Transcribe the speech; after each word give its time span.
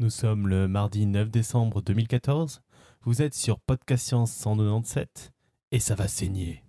Nous 0.00 0.10
sommes 0.10 0.48
le 0.48 0.66
mardi 0.66 1.06
9 1.06 1.30
décembre 1.30 1.80
2014. 1.80 2.62
Vous 3.02 3.22
êtes 3.22 3.34
sur 3.34 3.60
Podcast 3.60 4.04
Science 4.04 4.32
197 4.32 5.32
et 5.70 5.78
ça 5.78 5.94
va 5.94 6.08
saigner. 6.08 6.63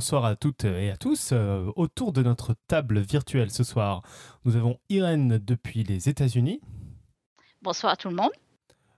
Bonsoir 0.00 0.24
à 0.24 0.34
toutes 0.34 0.64
et 0.64 0.90
à 0.90 0.96
tous. 0.96 1.32
Euh, 1.32 1.70
autour 1.76 2.14
de 2.14 2.22
notre 2.22 2.54
table 2.68 3.00
virtuelle 3.00 3.50
ce 3.50 3.62
soir, 3.62 4.00
nous 4.46 4.56
avons 4.56 4.78
Irène 4.88 5.36
depuis 5.36 5.84
les 5.84 6.08
États-Unis, 6.08 6.62
Bonsoir 7.60 7.92
à 7.92 7.96
tout 7.96 8.08
le 8.08 8.14
monde. 8.14 8.30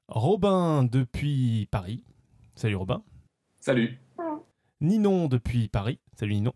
Robin 0.06 0.84
depuis 0.84 1.66
Paris. 1.72 2.04
Salut 2.54 2.76
Robin. 2.76 3.02
Salut. 3.58 3.98
Ninon 4.80 5.26
depuis 5.26 5.66
Paris. 5.66 5.98
Salut 6.14 6.34
Ninon. 6.34 6.54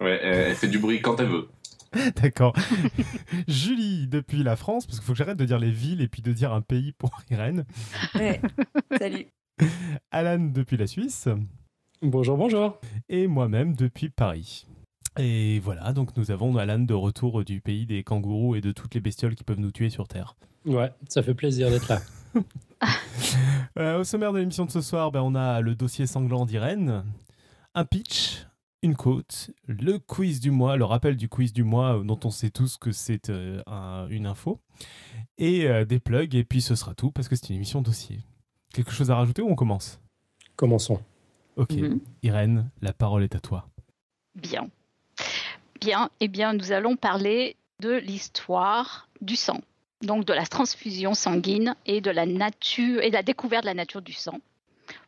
Ouais, 0.00 0.18
elle 0.20 0.34
elle 0.48 0.56
fait 0.56 0.66
du 0.66 0.80
bruit 0.80 1.00
quand 1.00 1.20
elle 1.20 1.28
veut. 1.28 1.48
D'accord. 2.16 2.56
Julie 3.46 4.08
depuis 4.08 4.42
la 4.42 4.56
France, 4.56 4.84
parce 4.84 4.98
qu'il 4.98 5.06
faut 5.06 5.12
que 5.12 5.18
j'arrête 5.18 5.38
de 5.38 5.44
dire 5.44 5.60
les 5.60 5.70
villes 5.70 6.00
et 6.00 6.08
puis 6.08 6.22
de 6.22 6.32
dire 6.32 6.52
un 6.52 6.60
pays 6.60 6.90
pour 6.90 7.12
Irène. 7.30 7.66
Ouais. 8.16 8.40
Salut. 8.98 9.28
Alan 10.10 10.40
depuis 10.40 10.76
la 10.76 10.88
Suisse. 10.88 11.28
Bonjour, 12.02 12.36
bonjour. 12.36 12.78
et 13.08 13.26
moi-même 13.26 13.74
depuis 13.74 14.10
Paris. 14.10 14.66
Et 15.18 15.60
voilà, 15.60 15.92
donc 15.92 16.16
nous 16.16 16.30
avons 16.30 16.56
Alan 16.56 16.80
de 16.80 16.94
retour 16.94 17.44
du 17.44 17.60
pays 17.60 17.86
des 17.86 18.02
kangourous 18.02 18.56
et 18.56 18.60
de 18.60 18.72
toutes 18.72 18.94
les 18.94 19.00
bestioles 19.00 19.34
qui 19.36 19.44
peuvent 19.44 19.60
nous 19.60 19.70
tuer 19.70 19.90
sur 19.90 20.08
Terre. 20.08 20.36
Ouais, 20.66 20.90
ça 21.08 21.22
fait 21.22 21.34
plaisir 21.34 21.70
d'être 21.70 21.88
là. 21.88 22.00
Euh, 23.78 24.00
au 24.00 24.04
sommaire 24.04 24.32
de 24.32 24.38
l'émission 24.38 24.66
de 24.66 24.70
ce 24.70 24.80
soir, 24.82 25.10
ben, 25.10 25.20
on 25.22 25.34
a 25.34 25.60
le 25.60 25.74
dossier 25.74 26.06
sanglant 26.06 26.44
d'Irène, 26.46 27.04
un 27.74 27.84
pitch, 27.84 28.46
une 28.82 28.94
côte, 28.94 29.50
le 29.66 29.98
quiz 29.98 30.38
du 30.38 30.50
mois, 30.52 30.76
le 30.76 30.84
rappel 30.84 31.16
du 31.16 31.28
quiz 31.28 31.52
du 31.52 31.64
mois 31.64 31.98
euh, 31.98 32.04
dont 32.04 32.20
on 32.24 32.30
sait 32.30 32.50
tous 32.50 32.76
que 32.76 32.92
c'est 32.92 33.30
euh, 33.30 33.62
un- 33.66 34.06
une 34.10 34.26
info, 34.26 34.60
et 35.38 35.66
euh, 35.66 35.84
des 35.84 35.98
plugs, 35.98 36.34
et 36.36 36.44
puis 36.44 36.60
ce 36.60 36.74
sera 36.76 36.94
tout 36.94 37.10
parce 37.10 37.26
que 37.26 37.34
c'est 37.34 37.48
une 37.48 37.56
émission 37.56 37.80
dossier. 37.82 38.20
Quelque 38.72 38.92
chose 38.92 39.10
à 39.10 39.16
rajouter 39.16 39.42
ou 39.42 39.48
on 39.48 39.56
commence? 39.56 40.00
Commençons. 40.54 41.00
Ok, 41.56 41.72
Mhm. 41.72 42.00
Irène, 42.22 42.70
la 42.82 42.92
parole 42.92 43.22
est 43.22 43.34
à 43.34 43.40
toi. 43.40 43.68
Bien. 44.34 44.68
Bien, 45.80 46.10
eh 46.20 46.28
bien, 46.28 46.52
nous 46.52 46.72
allons 46.72 46.96
parler 46.96 47.56
de 47.80 47.92
l'histoire 47.92 49.08
du 49.20 49.36
sang, 49.36 49.60
donc 50.02 50.24
de 50.24 50.32
la 50.32 50.46
transfusion 50.46 51.14
sanguine 51.14 51.76
et 51.86 52.00
de 52.00 52.10
la 52.10 52.26
nature 52.26 53.02
et 53.02 53.10
de 53.10 53.14
la 53.14 53.22
découverte 53.22 53.64
de 53.64 53.68
la 53.68 53.74
nature 53.74 54.02
du 54.02 54.12
sang. 54.12 54.40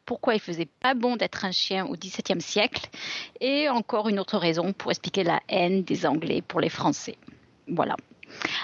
Pourquoi 0.04 0.34
il 0.34 0.40
faisait 0.40 0.68
pas 0.80 0.94
bon 0.94 1.16
d'être 1.16 1.44
un 1.44 1.50
chien 1.50 1.84
au 1.86 1.96
XVIIe 1.96 2.40
siècle? 2.40 2.88
Et 3.40 3.68
encore 3.68 4.08
une 4.08 4.20
autre 4.20 4.38
raison 4.38 4.72
pour 4.72 4.90
expliquer 4.90 5.24
la 5.24 5.40
haine 5.48 5.82
des 5.82 6.06
Anglais 6.06 6.42
pour 6.42 6.60
les 6.60 6.68
Français. 6.68 7.16
Voilà. 7.68 7.96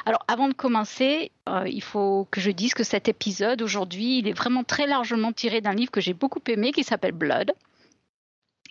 Alors, 0.07 0.25
avant 0.29 0.49
de 0.49 0.55
commencer, 0.55 1.31
euh, 1.49 1.65
il 1.69 1.83
faut 1.83 2.27
que 2.31 2.41
je 2.41 2.51
dise 2.51 2.75
que 2.75 2.85
cet 2.85 3.09
épisode 3.09 3.63
aujourd'hui, 3.63 4.19
il 4.19 4.29
est 4.29 4.33
vraiment 4.33 4.65
très 4.65 4.87
largement 4.87 5.33
tiré 5.33 5.61
d'un 5.61 5.75
livre 5.75 5.91
que 5.91 6.01
j'ai 6.01 6.15
beaucoup 6.15 6.41
aimé 6.49 6.73
qui 6.73 6.85
s'appelle 6.85 7.13
Blood 7.13 7.53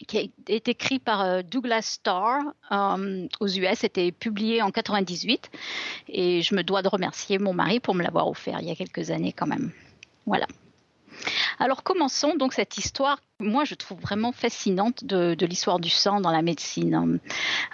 qui 0.06 0.32
été 0.48 0.72
écrit 0.72 1.00
par 1.00 1.22
euh, 1.22 1.42
Douglas 1.42 1.82
Starr 1.82 2.40
euh, 2.72 3.28
aux 3.40 3.48
US, 3.48 3.80
c'était 3.80 4.12
publié 4.12 4.62
en 4.62 4.72
98 4.72 5.50
et 6.10 6.42
je 6.42 6.56
me 6.56 6.64
dois 6.64 6.82
de 6.82 6.88
remercier 6.88 7.40
mon 7.40 7.54
mari 7.54 7.80
pour 7.80 7.96
me 7.96 8.04
l'avoir 8.04 8.28
offert 8.28 8.60
il 8.62 8.68
y 8.68 8.72
a 8.72 8.76
quelques 8.76 9.12
années 9.12 9.34
quand 9.34 9.48
même. 9.48 9.72
Voilà. 10.26 10.48
Alors 11.60 11.84
commençons 11.84 12.36
donc 12.36 12.54
cette 12.54 12.78
histoire, 12.78 13.20
moi 13.40 13.66
je 13.66 13.76
trouve 13.76 14.00
vraiment 14.00 14.32
fascinante 14.32 15.04
de, 15.04 15.36
l'histoire 15.46 15.80
du 15.80 15.90
sang 15.90 16.22
dans 16.22 16.32
la 16.32 16.42
médecine. 16.42 17.20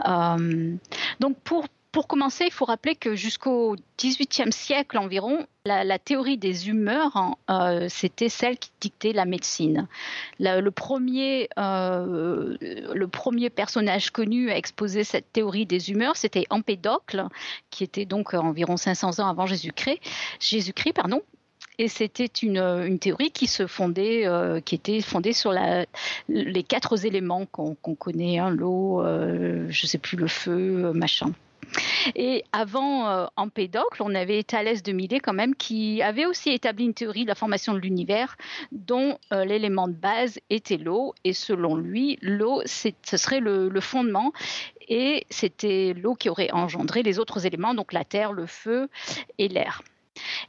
Euh, 0.07 0.75
donc 1.19 1.37
pour 1.43 1.66
pour 1.91 2.07
commencer, 2.07 2.45
il 2.45 2.51
faut 2.51 2.65
rappeler 2.65 2.95
que 2.95 3.15
jusqu'au 3.15 3.75
XVIIIe 3.97 4.51
siècle 4.51 4.97
environ, 4.97 5.47
la, 5.65 5.99
théorie 5.99 6.37
des 6.37 6.69
humeurs, 6.69 7.15
hein, 7.17 7.35
euh, 7.49 7.87
c'était 7.89 8.29
celle 8.29 8.57
qui 8.57 8.71
dictait 8.79 9.13
la 9.13 9.25
médecine. 9.25 9.87
La- 10.39 10.61
le, 10.61 10.71
premier, 10.71 11.49
euh, 11.57 12.55
le 12.61 13.07
premier 13.07 13.49
personnage 13.49 14.11
connu 14.11 14.49
à 14.49 14.57
exposer 14.57 15.03
cette 15.03 15.31
théorie 15.33 15.65
des 15.65 15.91
humeurs, 15.91 16.15
c'était 16.15 16.45
Empédocle, 16.49 17.25
qui 17.69 17.83
était 17.83 18.05
donc 18.05 18.33
euh, 18.33 18.37
environ 18.37 18.77
500 18.77 19.19
ans 19.19 19.27
avant 19.27 19.45
Jésus-Christ. 19.45 19.99
Pardon. 20.95 21.21
Et 21.79 21.89
c'était 21.89 22.25
une, 22.25 22.97
théorie 22.97 23.31
qui 23.31 23.45
se 23.45 23.67
fondait, 23.67 24.25
qui 24.65 24.73
était 24.73 24.99
fondée 25.01 25.33
sur 25.33 25.53
les 26.27 26.63
quatre 26.63 27.05
éléments 27.05 27.45
qu'on 27.45 27.75
connaît, 27.75 28.39
hein, 28.39 28.49
l'eau, 28.49 29.03
euh, 29.03 29.67
je 29.69 29.85
sais 29.85 29.99
plus, 29.99 30.17
le 30.17 30.27
feu, 30.27 30.91
machin. 30.93 31.33
Et 32.16 32.44
avant 32.51 33.09
euh, 33.09 33.25
Empédocle, 33.35 34.01
on 34.01 34.16
avait 34.16 34.44
Thalès 34.44 34.84
de 34.84 34.91
Milet 34.91 35.19
quand 35.19 35.34
même 35.34 35.56
qui 35.56 36.01
avait 36.01 36.25
aussi 36.25 36.50
établi 36.50 36.85
une 36.85 36.94
théorie 36.94 37.23
de 37.23 37.29
la 37.29 37.35
formation 37.35 37.73
de 37.73 37.79
l'univers 37.79 38.38
dont 38.72 39.18
euh, 39.34 39.45
l'élément 39.45 39.88
de 39.88 39.94
base 39.94 40.40
était 40.50 40.78
l'eau. 40.78 41.13
Et 41.23 41.34
selon 41.34 41.75
lui, 41.75 42.17
l'eau, 42.22 42.62
ce 42.66 43.17
serait 43.17 43.40
le, 43.40 43.69
fondement 43.81 44.34
et 44.88 45.25
c'était 45.29 45.94
l'eau 45.94 46.16
qui 46.16 46.29
aurait 46.29 46.51
engendré 46.51 47.03
les 47.03 47.19
autres 47.19 47.46
éléments, 47.46 47.73
donc 47.73 47.94
la 47.94 48.03
terre, 48.03 48.34
le 48.34 48.47
feu 48.47 48.90
et 49.38 49.47
l'air. 49.47 49.81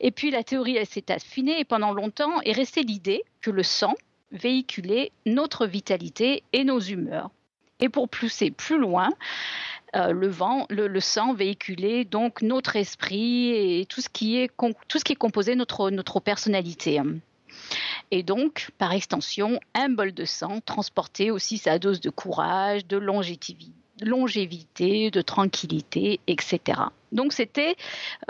Et 0.00 0.10
puis 0.10 0.30
la 0.30 0.42
théorie 0.42 0.84
s'est 0.86 1.12
affinée 1.12 1.60
et 1.60 1.64
pendant 1.64 1.92
longtemps 1.92 2.40
est 2.42 2.52
restée 2.52 2.82
l'idée 2.82 3.22
que 3.40 3.50
le 3.50 3.62
sang 3.62 3.94
véhiculait 4.32 5.12
notre 5.26 5.66
vitalité 5.66 6.42
et 6.52 6.64
nos 6.64 6.80
humeurs. 6.80 7.30
Et 7.80 7.88
pour 7.88 8.08
pousser 8.08 8.50
plus 8.50 8.78
loin, 8.78 9.10
euh, 9.96 10.12
le 10.12 10.28
vent, 10.28 10.66
le, 10.70 11.00
sang 11.00 11.34
véhiculait 11.34 12.04
donc 12.04 12.42
notre 12.42 12.76
esprit 12.76 13.50
et 13.50 13.86
tout 13.86 14.00
ce 14.00 14.08
qui 14.08 14.38
est, 14.38 14.50
tout 14.88 14.98
ce 14.98 15.04
qui 15.04 15.16
notre, 15.56 15.90
notre 15.90 16.20
personnalité. 16.20 17.00
Et 18.10 18.22
donc, 18.22 18.70
par 18.78 18.92
extension, 18.92 19.60
un 19.74 19.88
bol 19.88 20.12
de 20.12 20.24
sang 20.24 20.60
transportait 20.60 21.30
aussi 21.30 21.58
sa 21.58 21.78
dose 21.78 22.00
de 22.00 22.10
courage, 22.10 22.86
de 22.86 22.96
longévité, 22.96 25.10
de 25.10 25.20
tranquillité, 25.20 26.20
etc. 26.26 26.60
Donc, 27.12 27.32
c'était 27.32 27.76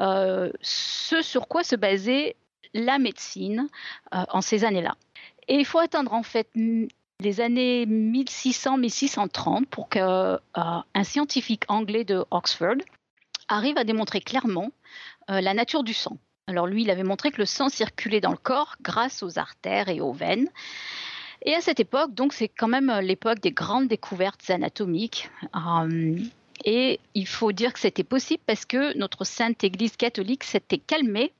euh, 0.00 0.50
ce 0.62 1.22
sur 1.22 1.48
quoi 1.48 1.64
se 1.64 1.76
basait 1.76 2.36
la 2.74 2.98
médecine 2.98 3.68
euh, 4.14 4.24
en 4.30 4.40
ces 4.40 4.64
années-là. 4.64 4.96
Et 5.48 5.54
il 5.54 5.64
faut 5.64 5.78
attendre 5.78 6.12
en 6.12 6.22
fait 6.22 6.48
les 7.20 7.40
années 7.40 7.84
1600-1630 7.86 9.66
pour 9.66 9.88
qu'un 9.88 10.38
scientifique 11.02 11.64
anglais 11.66 12.04
de 12.04 12.24
Oxford 12.30 12.76
arrive 13.48 13.76
à 13.76 13.84
démontrer 13.84 14.20
clairement 14.20 14.70
euh, 15.30 15.40
la 15.40 15.52
nature 15.52 15.82
du 15.82 15.94
sang. 15.94 16.18
Alors 16.46 16.68
lui, 16.68 16.82
il 16.82 16.90
avait 16.90 17.02
montré 17.02 17.30
que 17.32 17.38
le 17.38 17.46
sang 17.46 17.68
circulait 17.68 18.20
dans 18.20 18.30
le 18.30 18.36
corps 18.36 18.76
grâce 18.82 19.24
aux 19.24 19.38
artères 19.38 19.88
et 19.88 20.00
aux 20.00 20.12
veines. 20.12 20.48
Et 21.42 21.54
à 21.54 21.60
cette 21.60 21.80
époque, 21.80 22.14
donc 22.14 22.32
c'est 22.32 22.48
quand 22.48 22.68
même 22.68 22.88
euh, 22.88 23.00
l'époque 23.00 23.40
des 23.40 23.52
grandes 23.52 23.88
découvertes 23.88 24.48
anatomiques. 24.50 25.28
Euh, 25.56 26.18
et 26.64 27.00
il 27.14 27.26
faut 27.26 27.50
dire 27.50 27.72
que 27.72 27.80
c'était 27.80 28.04
possible 28.04 28.42
parce 28.46 28.64
que 28.64 28.96
notre 28.96 29.24
sainte 29.24 29.64
Église 29.64 29.96
catholique 29.96 30.44
s'était 30.44 30.78
calmée 30.78 31.32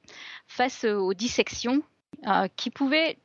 face 0.49 0.85
aux 0.85 1.15
dissections 1.15 1.83
euh, 2.27 2.49
qui 2.57 2.71
pouvaient 2.71 3.17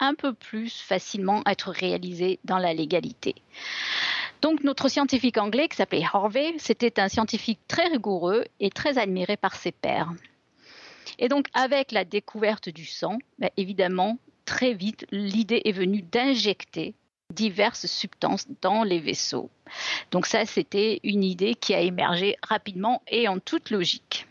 un 0.00 0.14
peu 0.14 0.32
plus 0.34 0.80
facilement 0.80 1.42
être 1.46 1.70
réalisées 1.70 2.38
dans 2.44 2.58
la 2.58 2.74
légalité. 2.74 3.34
Donc 4.40 4.62
notre 4.62 4.88
scientifique 4.88 5.38
anglais 5.38 5.68
qui 5.68 5.76
s'appelait 5.76 6.04
Harvey, 6.12 6.54
c'était 6.58 7.00
un 7.00 7.08
scientifique 7.08 7.60
très 7.66 7.88
rigoureux 7.88 8.44
et 8.60 8.70
très 8.70 8.98
admiré 8.98 9.36
par 9.36 9.56
ses 9.56 9.72
pairs. 9.72 10.12
Et 11.18 11.28
donc 11.28 11.46
avec 11.54 11.92
la 11.92 12.04
découverte 12.04 12.68
du 12.68 12.84
sang, 12.84 13.18
ben, 13.38 13.50
évidemment, 13.56 14.18
très 14.44 14.74
vite, 14.74 15.06
l'idée 15.10 15.62
est 15.64 15.72
venue 15.72 16.02
d'injecter 16.02 16.94
diverses 17.32 17.86
substances 17.86 18.46
dans 18.62 18.84
les 18.84 19.00
vaisseaux. 19.00 19.50
Donc 20.10 20.26
ça, 20.26 20.46
c'était 20.46 21.00
une 21.02 21.24
idée 21.24 21.54
qui 21.54 21.74
a 21.74 21.80
émergé 21.80 22.36
rapidement 22.42 23.02
et 23.08 23.28
en 23.28 23.38
toute 23.38 23.70
logique. 23.70 24.26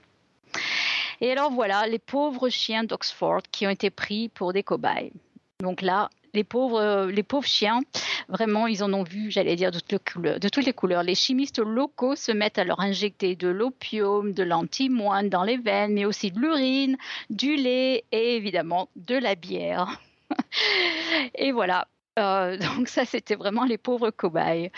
Et 1.21 1.31
alors 1.31 1.51
voilà, 1.51 1.87
les 1.87 1.99
pauvres 1.99 2.49
chiens 2.49 2.83
d'Oxford 2.83 3.41
qui 3.51 3.67
ont 3.67 3.71
été 3.71 3.89
pris 3.89 4.29
pour 4.29 4.53
des 4.53 4.63
cobayes. 4.63 5.11
Donc 5.59 5.81
là, 5.81 6.11
les 6.35 6.43
pauvres, 6.43 6.79
euh, 6.79 7.11
les 7.11 7.23
pauvres 7.23 7.47
chiens, 7.47 7.81
vraiment, 8.29 8.67
ils 8.67 8.83
en 8.83 8.93
ont 8.93 9.01
vu, 9.01 9.31
j'allais 9.31 9.55
dire, 9.55 9.71
de 9.71 9.79
toutes, 9.79 10.65
les 10.65 10.73
couleurs, 10.73 11.01
les 11.01 11.15
chimistes 11.15 11.57
locaux 11.57 12.15
se 12.15 12.31
mettent 12.31 12.59
à 12.59 12.63
leur 12.63 12.79
injecter 12.79 13.35
de 13.35 13.47
l'opium, 13.47 14.33
de 14.33 14.43
l'antimoine 14.43 15.29
dans 15.29 15.43
les 15.43 15.57
veines, 15.57 15.93
mais 15.93 16.05
aussi 16.05 16.29
de 16.31 16.39
l'urine, 16.39 16.95
du 17.31 17.55
lait 17.55 18.03
et 18.11 18.35
évidemment 18.35 18.89
de 18.95 19.15
la 19.15 19.33
bière. 19.33 19.99
et 21.35 21.51
voilà. 21.51 21.87
Euh, 22.19 22.57
donc 22.57 22.87
ça, 22.87 23.05
c'était 23.05 23.35
vraiment 23.35 23.65
les 23.65 23.79
pauvres 23.79 24.11
cobayes. 24.11 24.71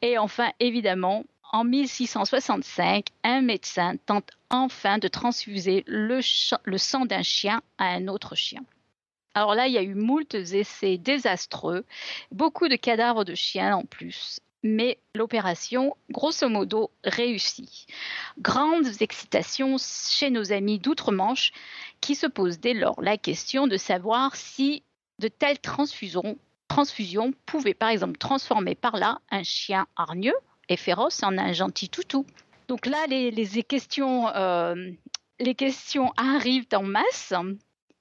Et 0.00 0.18
enfin, 0.18 0.50
évidemment, 0.58 1.24
En 1.52 1.64
1665, 1.64 3.06
un 3.24 3.42
médecin 3.42 3.96
tente 4.06 4.30
enfin 4.50 4.98
de 4.98 5.06
transfuser 5.06 5.84
le 5.86 6.22
sang 6.22 7.04
d'un 7.04 7.22
chien 7.22 7.60
à 7.78 7.88
un 7.88 8.08
autre 8.08 8.34
chien. 8.34 8.62
Alors 9.34 9.54
là, 9.54 9.66
il 9.66 9.72
y 9.72 9.78
a 9.78 9.82
eu 9.82 9.94
moult 9.94 10.34
essais 10.34 10.98
désastreux, 10.98 11.84
beaucoup 12.30 12.68
de 12.68 12.76
cadavres 12.76 13.24
de 13.24 13.34
chiens 13.34 13.76
en 13.76 13.84
plus, 13.84 14.40
mais 14.62 14.98
l'opération, 15.14 15.96
grosso 16.10 16.48
modo, 16.48 16.90
réussit. 17.04 17.86
Grandes 18.38 19.00
excitations 19.00 19.76
chez 19.78 20.30
nos 20.30 20.52
amis 20.52 20.78
d'outre-Manche 20.78 21.52
qui 22.00 22.14
se 22.14 22.26
posent 22.26 22.60
dès 22.60 22.74
lors 22.74 23.00
la 23.00 23.16
question 23.16 23.66
de 23.66 23.76
savoir 23.76 24.36
si 24.36 24.82
de 25.18 25.28
telles 25.28 25.60
transfusions, 25.60 26.36
pouvaient 27.46 27.74
par 27.74 27.90
exemple 27.90 28.18
transformer 28.18 28.74
par 28.74 28.96
là 28.96 29.20
un 29.30 29.42
chien 29.42 29.86
hargneux 29.96 30.34
et 30.68 30.76
féroce 30.76 31.22
en 31.22 31.36
un 31.38 31.52
gentil 31.52 31.88
toutou. 31.88 32.26
Donc 32.68 32.86
là, 32.86 33.06
les, 33.08 33.30
euh, 33.30 34.92
les 35.38 35.54
questions 35.54 36.12
arrivent 36.16 36.66
en 36.74 36.82
masse. 36.82 37.34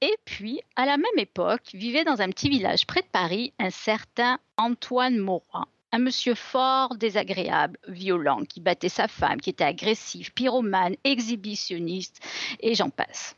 Et 0.02 0.16
puis, 0.26 0.62
à 0.76 0.88
la 0.88 0.98
même 0.98 1.06
époque, 1.18 1.70
vivait 1.76 2.04
dans 2.04 2.22
un 2.22 2.30
petit 2.30 2.50
village 2.50 2.88
près 2.88 3.02
de 3.02 3.08
Paris 3.08 3.54
un 3.60 3.70
certain 3.70 4.40
Antoine 4.58 5.20
Mauroy, 5.20 5.68
un 5.92 6.00
monsieur 6.00 6.34
fort 6.34 6.96
désagréable, 6.96 7.78
violent, 7.88 8.44
qui 8.44 8.62
battait 8.62 8.90
sa 8.90 9.08
femme, 9.08 9.40
qui 9.40 9.52
était 9.52 9.64
agressif, 9.64 10.34
pyromane, 10.34 10.96
exhibitionniste, 11.04 12.20
et 12.62 12.74
j'en 12.74 12.90
passe. 12.90 13.36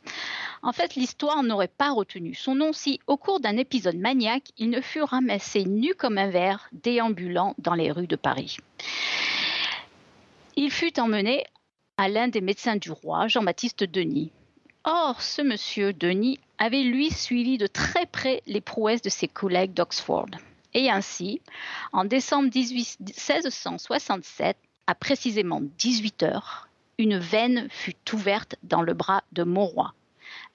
En 0.62 0.72
fait, 0.72 0.94
l'histoire 0.94 1.42
n'aurait 1.42 1.68
pas 1.68 1.92
retenu 1.92 2.34
son 2.34 2.54
nom 2.54 2.72
si, 2.72 2.98
au 3.06 3.18
cours 3.18 3.40
d'un 3.40 3.58
épisode 3.58 3.98
maniaque, 3.98 4.48
il 4.56 4.70
ne 4.70 4.80
fut 4.80 5.02
ramassé 5.02 5.64
nu 5.66 5.94
comme 5.94 6.16
un 6.16 6.30
verre, 6.30 6.70
déambulant 6.72 7.54
dans 7.58 7.74
les 7.74 7.90
rues 7.90 8.06
de 8.06 8.16
Paris. 8.16 8.56
Il 10.56 10.70
fut 10.70 10.98
emmené 10.98 11.44
à 11.98 12.08
l'un 12.08 12.28
des 12.28 12.40
médecins 12.40 12.76
du 12.76 12.90
roi, 12.90 13.28
Jean-Baptiste 13.28 13.84
Denis. 13.84 14.32
Or, 14.86 15.22
ce 15.22 15.40
monsieur 15.40 15.94
Denis 15.94 16.38
avait 16.58 16.82
lui 16.82 17.10
suivi 17.10 17.56
de 17.56 17.66
très 17.66 18.04
près 18.04 18.42
les 18.46 18.60
prouesses 18.60 19.00
de 19.00 19.08
ses 19.08 19.28
collègues 19.28 19.72
d'Oxford. 19.72 20.28
Et 20.74 20.90
ainsi, 20.90 21.40
en 21.92 22.04
décembre 22.04 22.50
18, 22.50 22.98
1667, 23.00 24.58
à 24.86 24.94
précisément 24.94 25.62
18 25.78 26.24
heures, 26.24 26.68
une 26.98 27.16
veine 27.16 27.66
fut 27.70 27.96
ouverte 28.12 28.56
dans 28.62 28.82
le 28.82 28.92
bras 28.92 29.24
de 29.32 29.42
Mauroy. 29.42 29.94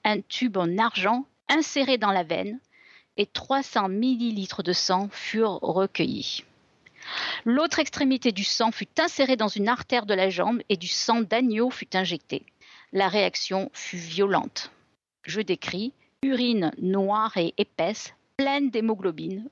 Un 0.03 0.21
tube 0.21 0.57
en 0.57 0.77
argent 0.77 1.25
inséré 1.47 1.97
dans 1.97 2.11
la 2.11 2.23
veine 2.23 2.59
et 3.17 3.25
300 3.25 3.89
millilitres 3.89 4.61
de 4.61 4.73
sang 4.73 5.09
furent 5.11 5.59
recueillis. 5.61 6.43
L'autre 7.45 7.79
extrémité 7.79 8.31
du 8.31 8.43
sang 8.43 8.71
fut 8.71 8.99
insérée 8.99 9.37
dans 9.37 9.47
une 9.47 9.69
artère 9.69 10.05
de 10.05 10.13
la 10.13 10.29
jambe 10.29 10.61
et 10.69 10.77
du 10.77 10.87
sang 10.87 11.21
d'agneau 11.21 11.71
fut 11.71 11.97
injecté. 11.97 12.45
La 12.91 13.07
réaction 13.07 13.69
fut 13.73 13.97
violente. 13.97 14.71
Je 15.23 15.41
décris 15.41 15.93
urine 16.23 16.71
noire 16.81 17.37
et 17.37 17.53
épaisse, 17.57 18.13
pleine 18.35 18.71
d'hémoglobine. 18.71 19.47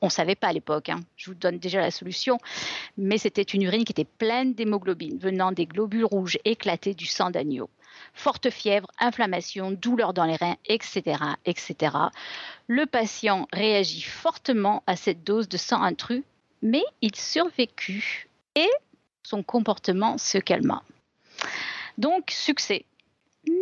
On 0.00 0.06
ne 0.06 0.10
savait 0.10 0.36
pas 0.36 0.48
à 0.48 0.52
l'époque, 0.52 0.88
hein. 0.88 1.00
je 1.16 1.30
vous 1.30 1.34
donne 1.34 1.58
déjà 1.58 1.80
la 1.80 1.90
solution, 1.90 2.38
mais 2.96 3.18
c'était 3.18 3.42
une 3.42 3.62
urine 3.62 3.84
qui 3.84 3.92
était 3.92 4.04
pleine 4.04 4.54
d'hémoglobine, 4.54 5.18
venant 5.18 5.52
des 5.52 5.66
globules 5.66 6.04
rouges 6.04 6.38
éclatés 6.44 6.94
du 6.94 7.06
sang 7.06 7.30
d'agneau. 7.30 7.68
Forte 8.14 8.48
fièvre, 8.48 8.88
inflammation, 9.00 9.72
douleur 9.72 10.14
dans 10.14 10.24
les 10.24 10.36
reins, 10.36 10.56
etc., 10.66 11.02
etc. 11.44 11.96
Le 12.68 12.86
patient 12.86 13.48
réagit 13.52 14.02
fortement 14.02 14.82
à 14.86 14.94
cette 14.94 15.24
dose 15.24 15.48
de 15.48 15.56
sang 15.56 15.82
intrus, 15.82 16.22
mais 16.62 16.84
il 17.02 17.14
survécut 17.16 18.28
et 18.54 18.70
son 19.24 19.42
comportement 19.42 20.16
se 20.16 20.38
calma. 20.38 20.82
Donc, 21.98 22.30
succès. 22.30 22.84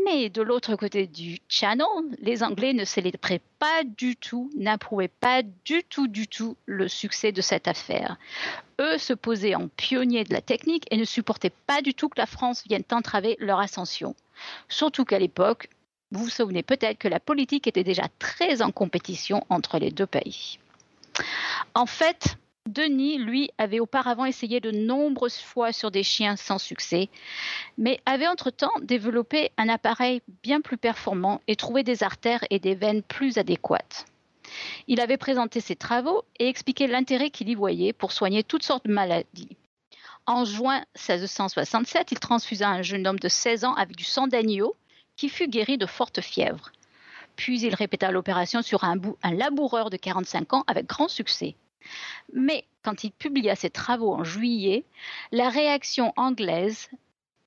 Mais 0.05 0.31
de 0.31 0.43
l'autre 0.43 0.77
côté 0.77 1.07
du 1.07 1.39
channel, 1.49 1.87
les 2.19 2.43
Anglais 2.43 2.73
ne 2.73 2.85
célébraient 2.85 3.43
pas 3.59 3.83
du 3.85 4.17
tout, 4.17 4.51
n'approuvaient 4.57 5.09
pas 5.09 5.43
du 5.65 5.83
tout, 5.85 6.09
du 6.09 6.29
tout 6.29 6.57
le 6.67 6.89
succès 6.89 7.33
de 7.33 7.41
cette 7.41 7.69
affaire. 7.69 8.17
Eux 8.81 8.99
se 8.99 9.13
posaient 9.13 9.55
en 9.55 9.69
pionniers 9.69 10.25
de 10.25 10.33
la 10.33 10.41
technique 10.41 10.87
et 10.91 10.97
ne 10.97 11.05
supportaient 11.05 11.53
pas 11.67 11.83
du 11.83 11.95
tout 11.95 12.09
que 12.09 12.19
la 12.19 12.27
France 12.27 12.65
vienne 12.67 12.85
entraver 12.91 13.37
leur 13.39 13.59
ascension. 13.59 14.15
Surtout 14.69 15.05
qu'à 15.05 15.19
l'époque, 15.19 15.69
vous 16.11 16.25
vous 16.25 16.31
souvenez 16.31 16.63
peut-être 16.63 16.99
que 16.99 17.09
la 17.09 17.21
politique 17.21 17.67
était 17.67 17.85
déjà 17.85 18.05
très 18.19 18.63
en 18.63 18.71
compétition 18.71 19.45
entre 19.49 19.79
les 19.79 19.91
deux 19.91 20.07
pays. 20.07 20.59
En 21.75 21.87
fait, 21.87 22.37
Denis, 22.67 23.19
lui, 23.19 23.51
avait 23.59 23.79
auparavant 23.79 24.25
essayé 24.25 24.59
de 24.59 24.73
nombreuses 24.73 25.39
fois 25.39 25.73
sur 25.73 25.93
des 25.93 26.03
chiens 26.03 26.35
sans 26.35 26.59
succès, 26.59 27.09
mais 27.79 28.01
avait 28.07 28.27
entre-temps 28.27 28.73
développé 28.83 29.53
un 29.57 29.69
appareil 29.69 30.21
bien 30.43 30.61
plus 30.61 30.77
performant 30.77 31.41
et 31.47 31.55
trouvé 31.55 31.85
des 31.85 32.03
artères 32.03 32.45
et 32.51 32.59
des 32.59 32.75
veines 32.75 33.03
plus 33.03 33.39
adéquates. 33.39 34.07
Il 34.89 35.01
avait 35.01 35.17
présenté 35.17 35.61
ses 35.61 35.77
travaux 35.77 36.25
et 36.41 36.49
expliqué 36.49 36.89
l'intérêt 36.89 37.31
qu'il 37.31 37.49
y 37.49 37.55
voyait 37.55 37.93
pour 37.93 38.11
soigner 38.11 38.43
toutes 38.43 38.65
sortes 38.65 38.87
de 38.87 38.93
maladies. 38.93 39.57
En 40.27 40.45
juin 40.45 40.83
1667, 40.97 42.11
il 42.11 42.19
transfusa 42.19 42.69
un 42.69 42.83
jeune 42.83 43.07
homme 43.07 43.19
de 43.21 43.29
16 43.29 43.65
ans 43.65 43.75
avec 43.75 43.97
du 43.97 44.05
sang 44.05 44.27
d'agneau 44.27 44.75
qui 45.17 45.29
fut 45.29 45.49
guéri 45.49 45.79
de 45.79 45.87
forte 45.87 46.21
fièvre. 46.21 46.73
Puis 47.37 47.61
il 47.61 47.75
répéta 47.75 48.11
l'opération 48.11 48.63
sur 48.63 48.83
un, 48.83 48.97
un 49.23 49.35
laboureur 49.35 49.89
de 49.89 49.97
45 49.97 50.53
ans 50.55 50.65
avec 50.67 50.87
grand 50.87 51.09
succès. 51.09 51.55
Mais 52.33 52.65
quand 52.83 53.05
il 53.05 53.11
publia 53.11 53.57
ses 53.57 53.71
travaux 53.71 54.13
en 54.13 54.25
juillet, 54.25 54.85
la 55.33 55.49
réaction 55.49 56.13
anglaise, 56.17 56.89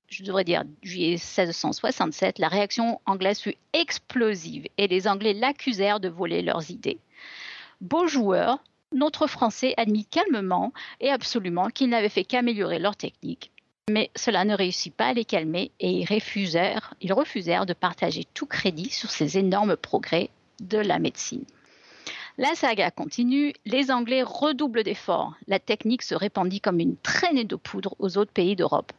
je 0.08 0.22
devrais 0.22 0.44
dire 0.44 0.64
juillet 0.82 1.12
1667, 1.12 2.38
la 2.38 2.48
réaction 2.48 3.00
anglaise 3.06 3.40
fut 3.40 3.54
explosive 3.72 4.66
et 4.76 4.88
les 4.88 5.08
Anglais 5.08 5.32
l'accusèrent 5.32 6.00
de 6.00 6.08
voler 6.08 6.42
leurs 6.42 6.70
idées. 6.70 6.98
Beau 7.80 8.06
joueur, 8.06 8.62
notre 8.92 9.26
Français 9.26 9.74
admit 9.76 10.04
calmement 10.04 10.72
et 11.00 11.10
absolument 11.10 11.68
qu'ils 11.68 11.88
n'avaient 11.88 12.08
fait 12.08 12.24
qu'améliorer 12.24 12.78
leur 12.78 12.96
technique. 12.96 13.52
Mais 13.88 14.10
cela 14.14 14.44
ne 14.44 14.54
réussit 14.54 14.94
pas 14.94 15.06
à 15.06 15.12
les 15.14 15.24
calmer 15.24 15.72
et 15.80 15.90
ils 15.90 16.04
refusèrent 16.04 16.94
de 17.00 17.72
partager 17.72 18.24
tout 18.34 18.46
crédit 18.46 18.90
sur 18.90 19.10
ces 19.10 19.38
énormes 19.38 19.76
progrès 19.76 20.30
de 20.60 20.78
la 20.78 20.98
médecine. 20.98 21.44
La 22.40 22.54
saga 22.54 22.90
continue, 22.90 23.52
les 23.66 23.90
Anglais 23.90 24.22
redoublent 24.22 24.82
d'efforts. 24.82 25.34
La 25.46 25.58
technique 25.58 26.00
se 26.00 26.14
répandit 26.14 26.62
comme 26.62 26.80
une 26.80 26.96
traînée 26.96 27.44
de 27.44 27.54
poudre 27.54 27.94
aux 27.98 28.16
autres 28.16 28.32
pays 28.32 28.56
d'Europe. 28.56 28.92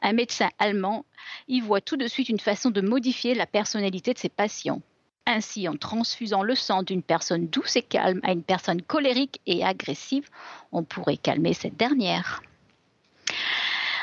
Un 0.00 0.14
médecin 0.14 0.48
allemand 0.58 1.04
y 1.48 1.60
voit 1.60 1.82
tout 1.82 1.98
de 1.98 2.08
suite 2.08 2.30
une 2.30 2.40
façon 2.40 2.70
de 2.70 2.80
modifier 2.80 3.34
la 3.34 3.44
personnalité 3.44 4.14
de 4.14 4.18
ses 4.18 4.30
patients. 4.30 4.80
Ainsi, 5.26 5.68
en 5.68 5.76
transfusant 5.76 6.42
le 6.42 6.54
sang 6.54 6.82
d'une 6.82 7.02
personne 7.02 7.48
douce 7.48 7.76
et 7.76 7.82
calme 7.82 8.20
à 8.22 8.32
une 8.32 8.42
personne 8.42 8.80
colérique 8.80 9.42
et 9.44 9.62
agressive, 9.62 10.30
on 10.72 10.82
pourrait 10.82 11.18
calmer 11.18 11.52
cette 11.52 11.76
dernière. 11.76 12.42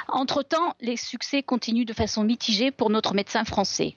Entre-temps, 0.10 0.76
les 0.80 0.98
succès 0.98 1.42
continuent 1.42 1.88
de 1.88 1.94
façon 1.94 2.24
mitigée 2.24 2.70
pour 2.70 2.92
notre 2.92 3.16
médecin 3.16 3.46
français. 3.46 3.96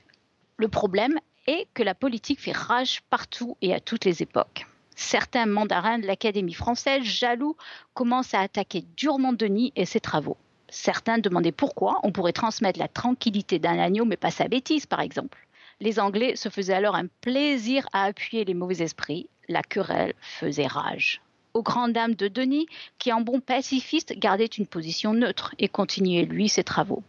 Le 0.57 0.69
problème 0.69 1.21
est 1.47 1.69
que 1.75 1.83
la 1.83 1.95
politique 1.95 2.41
fait 2.41 2.57
rage 2.57 3.03
partout 3.11 3.59
et 3.61 3.75
à 3.75 3.81
toutes 3.81 4.07
les 4.07 4.23
époques 4.23 4.65
certains 4.99 5.47
mandarins 5.47 6.01
de 6.01 6.07
l'Académie 6.07 6.55
française, 6.55 7.05
jaloux, 7.05 7.57
commencent 7.95 8.35
à 8.35 8.41
attaquer 8.41 8.85
durement 8.97 9.33
Denis 9.33 9.73
et 9.77 9.85
ses 9.85 10.01
travaux. 10.01 10.37
Certains 10.69 11.19
demandaient 11.19 11.53
pourquoi 11.53 12.01
on 12.03 12.11
pourrait 12.11 12.33
transmettre 12.33 12.81
la 12.81 12.89
tranquillité 12.89 13.61
d'un 13.61 13.79
agneau, 13.79 14.05
mais 14.05 14.17
pas 14.17 14.33
sa 14.33 14.49
bêtise, 14.49 14.87
par 14.87 15.01
exemple. 15.01 15.39
Les 15.81 16.01
Anglais 16.01 16.35
se 16.35 16.49
faisaient 16.49 16.75
alors 16.75 16.97
un 16.97 17.07
plaisir 17.21 17.89
à 17.93 18.05
appuyer 18.05 18.45
les 18.45 18.55
mauvais 18.55 18.83
esprits. 18.83 19.29
La 19.49 19.63
querelle 19.63 20.15
faisait 20.21 20.67
rage. 20.67 21.23
Aux 21.55 21.63
grandes 21.63 21.93
dames 21.93 22.17
de 22.17 22.27
Denis, 22.27 22.67
qui 22.99 23.13
en 23.13 23.21
bon 23.21 23.41
pacifiste 23.41 24.19
gardait 24.19 24.47
une 24.47 24.67
position 24.67 25.15
neutre 25.15 25.55
et 25.61 25.69
continuait 25.69 26.25
lui 26.25 26.49
ses 26.49 26.65
travaux. 26.65 27.05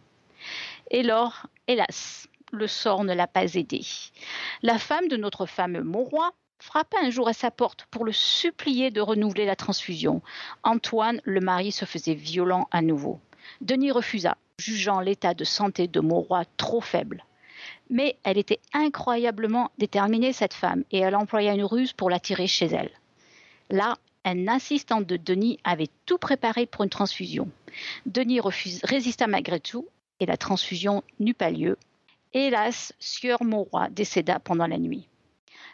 Et 0.92 1.02
lors, 1.02 1.46
hélas, 1.66 2.28
le 2.52 2.68
sort 2.68 3.02
ne 3.02 3.14
l'a 3.14 3.26
pas 3.26 3.54
aidé. 3.54 3.80
La 4.62 4.78
femme 4.78 5.08
de 5.08 5.16
notre 5.16 5.44
fameux 5.44 5.82
Mauroy 5.82 6.32
frappa 6.60 6.98
un 7.02 7.10
jour 7.10 7.26
à 7.26 7.32
sa 7.32 7.50
porte 7.50 7.86
pour 7.90 8.04
le 8.04 8.12
supplier 8.12 8.90
de 8.90 9.00
renouveler 9.00 9.46
la 9.46 9.56
transfusion. 9.56 10.22
Antoine, 10.62 11.20
le 11.24 11.40
mari, 11.40 11.72
se 11.72 11.84
faisait 11.84 12.14
violent 12.14 12.68
à 12.70 12.82
nouveau. 12.82 13.18
Denis 13.60 13.90
refusa, 13.90 14.36
jugeant 14.58 15.00
l'état 15.00 15.34
de 15.34 15.44
santé 15.44 15.88
de 15.88 16.00
Mauroy 16.00 16.44
trop 16.56 16.80
faible. 16.80 17.24
Mais 17.88 18.16
elle 18.22 18.38
était 18.38 18.60
incroyablement 18.72 19.70
déterminée, 19.78 20.32
cette 20.32 20.54
femme, 20.54 20.84
et 20.90 20.98
elle 20.98 21.16
employa 21.16 21.54
une 21.54 21.64
ruse 21.64 21.92
pour 21.92 22.10
l'attirer 22.10 22.46
chez 22.46 22.66
elle. 22.66 22.92
Là, 23.70 23.96
un 24.24 24.48
assistant 24.48 25.00
de 25.00 25.16
Denis 25.16 25.58
avait 25.64 25.88
tout 26.04 26.18
préparé 26.18 26.66
pour 26.66 26.84
une 26.84 26.90
transfusion. 26.90 27.48
Denis 28.04 28.40
résista 28.84 29.26
malgré 29.26 29.60
tout, 29.60 29.88
et 30.20 30.26
la 30.26 30.36
transfusion 30.36 31.02
n'eut 31.18 31.34
pas 31.34 31.50
lieu. 31.50 31.78
Hélas, 32.34 32.92
Sieur 32.98 33.42
Mauroy 33.42 33.88
décéda 33.90 34.38
pendant 34.38 34.66
la 34.66 34.78
nuit. 34.78 35.08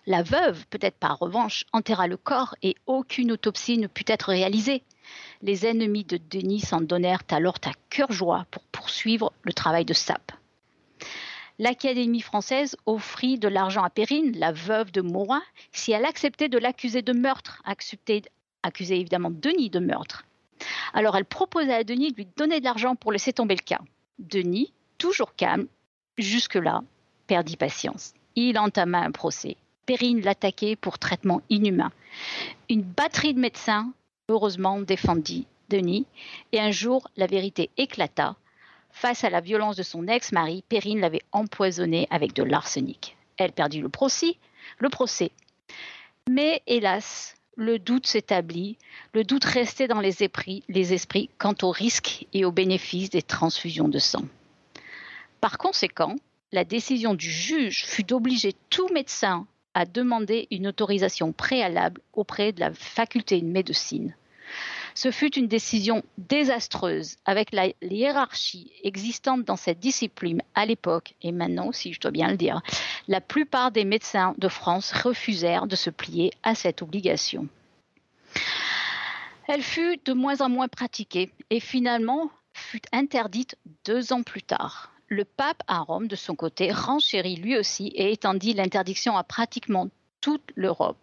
La 0.08 0.22
veuve, 0.22 0.64
peut-être 0.68 0.98
par 0.98 1.18
revanche, 1.18 1.64
enterra 1.72 2.06
le 2.06 2.16
corps 2.16 2.54
et 2.62 2.76
aucune 2.86 3.32
autopsie 3.32 3.76
ne 3.76 3.88
put 3.88 4.04
être 4.06 4.28
réalisée. 4.28 4.84
Les 5.42 5.66
ennemis 5.66 6.04
de 6.04 6.16
Denis 6.30 6.60
s'en 6.60 6.80
donnèrent 6.80 7.24
alors 7.30 7.58
à 7.64 7.72
cœur 7.90 8.12
joie 8.12 8.46
pour 8.52 8.62
poursuivre 8.64 9.32
le 9.42 9.52
travail 9.52 9.84
de 9.84 9.94
sape. 9.94 10.30
L'Académie 11.58 12.20
française 12.20 12.76
offrit 12.86 13.38
de 13.38 13.48
l'argent 13.48 13.82
à 13.82 13.90
Perrine, 13.90 14.38
la 14.38 14.52
veuve 14.52 14.92
de 14.92 15.00
Morin, 15.00 15.42
si 15.72 15.90
elle 15.90 16.04
acceptait 16.04 16.48
de 16.48 16.58
l'accuser 16.58 17.02
de 17.02 17.12
meurtre, 17.12 17.60
accepter, 17.64 18.22
accuser 18.62 19.00
évidemment 19.00 19.30
Denis 19.32 19.70
de 19.70 19.80
meurtre. 19.80 20.24
Alors 20.94 21.16
elle 21.16 21.24
proposa 21.24 21.76
à 21.76 21.84
Denis 21.84 22.12
de 22.12 22.16
lui 22.16 22.28
donner 22.36 22.60
de 22.60 22.64
l'argent 22.64 22.94
pour 22.94 23.10
laisser 23.10 23.32
tomber 23.32 23.56
le 23.56 23.64
cas. 23.64 23.80
Denis, 24.20 24.72
toujours 24.98 25.34
calme, 25.34 25.66
jusque-là, 26.16 26.82
perdit 27.26 27.56
patience. 27.56 28.14
Il 28.36 28.58
entama 28.58 29.00
un 29.00 29.10
procès. 29.10 29.56
Perrine 29.86 30.20
l'attaquait 30.20 30.76
pour 30.76 30.98
traitement 30.98 31.42
inhumain. 31.48 31.92
Une 32.68 32.82
batterie 32.82 33.34
de 33.34 33.40
médecins, 33.40 33.92
heureusement, 34.28 34.80
défendit 34.80 35.46
Denis, 35.68 36.06
et 36.52 36.60
un 36.60 36.70
jour, 36.70 37.08
la 37.16 37.26
vérité 37.26 37.70
éclata. 37.76 38.36
Face 38.90 39.24
à 39.24 39.30
la 39.30 39.40
violence 39.40 39.76
de 39.76 39.82
son 39.82 40.08
ex-mari, 40.08 40.64
Perrine 40.68 41.00
l'avait 41.00 41.22
empoisonné 41.32 42.06
avec 42.10 42.32
de 42.34 42.42
l'arsenic. 42.42 43.16
Elle 43.36 43.52
perdit 43.52 43.80
le 43.80 43.88
procès, 43.88 44.36
le. 44.78 44.88
Mais 46.28 46.62
hélas, 46.66 47.36
le 47.56 47.78
doute 47.78 48.06
s'établit, 48.06 48.78
le 49.12 49.24
doute 49.24 49.44
restait 49.44 49.88
dans 49.88 50.00
les 50.00 50.22
esprits, 50.22 50.62
les 50.68 50.92
esprits 50.92 51.30
quant 51.38 51.54
aux 51.62 51.70
risques 51.70 52.26
et 52.32 52.44
aux 52.44 52.52
bénéfices 52.52 53.10
des 53.10 53.22
transfusions 53.22 53.88
de 53.88 53.98
sang. 53.98 54.24
Par 55.40 55.58
conséquent, 55.58 56.16
la 56.52 56.64
décision 56.64 57.14
du 57.14 57.30
juge 57.30 57.84
fut 57.84 58.04
d'obliger 58.04 58.54
tout 58.70 58.88
médecin 58.92 59.46
à 59.76 59.84
demander 59.84 60.48
une 60.50 60.68
autorisation 60.68 61.32
préalable 61.32 62.00
auprès 62.14 62.50
de 62.52 62.60
la 62.60 62.72
faculté 62.72 63.42
de 63.42 63.46
médecine. 63.46 64.16
Ce 64.94 65.10
fut 65.10 65.36
une 65.36 65.48
décision 65.48 66.02
désastreuse 66.16 67.16
avec 67.26 67.52
la 67.52 67.66
hiérarchie 67.82 68.72
existante 68.82 69.44
dans 69.44 69.56
cette 69.56 69.78
discipline 69.78 70.40
à 70.54 70.64
l'époque 70.64 71.12
et 71.20 71.30
maintenant, 71.30 71.72
si 71.72 71.92
je 71.92 72.00
dois 72.00 72.10
bien 72.10 72.30
le 72.30 72.38
dire. 72.38 72.62
La 73.06 73.20
plupart 73.20 73.70
des 73.70 73.84
médecins 73.84 74.34
de 74.38 74.48
France 74.48 74.92
refusèrent 74.92 75.66
de 75.66 75.76
se 75.76 75.90
plier 75.90 76.30
à 76.42 76.54
cette 76.54 76.80
obligation. 76.80 77.46
Elle 79.46 79.62
fut 79.62 80.00
de 80.06 80.14
moins 80.14 80.40
en 80.40 80.48
moins 80.48 80.68
pratiquée 80.68 81.30
et 81.50 81.60
finalement 81.60 82.30
fut 82.54 82.80
interdite 82.92 83.56
deux 83.84 84.14
ans 84.14 84.22
plus 84.22 84.42
tard. 84.42 84.95
Le 85.08 85.24
pape 85.24 85.62
à 85.68 85.80
Rome, 85.80 86.08
de 86.08 86.16
son 86.16 86.34
côté, 86.34 86.72
renchérit 86.72 87.36
lui 87.36 87.56
aussi 87.56 87.88
et 87.88 88.12
étendit 88.12 88.54
l'interdiction 88.54 89.16
à 89.16 89.22
pratiquement 89.22 89.88
toute 90.20 90.50
l'Europe. 90.56 90.98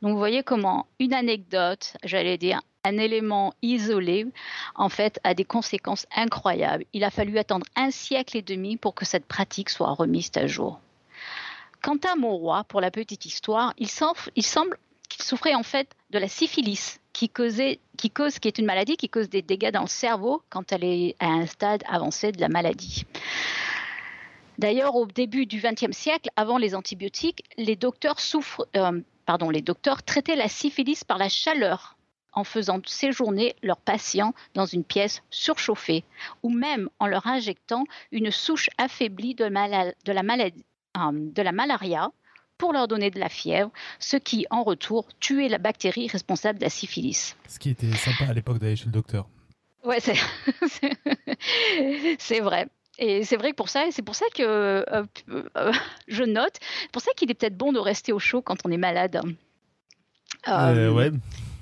Donc 0.00 0.12
vous 0.12 0.18
voyez 0.18 0.42
comment 0.42 0.86
une 0.98 1.12
anecdote, 1.12 1.94
j'allais 2.02 2.38
dire 2.38 2.62
un 2.84 2.98
élément 2.98 3.52
isolé, 3.62 4.26
en 4.74 4.88
fait, 4.88 5.20
a 5.24 5.34
des 5.34 5.44
conséquences 5.44 6.06
incroyables. 6.14 6.84
Il 6.92 7.04
a 7.04 7.10
fallu 7.10 7.36
attendre 7.36 7.66
un 7.74 7.90
siècle 7.90 8.36
et 8.36 8.42
demi 8.42 8.76
pour 8.76 8.94
que 8.94 9.04
cette 9.04 9.26
pratique 9.26 9.70
soit 9.70 9.92
remise 9.92 10.30
à 10.36 10.46
jour. 10.46 10.80
Quant 11.82 11.98
à 12.10 12.16
mon 12.16 12.36
roi, 12.36 12.64
pour 12.64 12.80
la 12.80 12.90
petite 12.90 13.26
histoire, 13.26 13.74
il 13.76 13.88
semble 13.88 14.78
qu'il 15.06 15.22
souffrait 15.22 15.54
en 15.54 15.62
fait 15.62 15.88
de 16.10 16.18
la 16.18 16.28
syphilis, 16.28 17.00
qui, 17.12 17.28
cause, 17.30 17.58
qui 17.96 18.48
est 18.48 18.58
une 18.58 18.66
maladie 18.66 18.96
qui 18.96 19.08
cause 19.08 19.28
des 19.28 19.42
dégâts 19.42 19.70
dans 19.70 19.82
le 19.82 19.86
cerveau 19.88 20.42
quand 20.50 20.72
elle 20.72 20.84
est 20.84 21.16
à 21.18 21.28
un 21.28 21.46
stade 21.46 21.82
avancé 21.88 22.32
de 22.32 22.40
la 22.40 22.48
maladie. 22.48 23.04
D'ailleurs, 24.58 24.94
au 24.96 25.06
début 25.06 25.46
du 25.46 25.60
XXe 25.60 25.96
siècle, 25.96 26.30
avant 26.36 26.58
les 26.58 26.74
antibiotiques, 26.74 27.44
les 27.58 27.76
docteurs 27.76 28.20
souffrent, 28.20 28.66
euh, 28.76 29.00
les 29.50 29.62
docteurs 29.62 30.02
traitaient 30.02 30.36
la 30.36 30.48
syphilis 30.48 31.04
par 31.04 31.18
la 31.18 31.28
chaleur 31.28 31.96
en 32.32 32.44
faisant 32.44 32.80
séjourner 32.84 33.56
leurs 33.62 33.80
patients 33.80 34.34
dans 34.54 34.66
une 34.66 34.84
pièce 34.84 35.22
surchauffée 35.30 36.04
ou 36.42 36.50
même 36.50 36.88
en 37.00 37.06
leur 37.06 37.26
injectant 37.26 37.84
une 38.12 38.30
souche 38.30 38.68
affaiblie 38.78 39.34
de, 39.34 39.44
euh, 39.44 39.92
de 40.04 41.42
la 41.42 41.52
malaria 41.52 42.10
pour 42.58 42.72
leur 42.72 42.88
donner 42.88 43.10
de 43.10 43.18
la 43.18 43.28
fièvre, 43.28 43.70
ce 43.98 44.16
qui, 44.16 44.46
en 44.50 44.62
retour, 44.62 45.06
tuait 45.20 45.48
la 45.48 45.58
bactérie 45.58 46.08
responsable 46.08 46.58
de 46.58 46.64
la 46.64 46.70
syphilis. 46.70 47.36
Ce 47.48 47.58
qui 47.58 47.70
était 47.70 47.92
sympa 47.92 48.30
à 48.30 48.34
l'époque 48.34 48.58
d'aller 48.58 48.76
chez 48.76 48.86
le 48.86 48.92
docteur. 48.92 49.28
Ouais, 49.84 50.00
c'est 52.18 52.40
vrai. 52.40 52.66
Et 52.98 53.24
c'est 53.24 53.36
vrai 53.36 53.50
que 53.50 53.56
pour 53.56 53.68
ça, 53.68 53.84
c'est 53.90 54.02
pour 54.02 54.14
ça 54.14 54.24
que 54.34 54.42
euh, 54.42 55.04
euh, 55.28 55.72
je 56.08 56.24
note, 56.24 56.58
pour 56.92 57.02
ça 57.02 57.12
qu'il 57.16 57.30
est 57.30 57.34
peut-être 57.34 57.56
bon 57.56 57.72
de 57.72 57.78
rester 57.78 58.12
au 58.12 58.18
chaud 58.18 58.42
quand 58.42 58.56
on 58.64 58.70
est 58.70 58.78
malade. 58.78 59.20
Euh, 60.48 60.90
ouais. 60.90 61.12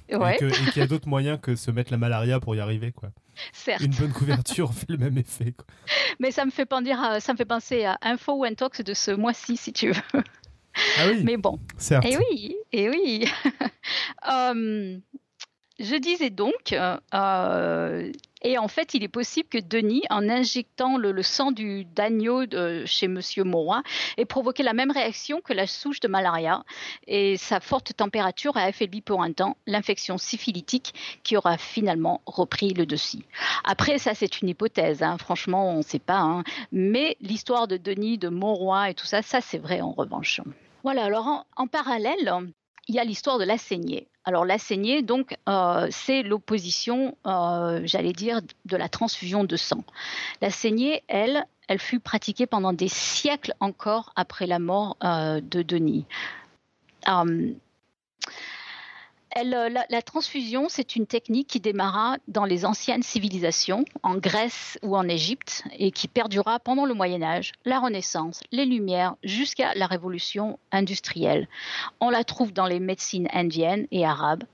Et 0.09 0.17
qu'il 0.37 0.77
y 0.77 0.81
a 0.81 0.87
d'autres 0.87 1.09
moyens 1.09 1.39
que 1.41 1.57
se 1.57 1.71
mettre 1.71 1.91
la 1.91 1.97
malaria 1.97 2.39
pour 2.39 2.55
y 2.55 2.61
arriver, 2.61 2.93
quoi. 2.93 3.11
Certes. 3.53 3.81
Une 3.81 3.95
bonne 3.95 4.13
couverture 4.13 4.73
fait 4.75 4.89
le 4.89 4.99
même 4.99 5.19
effet. 5.19 5.53
Quoi. 5.53 5.67
Mais 6.21 6.31
ça 6.31 6.45
me 6.45 6.51
fait 6.51 6.67
penser 6.67 6.93
à, 6.93 7.21
ça 7.21 7.33
me 7.33 7.39
fait 7.39 7.45
penser 7.45 7.85
à 7.85 7.99
Info 8.03 8.45
One 8.45 8.55
Talks 8.55 8.83
de 8.83 8.95
ce 8.95 9.11
mois-ci, 9.11 9.57
si 9.57 9.73
tu 9.73 9.91
veux. 9.91 10.23
Ah 10.99 11.07
oui. 11.09 11.23
Mais 11.25 11.37
bon. 11.37 11.59
Certes. 11.79 12.05
Et 12.05 12.17
oui, 12.17 12.57
et 12.73 12.89
oui. 12.89 13.25
um, 14.23 15.01
je 15.81 15.97
disais 15.97 16.31
donc, 16.31 16.73
euh, 16.73 18.13
et 18.43 18.59
en 18.59 18.69
fait, 18.69 18.95
il 18.95 19.03
est 19.03 19.09
possible 19.09 19.49
que 19.49 19.59
Denis, 19.59 20.03
en 20.09 20.29
injectant 20.29 20.97
le, 20.99 21.11
le 21.11 21.23
sang 21.23 21.51
du 21.51 21.85
d'agneau 21.85 22.45
chez 22.87 23.09
Monsieur 23.09 23.43
Morin, 23.43 23.83
ait 24.17 24.25
provoqué 24.25 24.63
la 24.63 24.73
même 24.73 24.93
réaction 24.93 25.41
que 25.41 25.53
la 25.53 25.67
souche 25.67 25.99
de 25.99 26.07
malaria. 26.07 26.63
Et 27.09 27.37
sa 27.39 27.59
forte 27.59 27.97
température 27.97 28.57
a 28.57 28.63
affaibli 28.63 29.01
pour 29.01 29.23
un 29.23 29.33
temps 29.33 29.57
l'infection 29.67 30.17
syphilitique 30.17 30.95
qui 31.25 31.37
aura 31.37 31.59
finalement 31.59 32.21
repris 32.27 32.73
le 32.73 32.87
dessus. 32.87 33.25
Après, 33.65 33.99
ça, 33.99 34.15
c'est 34.15 34.43
une 34.43 34.51
hypothèse. 34.51 35.03
Hein. 35.03 35.17
Franchement, 35.19 35.71
on 35.71 35.79
ne 35.79 35.83
sait 35.83 35.99
pas. 35.99 36.21
Hein. 36.21 36.45
Mais 36.71 37.17
l'histoire 37.21 37.67
de 37.67 37.79
Denis, 37.79 38.19
de 38.19 38.29
Monroy 38.29 38.91
et 38.91 38.95
tout 38.95 39.07
ça, 39.07 39.23
ça, 39.23 39.41
c'est 39.41 39.59
vrai 39.59 39.81
en 39.81 39.91
revanche. 39.91 40.41
Voilà, 40.85 41.05
alors 41.05 41.47
en, 41.57 41.67
parallèle, 41.67 42.31
il 42.89 42.95
y 42.95 42.99
a 42.99 43.05
l'histoire 43.05 43.39
de 43.39 43.45
la 43.45 43.57
saignée. 43.57 44.07
Alors 44.25 44.45
la 44.45 44.59
saignée, 44.59 45.01
donc, 45.01 45.35
euh, 45.49 45.89
c'est 45.91 46.23
l'opposition, 46.23 47.17
euh, 47.27 47.81
j'allais 47.85 48.13
dire, 48.13 48.43
de 48.67 48.77
la 48.77 48.91
transfusion 48.91 49.45
de 49.45 49.57
sang. 49.57 49.83
La 50.43 50.51
saignée, 50.51 51.03
elle, 51.09 51.47
elle 51.69 51.79
fut 51.79 52.01
pratiquée 52.01 52.47
pendant 52.47 52.75
des 52.75 52.89
siècles 52.89 53.55
encore 53.61 54.13
après 54.15 54.47
la 54.47 54.59
mort 54.59 54.99
euh, 55.03 55.41
de 55.41 55.63
Denis. 55.63 56.05
Um, 57.07 57.55
la, 59.43 59.69
la, 59.69 60.03
transfusion, 60.03 60.69
c'est 60.69 60.95
une 60.97 61.07
technique 61.07 61.49
qui 61.49 61.61
démarra 61.61 62.19
dans 62.29 62.45
les 62.45 62.65
anciennes 62.65 63.03
civilisations, 63.03 63.85
en 64.03 64.17
Grèce 64.17 64.79
ou 64.83 64.97
en 64.97 65.09
Égypte, 65.09 65.65
et 65.77 65.91
qui 65.91 66.07
perdura 66.07 66.61
pendant 66.61 66.85
le 66.85 66.95
Moyen 66.95 67.23
Âge, 67.23 67.53
la 67.65 67.81
Renaissance, 67.81 68.41
les 68.53 68.65
Lumières, 68.65 69.17
jusqu'à 69.25 69.75
la 69.75 69.87
Révolution 69.87 70.59
industrielle. 70.71 71.49
On 72.01 72.11
la 72.11 72.23
trouve 72.23 72.53
dans 72.53 72.67
les 72.67 72.81
médecines 72.81 73.29
indiennes 73.33 73.87
et 73.91 74.07
arabes. 74.07 74.45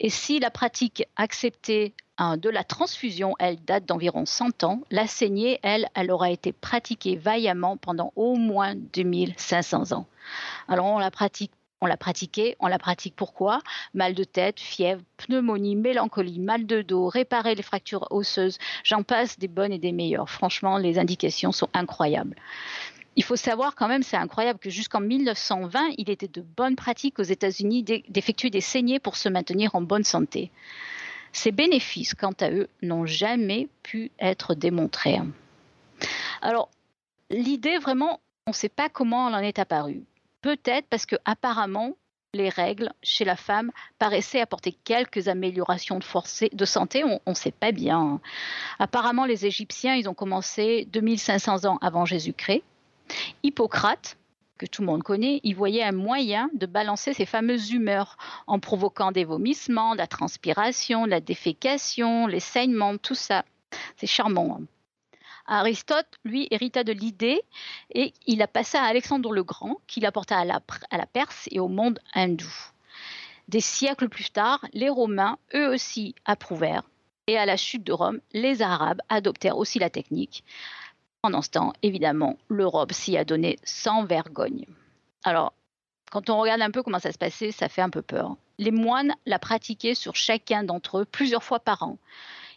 Et 0.00 0.10
si 0.10 0.38
la 0.38 0.50
pratique 0.50 1.06
acceptée 1.16 1.94
hein, 2.18 2.36
de 2.36 2.50
la 2.50 2.64
transfusion, 2.64 3.34
elle 3.38 3.62
date 3.64 3.86
d'environ 3.86 4.26
100 4.26 4.64
ans, 4.64 4.80
la 4.90 5.06
saignée, 5.06 5.60
elle, 5.62 5.88
elle 5.94 6.10
aura 6.10 6.30
été 6.30 6.52
pratiquée 6.52 7.16
vaillamment 7.16 7.76
pendant 7.76 8.12
au 8.16 8.36
moins 8.36 8.74
2500 8.74 9.92
ans. 9.92 10.06
Alors 10.68 10.86
on 10.86 10.98
la 10.98 11.10
pratique 11.10 11.52
on 11.80 11.86
l'a 11.86 11.96
pratiqué, 11.96 12.56
on 12.60 12.68
la 12.68 12.78
pratique 12.78 13.14
pourquoi? 13.16 13.60
Mal 13.94 14.14
de 14.14 14.24
tête, 14.24 14.60
fièvre, 14.60 15.02
pneumonie, 15.16 15.76
mélancolie, 15.76 16.38
mal 16.38 16.66
de 16.66 16.82
dos, 16.82 17.08
réparer 17.08 17.54
les 17.54 17.62
fractures 17.62 18.06
osseuses, 18.10 18.58
j'en 18.82 19.02
passe 19.02 19.38
des 19.38 19.48
bonnes 19.48 19.72
et 19.72 19.78
des 19.78 19.92
meilleures. 19.92 20.30
Franchement, 20.30 20.78
les 20.78 20.98
indications 20.98 21.52
sont 21.52 21.68
incroyables. 21.74 22.36
Il 23.16 23.24
faut 23.24 23.36
savoir 23.36 23.74
quand 23.74 23.88
même, 23.88 24.02
c'est 24.02 24.16
incroyable 24.16 24.58
que 24.58 24.68
jusqu'en 24.68 25.00
1920, 25.00 25.94
il 25.96 26.10
était 26.10 26.28
de 26.28 26.42
bonne 26.42 26.76
pratique 26.76 27.18
aux 27.18 27.22
États-Unis 27.22 27.82
d'effectuer 27.82 28.50
des 28.50 28.60
saignées 28.60 28.98
pour 28.98 29.16
se 29.16 29.28
maintenir 29.28 29.74
en 29.74 29.80
bonne 29.80 30.04
santé. 30.04 30.50
Ces 31.32 31.50
bénéfices, 31.50 32.14
quant 32.14 32.34
à 32.40 32.50
eux, 32.50 32.68
n'ont 32.82 33.06
jamais 33.06 33.68
pu 33.82 34.10
être 34.18 34.54
démontrés. 34.54 35.18
Alors, 36.42 36.70
l'idée 37.30 37.78
vraiment, 37.78 38.20
on 38.46 38.50
ne 38.50 38.54
sait 38.54 38.68
pas 38.68 38.88
comment 38.88 39.28
elle 39.28 39.34
en 39.34 39.38
est 39.38 39.58
apparue. 39.58 40.04
Peut-être 40.42 40.86
parce 40.88 41.06
que 41.06 41.16
apparemment 41.24 41.96
les 42.34 42.48
règles 42.48 42.92
chez 43.02 43.24
la 43.24 43.36
femme 43.36 43.72
paraissaient 43.98 44.40
apporter 44.40 44.72
quelques 44.84 45.28
améliorations 45.28 45.98
de, 45.98 46.64
santé, 46.64 47.02
on 47.04 47.20
ne 47.26 47.34
sait 47.34 47.50
pas 47.50 47.72
bien. 47.72 48.20
Apparemment, 48.78 49.24
les 49.24 49.46
Égyptiens, 49.46 49.94
ils 49.94 50.08
ont 50.08 50.14
commencé 50.14 50.86
2500 50.92 51.64
ans 51.64 51.78
avant 51.80 52.04
Jésus-Christ. 52.04 52.62
Hippocrate, 53.42 54.16
que 54.58 54.66
tout 54.66 54.82
le 54.82 54.86
monde 54.86 55.02
connaît, 55.02 55.40
il 55.42 55.54
voyait 55.54 55.82
un 55.82 55.92
moyen 55.92 56.48
de 56.54 56.66
balancer 56.66 57.12
ces 57.12 57.26
fameuses 57.26 57.72
humeurs 57.72 58.16
en 58.46 58.58
provoquant 58.58 59.12
des 59.12 59.24
vomissements, 59.24 59.92
de 59.92 59.98
la 59.98 60.06
transpiration, 60.06 61.04
la 61.04 61.20
défécation, 61.20 62.26
les 62.26 62.40
saignements, 62.40 62.96
tout 62.96 63.14
ça. 63.14 63.44
C'est 63.96 64.06
charmant. 64.06 64.58
Hein. 64.60 64.64
Aristote, 65.46 66.08
lui, 66.24 66.48
hérita 66.50 66.84
de 66.84 66.92
l'idée 66.92 67.42
et 67.94 68.12
il 68.26 68.42
a 68.42 68.46
passé 68.46 68.78
à 68.78 68.84
Alexandre 68.84 69.32
le 69.32 69.44
Grand, 69.44 69.80
qui 69.86 70.00
l'apporta 70.00 70.38
à 70.38 70.44
la, 70.44 70.60
la 70.92 71.06
Perse 71.06 71.48
et 71.50 71.60
au 71.60 71.68
monde 71.68 72.00
hindou. 72.14 72.52
Des 73.48 73.60
siècles 73.60 74.08
plus 74.08 74.30
tard, 74.30 74.64
les 74.72 74.88
Romains, 74.88 75.38
eux 75.54 75.72
aussi, 75.72 76.14
approuvèrent. 76.24 76.82
Et 77.28 77.38
à 77.38 77.46
la 77.46 77.56
chute 77.56 77.84
de 77.84 77.92
Rome, 77.92 78.20
les 78.32 78.62
Arabes 78.62 79.00
adoptèrent 79.08 79.58
aussi 79.58 79.78
la 79.78 79.90
technique. 79.90 80.44
Pendant 81.22 81.42
ce 81.42 81.50
temps, 81.50 81.72
évidemment, 81.82 82.36
l'Europe 82.48 82.92
s'y 82.92 83.16
a 83.16 83.24
donné 83.24 83.58
sans 83.64 84.04
vergogne. 84.04 84.64
Alors, 85.24 85.52
quand 86.10 86.30
on 86.30 86.38
regarde 86.38 86.62
un 86.62 86.70
peu 86.70 86.82
comment 86.82 87.00
ça 87.00 87.10
se 87.10 87.18
passait, 87.18 87.50
ça 87.50 87.68
fait 87.68 87.82
un 87.82 87.90
peu 87.90 88.02
peur. 88.02 88.36
Les 88.58 88.70
moines 88.70 89.14
la 89.26 89.38
pratiquaient 89.38 89.96
sur 89.96 90.14
chacun 90.14 90.62
d'entre 90.62 90.98
eux 90.98 91.04
plusieurs 91.04 91.42
fois 91.42 91.58
par 91.58 91.82
an. 91.82 91.98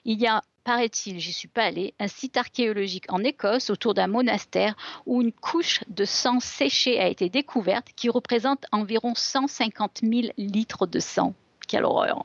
Il 0.06 0.20
y 0.20 0.28
a, 0.28 0.44
paraît-il, 0.64 1.20
j'y 1.20 1.34
suis 1.34 1.48
pas 1.48 1.64
allée, 1.64 1.94
un 2.00 2.08
site 2.08 2.38
archéologique 2.38 3.12
en 3.12 3.24
Écosse 3.24 3.70
autour 3.70 3.94
d'un 3.94 4.08
monastère 4.08 4.76
où 5.06 5.22
une 5.22 5.32
couche 5.32 5.82
de 5.88 6.06
sang 6.06 6.40
séché 6.40 7.00
a 7.00 7.08
été 7.08 7.30
découverte 7.30 7.88
qui 7.96 8.10
représente 8.10 8.66
environ 8.72 9.14
150 9.16 10.02
000 10.04 10.34
litres 10.38 10.88
de 10.88 11.00
sang. 11.00 11.34
Quelle 11.68 11.86
horreur! 11.86 12.24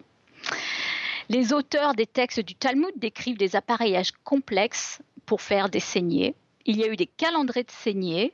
Les 1.29 1.53
auteurs 1.53 1.95
des 1.95 2.07
textes 2.07 2.41
du 2.41 2.55
Talmud 2.55 2.93
décrivent 2.97 3.39
des 3.39 3.57
appareillages 3.57 4.13
complexes 4.25 5.01
pour 5.25 5.41
faire 5.41 5.69
des 5.69 5.81
saignées. 5.81 6.35
Il 6.67 6.79
y 6.79 6.85
a 6.85 6.89
eu 6.89 6.97
des 6.97 7.07
calendriers 7.07 7.65
de 7.65 7.71
saignées 7.71 8.33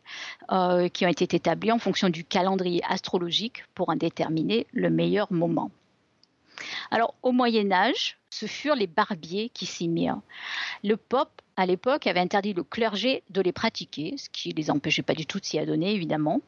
euh, 0.52 0.88
qui 0.88 1.04
ont 1.04 1.09
été 1.09 1.25
établis 1.37 1.73
en 1.73 1.78
fonction 1.78 2.09
du 2.09 2.25
calendrier 2.25 2.80
astrologique 2.88 3.64
pour 3.75 3.88
en 3.90 3.97
déterminer 3.97 4.66
le 4.73 4.90
meilleur 4.90 5.33
moment. 5.33 5.71
Alors, 6.90 7.14
au 7.23 7.33
Moyen 7.33 7.71
Âge, 7.73 8.19
ce 8.31 8.47
furent 8.47 8.75
les 8.75 8.87
barbiers 8.87 9.50
qui 9.50 9.67
s'y 9.67 9.88
mirent. 9.88 10.21
Le 10.85 10.97
pope, 10.97 11.43
à 11.57 11.67
l'époque, 11.67 12.07
avait 12.07 12.21
interdit 12.21 12.52
le 12.52 12.62
clergé 12.62 13.23
de 13.31 13.40
les 13.40 13.52
pratiquer, 13.52 14.14
ce 14.17 14.29
qui 14.31 14.50
ne 14.50 14.55
les 14.55 14.71
empêchait 14.71 15.02
pas 15.02 15.14
du 15.14 15.26
tout 15.26 15.40
de 15.40 15.45
s'y 15.45 15.59
adonner, 15.59 15.93
évidemment. 15.93 16.40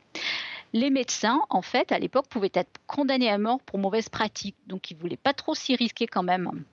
Les 0.73 0.91
médecins, 0.91 1.43
en 1.51 1.61
fait, 1.61 1.93
à 1.93 1.99
l'époque, 1.99 2.29
pouvaient 2.29 2.51
être 2.55 2.81
condamnés 2.87 3.29
à 3.29 3.37
mort 3.37 3.61
pour 3.61 3.79
mauvaise 3.79 4.09
pratique, 4.09 4.57
donc 4.67 4.91
ils 4.91 4.97
ne 4.97 5.01
voulaient 5.01 5.17
pas 5.17 5.35
trop 5.35 5.55
s'y 5.55 5.77
risquer 5.77 6.07
quand 6.07 6.23
même. 6.23 6.65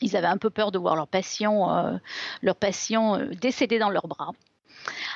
Ils 0.00 0.16
avaient 0.16 0.28
un 0.28 0.38
peu 0.38 0.50
peur 0.50 0.70
de 0.70 0.78
voir 0.78 0.94
leurs 0.94 1.08
patients, 1.08 1.76
euh, 1.76 1.96
leurs 2.42 2.56
patients 2.56 3.16
euh, 3.16 3.26
décédés 3.34 3.80
dans 3.80 3.90
leurs 3.90 4.06
bras. 4.06 4.32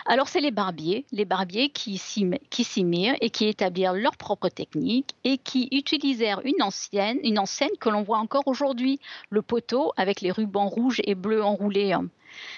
Alors 0.06 0.28
c'est 0.28 0.40
les 0.40 0.50
barbiers, 0.50 1.06
les 1.12 1.24
barbiers 1.24 1.68
qui 1.70 1.98
s'y 1.98 2.84
mirent 2.84 3.16
et 3.20 3.30
qui 3.30 3.46
établirent 3.46 3.92
leur 3.94 4.16
propre 4.16 4.48
technique 4.48 5.14
et 5.24 5.38
qui 5.38 5.68
utilisèrent 5.70 6.40
une 6.44 6.62
ancienne, 6.62 7.18
une 7.22 7.38
enseigne 7.38 7.76
que 7.80 7.88
l'on 7.88 8.02
voit 8.02 8.18
encore 8.18 8.46
aujourd'hui, 8.46 9.00
le 9.30 9.42
poteau 9.42 9.92
avec 9.96 10.20
les 10.20 10.32
rubans 10.32 10.68
rouges 10.68 11.00
et 11.04 11.14
bleus 11.14 11.44
enroulés. 11.44 11.94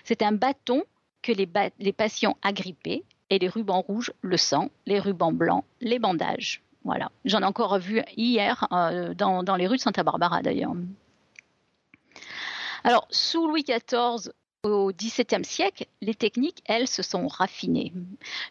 C'est 0.04 0.22
un 0.22 0.32
bâton 0.32 0.82
que 1.22 1.32
les, 1.32 1.92
patients 1.92 2.36
agrippaient 2.42 3.02
et 3.30 3.38
les 3.38 3.48
rubans 3.48 3.80
rouges 3.80 4.12
le 4.20 4.36
sang, 4.36 4.70
les 4.86 5.00
rubans 5.00 5.32
blancs 5.32 5.64
les 5.80 5.98
bandages. 5.98 6.62
Voilà, 6.84 7.10
j'en 7.24 7.40
ai 7.40 7.44
encore 7.44 7.78
vu 7.78 8.02
hier 8.16 8.68
euh, 8.70 9.14
dans, 9.14 9.42
dans 9.42 9.56
les 9.56 9.66
rues 9.66 9.76
de 9.76 9.82
Santa 9.82 10.02
Barbara 10.02 10.42
d'ailleurs. 10.42 10.74
Alors, 12.84 13.06
sous 13.10 13.48
Louis 13.48 13.64
XIV, 13.64 14.30
au 14.64 14.92
XVIIe 14.92 15.44
siècle, 15.44 15.86
les 16.00 16.14
techniques, 16.14 16.62
elles, 16.66 16.88
se 16.88 17.02
sont 17.02 17.28
raffinées. 17.28 17.92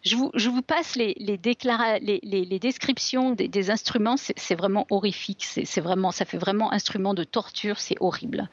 Je 0.04 0.16
vous, 0.16 0.30
je 0.34 0.48
vous 0.48 0.62
passe 0.62 0.96
les, 0.96 1.14
les, 1.18 1.38
les, 1.42 2.44
les 2.44 2.58
descriptions 2.58 3.32
des, 3.32 3.48
des 3.48 3.70
instruments, 3.70 4.16
c'est 4.16 4.54
vraiment 4.54 4.86
horrifique. 4.90 5.44
C'est 5.44 5.80
vraiment, 5.80 6.10
ça 6.10 6.24
fait 6.24 6.38
vraiment 6.38 6.72
instrument 6.72 7.14
de 7.14 7.24
torture, 7.24 7.78
c'est 7.78 7.96
horrible. 8.00 8.48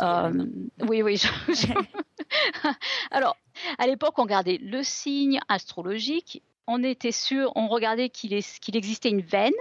Euh, 0.00 0.46
oui, 0.88 1.02
oui. 1.02 1.16
Je, 1.16 1.28
je... 1.52 2.68
Alors, 3.10 3.36
à 3.78 3.86
l'époque, 3.86 4.18
on 4.18 4.22
regardait 4.22 4.58
le 4.62 4.82
signe 4.82 5.40
astrologique. 5.48 6.42
On 6.66 6.82
était 6.82 7.12
sûr, 7.12 7.52
on 7.56 7.68
regardait 7.68 8.08
qu'il 8.08 8.30
qu 8.30 8.76
existait 8.76 9.10
une 9.10 9.20
veine. 9.20 9.52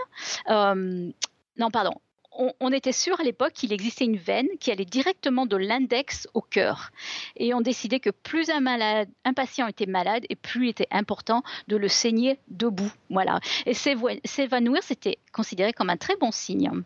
Euh, 0.49 1.11
non, 1.57 1.69
pardon 1.69 1.93
on, 2.35 2.71
était 2.71 2.91
sûr 2.91 3.19
à 3.19 3.23
l'époque 3.23 3.53
qu'il 3.53 3.73
existait 3.73 4.05
une 4.05 4.17
veine 4.17 4.47
qui 4.59 4.71
allait 4.71 4.85
directement 4.85 5.45
de 5.45 5.57
l'index 5.57 6.27
au 6.33 6.41
cœur. 6.41 6.91
Et 7.35 7.53
on 7.53 7.61
décidait 7.61 7.99
que 7.99 8.09
plus 8.09 8.49
un, 8.49 8.59
malade, 8.59 9.09
un 9.25 9.33
patient 9.33 9.67
était 9.67 9.85
malade 9.85 10.25
et 10.29 10.35
plus 10.35 10.67
il 10.67 10.69
était 10.69 10.87
important 10.91 11.43
de 11.67 11.77
le 11.77 11.87
saigner 11.87 12.39
debout. 12.47 12.91
Voilà. 13.09 13.39
Et 13.65 13.73
s'évanouir, 13.73 14.81
c'était 14.83 15.17
considéré 15.31 15.73
comme 15.73 15.89
un 15.89 15.97
très 15.97 16.15
bon 16.15 16.31
signe. 16.31 16.83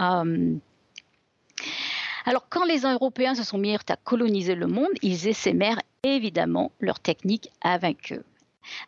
Euh, 0.00 0.54
alors, 2.24 2.48
quand 2.48 2.64
les 2.64 2.80
Européens 2.80 3.34
se 3.34 3.44
sont 3.44 3.58
mis 3.58 3.74
à 3.74 3.96
coloniser 4.04 4.54
le 4.54 4.66
monde, 4.66 4.90
ils 5.02 5.28
essaimèrent 5.28 5.80
évidemment 6.02 6.72
leur 6.80 7.00
technique 7.00 7.50
avec 7.62 8.12
eux. 8.12 8.24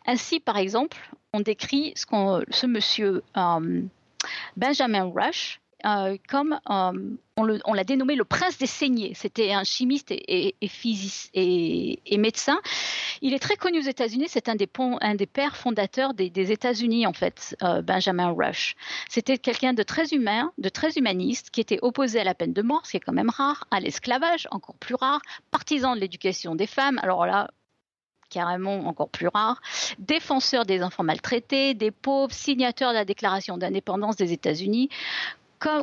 Ainsi, 0.05 0.39
par 0.39 0.57
exemple, 0.57 0.97
on 1.33 1.39
décrit 1.39 1.93
ce, 1.95 2.65
monsieur 2.65 3.23
euh, 3.37 3.81
Benjamin 4.57 5.11
Rush, 5.15 5.60
euh, 5.85 6.17
comme 6.29 6.59
euh, 6.69 7.17
on 7.37 7.73
l'a 7.73 7.83
dénommé 7.83 8.15
le 8.15 8.23
prince 8.23 8.57
des 8.57 8.67
saignées. 8.67 9.13
C'était 9.15 9.51
un 9.51 9.63
chimiste 9.63 10.11
et, 10.11 10.55
médecin. 12.17 12.59
Il 13.21 13.33
est 13.33 13.39
très 13.39 13.55
connu 13.55 13.79
aux 13.79 13.89
États-Unis. 13.89 14.25
C'est 14.27 14.49
un 14.49 14.55
des, 14.55 14.67
pères 14.67 15.55
fondateurs 15.55 16.13
des, 16.13 16.29
des 16.29 16.51
États-Unis, 16.51 17.07
en 17.07 17.13
fait, 17.13 17.55
euh, 17.63 17.81
Benjamin 17.81 18.31
Rush. 18.31 18.75
C'était 19.09 19.37
quelqu'un 19.37 19.73
de 19.73 19.83
très 19.83 20.07
humain, 20.09 20.51
de 20.57 20.69
très 20.69 20.91
humaniste, 20.93 21.49
qui 21.49 21.61
était 21.61 21.79
opposé 21.81 22.19
à 22.19 22.23
la 22.23 22.35
peine 22.35 22.53
de 22.53 22.61
mort, 22.61 22.85
ce 22.85 22.91
qui 22.91 22.97
est 22.97 23.01
quand 23.01 23.13
même 23.13 23.29
rare, 23.29 23.65
à 23.71 23.79
l'esclavage, 23.79 24.47
encore 24.51 24.75
plus 24.75 24.95
rare, 24.95 25.21
partisan 25.49 25.95
de 25.95 26.01
l'éducation 26.01 26.55
des 26.55 26.67
femmes. 26.67 26.99
Alors 27.01 27.25
là, 27.25 27.49
carrément 28.31 28.87
encore 28.87 29.09
plus 29.09 29.27
rare, 29.27 29.61
défenseur 29.99 30.65
des 30.65 30.81
enfants 30.81 31.03
maltraités, 31.03 31.75
des 31.75 31.91
pauvres, 31.91 32.33
signateur 32.33 32.91
de 32.91 32.95
la 32.95 33.05
déclaration 33.05 33.57
d'indépendance 33.57 34.15
des 34.15 34.31
États-Unis, 34.31 34.89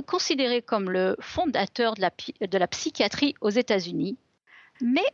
considéré 0.06 0.62
comme 0.62 0.90
le 0.90 1.16
fondateur 1.20 1.94
de 1.94 2.58
la, 2.58 2.66
psychiatrie 2.66 3.34
aux 3.40 3.50
États-Unis, 3.50 4.16
mais 4.80 5.06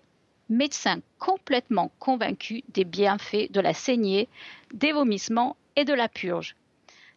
médecin 0.49 1.01
complètement 1.19 1.91
convaincu 1.99 2.63
des 2.69 2.85
bienfaits 2.85 3.51
de 3.51 3.61
la 3.61 3.75
saignée, 3.75 4.29
des 4.73 4.93
vomissements 4.93 5.57
et 5.77 5.85
de 5.85 5.95
la 5.95 6.09
purge. 6.09 6.57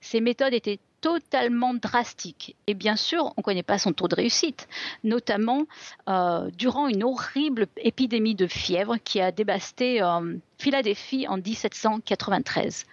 Ces 0.02 0.22
méthodes 0.22 0.54
étaient 0.54 0.80
totalement 1.02 1.74
drastiques. 1.74 2.56
Et 2.66 2.74
bien 2.74 2.96
sûr, 2.96 3.26
on 3.26 3.34
ne 3.42 3.44
connaît 3.44 3.64
pas 3.64 3.78
son 3.78 3.94
taux 3.94 4.08
de 4.08 4.16
réussite, 4.16 4.68
notamment 5.04 5.66
euh, 6.10 6.50
durant 6.58 6.88
une 6.88 7.04
horrible 7.04 7.68
épidémie 7.78 8.36
de 8.36 8.48
fièvre 8.48 8.98
qui 9.04 9.22
a 9.22 9.32
dévasté 9.32 10.02
euh, 10.02 10.36
Philadelphie 10.58 11.28
en 11.28 11.38
1793. 11.38 12.86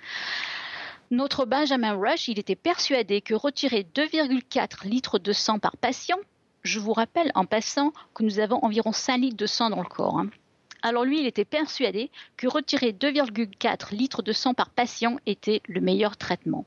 Notre 1.11 1.45
Benjamin 1.45 1.95
Rush, 1.95 2.29
il 2.29 2.39
était 2.39 2.57
persuadé 2.57 3.21
que 3.21 3.35
retirer 3.35 3.87
2,4 3.95 4.89
litres 4.89 5.19
de 5.19 5.33
sang 5.33 5.59
par 5.59 5.77
patient, 5.77 6.19
je 6.63 6.81
vous 6.81 6.93
rappelle 6.93 7.31
en 7.35 7.45
passant 7.45 7.93
que 8.15 8.23
nous 8.23 8.39
avons 8.39 8.65
environ 8.65 8.93
5 8.93 9.19
litres 9.19 9.37
de 9.37 9.47
sang 9.47 9.71
dans 9.71 9.83
le 9.83 9.89
corps. 9.89 10.19
Hein. 10.19 10.31
Alors 10.83 11.05
lui, 11.05 11.21
il 11.21 11.27
était 11.27 11.45
persuadé 11.45 12.11
que 12.37 12.47
retirer 12.47 12.93
2,4 12.93 13.95
litres 13.95 14.23
de 14.23 14.33
sang 14.33 14.55
par 14.55 14.71
patient 14.71 15.19
était 15.27 15.63
le 15.67 15.81
meilleur 15.81 16.17
traitement. 16.17 16.65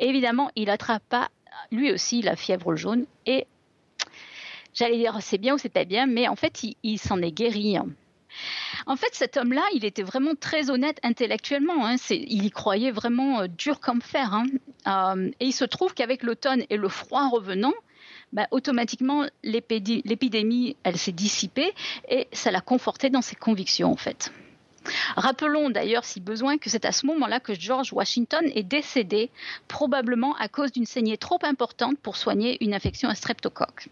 Évidemment, 0.00 0.50
il 0.56 0.70
attrapa 0.70 1.28
lui 1.70 1.92
aussi 1.92 2.22
la 2.22 2.36
fièvre 2.36 2.76
jaune 2.76 3.06
et 3.26 3.46
j'allais 4.74 4.96
dire 4.96 5.18
c'est 5.20 5.38
bien 5.38 5.54
ou 5.54 5.58
c'est 5.58 5.68
pas 5.68 5.84
bien, 5.84 6.06
mais 6.06 6.28
en 6.28 6.36
fait, 6.36 6.62
il, 6.82 6.98
s'en 6.98 7.20
est 7.20 7.32
guéri. 7.32 7.76
Hein. 7.76 7.88
En 8.86 8.96
fait, 8.96 9.10
cet 9.12 9.36
homme-là, 9.36 9.62
il 9.74 9.84
était 9.84 10.02
vraiment 10.02 10.34
très 10.38 10.70
honnête 10.70 10.98
intellectuellement. 11.02 11.86
Hein. 11.86 11.96
Il 12.10 12.44
y 12.44 12.50
croyait 12.50 12.90
vraiment 12.90 13.40
euh, 13.40 13.46
dur 13.46 13.80
comme 13.80 14.02
fer. 14.02 14.34
Hein. 14.34 14.46
Euh, 14.86 15.30
et 15.40 15.46
il 15.46 15.52
se 15.52 15.64
trouve 15.64 15.94
qu'avec 15.94 16.22
l'automne 16.22 16.64
et 16.70 16.76
le 16.76 16.88
froid 16.88 17.28
revenant, 17.28 17.74
bah, 18.32 18.46
automatiquement, 18.50 19.26
l'épidémie, 19.42 20.76
elle 20.82 20.98
s'est 20.98 21.12
dissipée 21.12 21.72
et 22.08 22.28
ça 22.32 22.50
l'a 22.50 22.60
conforté 22.60 23.10
dans 23.10 23.22
ses 23.22 23.36
convictions, 23.36 23.90
en 23.90 23.96
fait. 23.96 24.32
Rappelons 25.16 25.70
d'ailleurs, 25.70 26.04
si 26.04 26.20
besoin, 26.20 26.58
que 26.58 26.70
c'est 26.70 26.84
à 26.84 26.92
ce 26.92 27.06
moment-là 27.06 27.40
que 27.40 27.54
George 27.54 27.92
Washington 27.92 28.44
est 28.54 28.62
décédé, 28.62 29.30
probablement 29.66 30.34
à 30.36 30.48
cause 30.48 30.72
d'une 30.72 30.86
saignée 30.86 31.18
trop 31.18 31.38
importante 31.42 31.98
pour 31.98 32.16
soigner 32.16 32.62
une 32.64 32.74
infection 32.74 33.08
à 33.08 33.14
streptocoque. 33.14 33.88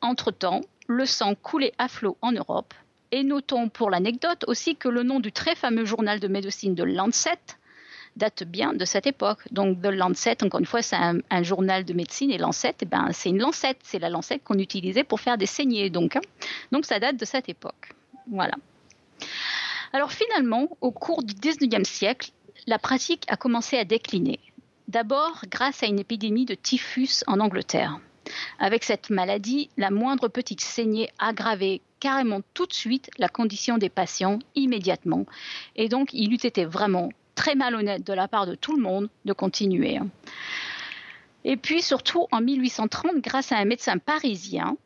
Entre-temps, 0.00 0.62
le 0.86 1.06
sang 1.06 1.34
coulait 1.34 1.72
à 1.78 1.88
flot 1.88 2.16
en 2.22 2.32
Europe 2.32 2.74
et 3.12 3.24
notons 3.24 3.68
pour 3.68 3.90
l'anecdote 3.90 4.44
aussi 4.46 4.76
que 4.76 4.88
le 4.88 5.02
nom 5.02 5.20
du 5.20 5.32
très 5.32 5.54
fameux 5.54 5.84
journal 5.84 6.20
de 6.20 6.28
médecine 6.28 6.74
de 6.74 6.84
Lancet 6.84 7.38
date 8.18 8.42
bien 8.42 8.74
de 8.74 8.84
cette 8.84 9.06
époque. 9.06 9.40
Donc, 9.50 9.80
The 9.80 9.86
Lancet, 9.86 10.42
encore 10.42 10.60
une 10.60 10.66
fois, 10.66 10.82
c'est 10.82 10.96
un, 10.96 11.42
journal 11.42 11.84
de 11.84 11.94
médecine 11.94 12.30
et 12.30 12.38
Lancet, 12.38 12.74
eh 12.80 12.84
ben, 12.84 13.08
c'est 13.12 13.30
une 13.30 13.38
lancette. 13.38 13.78
C'est 13.82 13.98
la 13.98 14.10
lancette 14.10 14.42
qu'on 14.44 14.58
utilisait 14.58 15.04
pour 15.04 15.20
faire 15.20 15.38
des 15.38 15.46
saignées. 15.46 15.88
Donc, 15.88 16.16
hein. 16.16 16.20
donc, 16.72 16.84
ça 16.84 16.98
date 16.98 17.16
de 17.16 17.24
cette 17.24 17.48
époque. 17.48 17.94
Voilà. 18.30 18.54
Alors, 19.92 20.12
finalement, 20.12 20.68
au 20.80 20.90
cours 20.90 21.22
du 21.22 21.34
19e 21.34 21.84
siècle, 21.84 22.32
la 22.66 22.78
pratique 22.78 23.24
a 23.28 23.36
commencé 23.36 23.78
à 23.78 23.84
décliner. 23.84 24.40
D'abord 24.88 25.42
grâce 25.50 25.82
à 25.82 25.86
une 25.86 26.00
épidémie 26.00 26.44
de 26.44 26.54
typhus 26.54 27.22
en 27.26 27.40
Angleterre. 27.40 28.00
Avec 28.58 28.84
cette 28.84 29.10
maladie, 29.10 29.70
la 29.76 29.90
moindre 29.90 30.28
petite 30.28 30.60
saignée 30.60 31.10
aggravait 31.18 31.80
carrément 32.00 32.40
tout 32.54 32.66
de 32.66 32.72
suite 32.72 33.10
la 33.18 33.28
condition 33.28 33.78
des 33.78 33.88
patients 33.88 34.38
immédiatement. 34.54 35.26
Et 35.76 35.88
donc, 35.88 36.10
il 36.12 36.32
eût 36.32 36.36
été 36.36 36.64
vraiment 36.64 37.10
très 37.34 37.54
malhonnête 37.54 38.06
de 38.06 38.12
la 38.12 38.28
part 38.28 38.46
de 38.46 38.54
tout 38.54 38.74
le 38.74 38.82
monde 38.82 39.08
de 39.24 39.32
continuer. 39.32 39.98
Et 41.44 41.56
puis 41.56 41.82
surtout 41.82 42.26
en 42.32 42.40
1830, 42.40 43.16
grâce 43.22 43.52
à 43.52 43.58
un 43.58 43.64
médecin 43.64 43.98
parisien, 43.98 44.76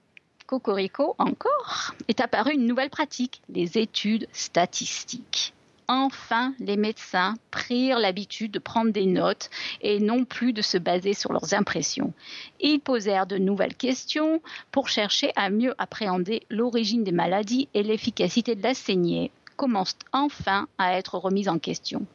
Cocorico 0.47 1.15
encore, 1.19 1.95
est 2.09 2.21
apparue 2.21 2.53
une 2.53 2.67
nouvelle 2.67 2.91
pratique, 2.91 3.41
les 3.49 3.79
études 3.79 4.29
statistiques 4.33 5.55
enfin 5.89 6.55
les 6.59 6.77
médecins 6.77 7.35
prirent 7.51 7.99
l'habitude 7.99 8.53
de 8.53 8.59
prendre 8.59 8.93
des 8.93 9.07
notes 9.07 9.51
et 9.81 10.01
non 10.01 10.25
plus 10.25 10.53
de 10.53 10.63
se 10.63 10.79
baser 10.79 11.15
sur 11.15 11.33
leurs 11.33 11.55
impressions. 11.55 12.13
Ils 12.61 12.81
posèrent 12.81 13.27
de 13.27 13.39
nouvelles 13.39 13.75
questions 13.75 14.41
pour 14.71 14.89
chercher 14.89 15.33
à 15.37 15.51
mieux 15.51 15.75
appréhender 15.79 16.43
l'origine 16.51 17.05
des 17.05 17.13
maladies 17.13 17.69
et 17.75 17.83
l'efficacité 17.83 18.55
de 18.55 18.63
la 18.63 18.75
saignée 18.75 19.31
commencent 19.57 19.99
enfin 20.13 20.67
à 20.79 20.97
être 20.99 21.19
remises 21.19 21.49
en 21.49 21.59
question. 21.59 22.07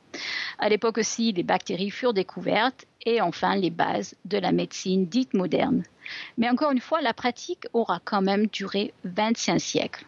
À 0.60 0.70
l'époque 0.70 0.98
aussi, 0.98 1.32
les 1.32 1.44
bactéries 1.44 1.92
furent 1.92 2.14
découvertes 2.14 2.86
et 3.06 3.22
enfin 3.22 3.56
les 3.56 3.70
bases 3.70 4.16
de 4.26 4.38
la 4.38 4.52
médecine 4.52 5.06
dite 5.06 5.34
moderne. 5.34 5.84
Mais 6.38 6.50
encore 6.50 6.72
une 6.72 6.82
fois, 6.82 7.02
la 7.02 7.14
pratique 7.14 7.68
aura 7.74 8.00
quand 8.04 8.22
même 8.22 8.48
duré 8.48 8.94
25 9.04 9.60
siècles. 9.60 10.06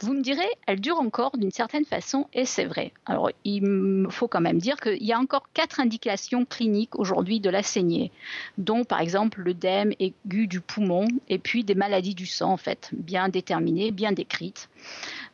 Vous 0.00 0.14
me 0.14 0.22
direz, 0.22 0.48
elle 0.66 0.80
dure 0.80 0.98
encore 0.98 1.36
d'une 1.36 1.50
certaine 1.50 1.84
façon, 1.84 2.28
et 2.32 2.44
c'est 2.44 2.64
vrai. 2.64 2.92
Alors, 3.06 3.30
il 3.44 4.06
faut 4.10 4.28
quand 4.28 4.40
même 4.40 4.58
dire 4.58 4.76
qu'il 4.76 5.02
y 5.02 5.12
a 5.12 5.18
encore 5.18 5.48
quatre 5.52 5.80
indications 5.80 6.44
cliniques 6.44 6.98
aujourd'hui 6.98 7.40
de 7.40 7.50
la 7.50 7.62
saignée, 7.62 8.10
dont 8.58 8.84
par 8.84 9.00
exemple 9.00 9.40
l'œdème 9.42 9.92
aigu 9.98 10.46
du 10.46 10.60
poumon, 10.60 11.06
et 11.28 11.38
puis 11.38 11.64
des 11.64 11.74
maladies 11.74 12.14
du 12.14 12.26
sang, 12.26 12.52
en 12.52 12.56
fait, 12.56 12.90
bien 12.92 13.28
déterminées, 13.28 13.90
bien 13.90 14.12
décrites, 14.12 14.68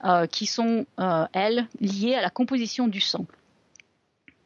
euh, 0.04 0.26
qui 0.26 0.46
sont, 0.46 0.86
euh, 1.00 1.26
elles, 1.32 1.66
liées 1.80 2.14
à 2.14 2.22
la 2.22 2.30
composition 2.30 2.88
du 2.88 3.00
sang. 3.00 3.26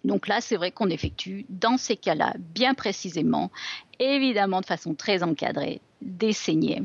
Donc 0.05 0.29
là, 0.29 0.41
c'est 0.41 0.57
vrai 0.57 0.71
qu'on 0.71 0.89
effectue, 0.89 1.45
dans 1.49 1.77
ces 1.77 1.97
cas-là, 1.97 2.35
bien 2.39 2.75
précisément, 2.75 3.51
évidemment 3.99 4.61
de 4.61 4.67
façon 4.67 4.95
très 4.95 5.23
encadrée, 5.23 5.81
des 6.01 6.33
saignées. 6.33 6.83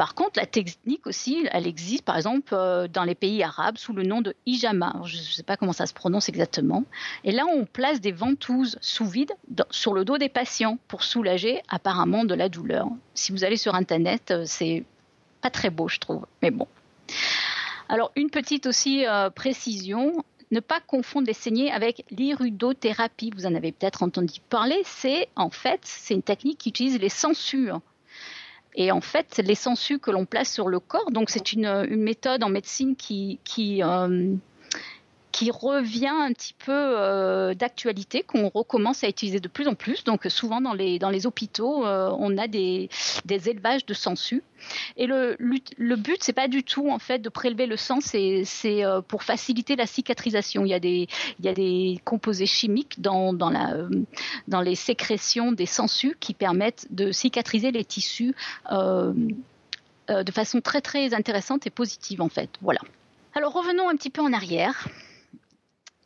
Par 0.00 0.14
contre, 0.14 0.40
la 0.40 0.46
technique 0.46 1.06
aussi, 1.06 1.46
elle 1.52 1.66
existe 1.66 2.06
par 2.06 2.16
exemple 2.16 2.54
euh, 2.54 2.88
dans 2.88 3.04
les 3.04 3.14
pays 3.14 3.42
arabes 3.42 3.76
sous 3.76 3.92
le 3.92 4.02
nom 4.02 4.22
de 4.22 4.34
hijama. 4.46 4.98
Je 5.04 5.18
ne 5.18 5.22
sais 5.22 5.42
pas 5.42 5.58
comment 5.58 5.74
ça 5.74 5.84
se 5.84 5.92
prononce 5.92 6.30
exactement. 6.30 6.84
Et 7.22 7.32
là, 7.32 7.44
on 7.44 7.66
place 7.66 8.00
des 8.00 8.10
ventouses 8.10 8.78
sous 8.80 9.04
vide 9.04 9.30
sur 9.68 9.92
le 9.92 10.06
dos 10.06 10.16
des 10.16 10.30
patients 10.30 10.78
pour 10.88 11.02
soulager 11.02 11.60
apparemment 11.68 12.24
de 12.24 12.34
la 12.34 12.48
douleur. 12.48 12.88
Si 13.12 13.30
vous 13.30 13.44
allez 13.44 13.58
sur 13.58 13.74
Internet, 13.74 14.30
euh, 14.30 14.44
c'est 14.46 14.84
pas 15.42 15.50
très 15.50 15.68
beau, 15.68 15.86
je 15.86 15.98
trouve. 15.98 16.24
Mais 16.40 16.50
bon. 16.50 16.66
Alors, 17.90 18.10
une 18.16 18.30
petite 18.30 18.64
aussi 18.64 19.06
euh, 19.06 19.28
précision, 19.28 20.24
ne 20.50 20.60
pas 20.60 20.80
confondre 20.80 21.26
les 21.26 21.34
saignées 21.34 21.70
avec 21.70 22.06
l'iridothérapie. 22.10 23.32
Vous 23.36 23.44
en 23.44 23.54
avez 23.54 23.70
peut-être 23.70 24.02
entendu 24.02 24.40
parler. 24.48 24.80
C'est 24.86 25.28
en 25.36 25.50
fait, 25.50 25.80
c'est 25.82 26.14
une 26.14 26.22
technique 26.22 26.56
qui 26.56 26.70
utilise 26.70 26.98
les 26.98 27.10
censures 27.10 27.82
et 28.74 28.92
en 28.92 29.00
fait, 29.00 29.40
les 29.44 29.54
sangsues 29.54 29.98
que 29.98 30.10
l'on 30.10 30.26
place 30.26 30.52
sur 30.52 30.68
le 30.68 30.78
corps, 30.80 31.10
donc 31.10 31.30
c'est 31.30 31.52
une, 31.52 31.86
méthode 31.96 32.44
en 32.44 32.48
médecine 32.48 32.94
qui, 32.96 33.40
qui, 33.44 33.82
euh, 33.82 34.34
qui 35.32 35.50
revient 35.50 36.08
un 36.08 36.32
petit 36.32 36.54
peu 36.54 36.72
euh, 36.72 37.54
d'actualité, 37.54 38.22
qu'on 38.22 38.48
recommence 38.48 39.04
à 39.04 39.08
utiliser 39.08 39.40
de 39.40 39.48
plus 39.48 39.68
en 39.68 39.74
plus. 39.74 40.04
Donc 40.04 40.26
souvent 40.28 40.60
dans 40.60 40.72
les, 40.72 40.98
dans 40.98 41.10
les 41.10 41.26
hôpitaux, 41.26 41.86
euh, 41.86 42.10
on 42.18 42.36
a 42.38 42.48
des, 42.48 42.88
des, 43.24 43.48
élevages 43.48 43.86
de 43.86 43.94
sangsues. 43.94 44.42
Et 44.96 45.06
le, 45.06 45.36
le 45.38 45.96
but, 45.96 46.22
c'est 46.22 46.32
pas 46.32 46.48
du 46.48 46.64
tout 46.64 46.90
en 46.90 46.98
fait 46.98 47.20
de 47.20 47.28
prélever 47.28 47.66
le 47.66 47.76
sang, 47.76 48.00
c'est 48.00 48.44
euh, 48.66 49.00
pour 49.00 49.22
faciliter 49.22 49.76
la 49.76 49.86
cicatrisation. 49.86 50.64
Il 50.64 50.70
y 50.70 50.74
a 50.74 50.80
des, 50.80 51.08
il 51.38 51.44
y 51.44 51.48
a 51.48 51.54
des 51.54 52.00
composés 52.04 52.46
chimiques 52.46 53.00
dans, 53.00 53.32
dans, 53.32 53.50
la, 53.50 53.74
dans 54.48 54.60
les 54.60 54.74
sécrétions 54.74 55.52
des 55.52 55.66
sangsues 55.66 56.16
qui 56.20 56.34
permettent 56.34 56.86
de 56.90 57.12
cicatriser 57.12 57.70
les 57.70 57.84
tissus 57.84 58.34
de 58.70 60.32
façon 60.32 60.60
très 60.60 60.80
très 60.80 61.14
intéressante 61.14 61.66
et 61.68 61.70
positive 61.70 62.20
en 62.20 62.28
fait. 62.28 62.50
Voilà. 62.62 62.80
Alors 63.34 63.52
revenons 63.52 63.88
un 63.88 63.94
petit 63.94 64.10
peu 64.10 64.22
en 64.22 64.32
arrière. 64.32 64.88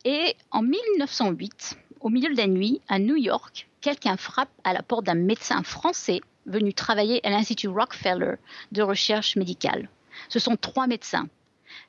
Et 0.07 0.35
en 0.51 0.61
1908, 0.61 1.79
au 1.99 2.09
milieu 2.09 2.31
de 2.31 2.37
la 2.37 2.45
nuit, 2.45 2.79
à 2.87 2.99
New 2.99 3.15
York, 3.15 3.67
quelqu'un 3.81 4.17
frappe 4.17 4.51
à 4.63 4.71
la 4.71 4.83
porte 4.83 5.03
d'un 5.03 5.15
médecin 5.15 5.63
français 5.63 6.21
venu 6.45 6.75
travailler 6.75 7.25
à 7.25 7.31
l'Institut 7.31 7.69
Rockefeller 7.69 8.35
de 8.71 8.83
recherche 8.83 9.35
médicale. 9.35 9.89
Ce 10.29 10.37
sont 10.37 10.57
trois 10.57 10.85
médecins. 10.85 11.27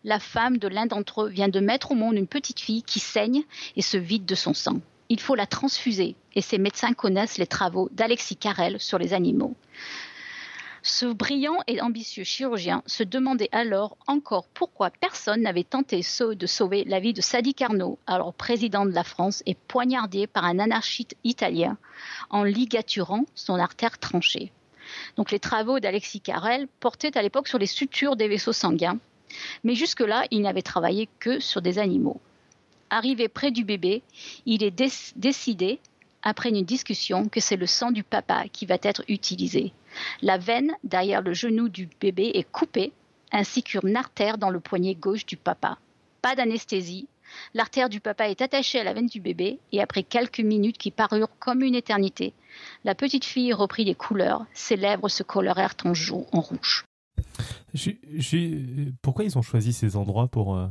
La 0.02 0.18
femme 0.18 0.57
de 0.57 0.66
l'un 0.66 0.87
d'entre 0.87 1.24
eux 1.24 1.29
vient 1.29 1.50
de 1.50 1.61
mettre 1.61 1.92
au 1.92 1.94
monde 1.94 2.16
une 2.16 2.26
petite 2.26 2.61
fille 2.61 2.83
qui 2.83 3.00
saigne 3.00 3.42
et 3.76 3.83
se 3.83 3.98
vide 3.98 4.24
de 4.24 4.35
son 4.35 4.55
sang. 4.55 4.81
Il 5.11 5.20
faut 5.20 5.35
la 5.35 5.46
transfuser 5.46 6.16
et 6.35 6.40
ces 6.40 6.57
médecins 6.57 6.94
connaissent 6.94 7.37
les 7.37 7.46
travaux 7.46 7.90
d'Alexis 7.92 8.37
Carrel 8.37 8.81
sur 8.81 8.98
les 8.98 9.12
animaux. 9.12 9.55
Ce 10.88 11.05
brillant 11.05 11.59
et 11.66 11.81
ambitieux 11.81 12.22
chirurgien 12.22 12.85
se 12.87 13.03
demandait 13.03 13.49
alors 13.51 13.96
encore 14.07 14.46
pourquoi 14.46 14.90
personne 14.90 15.42
n'avait 15.42 15.64
tenté 15.64 15.96
de 15.99 16.46
sauver 16.46 16.85
la 16.85 17.01
vie 17.01 17.12
de 17.12 17.20
Sadi 17.20 17.55
Carnot, 17.55 17.99
alors 18.07 18.33
président 18.33 18.87
de 18.87 18.92
la 18.92 19.03
France 19.03 19.42
et 19.46 19.57
poignardé 19.57 20.29
par 20.29 20.44
un 20.44 20.61
anarchiste 20.61 21.16
italien 21.25 21.77
en 22.31 22.44
ligaturant 22.44 23.25
son 23.35 23.57
artère 23.57 23.99
tranchée. 23.99 24.53
Donc 25.16 25.33
les 25.33 25.40
travaux 25.40 25.81
d'Alexis 25.81 26.20
Carrel 26.20 26.68
portaient 26.79 27.18
à 27.18 27.22
l'époque 27.22 27.49
sur 27.49 27.59
les 27.59 27.66
sutures 27.66 28.14
des 28.14 28.29
vaisseaux 28.29 28.53
sanguins, 28.53 29.01
mais 29.64 29.75
jusque-là, 29.75 30.29
il 30.31 30.42
n'avait 30.42 30.62
travaillé 30.62 31.09
que 31.18 31.40
sur 31.40 31.62
des 31.62 31.81
animaux. 31.81 32.20
Arrivé 32.90 33.27
près 33.27 33.51
du 33.51 33.64
bébé, 33.64 34.05
il 34.46 34.62
est 34.62 34.70
décidé, 35.16 35.81
après 36.22 36.51
une 36.51 36.64
discussion, 36.64 37.29
que 37.29 37.40
c'est 37.40 37.57
le 37.57 37.66
sang 37.66 37.90
du 37.90 38.05
papa 38.05 38.44
qui 38.53 38.66
va 38.66 38.77
être 38.83 39.03
utilisé. 39.09 39.72
La 40.22 40.38
veine 40.38 40.72
derrière 40.85 41.22
le 41.22 41.32
genou 41.32 41.68
du 41.68 41.88
bébé 42.00 42.30
est 42.35 42.50
coupée, 42.50 42.92
ainsi 43.32 43.62
qu'une 43.62 43.96
artère 43.96 44.38
dans 44.38 44.50
le 44.50 44.61
poignet 44.61 44.94
gauche 44.94 45.26
du 45.26 45.37
papa. 45.37 45.78
Pas 46.22 46.35
d'anesthésie. 46.35 47.09
L'artère 47.54 47.88
du 47.88 48.00
papa 48.00 48.28
est 48.28 48.40
attachée 48.40 48.78
à 48.78 48.85
la 48.85 48.92
veine 48.92 49.06
du 49.06 49.20
bébé 49.20 49.59
et 49.72 49.80
après 49.80 50.04
quelques 50.04 50.40
minutes 50.40 50.78
qui 50.78 50.90
parurent 50.90 51.37
comme 51.40 51.62
une 51.62 51.74
éternité, 51.74 52.35
la 52.85 52.94
petite 52.94 53.24
fille 53.24 53.52
reprit 53.52 53.85
des 53.85 53.94
couleurs, 53.94 54.46
ses 54.54 54.76
lèvres 54.76 55.09
se 55.09 55.22
colorèrent 55.22 55.74
en, 55.85 55.92
en 56.32 56.40
rouge. 56.40 56.85
pourquoi 59.02 59.24
ils 59.24 59.37
ont 59.37 59.42
choisi 59.42 59.72
ces 59.72 59.96
endroits 59.96 60.28
pour, 60.28 60.56
euh, 60.56 60.68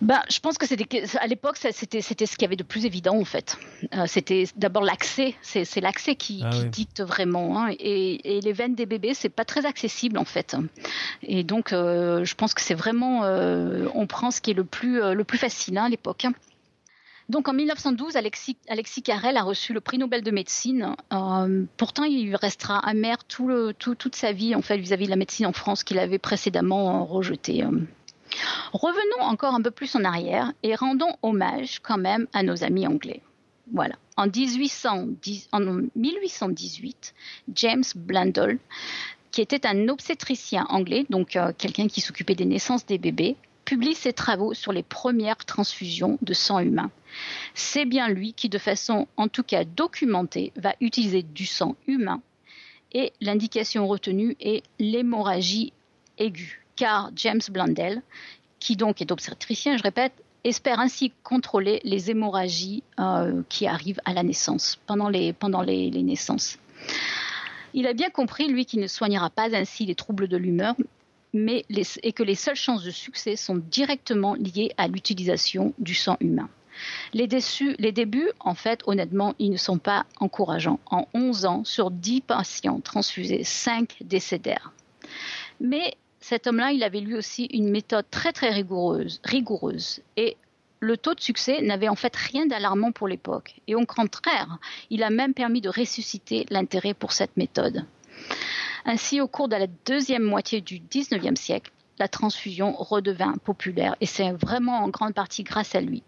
ben, 0.00 0.20
je 0.28 0.38
pense 0.40 0.58
que 0.58 0.66
c'était 0.66 1.04
à 1.18 1.26
l'époque 1.26 1.56
c'était 1.56 2.00
c'était 2.00 2.26
ce 2.26 2.32
qu'il 2.36 2.42
y 2.42 2.46
avait 2.46 2.56
de 2.56 2.62
plus 2.62 2.84
évident 2.84 3.16
en 3.16 3.24
fait. 3.24 3.56
Euh, 3.94 4.04
c'était 4.06 4.44
d'abord 4.56 4.82
l'accès, 4.82 5.34
c'est 5.42 5.80
l'accès 5.80 6.16
qui, 6.16 6.42
ah 6.44 6.50
dicte 6.64 7.00
vraiment. 7.02 7.58
Hein. 7.58 7.74
et, 7.78 8.40
les 8.42 8.52
veines 8.52 8.74
des 8.74 8.86
bébés 8.86 9.14
c'est 9.14 9.28
pas 9.28 9.44
très 9.44 9.66
accessible 9.66 10.18
en 10.18 10.24
fait. 10.24 10.56
Et 11.22 11.44
donc 11.44 11.72
euh, 11.72 12.24
je 12.24 12.34
pense 12.34 12.54
que 12.54 12.60
c'est 12.60 12.74
vraiment 12.74 13.24
euh, 13.24 13.86
on 13.94 14.06
prend 14.06 14.30
ce 14.30 14.40
qui 14.40 14.50
est 14.50 14.54
le 14.54 14.64
plus 14.64 15.00
le 15.00 15.24
plus 15.24 15.38
facile 15.38 15.78
hein, 15.78 15.84
à 15.84 15.88
l'époque. 15.88 16.26
Donc 17.30 17.48
en 17.48 17.54
1912, 17.54 18.16
Alexis, 18.16 18.58
Alexis, 18.68 19.00
Carrel 19.00 19.38
a 19.38 19.42
reçu 19.42 19.72
le 19.72 19.80
prix 19.80 19.96
Nobel 19.96 20.22
de 20.22 20.30
médecine. 20.30 20.94
pourtant, 21.78 22.04
il 22.04 22.36
restera 22.36 22.78
amer 22.80 23.24
tout 23.24 23.48
le, 23.48 23.72
tout, 23.72 23.94
toute 23.94 24.14
sa 24.14 24.32
vie 24.32 24.54
en 24.54 24.60
fait 24.60 24.76
vis-à-vis 24.76 25.04
-vis 25.04 25.06
de 25.06 25.10
la 25.10 25.16
médecine 25.16 25.46
en 25.46 25.54
France 25.54 25.84
qu'il 25.84 25.98
avait 25.98 26.18
précédemment 26.18 27.06
rejetée. 27.06 27.64
Revenons 28.72 29.22
encore 29.22 29.54
un 29.54 29.62
peu 29.62 29.70
plus 29.70 29.94
en 29.96 30.04
arrière 30.04 30.52
et 30.62 30.74
rendons 30.74 31.16
hommage 31.22 31.80
quand 31.80 31.98
même 31.98 32.26
à 32.32 32.42
nos 32.42 32.64
amis 32.64 32.86
anglais. 32.86 33.22
Voilà. 33.72 33.96
En, 34.16 34.26
1818, 34.26 37.14
James 37.54 37.84
Blundell, 37.96 38.58
qui 39.30 39.40
était 39.40 39.66
un 39.66 39.88
obstétricien 39.88 40.66
anglais, 40.68 41.06
donc 41.10 41.36
euh, 41.36 41.52
quelqu'un 41.56 41.88
qui 41.88 42.00
s'occupait 42.00 42.34
des 42.34 42.44
naissances 42.44 42.86
des 42.86 42.98
bébés, 42.98 43.36
publie 43.64 43.94
ses 43.94 44.12
travaux 44.12 44.54
sur 44.54 44.72
les 44.72 44.82
premières 44.82 45.44
transfusions 45.44 46.18
de 46.22 46.34
sang 46.34 46.60
humain. 46.60 46.90
C'est 47.54 47.86
bien 47.86 48.08
lui 48.08 48.34
qui, 48.34 48.48
de 48.48 48.58
façon 48.58 49.08
en 49.16 49.28
tout 49.28 49.42
cas 49.42 49.64
documentée, 49.64 50.52
va 50.56 50.74
utiliser 50.80 51.22
du 51.22 51.46
sang 51.46 51.74
humain 51.86 52.20
et 52.92 53.12
l'indication 53.20 53.88
retenue 53.88 54.36
est 54.40 54.62
l'hémorragie 54.78 55.72
aiguë 56.18 56.63
car 56.76 57.10
James 57.16 57.40
Blundell, 57.50 58.02
qui 58.60 58.76
donc 58.76 59.00
est 59.00 59.12
obstétricien, 59.12 59.76
je 59.76 59.82
répète, 59.82 60.12
espère 60.44 60.78
ainsi 60.78 61.12
contrôler 61.22 61.80
les 61.84 62.10
hémorragies 62.10 62.82
euh, 63.00 63.42
qui 63.48 63.66
arrivent 63.66 64.00
à 64.04 64.12
la 64.12 64.22
naissance, 64.22 64.78
pendant 64.86 65.08
les, 65.08 65.34
naissances. 65.90 66.58
Il 67.72 67.86
a 67.86 67.94
bien 67.94 68.10
compris, 68.10 68.46
lui, 68.46 68.66
qu'il 68.66 68.80
ne 68.80 68.86
soignera 68.86 69.30
pas 69.30 69.54
ainsi 69.54 69.86
les 69.86 69.94
troubles 69.94 70.28
de 70.28 70.36
l'humeur, 70.36 70.76
mais 71.32 71.64
et 72.02 72.12
que 72.12 72.22
les 72.22 72.36
seules 72.36 72.54
chances 72.56 72.84
de 72.84 72.90
succès 72.90 73.34
sont 73.34 73.56
directement 73.56 74.34
liées 74.34 74.72
à 74.76 74.86
l'utilisation 74.86 75.74
du 75.78 75.94
sang 75.94 76.16
humain. 76.20 76.48
Les, 77.12 77.28
les, 77.78 77.92
débuts, 77.92 78.30
en 78.40 78.54
fait, 78.54 78.80
honnêtement, 78.86 79.34
ils 79.38 79.50
ne 79.50 79.56
sont 79.56 79.78
pas 79.78 80.06
encourageants. 80.20 80.80
En 80.90 81.06
11 81.14 81.44
ans, 81.46 81.64
sur 81.64 81.90
10 81.90 82.20
patients 82.22 82.80
transfusés, 82.80 83.44
5 83.44 83.96
décédèrent. 84.02 84.72
Mais 85.60 85.94
cet 86.24 86.46
homme-là, 86.46 86.72
il 86.72 86.82
avait 86.82 87.00
lui 87.00 87.16
aussi 87.16 87.44
une 87.52 87.68
méthode 87.68 88.06
très 88.10 88.32
très 88.32 88.48
rigoureuse, 88.48 89.20
rigoureuse. 89.24 90.00
Et 90.16 90.38
le 90.80 90.96
taux 90.96 91.12
de 91.12 91.20
succès 91.20 91.60
n'avait 91.60 91.90
en 91.90 91.96
fait 91.96 92.16
rien 92.16 92.46
d'alarmant 92.46 92.92
pour 92.92 93.08
l'époque. 93.08 93.60
Et 93.66 93.74
au 93.74 93.84
contraire, 93.84 94.56
il 94.88 95.02
a 95.02 95.10
même 95.10 95.34
permis 95.34 95.60
de 95.60 95.68
ressusciter 95.68 96.46
l'intérêt 96.48 96.94
pour 96.94 97.12
cette 97.12 97.36
méthode. 97.36 97.84
Ainsi, 98.86 99.20
au 99.20 99.28
cours 99.28 99.48
de 99.48 99.56
la 99.56 99.66
deuxième 99.84 100.22
moitié 100.22 100.62
du 100.62 100.78
XIXe 100.78 101.38
siècle, 101.38 101.70
la 101.98 102.08
transfusion 102.08 102.72
redevint 102.72 103.34
populaire 103.44 103.94
et 104.00 104.06
c'est 104.06 104.32
vraiment 104.32 104.78
en 104.78 104.88
grande 104.88 105.12
partie 105.12 105.42
grâce 105.42 105.74
à 105.74 105.82
lui. 105.82 106.02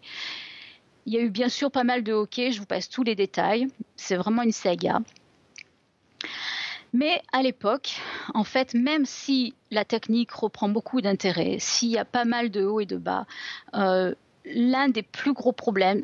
Il 1.05 1.13
y 1.13 1.19
a 1.19 1.21
eu 1.21 1.29
bien 1.29 1.51
sûr 1.51 1.71
pas 1.71 1.85
mal 1.85 2.03
de 2.03 2.15
hockey, 2.15 2.53
je 2.53 2.61
vous 2.61 2.67
passe 2.67 2.89
tous 2.89 3.03
les 3.03 3.17
détails, 3.17 3.69
c'est 3.97 4.17
vraiment 4.17 4.43
une 4.43 4.53
saga. 4.53 5.01
Mais 6.97 7.21
à 7.31 7.43
l'époque, 7.43 8.01
en 8.33 8.43
fait, 8.43 8.73
même 8.73 9.05
si 9.05 9.55
la 9.71 9.85
technique 9.85 10.33
reprend 10.33 10.71
beaucoup 10.71 11.03
d'intérêt, 11.03 11.59
s'il 11.61 11.91
y 11.91 11.99
a 11.99 12.07
pas 12.07 12.25
mal 12.25 12.51
de 12.51 12.65
hauts 12.65 12.81
et 12.81 12.87
de 12.87 12.97
bas, 12.97 13.27
euh, 13.75 14.15
l'un 14.47 14.89
des 14.89 15.03
plus 15.03 15.35
gros 15.35 15.53
problèmes 15.53 16.03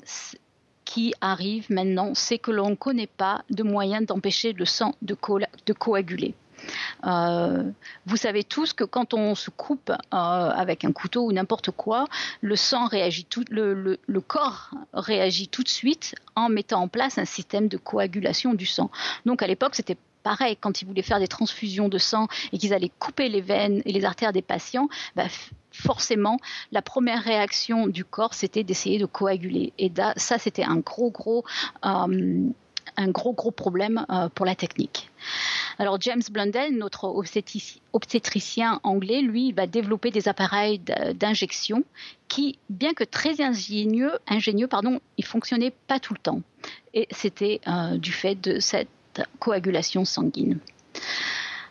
qui 0.84 1.14
arrive 1.22 1.64
maintenant, 1.70 2.12
c'est 2.14 2.36
que 2.36 2.50
l'on 2.50 2.68
ne 2.68 2.74
connaît 2.74 3.06
pas 3.06 3.42
de 3.48 3.62
moyen 3.62 4.02
d'empêcher 4.02 4.52
le 4.52 4.66
sang 4.66 4.94
de, 5.00 5.14
coaguler. 5.72 6.34
Euh, 7.06 7.62
vous 8.04 8.18
savez 8.18 8.44
tous 8.44 8.74
que 8.74 8.84
quand 8.84 9.14
on 9.14 9.34
se 9.34 9.48
coupe 9.48 9.88
euh, 9.88 9.96
avec 10.10 10.84
un 10.84 10.92
couteau 10.92 11.24
ou 11.24 11.32
n'importe 11.32 11.70
quoi, 11.70 12.04
le 12.42 12.54
sang 12.54 12.86
réagit 12.86 13.26
le, 13.48 13.96
corps 14.20 14.72
réagit 14.92 15.48
tout 15.48 15.62
de 15.62 15.70
suite 15.70 16.14
en 16.36 16.50
mettant 16.50 16.82
en 16.82 16.88
place 16.88 17.16
un 17.16 17.24
système 17.24 17.68
de 17.68 17.78
coagulation 17.78 18.52
du 18.52 18.66
sang. 18.66 18.90
Donc 19.24 19.42
à 19.42 19.46
l'époque, 19.46 19.74
c'était 19.74 19.96
pareil, 20.22 20.56
quand 20.60 20.82
ils 20.82 20.86
voulaient 20.86 21.02
faire 21.02 21.18
des 21.18 21.28
transfusions 21.28 21.88
de 21.88 21.98
sang 21.98 22.28
et 22.52 22.58
qu'ils 22.58 22.74
allaient 22.74 22.92
couper 22.98 23.28
les 23.28 23.40
veines 23.40 23.82
et 23.84 23.92
les 23.92 24.04
artères 24.04 24.32
des 24.32 24.42
patients, 24.42 24.88
bah, 25.16 25.26
forcément, 25.72 26.38
la 26.70 26.82
première 26.82 27.22
réaction 27.22 27.86
du 27.86 28.04
corps, 28.04 28.34
c'était 28.34 28.64
d'essayer 28.64 28.98
de 28.98 29.06
coaguler. 29.06 29.72
Et 29.78 29.90
ça, 30.16 30.38
c'était 30.38 30.64
un 30.64 30.76
gros, 30.76 31.10
gros, 31.10 31.44
euh, 31.84 32.48
un 32.96 33.08
gros, 33.08 33.32
gros 33.32 33.50
problème 33.50 34.04
euh, 34.10 34.28
pour 34.28 34.46
la 34.46 34.54
technique. 34.54 35.10
Alors 35.78 36.00
James 36.00 36.22
Blundell, 36.30 36.76
notre 36.76 37.04
obstétricien 37.92 38.80
anglais, 38.82 39.22
lui, 39.22 39.52
va 39.52 39.66
développer 39.66 40.10
des 40.10 40.28
appareils 40.28 40.80
d'injection 41.14 41.84
qui, 42.28 42.58
bien 42.68 42.92
que 42.92 43.04
très 43.04 43.40
ingénieux, 43.40 44.12
ingénieux 44.26 44.66
pardon, 44.66 45.00
ils 45.16 45.24
fonctionnaient 45.24 45.72
pas 45.86 46.00
tout 46.00 46.12
le 46.12 46.18
temps. 46.18 46.42
Et 46.94 47.08
c'était 47.10 47.60
euh, 47.66 47.96
du 47.96 48.12
fait 48.12 48.34
de 48.34 48.60
cette 48.60 48.88
coagulation 49.38 50.04
sanguine. 50.04 50.58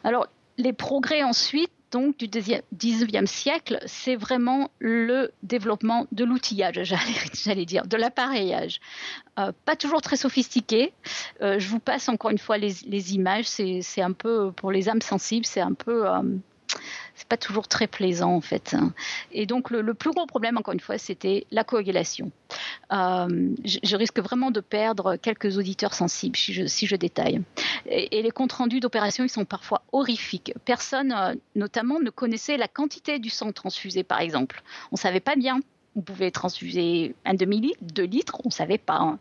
Alors, 0.04 0.28
les 0.58 0.74
progrès 0.74 1.24
ensuite 1.24 1.72
donc 1.92 2.18
du 2.18 2.28
XIXe 2.28 3.30
siècle, 3.30 3.80
c'est 3.86 4.16
vraiment 4.16 4.72
le 4.80 5.32
développement 5.44 6.08
de 6.12 6.24
l'outillage, 6.24 6.82
j'allais 7.34 7.66
dire, 7.66 7.86
de 7.86 7.98
l'appareillage. 7.98 8.80
Euh, 9.40 9.52
pas 9.66 9.76
toujours 9.76 10.02
très 10.02 10.16
sophistiqué. 10.16 10.94
Euh, 11.42 11.60
je 11.60 11.68
vous 11.68 11.80
passe 11.80 12.08
encore 12.10 12.32
une 12.32 12.38
fois 12.38 12.58
les, 12.58 13.14
images. 13.14 13.46
C'est 13.46 14.02
un 14.02 14.14
peu 14.14 14.52
pour 14.54 14.72
les 14.72 14.90
âmes 14.90 15.02
sensibles, 15.02 15.46
c'est 15.46 15.62
un 15.62 15.74
peu 15.74 16.10
euh, 16.10 16.22
c'est 17.22 17.28
pas 17.28 17.38
toujours 17.38 17.68
très 17.68 17.86
plaisant 17.86 18.34
en 18.34 18.42
fait. 18.42 18.76
Et 19.32 19.46
donc 19.46 19.70
le, 19.70 19.94
plus 19.94 20.10
gros 20.10 20.26
problème, 20.26 20.58
encore 20.58 20.74
une 20.74 20.80
fois, 20.80 20.98
c'était 20.98 21.46
la 21.52 21.64
coagulation. 21.64 22.32
Euh, 22.92 23.50
je, 23.64 23.96
risque 23.96 24.20
vraiment 24.20 24.50
de 24.50 24.60
perdre 24.60 25.18
quelques 25.18 25.60
auditeurs 25.60 25.94
sensibles 25.94 26.36
si 26.36 26.52
je, 26.52 26.66
si 26.66 26.88
je 26.88 26.96
détaille. 26.96 27.44
Et, 27.86 28.24
les 28.24 28.32
comptes 28.32 28.54
rendus 28.54 28.80
d'opérations, 28.80 29.24
ils 29.24 29.30
sont 29.30 29.46
parfois 29.46 29.84
horrifiques. 29.92 30.54
Personne, 30.66 31.14
euh, 31.16 31.36
notamment, 31.56 32.00
ne 32.00 32.10
connaissait 32.10 32.58
la 32.58 32.68
quantité 32.68 33.20
du 33.20 33.30
sang 33.30 33.52
transfusé, 33.52 34.04
par 34.04 34.20
exemple. 34.20 34.64
On 34.92 34.96
savait 34.96 35.20
pas 35.20 35.36
bien 35.36 35.60
on 35.96 36.02
pouvait 36.02 36.32
transfuser 36.32 37.16
un 37.26 37.34
demi-litre, 37.34 37.80
deux 37.82 38.06
litres, 38.06 38.40
on 38.44 38.48
ne 38.48 38.54
savait 38.54 38.78
pas. 38.78 38.98
Hein. 38.98 39.20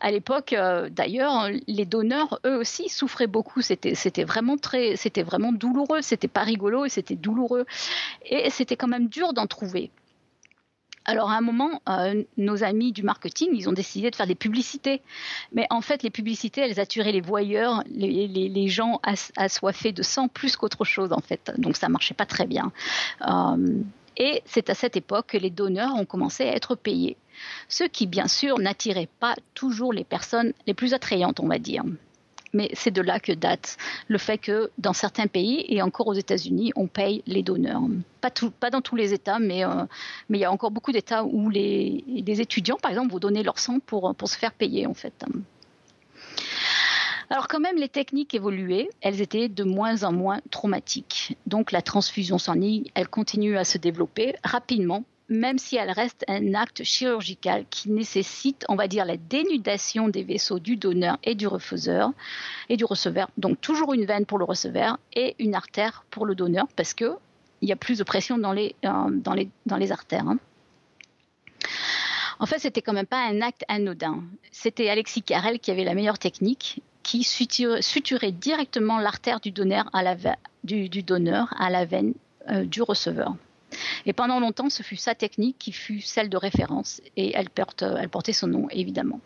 À 0.00 0.10
l'époque, 0.10 0.52
euh, 0.52 0.88
d'ailleurs, 0.88 1.48
les 1.66 1.84
donneurs, 1.84 2.38
eux 2.46 2.56
aussi, 2.56 2.88
souffraient 2.88 3.26
beaucoup. 3.26 3.60
C'était, 3.60 4.24
vraiment 4.24 4.56
très, 4.56 4.96
c'était 4.96 5.22
vraiment 5.22 5.52
douloureux. 5.52 6.02
C'était 6.02 6.28
pas 6.28 6.42
rigolo 6.42 6.84
et 6.84 6.88
c'était 6.88 7.16
douloureux. 7.16 7.66
Et 8.24 8.50
c'était 8.50 8.76
quand 8.76 8.88
même 8.88 9.08
dur 9.08 9.32
d'en 9.32 9.46
trouver. 9.46 9.90
Alors 11.08 11.30
à 11.30 11.36
un 11.36 11.40
moment, 11.40 11.80
euh, 11.88 12.24
nos 12.36 12.64
amis 12.64 12.92
du 12.92 13.04
marketing, 13.04 13.50
ils 13.52 13.68
ont 13.68 13.72
décidé 13.72 14.10
de 14.10 14.16
faire 14.16 14.26
des 14.26 14.34
publicités. 14.34 15.02
Mais 15.52 15.66
en 15.70 15.80
fait, 15.80 16.02
les 16.02 16.10
publicités, 16.10 16.62
elles 16.62 16.80
attiraient 16.80 17.12
les 17.12 17.20
voyeurs, 17.20 17.84
les, 17.88 18.68
gens 18.68 19.00
assoiffés 19.36 19.92
de 19.92 20.02
sang 20.02 20.26
plus 20.26 20.56
qu'autre 20.56 20.84
chose 20.84 21.12
en 21.12 21.20
fait. 21.20 21.52
Donc 21.58 21.76
ça 21.76 21.88
marchait 21.88 22.14
pas 22.14 22.26
très 22.26 22.46
bien. 22.46 22.72
Euh, 23.22 23.82
et 24.16 24.42
c'est 24.44 24.70
à 24.70 24.74
cette 24.74 24.96
époque 24.96 25.26
que 25.28 25.38
les 25.38 25.50
donneurs 25.50 25.94
ont 25.94 26.04
commencé 26.04 26.44
à 26.44 26.54
être 26.54 26.74
payés. 26.74 27.16
Ce 27.68 27.84
qui, 27.84 28.06
bien 28.06 28.28
sûr, 28.28 28.58
n'attirait 28.58 29.08
pas 29.20 29.34
toujours 29.54 29.92
les 29.92 30.04
personnes 30.04 30.52
les 30.66 30.74
plus 30.74 30.94
attrayantes, 30.94 31.40
on 31.40 31.48
va 31.48 31.58
dire. 31.58 31.84
Mais 32.52 32.70
c'est 32.72 32.90
de 32.90 33.02
là 33.02 33.20
que 33.20 33.32
date 33.32 33.76
le 34.08 34.16
fait 34.16 34.38
que 34.38 34.70
dans 34.78 34.94
certains 34.94 35.26
pays 35.26 35.66
et 35.68 35.82
encore 35.82 36.06
aux 36.06 36.14
États-Unis, 36.14 36.72
on 36.76 36.86
paye 36.86 37.22
les 37.26 37.42
donneurs. 37.42 37.82
Pas, 38.60 38.70
dans 38.70 38.80
tous 38.80 38.96
les 38.96 39.12
États, 39.12 39.38
mais, 39.38 39.64
euh, 39.64 39.84
mais 40.28 40.38
il 40.38 40.40
y 40.40 40.44
a 40.44 40.50
encore 40.50 40.70
beaucoup 40.70 40.92
d'États 40.92 41.24
où 41.24 41.50
les, 41.50 42.02
étudiants, 42.40 42.78
par 42.80 42.90
exemple, 42.90 43.12
vont 43.12 43.18
donner 43.18 43.42
leur 43.42 43.58
sang 43.58 43.78
pour 43.80 44.14
se 44.24 44.38
faire 44.38 44.52
payer, 44.52 44.86
en 44.86 44.94
fait. 44.94 45.24
Alors 47.28 47.48
quand 47.48 47.58
même, 47.58 47.76
les 47.76 47.88
techniques 47.88 48.34
évoluaient, 48.34 48.88
elles 49.00 49.20
étaient 49.20 49.48
de 49.48 49.64
moins 49.64 50.04
en 50.04 50.12
moins 50.12 50.40
traumatiques. 50.50 51.36
Donc 51.46 51.72
la 51.72 51.82
transfusion 51.82 52.38
sanguine, 52.38 52.84
elle 52.94 53.08
continue 53.08 53.56
à 53.56 53.64
se 53.64 53.78
développer 53.78 54.36
rapidement, 54.44 55.04
même 55.28 55.58
si 55.58 55.76
elle 55.76 55.90
reste 55.90 56.24
un 56.28 56.54
acte 56.54 56.84
chirurgical 56.84 57.64
qui 57.68 57.90
nécessite, 57.90 58.64
on 58.68 58.76
va 58.76 58.86
dire, 58.86 59.04
la 59.04 59.16
dénudation 59.16 60.08
des 60.08 60.22
vaisseaux 60.22 60.60
du 60.60 60.76
donneur 60.76 61.18
et 61.24 61.34
du 61.34 61.48
et 62.68 62.76
du 62.76 62.84
receveur. 62.84 63.28
Donc 63.36 63.60
toujours 63.60 63.92
une 63.92 64.04
veine 64.04 64.24
pour 64.24 64.38
le 64.38 64.44
receveur 64.44 64.98
et 65.12 65.34
une 65.40 65.56
artère 65.56 66.04
pour 66.10 66.26
le 66.26 66.36
donneur 66.36 66.66
parce 66.76 66.94
que 66.94 67.16
il 67.62 67.68
y 67.68 67.72
a 67.72 67.76
plus 67.76 67.98
de 67.98 68.04
pression 68.04 68.38
dans 68.38 68.52
les, 68.52 68.76
euh, 68.84 69.90
artères. 69.90 70.28
Hein. 70.28 70.38
En 72.38 72.46
fait, 72.46 72.58
c'était 72.58 72.82
quand 72.82 72.92
même 72.92 73.06
pas 73.06 73.26
un 73.26 73.40
acte 73.40 73.64
anodin. 73.68 74.22
C'était 74.52 74.90
Alexis 74.90 75.22
Carrel 75.22 75.58
qui 75.58 75.70
avait 75.70 75.84
la 75.84 75.94
meilleure 75.94 76.18
technique 76.18 76.82
qui 77.06 77.22
suturait 77.22 78.32
directement 78.32 78.98
l'artère 78.98 79.38
du 79.38 79.52
donneur 79.52 79.88
à 79.92 80.02
la, 80.02 80.16
du, 80.64 80.88
donneur 81.04 81.54
à 81.56 81.70
la 81.70 81.84
veine 81.84 82.14
euh, 82.50 82.64
du 82.64 82.82
receveur. 82.82 83.36
Et 84.06 84.12
pendant 84.12 84.40
longtemps, 84.40 84.70
ce 84.70 84.82
fut 84.82 84.96
sa 84.96 85.14
technique 85.14 85.56
qui 85.56 85.70
fut 85.70 86.00
celle 86.00 86.28
de 86.28 86.36
référence 86.36 87.00
et 87.16 87.32
elle, 87.36 87.48
porte, 87.48 87.82
elle 87.82 88.08
portait 88.08 88.32
son 88.32 88.48
nom 88.48 88.68
évidemment. 88.70 89.20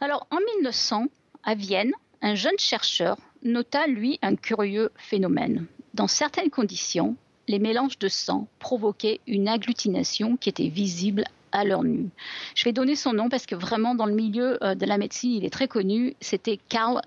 Alors 0.00 0.28
en 0.30 0.38
1900, 0.58 1.06
à 1.42 1.56
Vienne, 1.56 1.90
un 2.22 2.36
jeune 2.36 2.58
chercheur 2.58 3.16
nota 3.42 3.88
lui 3.88 4.20
un 4.22 4.36
curieux 4.36 4.92
phénomène. 4.96 5.66
Dans 5.92 6.08
certaines 6.08 6.50
conditions, 6.50 7.16
les 7.48 7.58
mélanges 7.58 7.98
de 7.98 8.08
sang 8.08 8.46
provoquaient 8.60 9.20
une 9.26 9.48
agglutination 9.48 10.36
qui 10.36 10.50
était 10.50 10.68
visible 10.68 11.24
à 11.54 11.64
leur 11.64 11.84
nu. 11.84 12.10
Je 12.54 12.64
vais 12.64 12.72
donner 12.72 12.96
son 12.96 13.14
nom 13.14 13.30
parce 13.30 13.46
que 13.46 13.54
vraiment 13.54 13.94
dans 13.94 14.06
le 14.06 14.14
milieu 14.14 14.62
euh, 14.62 14.74
de 14.74 14.84
la 14.84 14.98
médecine, 14.98 15.32
il 15.32 15.44
est 15.44 15.50
très 15.50 15.68
connu. 15.68 16.14
C'était 16.20 16.58
Karl 16.68 17.00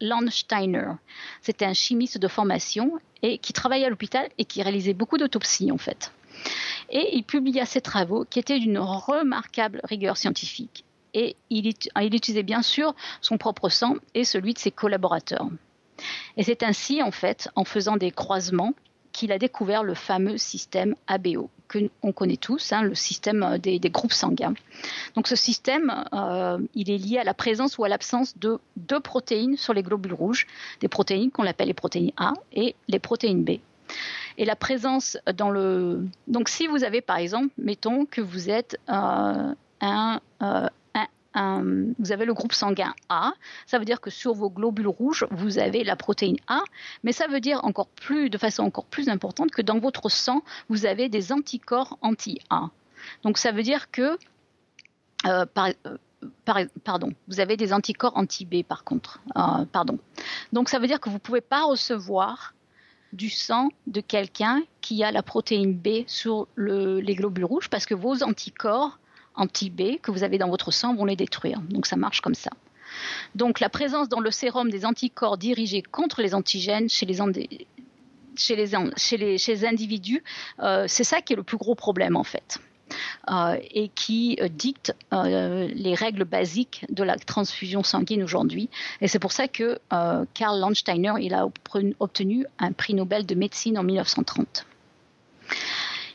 Landsteiner. 0.00 0.92
C'était 1.42 1.66
un 1.66 1.74
chimiste 1.74 2.18
de 2.18 2.26
formation 2.26 2.98
et 3.22 3.38
qui 3.38 3.52
travaillait 3.52 3.86
à 3.86 3.90
l'hôpital 3.90 4.28
et 4.38 4.44
qui 4.44 4.62
réalisait 4.62 4.94
beaucoup 4.94 5.18
d'autopsies 5.18 5.70
en 5.70 5.78
fait. 5.78 6.12
Et 6.90 7.16
il 7.16 7.22
publia 7.22 7.66
ses 7.66 7.80
travaux 7.80 8.24
qui 8.28 8.38
étaient 8.38 8.58
d'une 8.58 8.78
remarquable 8.78 9.80
rigueur 9.84 10.16
scientifique. 10.16 10.84
Et 11.14 11.36
il, 11.50 11.66
il 11.68 12.14
utilisait 12.14 12.42
bien 12.42 12.62
sûr 12.62 12.94
son 13.20 13.36
propre 13.36 13.68
sang 13.68 13.96
et 14.14 14.24
celui 14.24 14.54
de 14.54 14.58
ses 14.58 14.70
collaborateurs. 14.70 15.48
Et 16.38 16.42
c'est 16.42 16.62
ainsi, 16.62 17.02
en 17.02 17.10
fait, 17.10 17.50
en 17.54 17.64
faisant 17.64 17.96
des 17.96 18.10
croisements, 18.10 18.74
qu'il 19.12 19.30
a 19.30 19.38
découvert 19.38 19.84
le 19.84 19.94
fameux 19.94 20.38
système 20.38 20.96
ABO, 21.06 21.50
que 21.72 21.90
on 22.02 22.12
connaît 22.12 22.36
tous, 22.36 22.72
hein, 22.72 22.82
le 22.82 22.94
système 22.94 23.42
euh, 23.42 23.58
des, 23.58 23.78
groupes 23.90 24.12
sanguins. 24.12 24.54
Donc 25.14 25.26
ce 25.26 25.36
système, 25.36 26.04
euh, 26.12 26.58
il 26.74 26.90
est 26.90 26.98
lié 26.98 27.18
à 27.18 27.24
la 27.24 27.34
présence 27.34 27.78
ou 27.78 27.84
à 27.84 27.88
l'absence 27.88 28.36
de 28.38 28.58
deux 28.76 29.00
protéines 29.00 29.56
sur 29.56 29.72
les 29.72 29.82
globules 29.82 30.14
rouges, 30.14 30.46
des 30.80 30.88
protéines 30.88 31.30
qu'on 31.30 31.46
appelle 31.46 31.68
les 31.68 31.74
protéines 31.74 32.12
A 32.16 32.34
et 32.52 32.74
les 32.88 32.98
protéines 32.98 33.44
B. 33.44 33.58
Et 34.38 34.44
la 34.44 34.56
présence 34.56 35.18
dans 35.36 35.50
le... 35.50 36.06
Donc 36.26 36.48
si 36.48 36.66
vous 36.66 36.84
avez 36.84 37.00
par 37.00 37.16
exemple, 37.16 37.52
mettons 37.58 38.06
que 38.06 38.20
vous 38.20 38.48
êtes 38.48 38.78
euh, 38.88 39.54
un, 39.80 40.20
vous 41.34 42.12
avez 42.12 42.24
le 42.24 42.34
groupe 42.34 42.52
sanguin 42.52 42.94
A, 43.08 43.32
ça 43.66 43.78
veut 43.78 43.84
dire 43.84 44.00
que 44.00 44.10
sur 44.10 44.34
vos 44.34 44.50
globules 44.50 44.88
rouges, 44.88 45.26
vous 45.30 45.58
avez 45.58 45.84
la 45.84 45.96
protéine 45.96 46.36
A, 46.46 46.60
mais 47.02 47.12
ça 47.12 47.26
veut 47.26 47.40
dire 47.40 47.64
encore 47.64 47.88
plus, 47.88 48.30
de 48.30 48.38
façon 48.38 48.62
encore 48.62 48.86
plus 48.86 49.08
importante, 49.08 49.50
que 49.50 49.62
dans 49.62 49.78
votre 49.78 50.08
sang, 50.10 50.42
vous 50.68 50.86
avez 50.86 51.08
des 51.08 51.32
anticorps 51.32 51.98
anti-A. 52.02 52.70
Donc 53.22 53.38
ça 53.38 53.52
veut 53.52 53.62
dire 53.62 53.90
que, 53.90 54.18
euh, 55.26 55.46
euh, 55.56 56.66
pardon, 56.84 57.12
vous 57.28 57.40
avez 57.40 57.56
des 57.56 57.72
anticorps 57.72 58.16
anti-B 58.16 58.62
par 58.62 58.84
contre, 58.84 59.20
euh, 59.36 59.64
pardon. 59.64 59.98
Donc 60.52 60.68
ça 60.68 60.78
veut 60.78 60.86
dire 60.86 61.00
que 61.00 61.08
vous 61.08 61.16
ne 61.16 61.20
pouvez 61.20 61.40
pas 61.40 61.64
recevoir 61.64 62.54
du 63.12 63.28
sang 63.28 63.68
de 63.86 64.00
quelqu'un 64.00 64.62
qui 64.80 65.04
a 65.04 65.12
la 65.12 65.22
protéine 65.22 65.74
B 65.74 66.04
sur 66.06 66.48
les 66.56 67.14
globules 67.14 67.44
rouges 67.44 67.68
parce 67.68 67.84
que 67.84 67.94
vos 67.94 68.22
anticorps 68.22 68.98
anti-B 69.34 69.98
que 70.02 70.10
vous 70.10 70.22
avez 70.22 70.38
dans 70.38 70.48
votre 70.48 70.70
sang 70.70 70.94
vont 70.94 71.04
les 71.04 71.16
détruire. 71.16 71.60
Donc 71.68 71.86
ça 71.86 71.96
marche 71.96 72.20
comme 72.20 72.34
ça. 72.34 72.50
Donc 73.34 73.60
la 73.60 73.68
présence 73.68 74.08
dans 74.08 74.20
le 74.20 74.30
sérum 74.30 74.70
des 74.70 74.84
anticorps 74.84 75.38
dirigés 75.38 75.82
contre 75.82 76.22
les 76.22 76.34
antigènes 76.34 76.88
chez 76.88 77.06
les, 77.06 77.22
individus, 79.64 80.22
euh, 80.60 80.84
c'est 80.88 81.04
ça 81.04 81.20
qui 81.20 81.32
est 81.32 81.36
le 81.36 81.42
plus 81.42 81.58
gros 81.58 81.74
problème 81.74 82.16
en 82.16 82.24
fait. 82.24 82.58
Euh, 83.30 83.56
et 83.70 83.88
qui 83.88 84.36
euh, 84.42 84.48
dicte 84.48 84.94
les 85.12 85.94
règles 85.94 86.24
basiques 86.24 86.84
de 86.90 87.02
la 87.02 87.16
transfusion 87.16 87.82
sanguine 87.82 88.22
aujourd'hui. 88.22 88.68
Et 89.00 89.08
c'est 89.08 89.18
pour 89.18 89.32
ça 89.32 89.48
que 89.48 89.78
Karl 90.34 90.60
Landsteiner 90.60 91.14
il 91.20 91.32
a 91.32 91.46
obtenu 92.00 92.44
un 92.58 92.72
prix 92.72 92.92
Nobel 92.94 93.24
de 93.24 93.34
médecine 93.34 93.78
en 93.78 93.82
1930. 93.82 94.66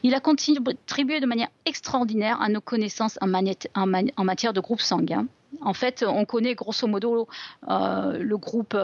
Il 0.08 0.15
a 0.15 0.22
contribué 0.22 1.20
de 1.20 1.26
manière 1.26 1.50
extraordinaire 1.65 2.41
à 2.41 2.48
nos 2.48 2.62
connaissances 2.62 3.20
en, 3.20 3.28
matière 3.28 4.54
de 4.54 4.62
groupe 4.62 4.80
sanguin. 4.80 5.28
En 5.60 5.74
fait, 5.74 6.06
on 6.08 6.24
connaît 6.24 6.56
grosso 6.56 6.88
modo 6.88 7.28
le 7.67 8.36
groupe, 8.38 8.78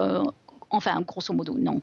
enfin 0.70 1.00
grosso 1.02 1.34
modo 1.34 1.56
non. 1.58 1.82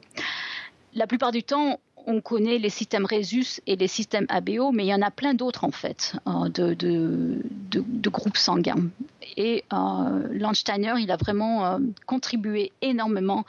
La 0.95 1.07
plupart 1.07 1.33
du 1.33 1.43
temps, 1.43 1.79
on 2.07 2.21
connaît 2.21 2.59
les 2.59 2.69
systèmes 2.69 3.07
Rhesus 3.07 3.61
et 3.67 3.77
les 3.77 3.89
systèmes 3.89 4.27
ABO, 4.29 4.73
mais 4.73 4.85
il 4.85 4.89
y 4.89 4.95
en 4.95 5.03
a 5.03 5.11
plein 5.11 5.35
d'autres 5.35 5.65
en 5.65 5.71
fait, 5.71 6.17
euh, 6.27 6.49
de, 6.49 8.11
groupes 8.11 8.37
sanguins. 8.37 8.91
Et 9.37 9.65
euh, 9.73 10.29
Landsteiner, 10.33 10.95
il 10.99 11.11
a 11.11 11.17
vraiment 11.17 11.65
euh, 11.65 11.79
contribué 12.07 12.73
énormément 12.83 13.45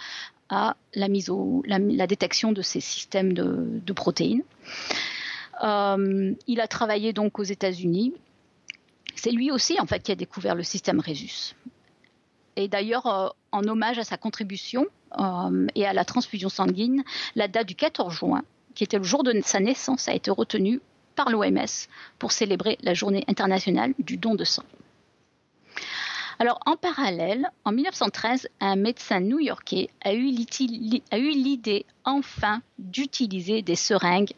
à 0.50 0.76
la, 0.94 1.08
mise 1.08 1.30
au, 1.30 1.64
la, 1.66 2.08
détection 2.08 2.52
de 2.52 2.62
ces 2.62 2.82
systèmes 2.82 3.34
de, 3.34 3.94
protéines. 3.94 4.44
Il 5.62 6.60
a 6.62 6.67
travaillé 6.67 7.13
donc 7.13 7.39
aux 7.39 7.43
États-Unis. 7.43 8.13
C'est 9.15 9.32
lui 9.32 9.52
aussi 9.52 9.80
en 9.80 9.86
fait 9.86 10.02
qui 10.02 10.12
a 10.12 10.15
découvert 10.15 10.56
le 10.56 10.63
système 10.63 11.00
Rhesus. 11.00 11.56
Et 12.56 12.67
d'ailleurs, 12.67 13.36
en 13.52 13.63
hommage 13.67 14.00
à 14.00 14.04
sa 14.04 14.17
contribution, 14.17 14.88
euh, 15.19 15.67
et 15.76 15.86
à 15.86 15.93
la 15.93 16.06
transfusion 16.06 16.50
sanguine, 16.50 17.04
la 17.36 17.47
date 17.47 17.67
du 17.67 17.76
14 17.76 18.13
juin, 18.13 18.43
qui 18.76 18.84
était 18.84 18.97
le 18.97 19.04
jour 19.04 19.24
de 19.24 19.39
sa 19.43 19.60
naissance, 19.60 20.08
a 20.08 20.13
été 20.13 20.32
retenue 20.32 20.80
par 21.15 21.30
l'OMS 21.30 21.88
pour 22.17 22.32
célébrer 22.32 22.78
la 22.82 22.93
journée 22.93 23.26
internationale 23.28 23.93
du 24.00 24.17
don 24.17 24.36
de 24.36 24.45
sang. 24.45 24.63
Alors, 26.39 26.60
en 26.65 26.76
parallèle, 26.76 27.52
en 27.65 27.71
1913, 27.71 28.47
un 28.62 28.76
médecin 28.76 29.19
new-yorkais 29.19 29.89
a 30.04 30.13
eu 30.13 30.32
l'idée 30.32 31.86
enfin 32.04 32.62
d'utiliser 32.80 33.62
des 33.62 33.76
seringues 33.76 34.34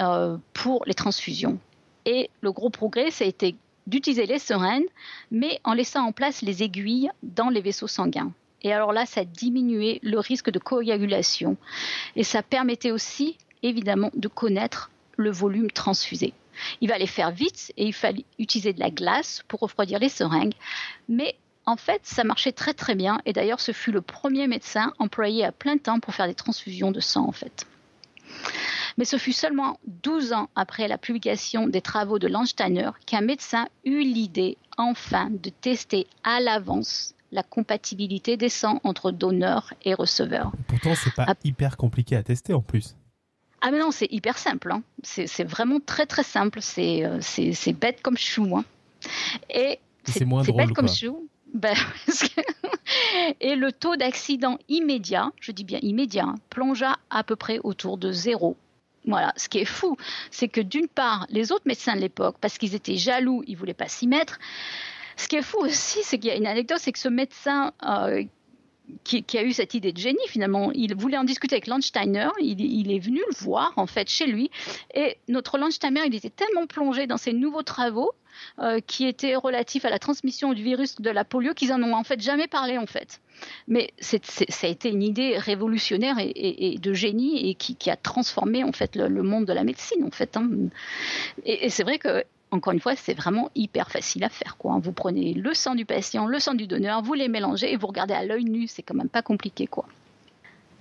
euh, 0.00 0.36
pour 0.52 0.84
les 0.86 0.94
transfusions. 0.94 1.58
Et 2.04 2.30
le 2.40 2.52
gros 2.52 2.70
progrès, 2.70 3.10
ça 3.10 3.24
a 3.24 3.28
été 3.28 3.56
d'utiliser 3.86 4.26
les 4.26 4.38
seringues, 4.38 4.88
mais 5.30 5.60
en 5.64 5.72
laissant 5.72 6.06
en 6.06 6.12
place 6.12 6.42
les 6.42 6.62
aiguilles 6.62 7.10
dans 7.22 7.48
les 7.48 7.60
vaisseaux 7.60 7.88
sanguins. 7.88 8.32
Et 8.62 8.72
alors 8.72 8.92
là, 8.92 9.06
ça 9.06 9.24
diminuait 9.24 9.98
le 10.02 10.18
risque 10.18 10.50
de 10.50 10.58
coagulation. 10.58 11.56
Et 12.14 12.22
ça 12.22 12.42
permettait 12.42 12.92
aussi, 12.92 13.36
évidemment, 13.62 14.10
de 14.14 14.28
connaître 14.28 14.90
le 15.16 15.30
volume 15.30 15.70
transfusé. 15.70 16.32
Il 16.80 16.90
les 16.90 17.06
faire 17.06 17.30
vite 17.30 17.72
et 17.76 17.86
il 17.86 17.92
fallait 17.92 18.24
utiliser 18.38 18.72
de 18.72 18.80
la 18.80 18.90
glace 18.90 19.42
pour 19.48 19.60
refroidir 19.60 19.98
les 19.98 20.08
seringues. 20.08 20.54
Mais 21.08 21.36
en 21.64 21.76
fait, 21.76 22.00
ça 22.04 22.24
marchait 22.24 22.52
très 22.52 22.74
très 22.74 22.94
bien. 22.94 23.20
Et 23.24 23.32
d'ailleurs, 23.32 23.60
ce 23.60 23.72
fut 23.72 23.92
le 23.92 24.02
premier 24.02 24.46
médecin 24.46 24.92
employé 24.98 25.44
à 25.44 25.52
plein 25.52 25.78
temps 25.78 26.00
pour 26.00 26.14
faire 26.14 26.26
des 26.26 26.34
transfusions 26.34 26.90
de 26.90 27.00
sang, 27.00 27.26
en 27.26 27.32
fait. 27.32 27.66
Mais 28.98 29.04
ce 29.04 29.16
fut 29.16 29.32
seulement 29.32 29.78
12 29.86 30.32
ans 30.32 30.48
après 30.54 30.88
la 30.88 30.98
publication 30.98 31.66
des 31.66 31.80
travaux 31.80 32.18
de 32.18 32.28
Landsteiner 32.28 32.90
qu'un 33.06 33.20
médecin 33.20 33.66
eut 33.84 34.02
l'idée, 34.02 34.56
enfin, 34.76 35.30
de 35.30 35.50
tester 35.50 36.06
à 36.24 36.40
l'avance 36.40 37.14
la 37.32 37.42
compatibilité 37.42 38.36
des 38.36 38.50
sangs 38.50 38.80
entre 38.84 39.10
donneurs 39.10 39.72
et 39.84 39.94
receveurs. 39.94 40.52
Pourtant, 40.68 40.94
c'est 40.94 41.14
pas 41.14 41.24
ah. 41.28 41.34
hyper 41.44 41.76
compliqué 41.76 42.14
à 42.14 42.22
tester 42.22 42.52
en 42.52 42.60
plus. 42.60 42.94
Ah 43.62 43.70
mais 43.70 43.78
non, 43.78 43.90
c'est 43.90 44.08
hyper 44.10 44.38
simple. 44.38 44.72
Hein. 44.72 44.82
C'est 45.02 45.44
vraiment 45.44 45.78
très 45.84 46.04
très 46.04 46.24
simple. 46.24 46.60
C'est 46.60 47.04
euh, 47.04 47.72
bête 47.80 48.02
comme 48.02 48.18
chou. 48.18 48.56
Hein. 48.56 48.64
Et 49.48 49.78
c'est 50.04 50.24
moins 50.24 50.42
drôle. 50.42 50.66
bête 50.66 50.74
comme 50.74 50.88
chou. 50.88 51.28
Ben, 51.54 51.76
et 53.42 53.56
le 53.56 53.72
taux 53.72 53.96
d'accident 53.96 54.58
immédiat, 54.70 55.32
je 55.38 55.52
dis 55.52 55.64
bien 55.64 55.78
immédiat, 55.82 56.24
hein, 56.24 56.36
plongea 56.48 56.96
à 57.10 57.24
peu 57.24 57.36
près 57.36 57.58
autour 57.62 57.98
de 57.98 58.10
zéro. 58.10 58.56
Voilà, 59.06 59.32
ce 59.36 59.48
qui 59.48 59.58
est 59.58 59.64
fou, 59.64 59.96
c'est 60.30 60.48
que 60.48 60.60
d'une 60.60 60.88
part, 60.88 61.26
les 61.28 61.50
autres 61.50 61.66
médecins 61.66 61.96
de 61.96 62.00
l'époque, 62.00 62.36
parce 62.40 62.56
qu'ils 62.58 62.74
étaient 62.74 62.96
jaloux, 62.96 63.42
ils 63.46 63.56
voulaient 63.56 63.74
pas 63.74 63.88
s'y 63.88 64.06
mettre, 64.06 64.38
ce 65.16 65.28
qui 65.28 65.36
est 65.36 65.42
fou 65.42 65.58
aussi, 65.58 66.00
c'est 66.02 66.18
qu'il 66.18 66.30
y 66.30 66.32
a 66.32 66.36
une 66.36 66.46
anecdote, 66.46 66.78
c'est 66.80 66.92
que 66.92 66.98
ce 66.98 67.08
médecin 67.08 67.72
euh, 67.84 68.24
qui, 69.04 69.24
a 69.36 69.42
eu 69.42 69.52
cette 69.52 69.74
idée 69.74 69.92
de 69.92 69.98
génie 69.98 70.18
finalement. 70.28 70.70
Il 70.72 70.94
voulait 70.94 71.16
en 71.16 71.24
discuter 71.24 71.56
avec 71.56 71.66
Landsteiner, 71.66 72.28
il, 72.40 72.92
est 72.92 72.98
venu 72.98 73.20
le 73.28 73.34
voir 73.44 73.72
en 73.76 73.86
fait 73.86 74.08
chez 74.08 74.26
lui 74.26 74.50
et 74.94 75.16
notre 75.28 75.58
Landsteiner 75.58 76.02
il 76.06 76.14
était 76.14 76.30
tellement 76.30 76.66
plongé 76.66 77.06
dans 77.06 77.16
ses 77.16 77.32
nouveaux 77.32 77.62
travaux 77.62 78.12
euh, 78.58 78.80
qui 78.86 79.06
étaient 79.06 79.34
relatifs 79.34 79.84
à 79.84 79.90
la 79.90 79.98
transmission 79.98 80.52
du 80.52 80.62
virus 80.62 81.00
de 81.00 81.10
la 81.10 81.24
polio 81.24 81.54
qu'ils 81.54 81.72
en 81.72 81.82
ont 81.82 81.94
en 81.94 82.04
fait 82.04 82.20
jamais 82.20 82.48
parlé 82.48 82.78
en 82.78 82.86
fait. 82.86 83.20
Mais 83.68 83.90
ça 83.98 84.18
a 84.62 84.66
été 84.66 84.90
une 84.90 85.02
idée 85.02 85.36
révolutionnaire 85.36 86.16
et, 86.18 86.76
de 86.80 86.92
génie 86.92 87.50
et 87.50 87.54
qui, 87.54 87.90
a 87.90 87.96
transformé 87.96 88.62
en 88.64 88.72
fait 88.72 88.96
le, 88.96 89.22
monde 89.22 89.46
de 89.46 89.52
la 89.52 89.64
médecine 89.64 90.04
en 90.04 90.10
fait. 90.10 90.36
Hein. 90.36 90.48
Et 91.44 91.68
c'est 91.70 91.82
vrai 91.82 91.98
que 91.98 92.24
encore 92.52 92.72
une 92.74 92.80
fois, 92.80 92.94
c'est 92.96 93.14
vraiment 93.14 93.50
hyper 93.54 93.90
facile 93.90 94.24
à 94.24 94.28
faire. 94.28 94.56
Quoi. 94.58 94.78
Vous 94.80 94.92
prenez 94.92 95.32
le 95.32 95.54
sang 95.54 95.74
du 95.74 95.86
patient, 95.86 96.26
le 96.26 96.38
sang 96.38 96.54
du 96.54 96.66
donneur, 96.66 97.02
vous 97.02 97.14
les 97.14 97.28
mélangez 97.28 97.72
et 97.72 97.76
vous 97.76 97.86
regardez 97.86 98.14
à 98.14 98.24
l'œil 98.24 98.44
nu. 98.44 98.68
C'est 98.68 98.82
quand 98.82 98.94
même 98.94 99.08
pas 99.08 99.22
compliqué. 99.22 99.66
quoi. 99.66 99.86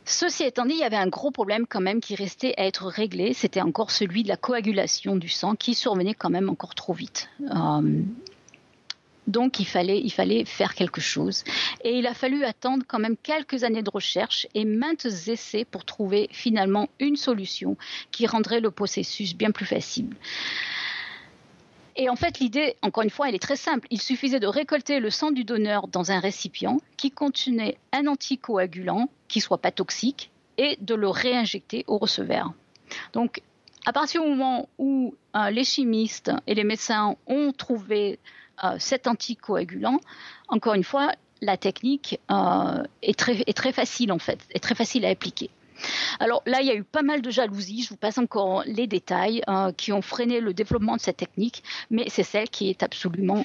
Ceci 0.06 0.44
étant 0.44 0.66
dit, 0.66 0.74
il 0.74 0.80
y 0.80 0.84
avait 0.84 0.98
un 0.98 1.08
gros 1.08 1.32
problème 1.32 1.66
quand 1.68 1.80
même 1.80 2.02
qui 2.02 2.16
restait 2.16 2.54
à 2.58 2.66
être 2.66 2.88
réglé. 2.88 3.34
C'était 3.34 3.62
encore 3.62 3.92
celui 3.92 4.24
de 4.24 4.28
la 4.28 4.38
coagulation 4.38 5.16
du 5.16 5.30
sang 5.30 5.56
qui 5.56 5.74
survenait 5.74 6.14
quand 6.14 6.30
même 6.30 6.50
encore 6.50 6.76
trop 6.76 6.94
vite. 6.94 7.30
Euh, 7.42 8.02
donc 9.28 9.60
il 9.60 9.66
fallait, 9.66 10.02
il 10.02 10.12
fallait 10.12 10.44
faire 10.44 10.76
quelque 10.76 11.00
chose. 11.00 11.44
Et 11.84 11.98
il 11.98 12.08
a 12.08 12.14
fallu 12.14 12.44
attendre 12.44 12.84
quand 12.86 13.00
même 13.00 13.16
quelques 13.16 13.64
années 13.64 13.84
de 13.84 13.90
recherche 13.90 14.48
et 14.56 14.66
maintes 14.66 15.06
essais 15.06 15.64
pour 15.64 15.86
trouver 15.86 16.28
finalement 16.32 16.90
une 17.00 17.16
solution 17.16 17.78
qui 18.12 18.28
rendrait 18.28 18.60
le 18.60 18.72
processus 18.72 19.36
bien 19.36 19.52
plus 19.52 19.66
facile. 19.66 20.10
Et 22.02 22.10
en 22.10 22.16
fait, 22.16 22.40
l'idée, 22.40 22.78
encore 22.82 23.04
une 23.04 23.12
fois, 23.12 23.30
elle 23.30 23.36
est 23.36 23.40
très 23.40 23.56
simple. 23.56 23.86
Il 23.92 24.02
suffisait 24.02 24.40
de 24.40 24.48
récolter 24.48 25.00
le 25.00 25.12
sang 25.12 25.30
du 25.30 25.44
donneur 25.44 25.88
dans 25.88 26.12
un 26.12 26.20
récipient 26.20 26.80
qui 26.98 27.12
contenait 27.12 27.78
un 27.92 28.08
anticoagulant 28.08 29.08
qui 29.28 29.40
soit 29.40 29.60
pas 29.60 29.70
toxique 29.70 30.32
et 30.58 30.80
de 30.82 30.96
le 30.96 31.08
réinjecter 31.10 31.86
au 31.86 32.00
receveur. 32.00 32.54
Donc, 33.14 33.44
à 33.86 33.94
partir 33.94 34.24
du 34.24 34.30
moment 34.30 34.68
où 34.80 35.14
euh, 35.36 35.52
les 35.52 35.64
chimistes 35.64 36.32
et 36.48 36.56
les 36.56 36.64
médecins 36.64 37.16
ont 37.28 37.52
trouvé 37.52 38.18
euh, 38.64 38.78
cet 38.80 39.06
anticoagulant, 39.06 40.00
encore 40.48 40.74
une 40.74 40.84
fois, 40.84 41.12
la 41.40 41.56
technique 41.56 42.20
euh, 42.32 42.82
est 43.04 43.14
très 43.16 43.72
facile 43.74 44.12
en 44.12 44.20
fait, 44.20 44.40
est 44.50 44.60
très 44.60 44.74
facile 44.74 45.06
à 45.06 45.10
appliquer. 45.10 45.52
Alors 46.20 46.42
là, 46.46 46.62
il 46.62 46.68
y 46.68 46.72
a 46.72 46.76
eu 46.76 46.84
pas 46.84 47.02
mal 47.02 47.22
de 47.22 47.30
jalousie, 47.30 47.84
je 47.84 47.90
vous 47.90 47.98
passe 47.98 48.18
encore 48.18 48.64
les 48.66 48.88
détails, 48.88 49.42
euh, 49.48 49.72
qui 49.72 49.92
ont 49.92 50.02
freiné 50.02 50.40
le 50.40 50.54
développement 50.54 50.96
de 50.96 51.02
cette 51.02 51.18
technique, 51.18 51.64
mais 51.90 52.06
c'est 52.10 52.24
celle 52.24 52.50
qui 52.50 52.70
est 52.70 52.84
absolument 52.84 53.44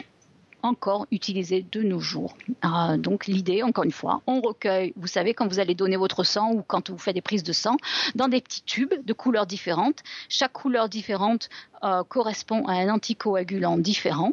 encore 0.62 1.06
utilisée 1.10 1.64
de 1.70 1.82
nos 1.82 2.00
jours. 2.00 2.36
Euh, 2.64 2.96
donc 2.96 3.26
l'idée, 3.26 3.62
encore 3.62 3.84
une 3.84 3.92
fois, 3.92 4.22
on 4.26 4.40
recueille, 4.40 4.92
vous 4.96 5.06
savez, 5.06 5.32
quand 5.34 5.46
vous 5.46 5.60
allez 5.60 5.74
donner 5.74 5.96
votre 5.96 6.24
sang 6.24 6.52
ou 6.52 6.62
quand 6.62 6.90
vous 6.90 6.98
faites 6.98 7.14
des 7.14 7.22
prises 7.22 7.44
de 7.44 7.52
sang, 7.52 7.76
dans 8.14 8.28
des 8.28 8.40
petits 8.40 8.62
tubes 8.62 8.94
de 9.04 9.12
couleurs 9.12 9.46
différentes. 9.46 10.02
Chaque 10.28 10.52
couleur 10.52 10.88
différente 10.88 11.48
euh, 11.84 12.02
correspond 12.04 12.66
à 12.66 12.72
un 12.72 12.88
anticoagulant 12.88 13.78
différent. 13.78 14.32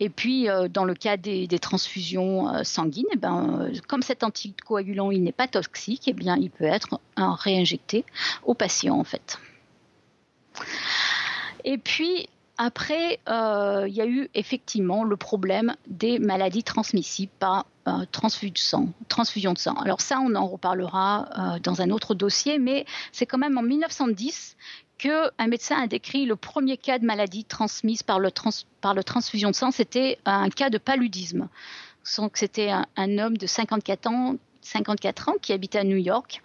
Et 0.00 0.08
puis, 0.08 0.48
euh, 0.48 0.68
dans 0.68 0.84
le 0.84 0.94
cas 0.94 1.16
des, 1.16 1.46
transfusions 1.60 2.48
euh, 2.48 2.62
sanguines, 2.64 3.06
eh 3.12 3.16
ben, 3.16 3.60
euh, 3.60 3.72
comme 3.88 4.02
cet 4.02 4.24
anticoagulant 4.24 5.10
n'est 5.12 5.32
pas 5.32 5.48
toxique, 5.48 6.04
eh 6.06 6.12
bien, 6.12 6.36
il 6.36 6.50
peut 6.50 6.64
être 6.64 7.00
réinjecté 7.16 8.04
au 8.44 8.54
patient 8.54 8.98
en 8.98 9.04
fait. 9.04 9.38
Et 11.64 11.78
puis, 11.78 12.28
après, 12.58 13.20
il 13.26 13.94
y 13.94 14.00
a 14.00 14.06
eu 14.06 14.28
effectivement 14.34 15.04
le 15.04 15.16
problème 15.16 15.74
des 15.86 16.18
maladies 16.18 16.62
transmissibles 16.62 17.32
par 17.38 17.66
transfusion 18.12 19.52
de 19.52 19.58
sang. 19.58 19.74
Alors 19.74 20.00
ça, 20.00 20.20
on 20.20 20.34
en 20.34 20.46
reparlera 20.46 21.58
dans 21.62 21.80
un 21.80 21.90
autre 21.90 22.14
dossier, 22.14 22.58
mais 22.58 22.84
c'est 23.10 23.26
quand 23.26 23.38
même 23.38 23.58
en 23.58 23.62
1910 23.62 24.56
qu'un 25.02 25.48
médecin 25.48 25.82
a 25.82 25.86
décrit 25.88 26.26
le 26.26 26.36
premier 26.36 26.76
cas 26.76 27.00
de 27.00 27.04
maladie 27.04 27.44
transmise 27.44 28.04
par 28.04 28.20
le, 28.20 28.30
transfusion 28.30 29.50
de 29.50 29.54
sang, 29.54 29.72
c'était 29.72 30.18
un 30.24 30.48
cas 30.48 30.70
de 30.70 30.78
paludisme. 30.78 31.48
C'était 32.04 32.70
un, 32.70 33.18
homme 33.18 33.36
de 33.36 33.46
54 33.46 34.06
ans, 34.08 34.36
54 34.60 35.28
ans 35.28 35.34
qui 35.42 35.52
habitait 35.52 35.78
à 35.78 35.84
New 35.84 35.96
York, 35.96 36.40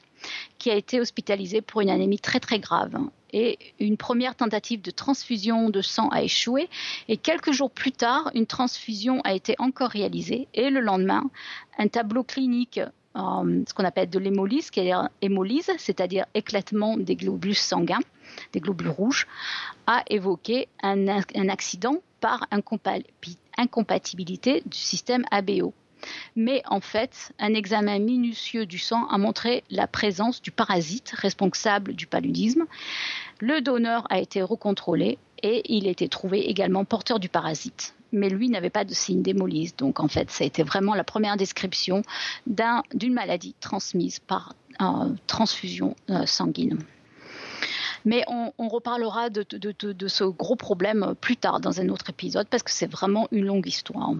qui 0.57 0.71
a 0.71 0.75
été 0.75 0.99
hospitalisé 0.99 1.61
pour 1.61 1.81
une 1.81 1.91
anémie 1.91 2.19
très 2.19 2.39
très 2.39 2.59
grave. 2.59 2.97
et 3.31 3.59
une 3.79 3.97
première 3.97 4.35
tentative 4.35 4.81
de 4.81 4.89
transfusion 4.89 5.69
de 5.69 5.81
sang 5.81 6.09
a 6.09 6.23
échoué. 6.23 6.67
Et 7.09 7.17
quelques 7.17 7.51
jours 7.51 7.69
plus 7.69 7.91
tard, 7.91 8.31
une 8.33 8.47
transfusion 8.47 9.21
a 9.23 9.33
été 9.33 9.53
encore 9.59 9.89
réalisée. 9.89 10.47
Et 10.55 10.71
le 10.71 10.79
lendemain, 10.79 11.29
un 11.77 11.89
tableau 11.89 12.23
clinique 12.23 12.79
euh, 13.17 13.63
ce 13.67 13.73
qu'on 13.73 13.83
appelle 13.83 14.09
de 14.09 14.19
l'hémolyse, 14.19 15.71
c'est-à-dire 15.77 16.25
éclatement 16.35 16.97
des 16.97 17.15
globules 17.15 17.55
sanguins, 17.55 18.01
des 18.53 18.59
globules 18.59 18.89
rouges, 18.89 19.27
a 19.85 20.03
évoqué 20.09 20.67
un, 20.81 21.07
accident 21.49 21.97
par 22.19 22.47
incompatibilité 23.57 24.63
du 24.65 24.77
système 24.77 25.23
ABO. 25.31 25.73
Mais 26.35 26.61
en 26.65 26.79
fait, 26.79 27.31
un 27.39 27.53
examen 27.53 27.99
minutieux 27.99 28.65
du 28.65 28.77
sang 28.77 29.07
a 29.07 29.17
montré 29.17 29.63
la 29.69 29.87
présence 29.87 30.41
du 30.41 30.51
parasite 30.51 31.11
responsable 31.15 31.93
du 31.93 32.07
paludisme. 32.07 32.65
Le 33.39 33.61
donneur 33.61 34.05
a 34.09 34.19
été 34.19 34.41
recontrôlé 34.41 35.17
et 35.43 35.61
il 35.75 35.87
a 35.87 35.91
été 35.91 36.07
trouvé 36.09 36.49
également 36.49 36.85
porteur 36.85 37.19
du 37.19 37.29
parasite. 37.29 37.95
Mais 38.11 38.29
lui 38.29 38.49
n'avait 38.49 38.69
pas 38.69 38.85
de 38.85 38.93
signe 38.93 39.21
d'hémolyse. 39.21 39.75
Donc 39.75 39.99
en 39.99 40.07
fait, 40.07 40.31
ça 40.31 40.43
a 40.43 40.47
été 40.47 40.63
vraiment 40.63 40.95
la 40.95 41.03
première 41.03 41.37
description 41.37 42.03
d'une 42.45 43.13
maladie 43.13 43.55
transmise 43.59 44.19
par 44.19 44.53
euh, 44.81 45.09
transfusion 45.27 45.95
euh, 46.09 46.25
sanguine. 46.25 46.79
Mais 48.07 48.23
on, 48.29 48.69
reparlera 48.69 49.29
de, 49.29 49.43
de, 49.43 50.07
ce 50.07 50.23
gros 50.23 50.55
problème 50.55 51.13
plus 51.19 51.35
tard 51.35 51.59
dans 51.59 51.81
un 51.81 51.89
autre 51.89 52.09
épisode 52.09 52.47
parce 52.47 52.63
que 52.63 52.71
c'est 52.71 52.89
vraiment 52.89 53.27
une 53.33 53.45
longue 53.45 53.67
histoire. 53.67 54.13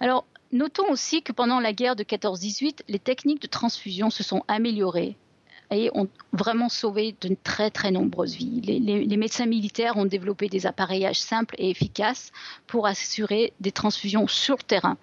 Alors, 0.00 0.24
notons 0.50 0.90
aussi 0.90 1.22
que 1.22 1.30
pendant 1.30 1.60
la 1.60 1.72
guerre 1.72 1.94
de 1.94 2.02
14-18, 2.02 2.80
les 2.88 2.98
techniques 2.98 3.40
de 3.40 3.46
transfusion 3.46 4.10
se 4.10 4.24
sont 4.24 4.42
améliorées 4.48 5.16
et 5.70 5.90
ont 5.94 6.08
vraiment 6.32 6.68
sauvé 6.68 7.14
de 7.20 7.36
très 7.42 7.70
très 7.70 7.90
nombreuses 7.90 8.34
vies. 8.34 8.60
Les, 8.60 9.16
médecins 9.16 9.46
militaires 9.46 9.96
ont 9.96 10.04
développé 10.04 10.48
des 10.48 10.66
appareillages 10.66 11.20
simples 11.20 11.54
et 11.58 11.70
efficaces 11.70 12.32
pour 12.66 12.86
assurer 12.86 13.52
des 13.60 13.70
transfusions 13.70 14.26
sur 14.26 14.56
le 14.56 14.62
terrain. 14.62 14.96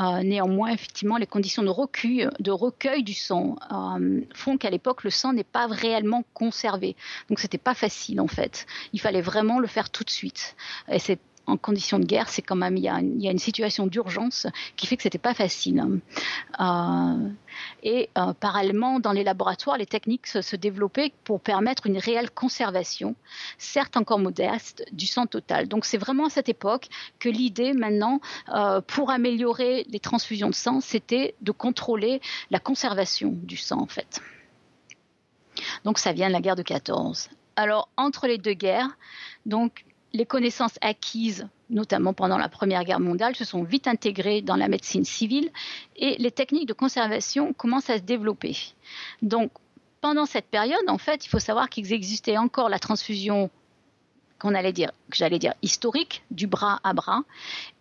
Euh, 0.00 0.22
néanmoins, 0.22 0.70
effectivement, 0.70 1.16
les 1.16 1.26
conditions 1.26 1.62
de 1.62 1.70
recueil, 2.50 3.02
du 3.02 3.14
sang 3.14 3.56
euh, 3.72 4.20
font 4.34 4.56
qu'à 4.56 4.70
l'époque, 4.70 5.04
le 5.04 5.10
sang 5.10 5.32
n'est 5.32 5.44
pas 5.44 5.66
réellement 5.66 6.24
conservé. 6.32 6.96
Donc, 7.28 7.38
c'était 7.38 7.58
pas 7.58 7.74
facile 7.74 8.20
en 8.20 8.28
fait. 8.28 8.66
Il 8.92 9.00
fallait 9.00 9.20
vraiment 9.20 9.58
le 9.58 9.66
faire 9.66 9.90
tout 9.90 10.04
de 10.04 10.10
suite. 10.10 10.56
Et 10.90 10.98
c'est 10.98 11.18
en 11.46 11.56
conditions 11.56 11.98
de 11.98 12.04
guerre, 12.04 12.28
c'est 12.28 12.42
quand 12.42 12.56
même 12.56 12.76
il 12.76 12.82
y, 12.82 12.88
a 12.88 12.98
une, 12.98 13.38
situation 13.38 13.86
d'urgence 13.86 14.46
qui 14.76 14.86
fait 14.86 14.96
que 14.96 15.02
c'était 15.02 15.18
pas 15.18 15.34
facile. 15.34 16.00
Euh, 16.60 17.28
et 17.82 18.10
euh, 18.18 18.32
parallèlement, 18.32 18.98
dans 18.98 19.12
les 19.12 19.24
laboratoires, 19.24 19.76
les 19.76 19.86
techniques 19.86 20.26
se, 20.26 20.56
développaient 20.56 21.12
pour 21.24 21.40
permettre 21.40 21.86
une 21.86 21.98
réelle 21.98 22.30
conservation, 22.30 23.14
certes 23.58 23.96
encore 23.96 24.18
modeste, 24.18 24.84
du 24.92 25.06
sang 25.06 25.26
total. 25.26 25.68
Donc 25.68 25.84
c'est 25.84 25.98
vraiment 25.98 26.26
à 26.26 26.30
cette 26.30 26.48
époque 26.48 26.88
que 27.18 27.28
l'idée 27.28 27.72
maintenant, 27.72 28.20
euh, 28.48 28.80
pour 28.80 29.10
améliorer 29.10 29.86
les 29.88 30.00
transfusions 30.00 30.50
de 30.50 30.54
sang, 30.54 30.80
c'était 30.80 31.34
de 31.40 31.52
contrôler 31.52 32.20
la 32.50 32.58
conservation 32.58 33.30
du 33.32 33.56
sang 33.56 33.80
en 33.80 33.86
fait. 33.86 34.20
Donc 35.84 35.98
ça 35.98 36.12
vient 36.12 36.28
de 36.28 36.32
la 36.32 36.40
guerre 36.40 36.56
de 36.56 36.62
14. 36.62 37.28
Alors 37.56 37.88
entre 37.96 38.26
les 38.26 38.38
deux 38.38 38.52
guerres, 38.52 38.98
donc 39.46 39.84
les 40.16 40.24
connaissances 40.24 40.78
acquises, 40.80 41.46
notamment 41.68 42.14
pendant 42.14 42.38
la 42.38 42.48
Première 42.48 42.84
Guerre 42.84 43.00
mondiale, 43.00 43.36
se 43.36 43.44
sont 43.44 43.62
vite 43.62 43.86
intégrées 43.86 44.40
dans 44.40 44.56
la 44.56 44.66
médecine 44.66 45.04
civile 45.04 45.50
et 45.94 46.16
les 46.18 46.30
techniques 46.30 46.66
de 46.66 46.72
conservation 46.72 47.52
commencent 47.52 47.90
à 47.90 47.98
se 47.98 48.02
développer. 48.02 48.56
Donc, 49.20 49.52
pendant 50.00 50.24
cette 50.24 50.46
période, 50.46 50.88
en 50.88 50.96
fait, 50.96 51.26
il 51.26 51.28
faut 51.28 51.38
savoir 51.38 51.68
qu'il 51.68 51.92
existait 51.92 52.38
encore 52.38 52.70
la 52.70 52.78
transfusion 52.78 53.50
qu'on 54.38 54.54
allait 54.54 54.72
dire, 54.72 54.90
que 55.10 55.16
j'allais 55.16 55.38
dire 55.38 55.52
historique, 55.62 56.22
du 56.30 56.46
bras 56.46 56.80
à 56.82 56.94
bras. 56.94 57.22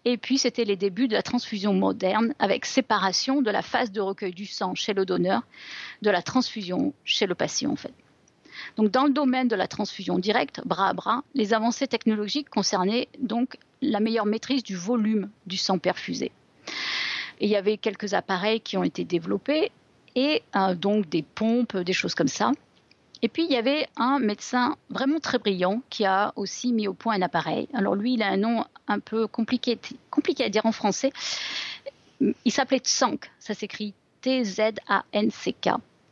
Et 0.03 0.17
puis, 0.17 0.37
c'était 0.37 0.65
les 0.65 0.75
débuts 0.75 1.07
de 1.07 1.13
la 1.13 1.23
transfusion 1.23 1.73
moderne 1.73 2.33
avec 2.39 2.65
séparation 2.65 3.41
de 3.41 3.51
la 3.51 3.61
phase 3.61 3.91
de 3.91 4.01
recueil 4.01 4.33
du 4.33 4.45
sang 4.45 4.75
chez 4.75 4.93
le 4.93 5.05
donneur, 5.05 5.43
de 6.01 6.09
la 6.09 6.21
transfusion 6.21 6.93
chez 7.05 7.27
le 7.27 7.35
patient, 7.35 7.71
en 7.71 7.75
fait. 7.77 7.93
Donc, 8.77 8.91
dans 8.91 9.05
le 9.05 9.11
domaine 9.11 9.47
de 9.47 9.55
la 9.55 9.67
transfusion 9.67 10.17
directe, 10.17 10.61
bras 10.65 10.89
à 10.89 10.93
bras, 10.93 11.23
les 11.33 11.53
avancées 11.53 11.87
technologiques 11.87 12.49
concernaient 12.49 13.07
donc 13.19 13.57
la 13.81 13.99
meilleure 13.99 14.25
maîtrise 14.25 14.63
du 14.63 14.75
volume 14.75 15.29
du 15.45 15.57
sang 15.57 15.77
perfusé. 15.77 16.31
il 17.41 17.49
y 17.49 17.55
avait 17.55 17.77
quelques 17.77 18.13
appareils 18.13 18.61
qui 18.61 18.77
ont 18.77 18.83
été 18.83 19.03
développés 19.03 19.71
et 20.15 20.41
euh, 20.55 20.75
donc 20.75 21.09
des 21.09 21.23
pompes, 21.23 21.77
des 21.77 21.93
choses 21.93 22.15
comme 22.15 22.29
ça. 22.29 22.51
Et 23.21 23.27
puis 23.27 23.45
il 23.45 23.51
y 23.51 23.57
avait 23.57 23.87
un 23.97 24.19
médecin 24.19 24.75
vraiment 24.89 25.19
très 25.19 25.39
brillant 25.39 25.81
qui 25.89 26.05
a 26.05 26.33
aussi 26.35 26.73
mis 26.73 26.87
au 26.87 26.93
point 26.93 27.15
un 27.15 27.21
appareil. 27.21 27.67
Alors 27.73 27.95
lui, 27.95 28.13
il 28.13 28.23
a 28.23 28.27
un 28.27 28.37
nom 28.37 28.65
un 28.87 28.99
peu 28.99 29.27
compliqué, 29.27 29.79
compliqué 30.11 30.43
à 30.43 30.49
dire 30.49 30.65
en 30.65 30.71
français. 30.71 31.11
Il 32.21 32.51
s'appelait 32.51 32.79
Tsank, 32.79 33.31
ça 33.39 33.53
s'écrit 33.53 33.93
T-Z-A-N-C-K. 34.21 35.69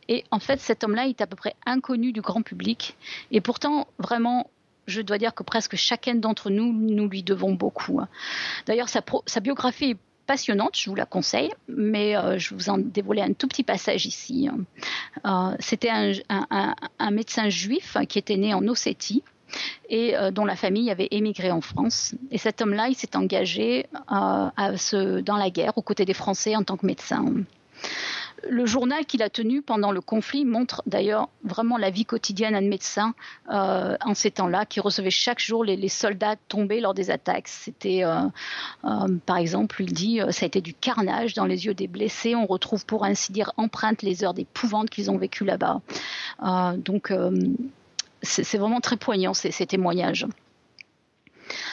Et 0.10 0.24
en 0.32 0.39
fait, 0.39 0.60
cet 0.60 0.84
homme-là 0.84 1.08
est 1.08 1.22
à 1.22 1.28
peu 1.28 1.36
près 1.36 1.56
inconnu 1.66 2.12
du 2.12 2.22
grand 2.22 2.41
public. 2.41 2.95
Et 3.32 3.41
pourtant, 3.41 3.88
vraiment, 3.99 4.49
je 4.88 5.01
dois 5.01 5.18
dire 5.18 5.34
que 5.34 5.43
presque 5.43 5.76
chacun 5.76 6.16
d'entre 6.16 6.49
nous, 6.49 6.74
nous 6.74 7.08
lui 7.08 7.24
devons 7.24 7.54
beaucoup. 7.54 7.99
Hein. 7.99 8.08
D'ailleurs, 8.66 8.89
sa, 8.89 9.39
biographie 9.39 9.91
est 9.91 9.97
passionnante, 10.26 10.78
je 10.78 10.89
vous 10.89 10.95
la 10.95 11.06
conseille, 11.06 11.51
mais 11.68 12.16
euh, 12.16 12.38
je 12.38 12.54
vous 12.54 12.70
en 12.70 12.78
dévoiler 12.78 13.22
un 13.22 13.34
tout 13.34 13.47
petit 13.47 13.64
passage 13.64 14.06
ici. 14.06 14.49
Hein. 14.49 14.60
Euh, 15.26 15.56
c'était 15.60 15.89
un, 15.89 17.12
médecin 17.12 17.49
juif 17.49 17.97
qui 18.08 18.20
était 18.20 18.38
né 18.38 18.54
en 18.54 18.68
Ossétie 18.68 19.24
et 19.89 20.16
euh, 20.16 20.32
dont 20.32 20.45
la 20.45 20.56
famille 20.56 20.89
avait 20.89 21.10
émigré 21.12 21.51
en 21.51 21.62
France. 21.62 22.16
Et 22.32 22.38
cet 22.38 22.62
homme-là, 22.62 22.88
il 22.88 22.95
s'est 22.95 23.16
engagé 23.16 23.86
dans 24.10 25.38
la 25.38 25.49
guerre 25.49 25.78
aux 25.78 25.82
côtés 25.82 26.06
des 26.06 26.14
Français 26.14 26.56
en 26.56 26.64
tant 26.64 26.78
que 26.78 26.86
médecin. 26.86 27.26
Le 28.50 28.66
journal 28.66 29.06
qu'il 29.06 29.22
a 29.24 29.30
tenu 29.30 29.62
pendant 29.62 29.91
le 29.91 30.02
conflit 30.02 30.46
montre 30.46 30.82
d'ailleurs 30.86 31.30
vraiment 31.44 31.78
la 31.78 31.89
vie 31.89 32.06
quotidienne 32.06 32.54
d'un 32.54 32.62
médecin 32.62 33.14
euh, 33.50 33.96
en 34.04 34.14
ces 34.14 34.32
temps-là, 34.32 34.66
qui 34.66 34.80
recevait 34.80 35.10
chaque 35.10 35.39
jour 35.39 35.64
les, 35.64 35.89
soldats 35.89 36.36
tombés 36.48 36.82
lors 36.82 36.94
des 36.94 37.10
attaques. 37.10 37.48
C'était, 37.48 38.04
euh, 38.04 38.22
euh, 38.86 39.18
par 39.26 39.38
exemple, 39.38 39.82
il 39.82 39.94
dit, 39.94 40.20
ça 40.32 40.46
a 40.46 40.48
été 40.48 40.62
du 40.62 40.74
carnage 40.74 41.34
dans 41.34 41.46
les 41.46 41.66
yeux 41.66 41.74
des 41.74 41.88
blessés. 41.88 42.36
On 42.36 42.46
retrouve, 42.46 42.86
pour 42.86 43.06
ainsi 43.06 43.32
dire, 43.32 43.54
empreintes 43.58 44.02
les 44.02 44.24
heures 44.24 44.34
d'épouvante 44.34 44.89
qu'ils 44.89 45.10
ont 45.10 45.18
vécues 45.18 45.46
là-bas. 45.46 45.82
donc, 46.78 47.14
c'est 48.22 48.58
vraiment 48.58 48.80
très 48.80 48.98
poignant 48.98 49.34
ces 49.34 49.66
témoignages. 49.66 50.28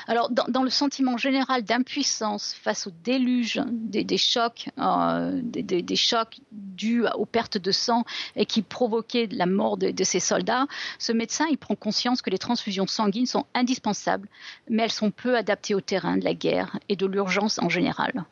Alors, 0.07 0.31
dans, 0.31 0.62
le 0.62 0.71
sentiment 0.71 1.16
général 1.16 1.62
d'impuissance 1.62 2.55
face 2.55 2.87
au 2.87 2.91
déluge 3.05 3.61
des, 3.66 4.18
chocs, 4.18 4.68
euh, 4.79 5.41
des, 5.43 5.97
chocs 5.97 6.41
dus 6.53 7.05
aux 7.14 7.27
pertes 7.27 7.59
de 7.59 7.71
sang 7.71 8.05
et 8.37 8.47
qui 8.47 8.62
provoquaient 8.62 9.29
la 9.31 9.47
mort 9.47 9.77
de, 9.77 9.91
de, 9.91 10.05
ces 10.05 10.21
soldats, 10.21 10.66
ce 10.99 11.12
médecin 11.12 11.47
il 11.51 11.59
prend 11.59 11.75
conscience 11.75 12.23
que 12.23 12.31
les 12.31 12.39
transfusions 12.39 12.87
sanguines 12.87 13.27
sont 13.27 13.47
indispensables, 13.55 14.29
mais 14.68 14.85
elles 14.85 14.93
sont 14.93 15.11
peu 15.11 15.37
adaptées 15.37 15.75
au 15.75 15.81
terrain 15.81 16.16
de 16.16 16.25
la 16.25 16.35
guerre 16.35 16.79
et 16.89 16.97
de 16.97 17.07
l'urgence 17.07 17.59
en 17.59 17.68
général. 17.68 18.25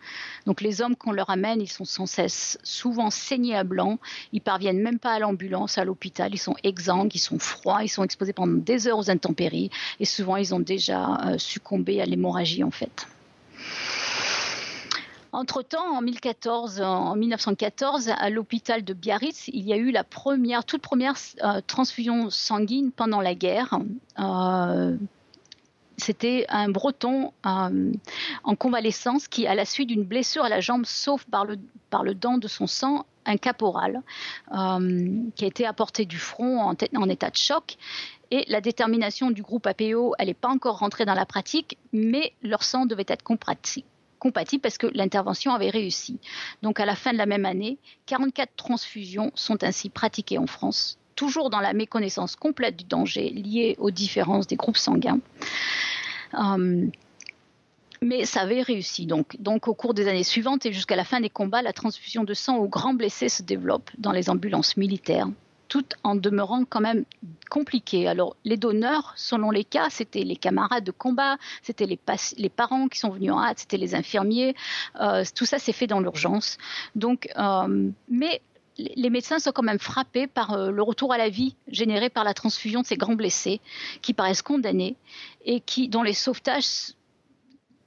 Donc, 0.46 0.60
les 0.60 0.80
hommes 0.80 0.96
qu'on 0.96 1.12
leur 1.12 1.30
amène, 1.30 1.60
ils 1.60 1.70
sont 1.70 1.84
sans 1.84 2.06
cesse 2.06 2.58
souvent 2.62 3.10
saignés 3.10 3.56
à 3.56 3.64
blanc, 3.64 3.98
ils 4.32 4.40
parviennent 4.40 4.80
même 4.80 4.98
pas 4.98 5.12
à 5.12 5.18
l'ambulance, 5.18 5.78
à 5.78 5.84
l'hôpital, 5.84 6.32
ils 6.32 6.38
sont 6.38 6.56
exsangues, 6.62 7.14
ils 7.14 7.20
sont 7.20 7.38
froids, 7.38 7.82
ils 7.82 7.88
sont 7.88 8.04
exposés 8.04 8.32
pendant 8.32 8.54
des 8.54 8.88
heures 8.88 8.98
aux 8.98 9.10
intempéries 9.10 9.70
et 10.00 10.04
souvent 10.04 10.36
ils 10.36 10.54
ont 10.54 10.60
déjà 10.60 11.18
euh, 11.28 11.38
succomber 11.38 12.00
à 12.00 12.04
l'hémorragie 12.04 12.64
en 12.64 12.70
fait. 12.70 13.06
Entre-temps, 15.32 15.96
en, 15.96 16.00
1914, 16.00 18.12
à 18.16 18.30
l'hôpital 18.30 18.82
de 18.82 18.94
Biarritz, 18.94 19.48
il 19.48 19.66
y 19.66 19.74
a 19.74 19.76
eu 19.76 19.90
la 19.90 20.02
toute 20.02 20.80
première 20.80 21.14
euh, 21.44 21.60
transfusion 21.66 22.30
sanguine 22.30 22.92
pendant 22.92 23.20
la 23.20 23.34
guerre. 23.34 23.78
Euh, 24.18 24.96
c'était 25.98 26.46
un 26.48 26.70
breton 26.70 27.32
en 27.42 28.54
convalescence 28.56 29.28
qui, 29.28 29.46
à 29.46 29.54
la 29.54 29.64
suite 29.64 29.88
d'une 29.88 30.04
blessure 30.04 30.44
à 30.44 30.48
la 30.48 30.60
jambe, 30.60 30.86
sauf 30.86 31.24
par 31.24 31.44
le, 31.44 32.14
dent 32.14 32.38
de 32.38 32.48
son 32.48 32.66
sang, 32.66 33.04
un 33.26 33.36
caporal 33.36 34.02
qui 34.48 35.44
a 35.44 35.46
été 35.46 35.66
apporté 35.66 36.06
du 36.06 36.18
front 36.18 36.60
en 36.60 37.08
état 37.08 37.30
de 37.30 37.36
choc 37.36 37.76
et 38.30 38.44
la 38.48 38.60
détermination 38.60 39.30
du 39.30 39.42
groupe 39.42 39.66
APO, 39.66 40.14
elle 40.18 40.28
n'est 40.28 40.34
pas 40.34 40.48
encore 40.48 40.78
rentrée 40.78 41.04
dans 41.04 41.14
la 41.14 41.26
pratique, 41.26 41.78
mais 41.92 42.32
leur 42.42 42.62
sang 42.62 42.86
devait 42.86 43.06
être 43.08 43.22
compatible 43.22 44.60
parce 44.62 44.78
que 44.78 44.86
l'intervention 44.92 45.52
avait 45.52 45.70
réussi. 45.70 46.18
Donc 46.62 46.80
à 46.80 46.86
la 46.86 46.94
fin 46.94 47.12
de 47.12 47.18
la 47.18 47.26
même 47.26 47.46
année, 47.46 47.78
44 48.06 48.50
transfusions 48.56 49.32
sont 49.34 49.64
ainsi 49.64 49.88
pratiquées 49.88 50.38
en 50.38 50.46
France, 50.46 50.98
toujours 51.16 51.48
dans 51.50 51.60
la 51.60 51.72
méconnaissance 51.72 52.36
complète 52.36 52.76
du 52.76 52.84
danger 52.84 53.30
lié 53.30 53.76
aux 53.78 53.90
différences 53.90 54.46
des 54.46 54.56
groupes 54.56 54.76
sanguins. 54.76 55.20
Euh, 56.34 56.86
mais 58.00 58.24
ça 58.26 58.42
avait 58.42 58.62
réussi. 58.62 59.06
Donc, 59.06 59.36
donc 59.40 59.68
au 59.68 59.74
cours 59.74 59.94
des 59.94 60.06
années 60.06 60.22
suivantes 60.22 60.66
et 60.66 60.72
jusqu'à 60.72 60.96
la 60.96 61.04
fin 61.04 61.20
des 61.20 61.30
combats, 61.30 61.62
la 61.62 61.72
transfusion 61.72 62.24
de 62.24 62.34
sang 62.34 62.56
aux 62.58 62.68
grands 62.68 62.94
blessés 62.94 63.28
se 63.28 63.42
développe 63.42 63.90
dans 63.98 64.12
les 64.12 64.30
ambulances 64.30 64.76
militaires 64.76 65.28
tout 65.68 65.84
en 66.02 66.14
demeurant 66.14 66.64
quand 66.64 66.80
même 66.80 67.04
compliqué. 67.50 68.08
Alors, 68.08 68.36
les 68.44 68.56
donneurs, 68.56 69.12
selon 69.16 69.50
les 69.50 69.64
cas, 69.64 69.88
c'était 69.90 70.24
les 70.24 70.36
camarades 70.36 70.84
de 70.84 70.90
combat, 70.90 71.36
c'était 71.62 71.86
les, 71.86 71.98
parents 72.48 72.88
qui 72.88 72.98
sont 72.98 73.10
venus 73.10 73.32
en 73.32 73.42
hâte, 73.42 73.60
c'était 73.60 73.76
les 73.76 73.94
infirmiers. 73.94 74.54
Euh, 75.00 75.24
tout 75.34 75.44
ça 75.44 75.58
s'est 75.58 75.72
fait 75.72 75.86
dans 75.86 76.00
l'urgence. 76.00 76.58
Donc, 76.94 77.28
euh, 77.36 77.90
mais 78.08 78.40
les 78.78 79.10
médecins 79.10 79.38
sont 79.38 79.50
quand 79.52 79.62
même 79.62 79.78
frappés 79.78 80.26
par 80.26 80.52
euh, 80.52 80.70
le 80.70 80.82
retour 80.82 81.12
à 81.12 81.18
la 81.18 81.28
vie 81.28 81.56
généré 81.68 82.10
par 82.10 82.24
la 82.24 82.32
transfusion 82.32 82.82
de 82.82 82.86
ces 82.86 82.96
grands 82.96 83.14
blessés 83.14 83.60
qui 84.02 84.14
paraissent 84.14 84.42
condamnés 84.42 84.96
et 85.44 85.60
qui, 85.60 85.88
dont 85.88 86.02
les 86.02 86.14
sauvetages 86.14 86.92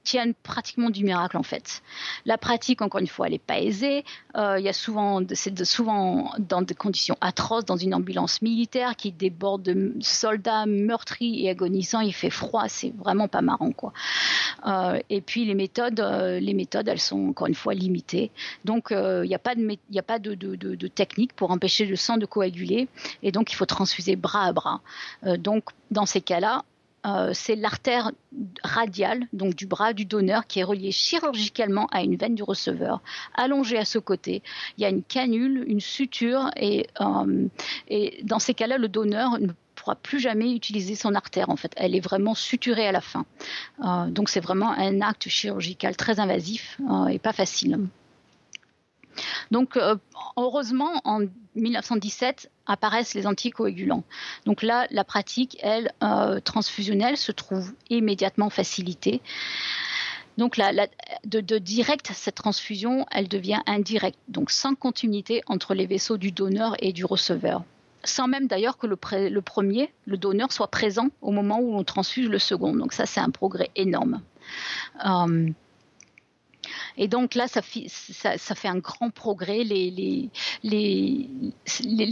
tiennent 0.02 0.34
pratiquement 0.42 0.90
du 0.90 1.04
miracle 1.04 1.36
en 1.36 1.42
fait. 1.42 1.82
La 2.26 2.38
pratique, 2.38 2.82
encore 2.82 3.00
une 3.00 3.06
fois, 3.06 3.26
elle 3.26 3.32
n'est 3.32 3.38
pas 3.38 3.60
aisée. 3.60 4.04
Euh, 4.36 4.58
y 4.58 4.68
a 4.68 4.72
souvent, 4.72 5.20
c'est 5.32 5.64
souvent 5.64 6.32
dans 6.38 6.62
des 6.62 6.74
conditions 6.74 7.16
atroces, 7.20 7.64
dans 7.64 7.76
une 7.76 7.94
ambulance 7.94 8.42
militaire 8.42 8.96
qui 8.96 9.12
déborde 9.12 9.62
de 9.62 9.94
soldats 10.00 10.66
meurtris 10.66 11.44
et 11.44 11.50
agonisants. 11.50 12.00
Il 12.00 12.12
fait 12.12 12.30
froid, 12.30 12.68
c'est 12.68 12.94
vraiment 12.96 13.28
pas 13.28 13.42
marrant 13.42 13.72
quoi. 13.72 13.92
Euh, 14.66 14.98
et 15.10 15.20
puis 15.20 15.44
les 15.44 15.54
méthodes, 15.54 16.00
euh, 16.00 16.40
les 16.40 16.54
méthodes, 16.54 16.88
elles 16.88 17.00
sont 17.00 17.28
encore 17.28 17.46
une 17.46 17.54
fois 17.54 17.74
limitées. 17.74 18.30
Donc 18.64 18.88
il 18.90 19.28
n'y 19.28 19.34
a 19.34 19.38
pas 19.38 19.54
de, 19.54 19.78
il 19.90 19.98
a 19.98 20.02
pas 20.02 20.18
de, 20.18 20.34
technique 20.88 21.32
pour 21.34 21.50
empêcher 21.50 21.86
le 21.86 21.96
sang 21.96 22.16
de 22.16 22.26
coaguler, 22.26 22.88
et 23.22 23.32
donc 23.32 23.52
il 23.52 23.54
faut 23.54 23.66
transfuser 23.66 24.16
bras 24.16 24.46
à 24.46 24.52
bras. 24.52 24.80
donc 25.38 25.64
dans 25.90 26.06
ces 26.06 26.20
cas-là, 26.20 26.64
euh, 27.06 27.30
c'est 27.34 27.56
l'artère 27.56 28.12
radiale, 28.62 29.26
donc 29.32 29.54
du 29.54 29.66
bras 29.66 29.92
du 29.92 30.04
donneur, 30.04 30.46
qui 30.46 30.60
est 30.60 30.64
reliée 30.64 30.92
chirurgicalement 30.92 31.86
à 31.90 32.02
une 32.02 32.16
veine 32.16 32.34
du 32.34 32.42
receveur, 32.42 33.00
allongée 33.34 33.78
à 33.78 33.84
ce 33.84 33.98
côté. 33.98 34.42
Il 34.78 34.82
y 34.82 34.84
a 34.84 34.88
une 34.88 35.02
canule, 35.02 35.64
une 35.66 35.80
suture, 35.80 36.50
et, 36.56 36.86
euh, 37.00 37.48
dans 38.22 38.38
ces 38.38 38.54
cas-là, 38.54 38.78
le 38.78 38.88
donneur 38.88 39.38
ne 39.40 39.52
pourra 39.74 39.96
plus 39.96 40.20
jamais 40.20 40.54
utiliser 40.54 40.94
son 40.94 41.14
artère. 41.14 41.50
En 41.50 41.56
fait, 41.56 41.72
elle 41.76 41.96
est 41.96 42.00
vraiment 42.00 42.34
suturée 42.34 42.86
à 42.86 42.92
la 42.92 43.00
fin. 43.00 43.26
Euh, 43.84 44.06
donc 44.06 44.28
c'est 44.28 44.40
vraiment 44.40 44.70
un 44.70 45.00
acte 45.00 45.28
chirurgical 45.28 45.96
très 45.96 46.20
invasif 46.20 46.78
et 47.10 47.18
pas 47.18 47.32
facile. 47.32 47.78
Donc, 49.50 49.76
euh, 49.76 49.96
heureusement, 50.36 51.00
en 51.04 51.20
1917 51.54 52.50
apparaissent 52.66 53.14
les 53.14 53.26
anticoagulants. 53.26 54.04
Donc 54.46 54.62
là, 54.62 54.86
la 54.90 55.04
pratique, 55.04 55.58
elle, 55.60 55.92
euh, 56.02 56.40
transfusionnelle, 56.40 57.16
se 57.16 57.32
trouve 57.32 57.72
immédiatement 57.90 58.50
facilitée. 58.50 59.20
Donc, 60.38 60.58
de, 61.24 61.40
de, 61.40 61.58
direct, 61.58 62.10
cette 62.14 62.36
transfusion, 62.36 63.04
elle 63.10 63.28
devient 63.28 63.60
indirecte, 63.66 64.18
donc 64.28 64.50
sans 64.50 64.74
continuité 64.74 65.42
entre 65.46 65.74
les 65.74 65.86
vaisseaux 65.86 66.16
du 66.16 66.32
donneur 66.32 66.74
et 66.78 66.92
du 66.92 67.04
receveur. 67.04 67.64
Sans 68.04 68.28
même 68.28 68.46
d'ailleurs 68.46 68.78
que 68.78 68.86
le, 68.86 68.96
premier, 68.96 69.92
le 70.06 70.16
donneur, 70.16 70.50
soit 70.50 70.68
présent 70.68 71.08
au 71.20 71.30
moment 71.30 71.58
où 71.60 71.76
on 71.76 71.84
transfuse 71.84 72.28
le 72.28 72.38
second. 72.38 72.74
Donc 72.74 72.92
ça, 72.92 73.06
c'est 73.06 73.20
un 73.20 73.30
progrès 73.30 73.70
énorme. 73.76 74.22
Euh, 75.04 75.50
et 76.96 77.08
donc 77.08 77.34
là, 77.34 77.48
ça, 77.48 77.62
fait 77.62 78.68
un 78.68 78.78
grand 78.78 79.10
progrès. 79.10 79.64
Les, 79.64 80.30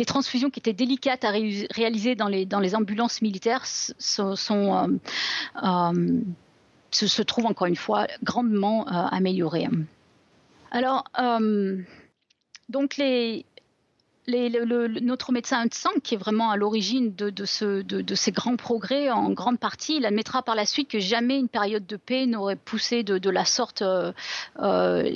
transfusions 0.06 0.50
qui 0.50 0.60
étaient 0.60 0.72
délicates 0.72 1.24
à 1.24 1.30
réaliser 1.30 2.14
dans 2.14 2.28
les, 2.28 2.74
ambulances 2.74 3.22
militaires 3.22 3.64
euh, 4.18 4.34
euh, 5.62 6.20
se, 6.90 7.22
trouvent 7.22 7.46
encore 7.46 7.66
une 7.66 7.76
fois 7.76 8.06
grandement 8.22 8.86
euh, 8.88 9.06
améliorées. 9.10 9.68
Alors, 10.70 11.04
donc 12.68 12.96
les, 12.96 13.44
notre 15.02 15.32
médecin 15.32 15.66
de 15.66 15.74
sang, 15.74 15.90
qui 16.02 16.14
est 16.14 16.18
vraiment 16.18 16.50
à 16.50 16.56
l'origine 16.56 17.14
de, 17.14 17.44
ces 17.44 18.32
grands 18.32 18.56
progrès, 18.56 19.10
en 19.10 19.30
grande 19.30 19.58
partie, 19.58 19.96
il 19.96 20.06
admettra 20.06 20.42
par 20.42 20.54
la 20.54 20.66
suite 20.66 20.88
que 20.88 20.98
jamais 20.98 21.38
une 21.38 21.48
période 21.48 21.86
de 21.86 21.96
paix 21.96 22.26
n'aurait 22.26 22.56
poussé 22.56 23.02
de, 23.02 23.30
la 23.30 23.44
sorte 23.44 23.82
euh, 23.82 24.12
euh, 24.60 25.10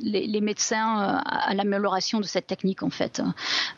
les, 0.00 0.40
médecins 0.40 1.02
euh, 1.02 1.20
à, 1.24 1.54
l'amélioration 1.54 2.20
de 2.20 2.24
cette 2.24 2.46
technique, 2.46 2.82
en 2.82 2.90
fait. 2.90 3.22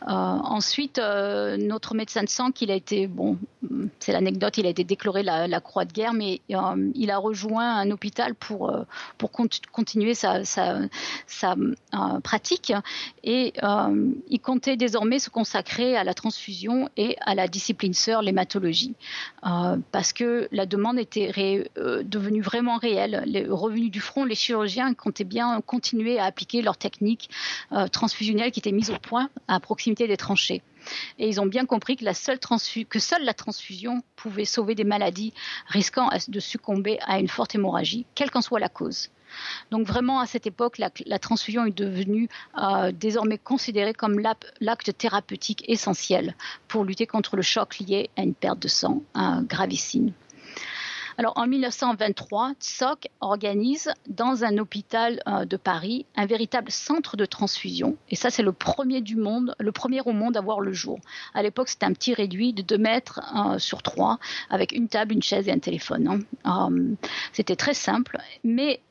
ensuite, 0.05 0.99
notre 0.99 1.95
médecin 1.95 2.23
de 2.23 2.29
sang, 2.29 2.51
qu'il 2.51 2.71
a 2.71 2.75
été, 2.75 3.07
bon, 3.07 3.37
c'est 3.99 4.11
l'anecdote, 4.11 4.57
il 4.57 4.65
a 4.65 4.69
été 4.69 4.83
déclaré 4.83 5.23
la, 5.23 5.59
croix 5.61 5.85
de 5.85 5.93
guerre, 5.93 6.13
mais 6.13 6.41
il 6.49 7.11
a 7.11 7.17
rejoint 7.17 7.77
un 7.77 7.91
hôpital 7.91 8.35
pour, 8.35 8.71
continuer 9.71 10.13
sa, 10.13 10.41
pratique 12.23 12.73
et 13.23 13.53
il 14.29 14.39
compte 14.39 14.64
désormais 14.75 15.19
se 15.19 15.29
consacrer 15.29 15.95
à 15.95 16.03
la 16.03 16.13
transfusion 16.13 16.89
et 16.97 17.15
à 17.21 17.35
la 17.35 17.47
discipline 17.47 17.93
sœur, 17.93 18.21
l'hématologie, 18.21 18.95
euh, 19.45 19.77
parce 19.91 20.13
que 20.13 20.47
la 20.51 20.65
demande 20.65 20.97
était 20.97 21.31
euh, 21.77 22.01
devenue 22.03 22.41
vraiment 22.41 22.77
réelle. 22.77 23.23
Les 23.25 23.45
revenus 23.45 23.91
du 23.91 23.99
front, 23.99 24.25
les 24.25 24.35
chirurgiens 24.35 24.93
comptaient 24.93 25.23
bien 25.23 25.61
continuer 25.61 26.17
à 26.17 26.25
appliquer 26.25 26.61
leur 26.61 26.77
technique 26.77 27.29
euh, 27.71 27.87
transfusionnelle 27.87 28.51
qui 28.51 28.59
était 28.59 28.71
mise 28.71 28.89
au 28.89 28.97
point 28.97 29.29
à 29.47 29.59
proximité 29.59 30.07
des 30.07 30.17
tranchées. 30.17 30.63
Et 31.19 31.27
ils 31.27 31.39
ont 31.39 31.45
bien 31.45 31.65
compris 31.65 31.95
que, 31.95 32.11
seule 32.13 32.39
la 33.23 33.33
transfusion 33.33 34.03
pouvait 34.15 34.45
sauver 34.45 34.75
des 34.75 34.83
maladies 34.83 35.33
risquant 35.67 36.09
de 36.27 36.39
succomber 36.39 36.99
à 37.05 37.19
une 37.19 37.27
forte 37.27 37.55
hémorragie, 37.55 38.05
quelle 38.15 38.31
qu'en 38.31 38.41
soit 38.41 38.59
la 38.59 38.69
cause. 38.69 39.09
Donc 39.71 39.87
vraiment 39.87 40.19
à 40.19 40.25
cette 40.25 40.47
époque, 40.47 40.77
la, 40.77 41.19
transfusion 41.19 41.65
est 41.65 41.77
devenue 41.77 42.29
euh, 42.57 42.91
désormais 42.91 43.37
considérée 43.37 43.93
comme 43.93 44.19
l'acte 44.19 44.97
thérapeutique 44.97 45.63
essentiel 45.67 46.35
pour 46.67 46.83
lutter 46.83 47.07
contre 47.07 47.35
le 47.35 47.41
choc 47.41 47.79
lié 47.79 48.09
à 48.17 48.23
une 48.23 48.33
perte 48.33 48.59
de 48.59 48.67
sang 48.67 49.01
gravissime. 49.47 50.11
Alors 51.17 51.33
en 51.37 51.47
1923, 51.47 52.53
Tsoc 52.59 53.07
organise 53.21 53.89
dans 54.07 54.43
un 54.43 54.57
hôpital 54.57 55.21
euh, 55.27 55.45
de 55.45 55.55
Paris 55.55 56.05
un 56.15 56.25
véritable 56.25 56.71
centre 56.71 57.15
de 57.15 57.25
transfusion. 57.25 57.95
Et 58.09 58.17
ça, 58.17 58.29
c'est 58.29 58.43
le 58.43 58.51
premier 58.51 58.99
du 58.99 59.15
monde, 59.15 59.55
le 59.59 59.71
premier 59.71 60.01
au 60.01 60.11
monde 60.11 60.35
à 60.35 60.41
voir 60.41 60.59
le 60.59 60.73
jour. 60.73 60.99
À 61.33 61.41
l'époque, 61.41 61.69
c'était 61.69 61.85
un 61.85 61.93
petit 61.93 62.13
réduit 62.13 62.51
de 62.51 62.61
2 62.61 62.77
mètres 62.77 63.21
euh, 63.33 63.59
sur 63.59 63.81
3 63.81 64.19
avec 64.49 64.73
une 64.73 64.89
table, 64.89 65.13
une 65.13 65.23
chaise 65.23 65.47
et 65.47 65.51
un 65.51 65.59
téléphone. 65.59 66.25
Hein. 66.45 66.69
Euh, 66.69 66.95
c'était 67.31 67.55
très 67.55 67.73
simple, 67.73 68.17
mais 68.43 68.81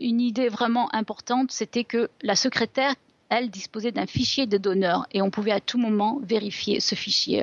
une 0.00 0.20
idée 0.20 0.48
vraiment 0.48 0.94
importante, 0.94 1.50
c'était 1.50 1.84
que 1.84 2.10
la 2.22 2.36
secrétaire 2.36 2.94
elle 3.28 3.50
disposait 3.50 3.90
d'un 3.90 4.06
fichier 4.06 4.46
de 4.46 4.56
donneurs 4.56 5.06
et 5.12 5.20
on 5.20 5.30
pouvait 5.30 5.50
à 5.50 5.60
tout 5.60 5.78
moment 5.78 6.20
vérifier 6.22 6.78
ce 6.78 6.94
fichier. 6.94 7.42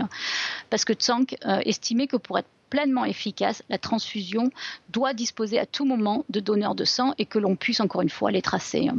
Parce 0.69 0.85
que 0.85 0.93
Tsang 0.93 1.25
estimait 1.65 2.07
que 2.07 2.15
pour 2.15 2.39
être 2.39 2.47
pleinement 2.73 3.05
efficace, 3.05 3.61
la 3.69 3.77
transfusion 3.77 4.49
doit 4.89 5.13
disposer 5.13 5.59
à 5.59 5.67
tout 5.67 5.85
moment 5.85 6.25
de 6.31 6.39
donneurs 6.39 6.73
de 6.73 6.85
sang 6.85 7.13
et 7.19 7.27
que 7.27 7.37
l'on 7.37 7.55
puisse 7.55 7.79
encore 7.79 8.01
une 8.01 8.09
fois 8.09 8.31
les 8.31 8.41
tracer. 8.41 8.89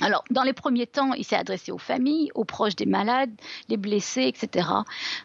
Alors, 0.00 0.24
dans 0.32 0.42
les 0.42 0.52
premiers 0.52 0.88
temps, 0.88 1.12
il 1.14 1.24
s'est 1.24 1.36
adressé 1.36 1.70
aux 1.70 1.78
familles, 1.78 2.32
aux 2.34 2.44
proches 2.44 2.74
des 2.74 2.84
malades, 2.84 3.30
les 3.68 3.76
blessés, 3.76 4.24
etc. 4.26 4.68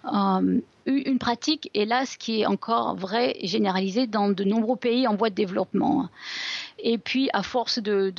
Euh, 0.06 0.62
une 0.86 1.18
pratique, 1.18 1.72
hélas, 1.74 2.16
qui 2.16 2.42
est 2.42 2.46
encore 2.46 2.96
vraie 2.96 3.34
et 3.40 3.48
généralisée 3.48 4.06
dans 4.06 4.30
de 4.30 4.44
nombreux 4.44 4.78
pays 4.78 5.08
en 5.08 5.16
voie 5.16 5.32
de 5.32 5.36
développement. 5.36 6.10
Et 6.78 7.00
puis, 7.00 7.32
à 7.34 7.42
force 7.42 7.80
de, 7.80 8.14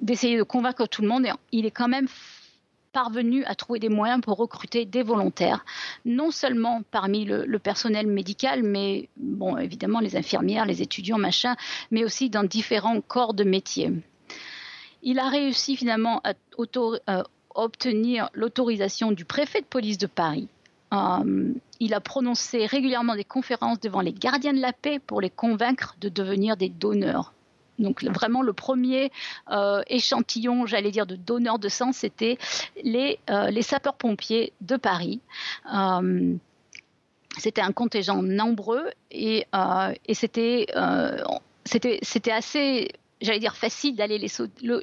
d'essayer 0.00 0.36
de 0.36 0.42
convaincre 0.42 0.86
tout 0.88 1.02
le 1.02 1.08
monde, 1.08 1.28
il 1.52 1.66
est 1.66 1.70
quand 1.70 1.88
même 1.88 2.08
parvenu 2.92 3.44
à 3.44 3.54
trouver 3.54 3.78
des 3.78 3.88
moyens 3.88 4.20
pour 4.20 4.36
recruter 4.36 4.84
des 4.84 5.02
volontaires, 5.02 5.64
non 6.04 6.30
seulement 6.30 6.82
parmi 6.90 7.24
le, 7.24 7.58
personnel 7.58 8.06
médical, 8.06 8.62
mais 8.62 9.08
bon, 9.16 9.56
évidemment 9.56 10.00
les 10.00 10.16
infirmières, 10.16 10.66
les 10.66 10.82
étudiants, 10.82 11.18
machin, 11.18 11.56
mais 11.90 12.04
aussi 12.04 12.30
dans 12.30 12.44
différents 12.44 13.00
corps 13.00 13.34
de 13.34 13.44
métier. 13.44 13.92
Il 15.02 15.18
a 15.18 15.28
réussi 15.28 15.76
finalement 15.76 16.20
à, 16.24 16.34
euh, 16.58 17.22
obtenir 17.54 18.30
l'autorisation 18.34 19.12
du 19.12 19.24
préfet 19.24 19.60
de 19.60 19.66
police 19.66 19.98
de 19.98 20.06
Paris. 20.06 20.48
Euh, 20.92 21.52
il 21.80 21.94
a 21.94 22.00
prononcé 22.00 22.66
régulièrement 22.66 23.16
des 23.16 23.24
conférences 23.24 23.80
devant 23.80 24.00
les 24.00 24.12
gardiens 24.12 24.52
de 24.52 24.60
la 24.60 24.72
paix 24.72 24.98
pour 24.98 25.20
les 25.20 25.30
convaincre 25.30 25.96
de 26.00 26.08
devenir 26.08 26.56
des 26.56 26.68
donneurs 26.68 27.32
donc 27.82 28.02
vraiment 28.04 28.42
le 28.42 28.52
premier 28.52 29.10
euh, 29.50 29.82
échantillon, 29.88 30.66
j'allais 30.66 30.90
dire, 30.90 31.06
de 31.06 31.16
donneurs 31.16 31.58
de 31.58 31.68
sang, 31.68 31.92
c'était 31.92 32.38
les, 32.82 33.18
euh, 33.28 33.50
les 33.50 33.62
sapeurs-pompiers 33.62 34.52
de 34.60 34.76
Paris. 34.76 35.20
Euh, 35.74 36.34
c'était 37.38 37.62
un 37.62 37.72
contingent 37.72 38.22
nombreux 38.22 38.90
et, 39.10 39.46
et 40.06 40.14
c'était, 40.14 40.66
c'était, 41.64 41.98
c'était 42.02 42.30
assez 42.30 42.90
j'allais 43.22 43.38
dire 43.38 43.56
facile 43.56 43.96
d'aller 43.96 44.18
les, 44.18 44.28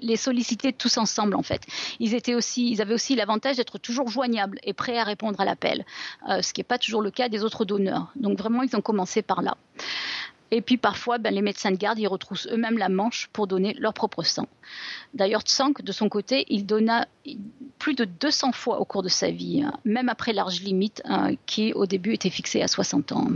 les, 0.01 0.15
solliciter 0.15 0.73
tous 0.73 0.97
ensemble 0.97 1.35
en 1.35 1.43
fait. 1.43 1.61
Ils 1.99 2.15
étaient 2.15 2.33
aussi, 2.33 2.71
ils 2.71 2.81
avaient 2.81 2.95
aussi 2.95 3.15
l'avantage 3.15 3.57
d'être 3.57 3.77
toujours 3.77 4.07
joignables 4.09 4.57
et 4.63 4.73
prêts 4.73 4.97
à 4.97 5.03
répondre 5.03 5.39
à 5.39 5.45
l'appel, 5.45 5.85
ce 6.27 6.51
qui 6.51 6.61
n'est 6.61 6.65
pas 6.65 6.79
toujours 6.79 7.03
le 7.03 7.11
cas 7.11 7.29
des 7.29 7.43
autres 7.43 7.65
donneurs. 7.65 8.11
Donc 8.15 8.39
vraiment, 8.39 8.63
ils 8.63 8.75
ont 8.75 8.81
commencé 8.81 9.21
par 9.21 9.43
là. 9.43 9.55
Et 10.51 10.61
puis 10.61 10.77
parfois, 10.77 11.17
ben, 11.17 11.33
les 11.33 11.41
médecins 11.41 11.71
de 11.71 11.77
garde, 11.77 11.99
ils 11.99 12.07
retroussent 12.07 12.47
eux-mêmes 12.51 12.77
la 12.77 12.89
manche 12.89 13.29
pour 13.33 13.47
donner 13.47 13.75
leur 13.79 13.93
propre 13.93 14.23
sang. 14.23 14.47
D'ailleurs, 15.13 15.41
Tsank, 15.41 15.81
de 15.81 15.91
son 15.91 16.09
côté, 16.09 16.45
il 16.49 16.65
donna 16.65 17.07
plus 17.77 17.93
de 17.93 18.05
200 18.05 18.51
fois 18.51 18.79
au 18.79 18.85
cours 18.85 19.03
de 19.03 19.09
sa 19.09 19.29
vie, 19.29 19.63
hein, 19.63 19.73
même 19.85 20.09
après 20.09 20.33
l'âge 20.33 20.61
limite 20.61 21.01
hein, 21.05 21.35
qui 21.45 21.73
au 21.73 21.85
début 21.85 22.13
était 22.13 22.29
fixé 22.29 22.61
à 22.61 22.67
60 22.67 23.11
ans. 23.11 23.27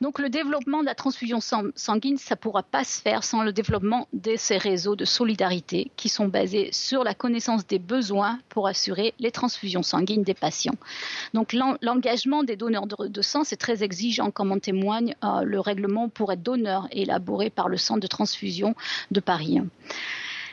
Donc 0.00 0.18
le 0.18 0.30
développement 0.30 0.80
de 0.80 0.86
la 0.86 0.94
transfusion 0.94 1.40
sanguine, 1.40 2.16
ça 2.16 2.34
ne 2.34 2.40
pourra 2.40 2.62
pas 2.62 2.84
se 2.84 3.02
faire 3.02 3.22
sans 3.22 3.42
le 3.42 3.52
développement 3.52 4.08
de 4.14 4.34
ces 4.36 4.56
réseaux 4.56 4.96
de 4.96 5.04
solidarité 5.04 5.90
qui 5.96 6.08
sont 6.08 6.26
basés 6.26 6.70
sur 6.72 7.04
la 7.04 7.12
connaissance 7.12 7.66
des 7.66 7.78
besoins 7.78 8.38
pour 8.48 8.66
assurer 8.66 9.12
les 9.18 9.30
transfusions 9.30 9.82
sanguines 9.82 10.22
des 10.22 10.32
patients. 10.32 10.76
Donc 11.34 11.52
l'engagement 11.52 12.44
des 12.44 12.56
donneurs 12.56 12.86
de, 12.86 13.22
sang, 13.22 13.44
c'est 13.44 13.56
très 13.56 13.82
exigeant, 13.82 14.30
comme 14.30 14.52
en 14.52 14.58
témoigne 14.58 15.14
euh, 15.22 15.42
le 15.42 15.60
règlement 15.60 16.08
pour 16.08 16.32
être 16.32 16.42
donneur 16.42 16.88
élaboré 16.92 17.50
par 17.50 17.68
le 17.68 17.76
Centre 17.76 18.00
de 18.00 18.06
transfusion 18.06 18.74
de 19.10 19.20
Paris. 19.20 19.60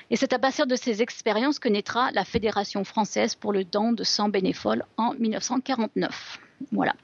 Et 0.09 0.17
c'est 0.17 0.33
à 0.33 0.39
partir 0.39 0.67
de 0.67 0.75
ces 0.75 1.01
expériences 1.01 1.59
que 1.59 1.69
naîtra 1.69 2.11
la 2.11 2.25
Fédération 2.25 2.83
française 2.83 3.35
pour 3.35 3.53
le 3.53 3.63
don 3.63 3.93
de 3.93 4.03
sang 4.03 4.27
bénévole 4.27 4.83
en 4.97 5.13
1949. 5.13 6.39
Voilà. 6.73 6.95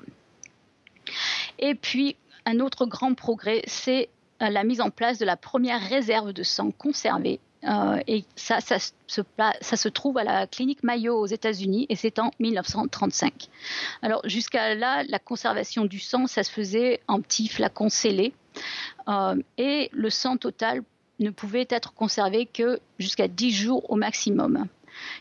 Et 1.60 1.76
puis, 1.76 2.18
un 2.46 2.60
autre 2.60 2.86
grand 2.86 3.14
progrès, 3.14 3.62
c'est 3.68 4.10
euh, 4.42 4.50
la 4.50 4.64
mise 4.64 4.82
en 4.82 4.90
place 4.90 5.20
de 5.20 5.26
la 5.26 5.38
première 5.38 5.82
réserve 5.82 6.34
de 6.34 6.44
sang 6.44 6.72
conservée. 6.72 7.40
Euh, 7.66 8.00
et 8.08 8.26
ça, 8.36 8.60
ça, 8.60 8.78
se, 9.08 9.88
trouve 9.88 10.18
à 10.18 10.26
la 10.26 10.48
clinique 10.48 10.84
Mayo 10.84 11.18
aux 11.18 11.26
États-Unis 11.26 11.86
et 11.88 11.96
c'est 11.96 12.20
en 12.20 12.32
1935. 12.40 13.48
Alors 14.02 14.22
jusqu'à 14.26 14.76
là, 14.76 15.04
la 15.08 15.20
conservation 15.20 15.86
du 15.86 16.00
sang, 16.00 16.28
ça 16.28 16.44
se 16.44 16.52
faisait 16.52 17.00
en 17.08 17.22
petits 17.22 17.48
flacons 17.48 17.90
scellés 17.90 18.34
euh, 19.08 19.42
et 19.58 19.90
le 19.94 20.10
sang 20.10 20.36
total 20.36 20.82
ne 21.20 21.30
pouvait 21.30 21.68
être 21.70 21.94
conservé 21.94 22.48
que 22.48 22.80
jusqu'à 23.00 23.30
10 23.30 23.52
jours 23.52 23.90
au 23.90 23.96
maximum. 23.96 24.68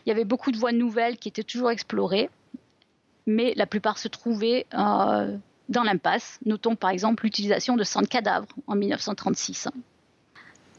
Il 0.05 0.09
y 0.09 0.11
avait 0.11 0.25
beaucoup 0.25 0.51
de 0.51 0.57
voies 0.57 0.73
nouvelles 0.73 1.17
qui 1.17 1.29
étaient 1.29 1.43
toujours 1.43 1.71
explorées, 1.71 2.29
mais 3.25 3.53
la 3.55 3.67
plupart 3.67 3.97
se 3.97 4.09
trouvaient 4.09 4.65
dans 5.73 5.83
l'impasse. 5.83 6.39
Notons 6.45 6.77
par 6.77 6.91
exemple 6.91 7.23
l'utilisation 7.23 7.75
de 7.75 7.83
sang 7.83 8.01
de 8.01 8.07
cadavres 8.07 8.47
en 8.67 8.75
1936. 8.75 9.67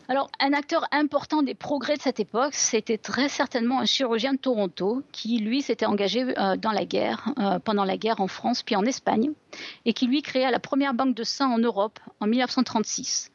Alors, 0.07 0.31
un 0.39 0.53
acteur 0.53 0.87
important 0.93 1.43
des 1.43 1.55
progrès 1.55 1.97
de 1.97 2.03
cette 2.03 2.21
époque, 2.21 2.55
c'était 2.55 2.99
très 2.99 3.31
certainement 3.31 3.81
un 3.81 3.87
chirurgien 3.87 4.35
de 4.35 4.39
Toronto 4.39 5.03
qui, 5.13 5.39
lui, 5.39 5.63
s'était 5.63 5.87
engagé 5.87 6.39
euh, 6.39 6.57
dans 6.57 6.73
la 6.73 6.85
guerre, 6.85 7.33
euh, 7.39 7.59
pendant 7.59 7.85
la 7.85 7.97
guerre 7.97 8.21
en 8.21 8.27
France 8.27 8.63
puis 8.63 8.77
en 8.77 8.85
Espagne, 8.85 9.31
et 9.87 9.95
qui, 9.95 10.07
lui, 10.07 10.21
créa 10.21 10.51
la 10.51 10.59
première 10.59 10.93
banque 10.93 11.15
de 11.15 11.25
sang 11.25 11.55
en 11.55 11.59
Europe 11.59 11.99
en 12.21 12.27
1936. 12.27 13.33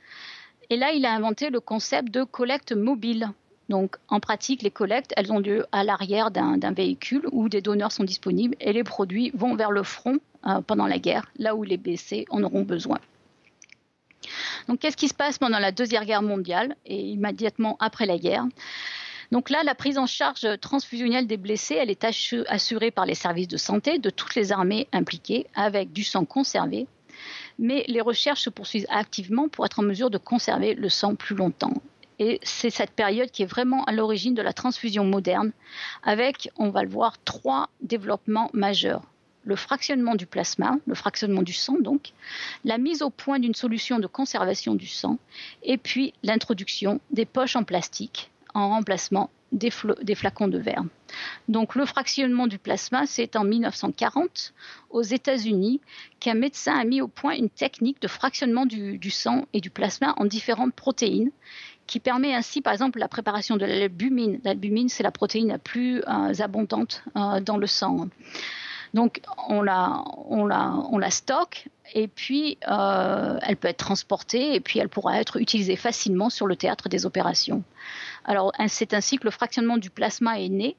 Et 0.70 0.78
là, 0.78 0.92
il 0.92 1.08
a 1.08 1.14
inventé 1.14 1.50
le 1.50 1.60
concept 1.60 2.12
de 2.12 2.24
collecte 2.24 2.74
mobile. 2.74 3.32
Donc, 3.70 3.98
en 4.08 4.20
pratique, 4.20 4.64
les 4.64 4.72
collectes, 4.72 5.14
elles 5.16 5.32
ont 5.32 5.40
lieu 5.40 5.66
à 5.72 5.84
l'arrière 5.84 6.32
d'un 6.32 6.72
véhicule 6.72 7.28
où 7.32 7.50
des 7.50 7.62
donneurs 7.62 7.92
sont 7.92 8.04
disponibles 8.04 8.56
et 8.60 8.74
les 8.74 8.84
produits 8.84 9.32
vont 9.36 9.56
vers 9.56 9.72
le 9.72 9.84
front 9.84 10.18
euh, 10.48 10.62
pendant 10.62 10.88
la 10.88 10.98
guerre, 10.98 11.30
là 11.38 11.56
où 11.56 11.64
les 11.64 11.78
BC 11.78 12.26
en 12.32 12.44
auront 12.44 12.64
besoin. 12.64 12.98
Donc, 14.68 14.80
qu'est-ce 14.80 14.98
qui 14.98 15.08
se 15.08 15.14
passe 15.14 15.38
pendant 15.38 15.60
la 15.60 15.72
Deuxième 15.72 16.04
Guerre 16.04 16.24
mondiale 16.24 16.76
et 16.86 17.00
immédiatement 17.00 17.78
après 17.80 18.08
la 18.08 18.18
guerre? 18.18 18.46
Donc 19.32 19.52
là, 19.52 19.62
la 19.64 19.76
prise 19.76 20.00
en 20.00 20.08
charge 20.08 20.48
transfusionnelle 20.60 21.28
des 21.28 21.38
blessés, 21.38 21.76
elle 21.76 21.92
est 21.92 22.04
assurée 22.48 22.90
par 22.90 23.06
les 23.06 23.14
services 23.14 23.48
de 23.48 23.58
santé 23.58 24.00
de 24.00 24.10
toutes 24.10 24.34
les 24.34 24.52
armées 24.52 24.88
impliquées 24.92 25.46
avec 25.54 25.94
du 25.94 26.04
sang 26.04 26.26
conservé. 26.26 26.88
Mais 27.60 27.84
les 27.88 28.02
recherches 28.02 28.42
se 28.42 28.50
poursuivent 28.50 28.88
activement 28.90 29.48
pour 29.48 29.66
être 29.66 29.80
en 29.80 29.84
mesure 29.84 30.10
de 30.10 30.18
conserver 30.18 30.74
le 30.74 30.90
sang 30.90 31.14
plus 31.14 31.36
longtemps. 31.36 31.74
Et 32.20 32.40
c'est 32.44 32.70
cette 32.70 32.92
période 32.92 33.32
qui 33.32 33.44
est 33.44 33.48
vraiment 33.48 33.84
à 33.86 33.94
l'origine 33.94 34.36
de 34.36 34.42
la 34.42 34.54
transfusion 34.54 35.06
moderne, 35.06 35.52
avec, 36.04 36.50
on 36.58 36.70
va 36.70 36.84
le 36.84 36.90
voir, 36.90 37.18
trois 37.24 37.70
développements 37.82 38.50
majeurs 38.54 39.04
le 39.46 39.56
fractionnement 39.56 40.16
du 40.16 40.26
plasma, 40.26 40.78
le 40.86 40.94
fractionnement 40.94 41.42
du 41.42 41.54
sang 41.54 41.78
donc, 41.80 42.12
la 42.66 42.78
mise 42.78 43.02
au 43.02 43.10
point 43.10 43.40
d'une 43.40 43.56
solution 43.56 43.98
de 43.98 44.06
conservation 44.06 44.76
du 44.76 44.86
sang, 44.86 45.18
et 45.64 45.78
puis 45.78 46.14
l'introduction 46.24 47.00
des 47.12 47.26
poches 47.26 47.56
en 47.56 47.64
plastique 47.64 48.30
en 48.54 48.70
remplacement 48.70 49.30
des, 49.52 49.72
flacons 49.72 50.48
de 50.48 50.58
verre. 50.60 50.84
Donc 51.48 51.76
le 51.76 51.86
fractionnement 51.86 52.48
du 52.48 52.60
plasma, 52.60 53.06
c'est 53.08 53.36
en 53.36 53.44
1940 53.44 54.54
aux 54.92 55.02
États-Unis 55.02 55.82
qu'un 56.20 56.36
médecin 56.36 56.78
a 56.78 56.84
mis 56.84 57.02
au 57.02 57.08
point 57.08 57.36
une 57.36 57.50
technique 57.50 58.02
de 58.02 58.08
fractionnement 58.08 58.66
du, 58.66 59.10
sang 59.10 59.48
et 59.54 59.62
du 59.62 59.70
plasma 59.70 60.14
en 60.18 60.26
différentes 60.26 60.74
protéines 60.74 61.32
qui 61.90 62.00
permet 62.00 62.36
ainsi, 62.36 62.62
par 62.62 62.72
exemple, 62.72 63.00
la 63.00 63.08
préparation 63.08 63.58
de 63.58 63.66
l'albumine. 63.66 64.40
L'albumine, 64.44 64.90
c'est 64.90 65.02
la 65.02 65.10
protéine 65.10 65.48
la 65.48 65.58
plus 65.58 66.04
euh, 66.08 66.34
abondante 66.38 67.04
euh, 67.18 67.42
dans 67.42 67.58
le 67.58 67.66
sang. 67.66 68.10
Donc 68.94 69.22
on 69.48 69.64
la, 69.64 71.10
stocke 71.10 71.68
et 71.96 72.08
puis 72.08 72.60
euh, 72.68 73.40
elle 73.42 73.56
peut 73.56 73.68
être 73.68 73.78
transportée 73.78 74.54
et 74.54 74.60
puis 74.60 74.80
elle 74.80 74.90
pourra 74.90 75.20
être 75.20 75.38
utilisée 75.38 75.76
facilement 75.76 76.30
sur 76.30 76.46
le 76.46 76.56
théâtre 76.56 76.90
des 76.90 77.08
opérations. 77.08 77.64
Alors 78.26 78.52
c'est 78.68 78.94
ainsi 78.94 79.18
que 79.18 79.26
le 79.26 79.32
fractionnement 79.32 79.78
du 79.78 79.92
plasma 79.92 80.40
est 80.40 80.50
né 80.50 80.76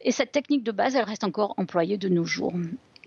et 0.00 0.12
cette 0.12 0.30
technique 0.30 0.62
de 0.62 0.70
base, 0.70 0.94
elle 0.94 1.04
reste 1.04 1.24
encore 1.24 1.54
employée 1.56 1.96
de 1.96 2.08
nos 2.08 2.24
jours. 2.24 2.54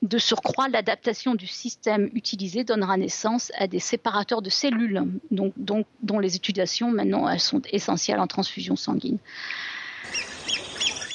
De 0.01 0.17
surcroît, 0.17 0.67
l'adaptation 0.67 1.35
du 1.35 1.45
système 1.45 2.09
utilisé 2.15 2.63
donnera 2.63 2.97
naissance 2.97 3.51
à 3.57 3.67
des 3.67 3.79
séparateurs 3.79 4.41
de 4.41 4.49
cellules, 4.49 5.03
dont 5.29 6.19
les 6.19 6.35
utilisations 6.35 6.91
maintenant 6.91 7.29
elles 7.29 7.39
sont 7.39 7.61
essentielles 7.71 8.19
en 8.19 8.25
transfusion 8.25 8.75
sanguine. 8.75 9.19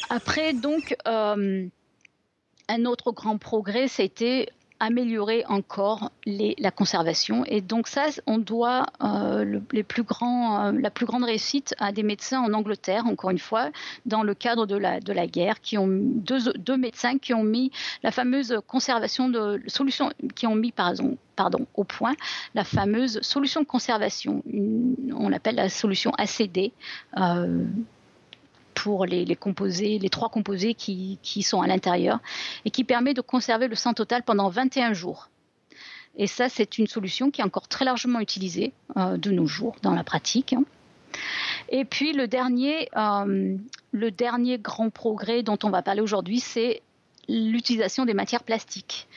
Après, 0.08 0.52
donc, 0.52 0.96
euh, 1.08 1.66
un 2.68 2.84
autre 2.84 3.10
grand 3.10 3.38
progrès, 3.38 3.88
c'était 3.88 4.48
améliorer 4.80 5.44
encore 5.48 6.10
la 6.26 6.70
conservation. 6.70 7.44
Et 7.46 7.60
donc 7.60 7.88
ça, 7.88 8.06
on 8.26 8.38
doit 8.38 8.86
euh, 9.02 9.60
les 9.72 9.82
plus 9.82 10.02
grands, 10.02 10.66
euh, 10.66 10.72
la 10.72 10.90
plus 10.90 11.06
grande 11.06 11.24
réussite 11.24 11.74
à 11.78 11.92
des 11.92 12.02
médecins 12.02 12.40
en 12.40 12.52
Angleterre, 12.52 13.06
encore 13.06 13.30
une 13.30 13.38
fois, 13.38 13.70
dans 14.04 14.22
le 14.22 14.34
cadre 14.34 14.66
de 14.66 14.76
la, 14.76 15.00
de 15.00 15.12
la 15.12 15.26
guerre, 15.26 15.60
qui 15.60 15.78
ont 15.78 15.88
deux, 15.88 16.52
deux 16.54 16.76
médecins 16.76 17.18
qui 17.18 17.34
ont 17.34 17.44
mis 17.44 17.70
la 18.02 18.10
fameuse 18.10 18.60
conservation 18.66 19.28
de 19.28 19.62
solution, 19.66 20.10
qui 20.34 20.46
ont 20.46 20.54
mis 20.54 20.72
pardon, 20.72 21.66
au 21.74 21.84
point 21.84 22.14
la 22.54 22.64
fameuse 22.64 23.20
solution 23.22 23.60
de 23.60 23.66
conservation. 23.66 24.42
on 25.14 25.28
l'appelle 25.28 25.56
la 25.56 25.68
solution 25.68 26.12
ACD. 26.18 26.72
Euh, 27.18 27.64
pour 28.76 29.06
les, 29.06 29.26
trois 30.10 30.28
composés 30.28 30.74
qui, 30.74 31.42
sont 31.42 31.62
à 31.62 31.66
l'intérieur, 31.66 32.20
et 32.64 32.70
qui 32.70 32.84
permet 32.84 33.14
de 33.14 33.20
conserver 33.20 33.66
le 33.66 33.74
sang 33.74 33.94
total 33.94 34.22
pendant 34.22 34.48
21 34.48 34.92
jours. 34.92 35.28
Et 36.16 36.26
ça, 36.26 36.48
c'est 36.48 36.78
une 36.78 36.86
solution 36.86 37.30
qui 37.30 37.40
est 37.40 37.44
encore 37.44 37.68
très 37.68 37.84
largement 37.84 38.20
utilisée 38.20 38.72
euh, 38.96 39.16
de 39.16 39.30
nos 39.30 39.46
jours 39.46 39.76
dans 39.82 39.94
la 39.94 40.04
pratique. 40.04 40.54
Et 41.70 41.84
puis 41.84 42.12
le 42.12 42.28
dernier, 42.28 42.88
euh, 42.96 43.56
le 43.92 44.10
dernier 44.10 44.58
grand 44.58 44.90
progrès 44.90 45.42
dont 45.42 45.58
on 45.62 45.70
va 45.70 45.82
parler 45.82 46.00
aujourd'hui, 46.00 46.40
c'est 46.40 46.82
l'utilisation 47.28 48.04
des 48.04 48.14
matières 48.14 48.44
plastiques. 48.44 49.08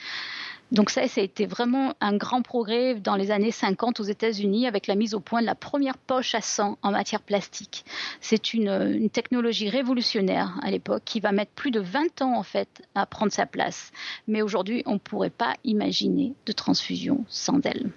Donc 0.72 0.90
ça, 0.90 1.06
ça 1.08 1.20
a 1.20 1.24
été 1.24 1.46
vraiment 1.46 1.94
un 2.00 2.16
grand 2.16 2.42
progrès 2.42 2.94
dans 2.94 3.16
les 3.16 3.30
années 3.32 3.50
50 3.50 3.98
aux 3.98 4.04
États-Unis 4.04 4.68
avec 4.68 4.86
la 4.86 4.94
mise 4.94 5.14
au 5.14 5.20
point 5.20 5.40
de 5.40 5.46
la 5.46 5.56
première 5.56 5.98
poche 5.98 6.34
à 6.34 6.40
sang 6.40 6.78
en 6.82 6.92
matière 6.92 7.22
plastique. 7.22 7.84
C'est 8.20 8.54
une, 8.54 9.10
technologie 9.10 9.68
révolutionnaire 9.68 10.58
à 10.62 10.70
l'époque 10.70 11.02
qui 11.04 11.18
va 11.18 11.32
mettre 11.32 11.50
plus 11.52 11.72
de 11.72 11.80
20 11.80 12.22
ans 12.22 12.36
en 12.36 12.44
fait 12.44 12.82
à 12.94 13.06
prendre 13.06 13.32
sa 13.32 13.46
place. 13.46 13.90
Mais 14.28 14.42
aujourd'hui, 14.42 14.82
on 14.86 14.94
ne 14.94 14.98
pourrait 14.98 15.30
pas 15.30 15.54
imaginer 15.64 16.34
de 16.46 16.52
transfusion 16.52 17.24
sans 17.28 17.60
elle. 17.64 17.90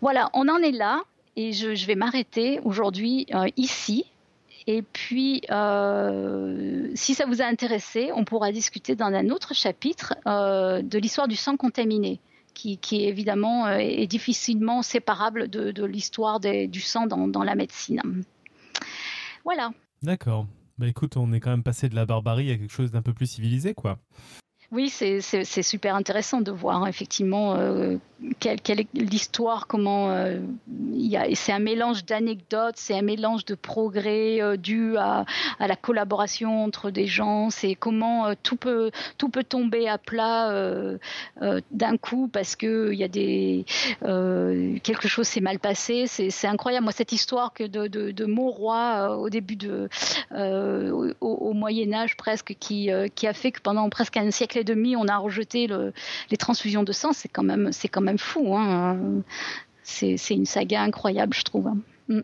Voilà, 0.00 0.30
on 0.32 0.48
en 0.48 0.58
est 0.58 0.72
là 0.72 1.02
et 1.36 1.52
je, 1.52 1.86
vais 1.86 1.94
m'arrêter 1.94 2.60
aujourd'hui 2.64 3.26
euh, 3.34 3.48
ici 3.56 4.06
et 4.66 4.82
puis, 4.82 5.42
euh, 5.50 6.90
si 6.94 7.14
ça 7.14 7.26
vous 7.26 7.40
a 7.40 7.46
intéressé, 7.46 8.10
on 8.14 8.24
pourra 8.24 8.52
discuter 8.52 8.94
dans 8.94 9.06
un 9.06 9.30
autre 9.30 9.54
chapitre 9.54 10.14
euh, 10.26 10.82
de 10.82 10.98
l'histoire 10.98 11.28
du 11.28 11.36
sang 11.36 11.56
contaminé, 11.56 12.20
qui, 12.54 12.78
évidemment 12.92 13.66
euh, 13.66 13.78
est 13.78 14.06
difficilement 14.06 14.82
séparable 14.82 15.48
de, 15.48 15.84
l'histoire 15.84 16.40
du 16.40 16.80
sang 16.80 17.06
dans, 17.06 17.42
la 17.42 17.54
médecine. 17.54 18.02
Voilà. 19.44 19.70
D'accord. 20.02 20.46
Bah 20.78 20.88
écoute, 20.88 21.16
on 21.16 21.32
est 21.32 21.40
quand 21.40 21.50
même 21.50 21.62
passé 21.62 21.88
de 21.88 21.94
la 21.94 22.06
barbarie 22.06 22.50
à 22.50 22.56
quelque 22.56 22.72
chose 22.72 22.90
d'un 22.90 23.02
peu 23.02 23.12
plus 23.12 23.26
civilisé, 23.26 23.74
quoi. 23.74 23.98
Oui, 24.72 24.88
c'est 24.88 25.62
super 25.62 25.96
intéressant 25.96 26.40
de 26.42 26.52
voir 26.52 26.86
effectivement 26.86 27.56
euh, 27.56 27.96
quelle, 28.38 28.80
est 28.80 28.88
l'histoire, 28.94 29.66
comment 29.66 30.12
euh, 30.12 30.38
c'est 31.34 31.50
un 31.50 31.58
mélange 31.58 32.04
d'anecdotes, 32.04 32.76
c'est 32.76 32.96
un 32.96 33.02
mélange 33.02 33.44
de 33.46 33.56
progrès 33.56 34.40
euh, 34.40 34.56
dû 34.56 34.96
à, 34.96 35.24
la 35.58 35.74
collaboration 35.74 36.62
entre 36.62 36.92
des 36.92 37.06
gens, 37.06 37.50
c'est 37.50 37.74
comment 37.74 38.32
tout 38.44 38.54
peut 38.54 38.92
tomber 39.48 39.88
à 39.88 39.98
plat 39.98 40.54
d'un 41.72 41.96
coup 41.96 42.28
parce 42.28 42.54
que 42.54 42.92
y 42.92 43.02
a 43.02 43.08
quelque 44.78 45.08
chose 45.08 45.26
s'est 45.26 45.40
mal 45.40 45.58
passé, 45.58 46.06
c'est 46.06 46.46
incroyable. 46.46 46.84
Moi, 46.84 46.92
cette 46.92 47.10
histoire 47.10 47.52
de, 47.58 47.88
de, 47.88 48.24
au 49.16 49.30
début 49.30 49.56
de 49.56 49.88
Moyen 51.20 51.92
Âge 51.92 52.16
presque 52.16 52.54
qui 52.60 52.88
qui 53.16 53.26
a 53.26 53.32
fait 53.32 53.50
que 53.50 53.60
pendant 53.60 53.88
presque 53.90 54.16
un 54.16 54.30
siècle 54.30 54.59
et 54.60 54.64
demi, 54.64 54.96
on 54.96 55.06
a 55.08 55.16
rejeté 55.16 55.66
le, 55.66 55.92
les 56.30 56.36
transfusions 56.36 56.82
de 56.82 56.92
sang, 56.92 57.12
c'est 57.12 57.28
quand 57.28 57.42
même, 57.42 57.72
c'est 57.72 57.88
quand 57.88 58.00
même 58.00 58.18
fou. 58.18 58.56
Hein. 58.56 59.22
C'est, 59.82 60.16
une 60.30 60.46
saga 60.46 60.82
incroyable, 60.82 61.34
je 61.34 61.42
trouve. 61.42 61.70
Mm. 62.08 62.20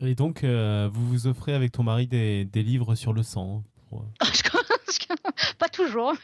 Et 0.00 0.14
donc, 0.14 0.42
euh, 0.42 0.88
vous 0.92 1.06
vous 1.06 1.26
offrez 1.26 1.54
avec 1.54 1.72
ton 1.72 1.82
mari 1.82 2.06
des, 2.06 2.44
des 2.44 2.62
livres 2.62 2.94
sur 2.94 3.12
le 3.12 3.22
sang 3.22 3.62
hein, 3.92 4.26
Pas 5.58 5.68
toujours. 5.68 6.14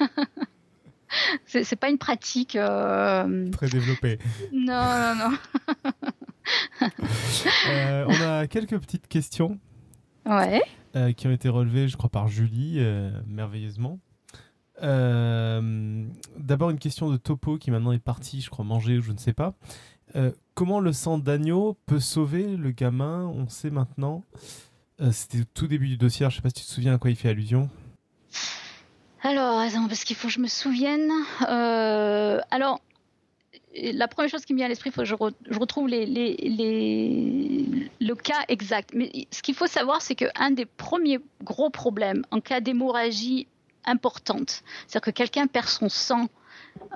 c'est, 1.46 1.64
c'est 1.64 1.76
pas 1.76 1.88
une 1.88 1.98
pratique. 1.98 2.56
Euh, 2.56 3.50
Très 3.50 3.68
développée. 3.68 4.18
Non, 4.52 5.14
non, 5.14 5.30
non. 5.30 5.36
Euh, 7.68 8.04
on 8.08 8.20
a 8.20 8.46
quelques 8.48 8.78
petites 8.78 9.06
questions. 9.06 9.58
Ouais. 10.26 10.62
Euh, 10.94 11.12
qui 11.12 11.26
ont 11.26 11.32
été 11.32 11.48
relevés, 11.48 11.88
je 11.88 11.96
crois, 11.96 12.10
par 12.10 12.28
Julie, 12.28 12.76
euh, 12.78 13.10
merveilleusement. 13.26 13.98
Euh, 14.82 16.04
d'abord, 16.38 16.70
une 16.70 16.78
question 16.78 17.10
de 17.10 17.16
Topo 17.16 17.56
qui 17.56 17.70
maintenant 17.70 17.92
est 17.92 17.98
parti, 17.98 18.40
je 18.40 18.50
crois, 18.50 18.64
manger 18.64 18.98
ou 18.98 19.02
je 19.02 19.12
ne 19.12 19.18
sais 19.18 19.32
pas. 19.32 19.54
comment 20.54 20.80
le 20.80 20.92
sang 20.92 21.16
d'agneau 21.16 21.78
peut 21.86 22.00
sauver 22.00 22.56
le 22.56 22.70
gamin? 22.72 23.24
On 23.34 23.48
sait 23.48 23.70
maintenant. 23.70 24.22
C'était 25.10 25.40
au 25.40 25.44
tout 25.54 25.66
début 25.66 25.88
du 25.88 25.96
dossier, 25.96 26.26
je 26.28 26.34
ne 26.34 26.36
sais 26.36 26.42
pas 26.42 26.50
si 26.50 26.56
tu 26.56 26.62
te 26.62 26.70
souviens 26.70 26.94
à 26.94 26.98
quoi 26.98 27.10
il 27.10 27.16
fait 27.16 27.30
allusion. 27.30 27.70
Alors, 29.22 29.58
attends, 29.58 29.88
parce 29.88 30.04
qu'il 30.04 30.16
faut 30.16 30.28
que 30.28 30.34
je 30.34 30.40
me 30.40 30.48
souvienne. 30.48 31.10
alors, 31.40 32.80
la 33.74 34.08
première 34.08 34.30
chose 34.30 34.44
qui 34.44 34.52
me 34.52 34.58
vient 34.58 34.66
à 34.66 34.68
l'esprit, 34.68 34.90
il 34.90 34.92
faut 34.92 35.02
que 35.02 35.06
je, 35.06 35.14
retrouve 35.14 35.88
le 35.88 36.04
cas 38.14 38.44
exact. 38.48 38.90
Mais 38.94 39.26
ce 39.30 39.42
qu'il 39.42 39.54
faut 39.54 39.66
savoir, 39.66 40.02
c'est 40.02 40.14
qu'un 40.14 40.50
des 40.50 40.66
premiers 40.66 41.20
gros 41.42 41.70
problèmes 41.70 42.24
en 42.30 42.40
cas 42.40 42.60
d'hémorragie 42.60 43.46
importante, 43.84 44.62
c'est-à-dire 44.86 45.00
que 45.00 45.10
quelqu'un 45.10 45.46
perd 45.46 45.68
son 45.68 45.88
sang 45.88 46.28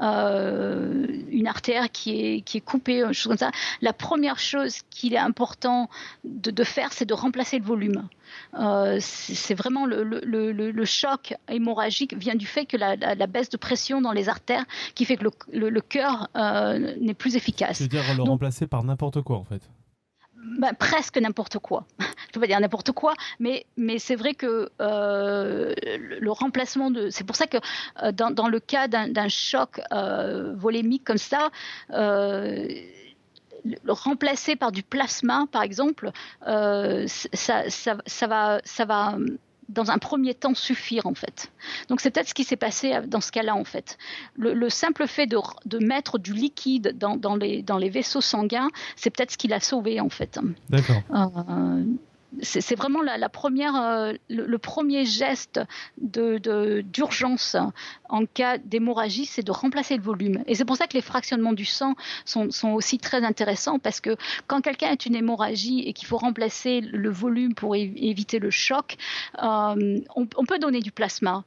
euh, 0.02 1.06
une 1.30 1.46
artère 1.46 1.90
qui 1.90 2.20
est, 2.20 2.40
qui 2.42 2.58
est 2.58 2.60
coupée, 2.60 3.02
chose 3.12 3.28
comme 3.28 3.38
ça, 3.38 3.50
la 3.80 3.92
première 3.92 4.38
chose 4.38 4.80
qu'il 4.90 5.14
est 5.14 5.18
important 5.18 5.88
de, 6.24 6.64
faire, 6.64 6.92
c'est 6.92 7.06
de 7.06 7.14
remplacer 7.14 7.58
le 7.58 7.64
volume. 7.64 8.08
Euh, 8.58 8.98
c'est 9.00 9.54
vraiment 9.54 9.86
le, 9.86 10.02
le, 10.02 10.52
le, 10.52 10.84
choc 10.84 11.34
hémorragique 11.48 12.14
vient 12.14 12.34
du 12.34 12.46
fait 12.46 12.66
que 12.66 12.76
la, 12.76 12.96
la, 12.96 13.26
baisse 13.26 13.48
de 13.48 13.56
pression 13.56 14.00
dans 14.00 14.12
les 14.12 14.28
artères 14.28 14.64
qui 14.94 15.04
fait 15.04 15.16
que 15.16 15.24
le, 15.52 15.80
cœur 15.80 16.28
euh, 16.36 16.96
n'est 17.00 17.14
plus 17.14 17.36
efficace. 17.36 17.78
C'est-à-dire 17.78 18.02
le 18.16 18.22
remplacer 18.22 18.66
par 18.66 18.82
n'importe 18.84 19.22
quoi 19.22 19.38
en 19.38 19.44
fait 19.44 19.62
bah, 20.58 20.72
presque 20.78 21.18
n'importe 21.18 21.58
quoi. 21.58 21.86
Je 22.32 22.38
ne 22.38 22.40
pas 22.40 22.46
dire 22.46 22.60
n'importe 22.60 22.92
quoi, 22.92 23.14
mais, 23.40 23.66
c'est 23.98 24.16
vrai 24.16 24.34
que 24.34 24.70
euh, 24.80 25.74
le, 26.20 26.30
remplacement 26.30 26.90
de. 26.90 27.10
C'est 27.10 27.24
pour 27.24 27.36
ça 27.36 27.46
que 27.46 27.58
euh, 28.02 28.12
dans, 28.12 28.48
le 28.48 28.60
cas 28.60 28.88
d'un 28.88 29.28
choc 29.28 29.80
euh, 29.92 30.54
volémique 30.54 31.04
comme 31.04 31.18
ça, 31.18 31.50
le 31.90 32.82
remplacer 33.88 34.56
par 34.56 34.70
du 34.70 34.82
plasma, 34.82 35.46
par 35.50 35.62
exemple, 35.62 36.10
ça 36.44 38.24
va 38.26 38.60
dans 39.68 39.90
un 39.90 39.98
premier 39.98 40.34
temps 40.34 40.54
suffire 40.54 41.06
en 41.06 41.14
fait. 41.14 41.50
Donc 41.88 42.00
c'est 42.00 42.10
peut-être 42.10 42.28
ce 42.28 42.34
qui 42.34 42.44
s'est 42.44 42.56
passé 42.56 43.00
dans 43.06 43.20
ce 43.20 43.32
cas-là 43.32 43.54
en 43.54 43.64
fait. 43.64 43.98
Le, 44.36 44.68
simple 44.68 45.06
fait 45.06 45.26
de, 45.26 45.38
de, 45.64 45.78
mettre 45.78 46.18
du 46.18 46.32
liquide 46.32 46.96
dans, 46.96 47.16
dans, 47.16 47.36
les, 47.36 47.62
dans 47.62 47.78
les 47.78 47.90
vaisseaux 47.90 48.20
sanguins, 48.20 48.68
c'est 48.94 49.10
peut-être 49.10 49.32
ce 49.32 49.38
qui 49.38 49.48
l'a 49.48 49.60
sauvé 49.60 50.00
en 50.00 50.08
fait. 50.08 50.38
D'accord. 50.70 51.02
Euh, 51.14 51.84
c'est 52.42 52.74
vraiment 52.74 53.02
la, 53.02 53.28
première, 53.28 53.76
euh, 53.76 54.12
le, 54.28 54.58
premier 54.58 55.04
geste 55.04 55.60
d'urgence 55.98 57.56
en 58.08 58.26
cas 58.26 58.58
d'hémorragie, 58.58 59.26
c'est 59.26 59.42
de 59.42 59.52
remplacer 59.52 59.96
le 59.96 60.02
volume. 60.02 60.42
Et 60.46 60.54
c'est 60.54 60.64
pour 60.64 60.76
ça 60.76 60.86
que 60.86 60.94
les 60.94 61.02
fractionnements 61.02 61.52
du 61.52 61.64
sang 61.64 61.94
sont, 62.24 62.48
aussi 62.64 62.98
très 62.98 63.24
intéressants 63.24 63.78
parce 63.78 64.00
que 64.00 64.16
quand 64.46 64.60
quelqu'un 64.60 64.88
a 64.88 64.96
une 65.06 65.14
hémorragie 65.14 65.80
et 65.80 65.92
qu'il 65.92 66.06
faut 66.06 66.18
remplacer 66.18 66.80
le 66.80 67.10
volume 67.10 67.54
pour 67.54 67.74
éviter 67.76 68.38
le 68.38 68.50
choc, 68.50 68.96
euh, 69.42 70.00
on, 70.14 70.26
peut 70.26 70.58
donner 70.58 70.80
du 70.80 70.92
plasma. 70.92 71.44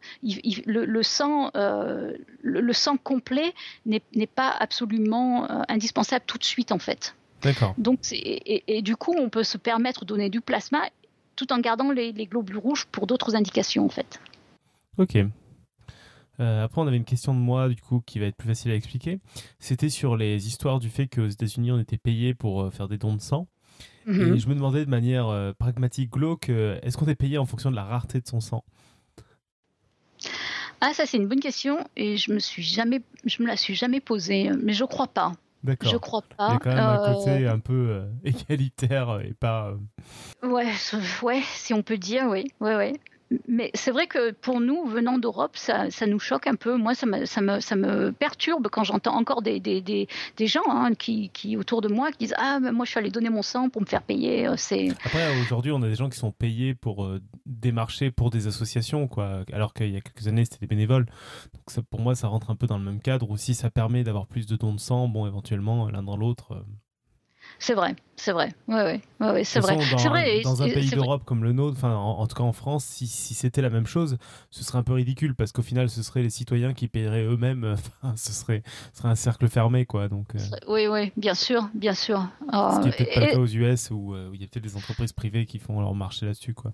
euh, 1.56 2.14
le, 2.42 2.74
sang 2.74 2.98
complet 2.98 3.54
n'est 3.86 4.28
pas 4.28 4.50
absolument 4.50 5.48
indispensable 5.70 6.26
tout 6.26 6.38
de 6.38 6.44
suite 6.44 6.72
en 6.72 6.80
fait. 6.80 7.16
D'accord. 7.42 7.74
Donc, 7.78 8.00
et, 8.12 8.82
du 8.82 8.96
coup, 8.96 9.16
on 9.18 9.30
peut 9.30 9.44
se 9.44 9.58
permettre 9.58 10.02
de 10.02 10.10
donner 10.10 10.30
du 10.30 10.42
plasma 10.42 10.82
tout 11.36 11.52
en 11.54 11.60
gardant 11.60 11.92
les, 11.92 12.12
globules 12.26 12.58
rouges 12.58 12.86
pour 12.92 13.08
d'autres 13.08 13.36
indications, 13.36 13.86
en 13.86 13.90
fait. 13.90 14.20
Ok. 14.98 15.16
Euh, 16.40 16.64
après, 16.64 16.82
on 16.82 16.88
avait 16.88 16.98
une 16.98 17.06
question 17.06 17.34
de 17.34 17.40
moi, 17.40 17.70
du 17.70 17.82
coup, 17.82 18.02
qui 18.06 18.20
va 18.20 18.26
être 18.26 18.36
plus 18.36 18.48
facile 18.48 18.72
à 18.72 18.76
expliquer. 18.76 19.20
C'était 19.60 19.90
sur 19.90 20.18
les 20.18 20.48
histoires 20.48 20.80
du 20.80 20.90
fait 20.90 21.08
qu'aux 21.08 21.28
États-Unis, 21.28 21.72
on 21.72 21.80
était 21.80 21.98
payé 21.98 22.34
pour 22.34 22.62
euh, 22.62 22.72
faire 22.72 22.88
des 22.88 22.98
dons 22.98 23.16
de 23.16 23.22
sang. 23.22 23.48
Mhm. 24.06 24.36
Et 24.36 24.40
je 24.40 24.48
me 24.48 24.56
demandais 24.56 24.86
de 24.86 24.90
manière 24.90 25.28
euh, 25.28 25.54
pragmatique, 25.54 26.12
glauque, 26.12 26.50
est-ce 26.50 26.98
qu'on 26.98 27.08
est 27.08 27.16
payé 27.16 27.38
en 27.38 27.46
fonction 27.46 27.72
de 27.72 27.76
la 27.76 27.84
rareté 27.84 28.20
de 28.20 28.28
son 28.28 28.42
sang? 28.42 28.64
Ah, 30.82 30.94
ça, 30.94 31.06
c'est 31.06 31.18
une 31.18 31.28
bonne 31.28 31.42
question 31.42 31.86
et 31.98 32.16
je 32.16 32.32
me 32.32 32.40
suis 32.40 32.64
jamais, 32.64 33.02
je 33.26 33.44
me 33.44 33.48
la 33.48 33.58
suis 33.58 33.76
jamais 33.76 34.00
posée, 34.00 34.50
mais 34.62 34.74
je 34.74 34.86
crois 34.86 35.08
pas. 35.08 35.34
D'accord. 35.64 35.92
Je 35.92 35.98
crois 35.98 36.22
pas. 36.22 36.50
Il 36.50 36.54
y 36.54 36.56
a 36.56 36.60
quand 36.60 36.70
même 36.70 36.80
un 36.80 37.14
côté 37.14 37.46
euh, 37.46 37.54
un 37.54 37.60
peu 37.60 37.88
euh, 37.90 38.06
égalitaire 38.24 39.20
et 39.22 39.34
pas. 39.34 39.74
Euh, 40.44 40.48
ouais, 40.48 40.72
ouais, 41.24 41.42
si 41.54 41.74
on 41.74 41.82
peut 41.82 41.98
dire, 41.98 42.28
oui, 42.30 42.52
ouais, 42.60 42.76
ouais 42.76 42.94
mais 43.48 43.70
c'est 43.76 43.92
vrai 43.92 44.08
que 44.08 44.32
pour 44.32 44.60
nous, 44.60 44.86
venant 44.86 45.20
d'Europe, 45.20 45.56
ça, 45.56 45.88
nous 46.08 46.20
choque 46.20 46.48
un 46.48 46.56
peu. 46.56 46.78
Moi, 46.78 46.96
ça 46.96 47.06
me, 47.06 48.12
perturbe 48.12 48.68
quand 48.70 48.84
j'entends 48.84 49.16
encore 49.16 49.42
des, 49.42 50.08
gens 50.40 50.64
hein, 50.68 50.94
qui, 50.96 51.58
autour 51.58 51.82
de 51.82 51.88
moi, 51.88 52.12
qui 52.12 52.20
disent 52.20 52.36
Ah, 52.38 52.60
moi, 52.60 52.86
je 52.86 52.92
suis 52.92 53.00
allé 53.00 53.12
donner 53.12 53.30
mon 53.30 53.42
sang 53.42 53.70
pour 53.70 53.82
me 53.82 53.88
faire 53.88 54.02
payer. 54.02 54.48
Euh. 54.48 54.56
Après, 55.06 55.42
aujourd'hui, 55.42 55.72
on 55.72 55.82
a 55.82 55.88
des 55.88 55.96
gens 55.96 56.10
qui 56.10 56.18
sont 56.18 56.32
payés 56.32 56.74
pour 56.74 57.06
euh, 57.06 57.22
démarcher 57.46 58.12
pour 58.12 58.30
des 58.30 58.48
associations, 58.48 59.08
quoi, 59.08 59.44
alors 59.54 59.74
qu'il 59.74 59.92
y 59.92 59.98
a 59.98 60.02
quelques 60.02 60.28
années, 60.28 60.46
c'était 60.46 60.60
des 60.62 60.68
bénévoles. 60.68 61.06
Donc, 61.54 61.86
pour 61.86 62.00
moi, 62.00 62.16
ça 62.16 62.28
rentre 62.28 62.50
un 62.50 62.56
peu 62.56 62.68
dans 62.68 62.78
le 62.78 62.84
même 62.84 63.02
cadre. 63.02 63.30
Ou 63.30 63.38
si 63.38 63.54
ça 63.54 63.70
permet 63.70 64.04
d'avoir 64.04 64.26
plus 64.28 64.48
de 64.48 64.56
dons 64.56 64.74
de 64.74 64.80
sang, 64.80 65.08
bon, 65.08 65.28
éventuellement, 65.28 65.90
l'un 65.90 66.04
dans 66.04 66.18
l'autre. 66.18 66.54
Euh, 66.54 66.64
c'est 67.60 67.74
vrai, 67.74 67.94
c'est 68.16 68.32
vrai. 68.32 68.54
Ouais, 68.70 69.02
ouais, 69.20 69.32
ouais, 69.32 69.44
c'est 69.44 69.60
vrai. 69.60 69.76
Dans, 69.76 70.10
vrai. 70.10 70.42
Dans 70.44 70.64
un 70.64 70.70
pays 70.70 70.90
d'Europe 70.90 71.24
comme 71.26 71.44
le 71.44 71.52
nôtre, 71.52 71.76
enfin, 71.78 71.94
en, 71.94 72.26
tout 72.26 72.36
cas 72.36 72.44
en 72.44 72.54
France, 72.54 72.86
si, 72.86 73.06
si 73.06 73.34
c'était 73.34 73.62
la 73.62 73.70
même 73.70 73.86
chose, 73.86 74.18
ce 74.50 74.64
serait 74.64 74.78
un 74.78 74.84
peu 74.84 74.94
ridicule 74.94 75.36
parce 75.36 75.52
qu'au 75.52 75.62
final, 75.62 75.90
ce 75.90 76.02
seraient 76.02 76.24
les 76.24 76.30
citoyens 76.30 76.74
qui 76.74 76.88
paieraient 76.88 77.26
eux-mêmes. 77.26 77.76
ce 78.16 78.32
serait, 78.32 78.64
ce 78.94 79.00
serait 79.00 79.10
un 79.10 79.16
cercle 79.16 79.50
fermé, 79.50 79.86
quoi. 79.86 80.08
Donc. 80.08 80.36
Euh. 80.36 80.40
Oui, 80.70 80.88
oui, 80.88 81.12
bien 81.18 81.34
sûr, 81.34 81.70
bien 81.74 81.94
sûr. 81.94 82.26
ce 82.50 82.80
qui 82.80 82.86
n'est 82.86 82.92
peut-être 82.94 83.14
pas 83.14 83.20
le 83.20 83.32
cas 83.34 83.40
aux 83.40 83.48
US 83.48 83.92
où, 83.92 84.16
euh, 84.16 84.30
où 84.30 84.36
il 84.36 84.42
y 84.42 84.46
a 84.46 84.48
peut-être 84.48 84.64
des 84.64 84.78
entreprises 84.78 85.12
privées 85.12 85.46
qui 85.46 85.60
font 85.60 85.82
leur 85.82 85.94
marché 85.94 86.26
là-dessus, 86.26 86.54
quoi 86.54 86.72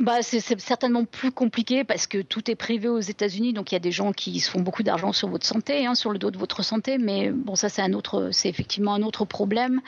bah, 0.00 0.22
c'est 0.22 0.40
certainement 0.60 1.04
plus 1.04 1.30
compliqué 1.30 1.84
parce 1.84 2.06
que 2.06 2.22
tout 2.22 2.50
est 2.50 2.54
privé 2.54 2.88
aux 2.88 3.00
États-Unis, 3.00 3.52
donc 3.52 3.72
il 3.72 3.74
y 3.74 3.76
a 3.76 3.80
des 3.80 3.92
gens 3.92 4.12
qui 4.12 4.40
se 4.40 4.50
font 4.50 4.60
beaucoup 4.60 4.82
d'argent 4.82 5.12
sur 5.12 5.28
votre 5.28 5.46
santé, 5.46 5.86
hein, 5.86 5.94
sur 5.94 6.10
le 6.10 6.18
dos 6.18 6.30
de 6.30 6.38
votre 6.38 6.62
santé, 6.62 6.98
mais 6.98 7.30
bon, 7.30 7.54
ça 7.54 7.68
c'est 7.68 7.82
un 7.82 7.92
autre, 7.92 8.30
c'est 8.32 8.48
effectivement 8.48 8.94
un 8.94 9.02
autre 9.02 9.24
problème. 9.24 9.80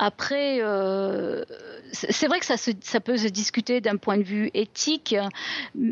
Après, 0.00 0.58
euh, 0.62 1.42
c'est 1.92 2.28
vrai 2.28 2.38
que 2.38 2.46
ça, 2.46 2.54
ça 2.56 3.00
peut 3.00 3.16
se 3.16 3.26
discuter 3.26 3.80
d'un 3.80 3.96
point 3.96 4.16
de 4.16 4.22
vue 4.22 4.48
éthique, 4.54 5.16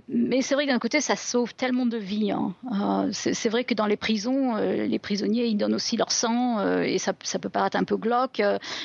mais 0.09 0.43
c'est 0.43 0.55
vrai 0.55 0.67
que 0.67 0.71
d'un 0.71 0.79
côté 0.79 1.01
ça 1.01 1.17
sauve 1.17 1.55
tellement 1.55 1.87
de 1.87 1.97
vies. 1.97 2.31
Hein. 2.31 2.55
Euh, 2.73 3.09
c'est 3.11 3.49
vrai 3.49 3.65
que 3.65 3.75
dans 3.75 3.87
les 3.87 3.97
prisons, 3.97 4.55
euh, 4.57 4.87
les 4.87 5.01
prisonniers 5.01 5.47
ils 5.47 5.57
donnent 5.57 5.75
aussi 5.75 5.97
leur 5.97 6.13
sang 6.13 6.81
et 6.83 6.99
ça, 6.99 7.15
ça, 7.25 7.41
peut 7.41 7.49
paraître 7.49 7.77
un 7.77 7.83
peu 7.83 7.97
glauque. 7.97 8.41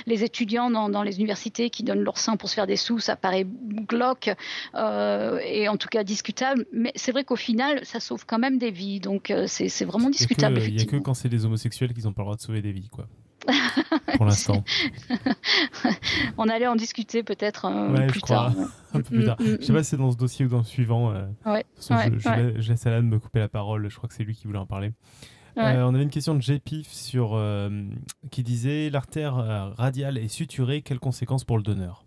les 0.08 0.24
étudiants 0.24 0.72
dans, 0.72 0.90
dans, 0.90 1.04
les 1.04 1.18
universités 1.18 1.70
qui 1.70 1.84
donnent 1.84 2.04
leur 2.04 2.18
sang 2.18 2.36
pour 2.36 2.50
se 2.50 2.56
faire 2.56 2.66
des 2.66 2.76
sous, 2.76 2.98
ça 2.98 3.16
paraît 3.16 3.46
glauque. 3.46 4.32
Et 4.76 5.68
en 5.70 5.78
tout 5.78 5.90
cas 5.90 6.04
discutable. 6.04 6.66
Mais 6.74 6.92
c'est 6.96 7.12
vrai 7.12 7.24
qu'au 7.24 7.36
final, 7.36 7.86
ça 7.86 8.00
sauve 8.00 8.26
quand 8.26 8.40
même 8.40 8.58
des 8.58 8.72
vies, 8.72 9.00
donc 9.00 9.32
c'est 9.46 9.86
vraiment 9.86 10.10
discutable. 10.10 10.60
Il 10.64 10.78
n'y 10.78 10.82
a 10.82 10.86
que 10.86 10.98
quand 10.98 11.14
c'est 11.14 11.30
des 11.30 11.46
homosexuels 11.46 11.94
qu'ils 11.94 12.06
n'ont 12.06 12.14
pas 12.14 12.24
le 12.24 12.26
droit 12.26 12.36
de 12.38 12.42
sauver 12.42 12.64
des 12.64 12.72
vies, 12.72 12.90
quoi. 12.90 13.08
pour 14.18 14.26
l'instant. 14.26 14.64
On 16.38 16.48
allait 16.50 16.68
en 16.68 16.76
discuter 16.76 17.24
peut-être 17.24 17.66
euh, 17.66 17.92
Ouais, 17.92 18.08
plus 18.08 18.20
je 18.20 18.24
crois. 18.26 18.36
tard. 18.36 18.54
Un 18.94 18.98
peu 19.02 19.04
plus 19.04 19.26
tard. 19.26 19.38
Mm, 19.40 19.44
mm, 19.46 19.58
Je 19.62 19.66
sais 19.66 19.74
pas 19.74 19.84
si 19.84 19.90
c'est 19.92 19.98
dans 19.98 20.12
ce 20.12 20.18
dossier 20.18 20.46
ou 20.46 20.50
dans 20.50 20.60
le 20.60 20.64
suivant. 20.64 21.12
euh, 21.12 21.26
Ouais, 21.46 21.52
ouais, 21.54 21.66
je, 22.18 22.30
laisse- 22.30 22.62
je 22.62 22.70
laisse 22.72 22.86
Alan 22.88 23.02
me 23.04 23.20
couper 23.20 23.40
la 23.40 23.50
parole. 23.50 23.90
Je 23.90 23.96
crois 23.98 24.08
que 24.10 24.16
c'est 24.16 24.24
lui 24.24 24.36
qui 24.36 24.48
voulait 24.48 24.60
en 24.60 24.66
parler. 24.66 24.92
Euh, 25.58 25.84
on 25.84 25.94
avait 25.94 26.04
une 26.04 26.10
question 26.10 26.34
de 26.34 26.42
JPIF 26.42 26.88
sur, 26.92 27.32
euh, 27.34 27.70
qui 28.32 28.42
disait 28.42 28.90
l'artère 28.90 29.36
radiale 29.78 30.18
est 30.18 30.30
suturée, 30.30 30.82
quelles 30.82 31.00
conséquences 31.00 31.44
pour 31.44 31.58
le 31.58 31.64
donneur? 31.64 32.06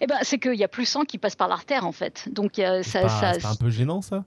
Eh 0.00 0.06
ben, 0.06 0.16
c'est 0.22 0.38
qu'il 0.38 0.54
y 0.54 0.64
a 0.64 0.68
plus 0.68 0.86
sang 0.86 1.02
qui 1.04 1.18
passe 1.18 1.36
par 1.36 1.46
l'artère 1.48 1.86
en 1.86 1.92
fait. 1.92 2.28
Donc 2.32 2.52
ça, 2.82 3.00
pas, 3.02 3.32
un 3.48 3.54
peu 3.54 3.68
gênant 3.70 4.00
ça? 4.00 4.24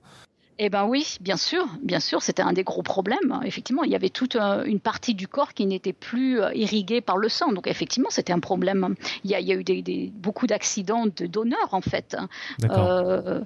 Eh 0.57 0.69
ben 0.69 0.85
oui, 0.85 1.17
bien 1.19 1.35
sûr, 1.37 1.67
bien 1.81 1.99
sûr, 1.99 2.21
c'était 2.21 2.41
un 2.41 2.53
des 2.53 2.63
gros 2.63 2.81
problèmes. 2.81 3.39
Effectivement, 3.43 3.83
il 3.83 3.91
y 3.91 3.95
avait 3.95 4.09
toute 4.09 4.37
euh, 4.37 4.63
une 4.63 4.79
partie 4.79 5.13
du 5.13 5.27
corps 5.27 5.53
qui 5.53 5.65
n'était 5.65 5.91
plus 5.93 6.39
euh, 6.39 6.53
irriguée 6.53 7.01
par 7.01 7.17
le 7.17 7.27
sang. 7.27 7.51
Donc 7.51 7.67
effectivement, 7.67 8.09
c'était 8.09 8.31
un 8.33 8.39
problème. 8.39 8.95
Il 9.25 9.31
y 9.31 9.35
a, 9.35 9.39
il 9.41 9.47
y 9.47 9.51
a 9.51 9.55
eu 9.55 9.63
des, 9.65 9.81
des- 9.81 10.11
beaucoup 10.15 10.47
d'accidents 10.47 11.07
de 11.07 11.25
donneurs 11.25 11.73
en 11.73 11.81
fait. 11.81 12.15
D'accord. 12.59 12.87
Euh, 12.89 13.41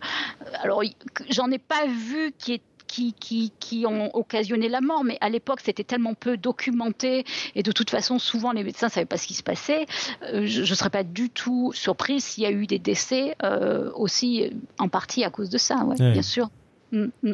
alors, 0.62 0.84
j'en 1.30 1.50
ai 1.50 1.58
pas 1.58 1.86
vu 1.88 2.32
qui 2.38 2.54
est 2.54 2.62
qui, 2.86 3.14
qui, 3.14 3.54
qui 3.60 3.86
ont 3.86 4.10
occasionné 4.16 4.68
la 4.68 4.82
mort, 4.82 5.04
mais 5.04 5.20
à 5.22 5.30
l'époque 5.30 5.60
c'était 5.64 5.84
tellement 5.84 6.16
peu 6.16 6.38
documenté 6.38 7.24
et 7.54 7.62
de 7.62 7.72
toute 7.72 7.92
façon 7.92 8.18
souvent 8.18 8.52
les 8.52 8.64
médecins 8.64 8.88
ne 8.88 8.92
savaient 8.92 9.06
pas 9.06 9.18
ce 9.18 9.28
qui 9.28 9.36
se 9.36 9.44
passait. 9.44 9.86
Euh, 10.24 10.48
je 10.48 10.62
ne 10.62 10.66
serais 10.76 10.90
pas 10.90 11.04
du 11.04 11.30
tout 11.30 11.72
surprise 11.76 12.24
s'il 12.24 12.44
y 12.46 12.48
a 12.48 12.52
eu 12.52 12.66
des 12.66 12.80
décès 12.80 13.36
euh, 13.44 13.92
aussi 13.94 14.52
en 14.80 14.90
partie 14.90 15.24
à 15.24 15.30
cause 15.30 15.52
de 15.52 15.60
ça, 15.60 15.84
ouais, 15.86 15.98
bien 16.14 16.24
sûr. 16.24 16.50
Mm, 16.92 17.06
mm. 17.24 17.34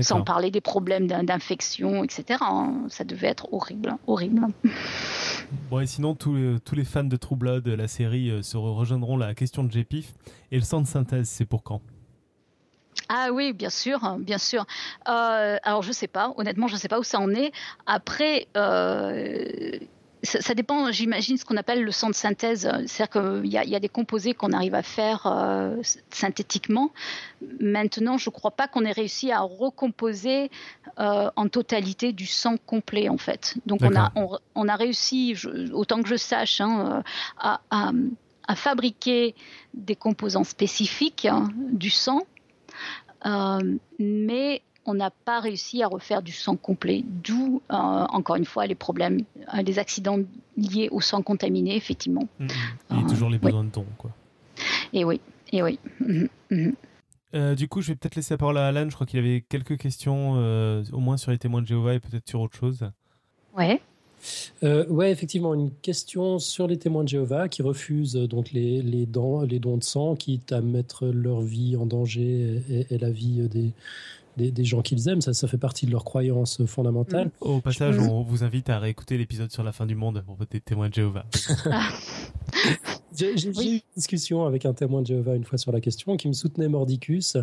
Sans 0.00 0.22
parler 0.22 0.50
des 0.50 0.62
problèmes 0.62 1.06
d'in- 1.06 1.22
d'infection, 1.22 2.02
etc. 2.02 2.38
hein. 2.40 2.84
Ça 2.88 3.04
devait 3.04 3.26
être 3.26 3.52
horrible, 3.52 3.96
horrible. 4.06 4.46
Bon, 5.70 5.80
et 5.80 5.86
sinon, 5.86 6.14
tous 6.14 6.34
les, 6.34 6.60
tous 6.60 6.74
les 6.74 6.84
fans 6.84 7.04
de 7.04 7.16
True 7.16 7.36
Blood, 7.36 7.68
la 7.68 7.86
série, 7.88 8.30
euh, 8.30 8.40
se 8.42 8.56
rejoindront 8.56 9.18
la 9.18 9.34
question 9.34 9.64
de 9.64 9.70
JPIF. 9.70 10.14
Et 10.50 10.56
le 10.56 10.62
sang 10.62 10.80
de 10.80 10.86
synthèse, 10.86 11.28
c'est 11.28 11.44
pour 11.44 11.62
quand? 11.62 11.82
Ah 13.10 13.28
oui, 13.32 13.52
bien 13.52 13.68
sûr, 13.68 14.02
hein, 14.02 14.18
bien 14.18 14.38
sûr. 14.38 14.64
Euh, 15.08 15.56
alors 15.62 15.82
je 15.82 15.92
sais 15.92 16.06
pas, 16.06 16.32
honnêtement, 16.38 16.68
je 16.68 16.76
sais 16.76 16.88
pas 16.88 16.98
où 16.98 17.02
ça 17.02 17.18
en 17.20 17.28
est. 17.30 17.52
Après, 17.84 18.46
euh, 18.56 19.72
ça, 20.22 20.40
ça 20.40 20.54
dépend, 20.54 20.90
j'imagine, 20.92 21.36
ce 21.36 21.44
qu'on 21.44 21.56
appelle 21.56 21.82
le 21.82 21.90
sang 21.90 22.08
de 22.08 22.14
synthèse. 22.14 22.70
C'est-à-dire 22.86 23.10
qu'il 23.42 23.50
y, 23.52 23.58
a- 23.58 23.64
il 23.64 23.70
y 23.70 23.74
a 23.74 23.80
des 23.80 23.88
composés 23.88 24.34
qu'on 24.34 24.52
arrive 24.52 24.74
à 24.74 24.82
faire 24.82 25.26
euh, 25.26 25.76
synthétiquement. 26.10 26.90
Maintenant, 27.60 28.18
je 28.18 28.30
crois 28.30 28.52
pas 28.52 28.68
qu'on 28.68 28.84
ait 28.84 28.92
réussi 28.92 29.32
à 29.32 29.40
recomposer 29.40 30.50
euh, 31.00 31.30
en 31.36 31.48
totalité 31.48 32.12
du 32.12 32.26
sang 32.26 32.56
complet, 32.66 33.08
en 33.08 33.18
fait. 33.18 33.54
Donc 33.66 33.80
on 33.82 33.96
a, 33.96 34.12
on, 34.14 34.38
on 34.54 34.68
a 34.68 34.76
réussi, 34.76 35.34
je- 35.34 35.72
autant 35.72 36.02
que 36.02 36.08
je 36.08 36.16
sache, 36.16 36.60
hein, 36.60 36.98
euh, 36.98 37.02
à, 37.38 37.60
à- 37.70 37.92
à 38.48 38.54
fabriquer 38.56 39.34
des 39.74 39.96
composants 39.96 40.44
spécifiques 40.44 41.26
hein, 41.26 41.48
du 41.56 41.90
sang. 41.90 42.22
Euh, 43.24 43.58
mais 44.00 44.62
on 44.84 44.94
n'a 44.94 45.10
pas 45.10 45.40
réussi 45.40 45.82
à 45.82 45.88
refaire 45.88 46.22
du 46.22 46.32
sang 46.32 46.56
complet, 46.56 47.04
d'où 47.06 47.62
euh, 47.70 47.76
encore 47.76 48.36
une 48.36 48.44
fois 48.44 48.66
les 48.66 48.74
problèmes, 48.74 49.20
euh, 49.54 49.62
les 49.62 49.78
accidents 49.78 50.18
liés 50.56 50.88
au 50.90 51.00
sang 51.00 51.22
contaminé, 51.22 51.76
effectivement. 51.76 52.28
Mm, 52.38 52.44
mm. 52.44 52.48
Il 52.90 53.00
y 53.00 53.04
a 53.04 53.08
toujours 53.08 53.30
les 53.30 53.38
besoins 53.38 53.64
de 53.64 53.70
dons, 53.70 53.86
quoi. 53.98 54.10
Et 54.92 55.04
oui, 55.04 55.20
et 55.52 55.62
oui. 55.62 55.78
Mhm, 56.00 56.28
mhm. 56.50 56.74
Euh, 57.34 57.54
du 57.54 57.66
coup, 57.66 57.80
je 57.80 57.88
vais 57.88 57.96
peut-être 57.96 58.16
laisser 58.16 58.34
la 58.34 58.38
parole 58.38 58.58
à 58.58 58.66
Alan. 58.66 58.88
Je 58.88 58.94
crois 58.94 59.06
qu'il 59.06 59.18
avait 59.18 59.42
quelques 59.48 59.78
questions, 59.78 60.34
euh, 60.36 60.84
au 60.92 60.98
moins 60.98 61.16
sur 61.16 61.30
les 61.30 61.38
témoins 61.38 61.62
de 61.62 61.66
Jéhovah 61.66 61.94
et 61.94 62.00
peut-être 62.00 62.28
sur 62.28 62.40
autre 62.40 62.56
chose. 62.56 62.90
Ouais. 63.56 63.80
Euh, 64.62 64.86
ouais, 64.88 65.10
effectivement, 65.10 65.54
une 65.54 65.72
question 65.72 66.38
sur 66.38 66.66
les 66.66 66.78
témoins 66.78 67.04
de 67.04 67.08
Jéhovah 67.08 67.48
qui 67.48 67.62
refusent 67.62 68.14
donc 68.14 68.52
les, 68.52 68.82
les, 68.82 69.06
dons, 69.06 69.40
les 69.40 69.58
dons 69.58 69.78
de 69.78 69.82
sang, 69.82 70.14
quitte 70.14 70.52
à 70.52 70.60
mettre 70.60 71.06
leur 71.06 71.40
vie 71.40 71.76
en 71.76 71.86
danger 71.86 72.62
et, 72.68 72.86
et 72.94 72.98
la 72.98 73.10
vie 73.10 73.48
des, 73.48 73.72
des, 74.36 74.50
des 74.50 74.64
gens 74.64 74.82
qu'ils 74.82 75.08
aiment. 75.08 75.20
Ça, 75.20 75.32
ça 75.34 75.46
fait 75.48 75.58
partie 75.58 75.86
de 75.86 75.90
leur 75.90 76.04
croyance 76.04 76.64
fondamentale. 76.66 77.30
Au 77.40 77.60
passage, 77.60 77.98
Mm. 77.98 78.08
on 78.08 78.22
vous 78.22 78.44
invite 78.44 78.70
à 78.70 78.78
réécouter 78.78 79.18
l'épisode 79.18 79.50
sur 79.50 79.62
la 79.62 79.72
fin 79.72 79.86
du 79.86 79.94
monde 79.94 80.22
pour 80.26 80.36
des 80.50 80.60
témoins 80.60 80.88
de 80.88 80.94
Jéhovah. 80.94 81.24
J'ai 83.14 83.34
Oui. 83.56 83.68
eu 83.68 83.72
une 83.74 83.80
discussion 83.96 84.46
avec 84.46 84.64
un 84.64 84.72
témoin 84.72 85.02
de 85.02 85.06
Jéhovah 85.06 85.34
une 85.36 85.44
fois 85.44 85.58
sur 85.58 85.70
la 85.72 85.80
question 85.80 86.16
qui 86.16 86.28
me 86.28 86.32
soutenait 86.32 86.68
mordicus 86.68 87.36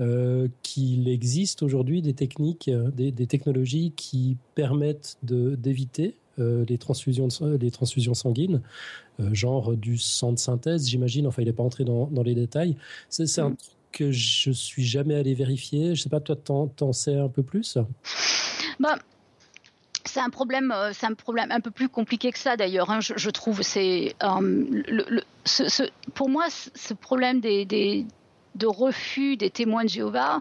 euh, 0.00 0.48
qu'il 0.62 1.08
existe 1.08 1.62
aujourd'hui 1.62 2.02
des 2.02 2.12
techniques, 2.12 2.68
euh, 2.68 2.90
des, 2.90 3.10
des 3.10 3.26
technologies 3.26 3.92
qui 3.96 4.36
permettent 4.54 5.16
de- 5.22 5.54
d'éviter 5.54 6.16
euh, 6.40 6.64
les, 6.68 6.78
transfusions 6.78 7.28
de 7.28 7.56
les 7.56 7.70
transfusions 7.70 8.12
sanguines, 8.12 8.60
euh, 9.20 9.32
genre 9.32 9.76
du 9.76 9.96
sang 9.98 10.32
de 10.32 10.38
synthèse, 10.38 10.88
j'imagine. 10.88 11.26
Enfin, 11.28 11.42
il 11.42 11.44
n'est 11.46 11.52
pas 11.52 11.62
entré 11.62 11.84
dans, 11.84 12.06
dans 12.08 12.22
les 12.24 12.34
détails. 12.34 12.76
C'est 13.08 13.22
un 13.40 13.50
Mm. 13.50 13.56
truc 13.56 13.73
que 13.94 14.10
je 14.12 14.50
suis 14.50 14.84
jamais 14.84 15.14
allé 15.14 15.34
vérifier. 15.34 15.94
Je 15.94 16.02
sais 16.02 16.08
pas, 16.08 16.20
toi, 16.20 16.36
t'en 16.36 16.92
sais 16.92 17.16
un 17.16 17.28
peu 17.28 17.42
plus? 17.42 17.78
Bah, 18.80 18.98
c'est 20.04 20.20
un 20.20 20.30
problème, 20.30 20.72
euh, 20.72 20.90
c'est 20.92 21.06
un 21.06 21.14
problème 21.14 21.50
un 21.52 21.60
peu 21.60 21.70
plus 21.70 21.88
compliqué 21.88 22.30
que 22.32 22.38
ça 22.38 22.56
d'ailleurs. 22.56 22.90
hein, 22.90 22.98
je, 23.00 23.30
trouve, 23.30 23.62
c'est 23.62 24.14
euh, 24.22 24.40
le, 24.88 25.22
ce- 25.44 25.88
pour 26.14 26.28
moi 26.28 26.46
ce 26.50 26.92
problème 26.94 27.40
des, 27.40 27.64
des- 27.64 28.04
de 28.56 28.66
refus 28.66 29.36
des 29.36 29.50
témoins 29.50 29.84
de 29.84 29.88
Jéhovah. 29.88 30.40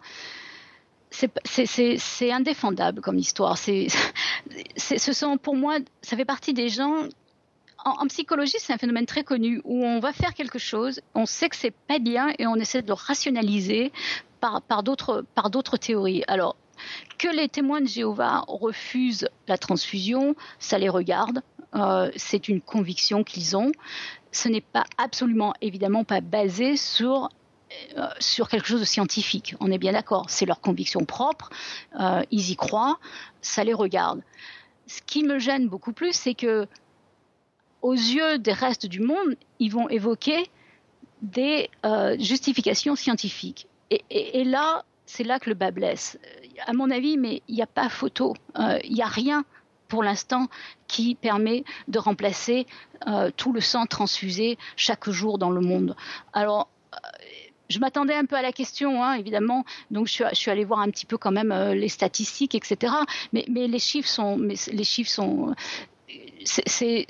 c'est- 1.12 1.32
C'est 1.46 1.66
c'est- 1.68 1.98
c'est 2.00 2.32
indéfendable 2.32 3.02
comme 3.02 3.18
histoire. 3.20 3.58
C'est- 4.76 4.98
ce 4.98 5.14
sont 5.14 5.38
pour 5.38 5.56
moi, 5.56 5.78
ça 6.02 6.18
fait 6.18 6.26
partie 6.26 6.54
des 6.54 6.70
gens. 6.70 7.08
En, 7.86 8.08
psychologie, 8.08 8.56
c'est 8.60 8.74
un 8.74 8.78
phénomène 8.78 9.06
très 9.06 9.24
connu 9.24 9.62
où 9.66 9.84
on 9.86 10.00
va 10.00 10.14
faire 10.14 10.34
quelque 10.34 10.60
chose, 10.60 11.02
on 11.16 11.26
sait 11.26 11.50
que 11.50 11.56
c'est 11.56 11.76
pas 11.88 12.00
bien 12.00 12.30
et 12.40 12.48
on 12.48 12.56
essaie 12.56 12.82
de 12.82 12.88
le 12.88 12.94
rationaliser 12.94 13.92
par, 14.40 14.84
d'autres 14.84 15.78
théories. 15.78 16.24
Alors 16.28 16.56
que 17.18 17.28
les 17.28 17.50
témoins 17.50 17.82
de 17.82 17.88
Jéhovah 17.88 18.44
refusent 18.48 19.28
la 19.48 19.58
transfusion, 19.58 20.36
ça 20.60 20.78
les 20.78 20.90
regarde. 20.90 21.42
Euh, 21.76 22.12
c'est 22.16 22.48
une 22.48 22.62
conviction 22.62 23.24
qu'ils 23.24 23.58
ont. 23.58 23.72
Ce 24.32 24.48
n'est 24.48 24.62
pas 24.62 24.86
absolument, 24.98 25.54
évidemment, 25.62 26.04
pas 26.04 26.22
basé 26.22 26.78
sur 26.78 27.30
euh, 27.98 28.08
quelque 28.50 28.66
chose 28.66 28.80
de 28.80 28.86
scientifique. 28.86 29.56
On 29.60 29.72
est 29.72 29.78
bien 29.78 29.94
d'accord. 29.94 30.26
C'est 30.30 30.46
leur 30.46 30.62
conviction 30.62 31.06
propre. 31.06 31.50
Euh, 32.00 32.22
ils 32.32 32.52
y 32.52 32.56
croient. 32.56 33.00
Ça 33.42 33.64
les 33.64 33.74
regarde. 33.74 34.22
Ce 34.88 35.02
qui 35.02 35.24
me 35.24 35.40
gêne 35.40 35.68
beaucoup 35.68 35.94
plus, 35.94 36.14
c'est 36.14 36.34
que 36.34 36.68
aux 37.84 37.94
yeux 37.94 38.40
des 38.40 38.54
restes 38.54 38.88
du 38.88 39.02
monde, 39.02 39.36
ils 39.60 39.70
vont 39.70 39.90
évoquer 39.90 40.50
des 41.22 41.70
euh, 41.86 42.18
justifications 42.18 42.96
scientifiques. 42.96 43.68
Et, 44.10 44.44
là, 44.44 44.84
c'est 45.06 45.24
là 45.24 45.38
que 45.38 45.50
le 45.50 45.56
bas 45.56 45.70
blesse. 45.70 46.18
Euh, 46.26 46.48
À 46.66 46.74
mon 46.74 46.90
avis, 46.90 47.18
mais 47.18 47.44
il 47.48 47.56
n'y 47.56 47.62
a 47.62 47.68
pas 47.68 47.90
photo. 47.90 48.34
Euh, 48.58 48.80
Il 48.84 48.94
n'y 48.94 49.04
a 49.04 49.08
rien 49.08 49.46
pour 49.90 50.02
l'instant 50.02 50.48
qui 50.88 51.14
permet 51.14 51.66
de 51.88 52.00
remplacer 52.00 52.66
tout 53.36 53.52
le 53.52 53.60
sang 53.60 53.86
transfusé 53.86 54.58
chaque 54.76 55.10
jour 55.10 55.38
dans 55.38 55.52
le 55.52 55.60
monde. 55.60 55.96
Alors, 56.32 56.70
je 57.70 57.80
m'attendais 57.80 58.16
un 58.16 58.26
peu 58.26 58.36
à 58.36 58.42
la 58.42 58.54
question, 58.54 59.04
hein, 59.04 59.14
évidemment. 59.14 59.66
Donc, 59.92 60.08
je 60.08 60.14
suis, 60.14 60.24
je 60.34 60.50
allée 60.50 60.64
voir 60.64 60.80
un 60.80 60.90
petit 60.90 61.06
peu 61.06 61.18
quand 61.18 61.32
même 61.32 61.54
les 61.74 61.90
statistiques, 61.90 62.56
etc. 62.56 62.94
Mais 63.34 63.46
les 63.48 63.78
chiffres 63.78 64.10
sont, 64.10 64.38
mais 64.38 64.56
les 64.72 64.84
chiffres 64.84 65.12
sont, 65.12 65.54
c'est 66.46 67.06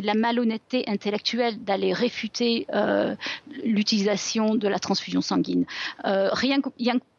de 0.00 0.06
la 0.06 0.14
malhonnêteté 0.14 0.84
intellectuelle 0.88 1.62
d'aller 1.62 1.92
réfuter 1.92 2.66
euh, 2.74 3.14
l'utilisation 3.64 4.54
de 4.54 4.68
la 4.68 4.78
transfusion 4.78 5.20
sanguine. 5.20 5.66
Euh, 6.04 6.28
rien 6.32 6.60
que, 6.60 6.68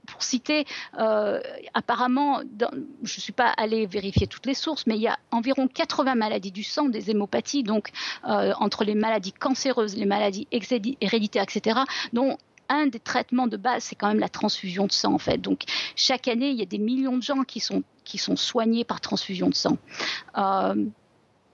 pour 0.09 0.23
citer, 0.23 0.65
euh, 0.99 1.39
apparemment, 1.73 2.41
je 3.03 3.15
ne 3.15 3.21
suis 3.21 3.33
pas 3.33 3.49
allée 3.57 3.85
vérifier 3.85 4.27
toutes 4.27 4.45
les 4.45 4.53
sources, 4.53 4.87
mais 4.87 4.95
il 4.95 5.01
y 5.01 5.07
a 5.07 5.17
environ 5.31 5.67
80 5.67 6.15
maladies 6.15 6.51
du 6.51 6.63
sang, 6.63 6.89
des 6.89 7.11
hémopathies, 7.11 7.63
donc 7.63 7.89
euh, 8.27 8.53
entre 8.59 8.83
les 8.83 8.95
maladies 8.95 9.33
cancéreuses, 9.33 9.95
les 9.95 10.05
maladies 10.05 10.47
héréditaires, 10.51 11.43
etc., 11.43 11.81
dont 12.13 12.37
un 12.69 12.85
des 12.85 12.99
traitements 12.99 13.47
de 13.47 13.57
base, 13.57 13.83
c'est 13.85 13.95
quand 13.95 14.07
même 14.07 14.19
la 14.19 14.29
transfusion 14.29 14.85
de 14.85 14.91
sang, 14.91 15.13
en 15.13 15.17
fait. 15.17 15.39
Donc, 15.39 15.63
chaque 15.95 16.27
année, 16.27 16.49
il 16.49 16.57
y 16.57 16.61
a 16.61 16.65
des 16.65 16.77
millions 16.77 17.17
de 17.17 17.23
gens 17.23 17.43
qui 17.43 17.59
sont, 17.59 17.83
qui 18.03 18.19
sont 18.19 18.35
soignés 18.35 18.83
par 18.83 19.01
transfusion 19.01 19.49
de 19.49 19.55
sang. 19.55 19.77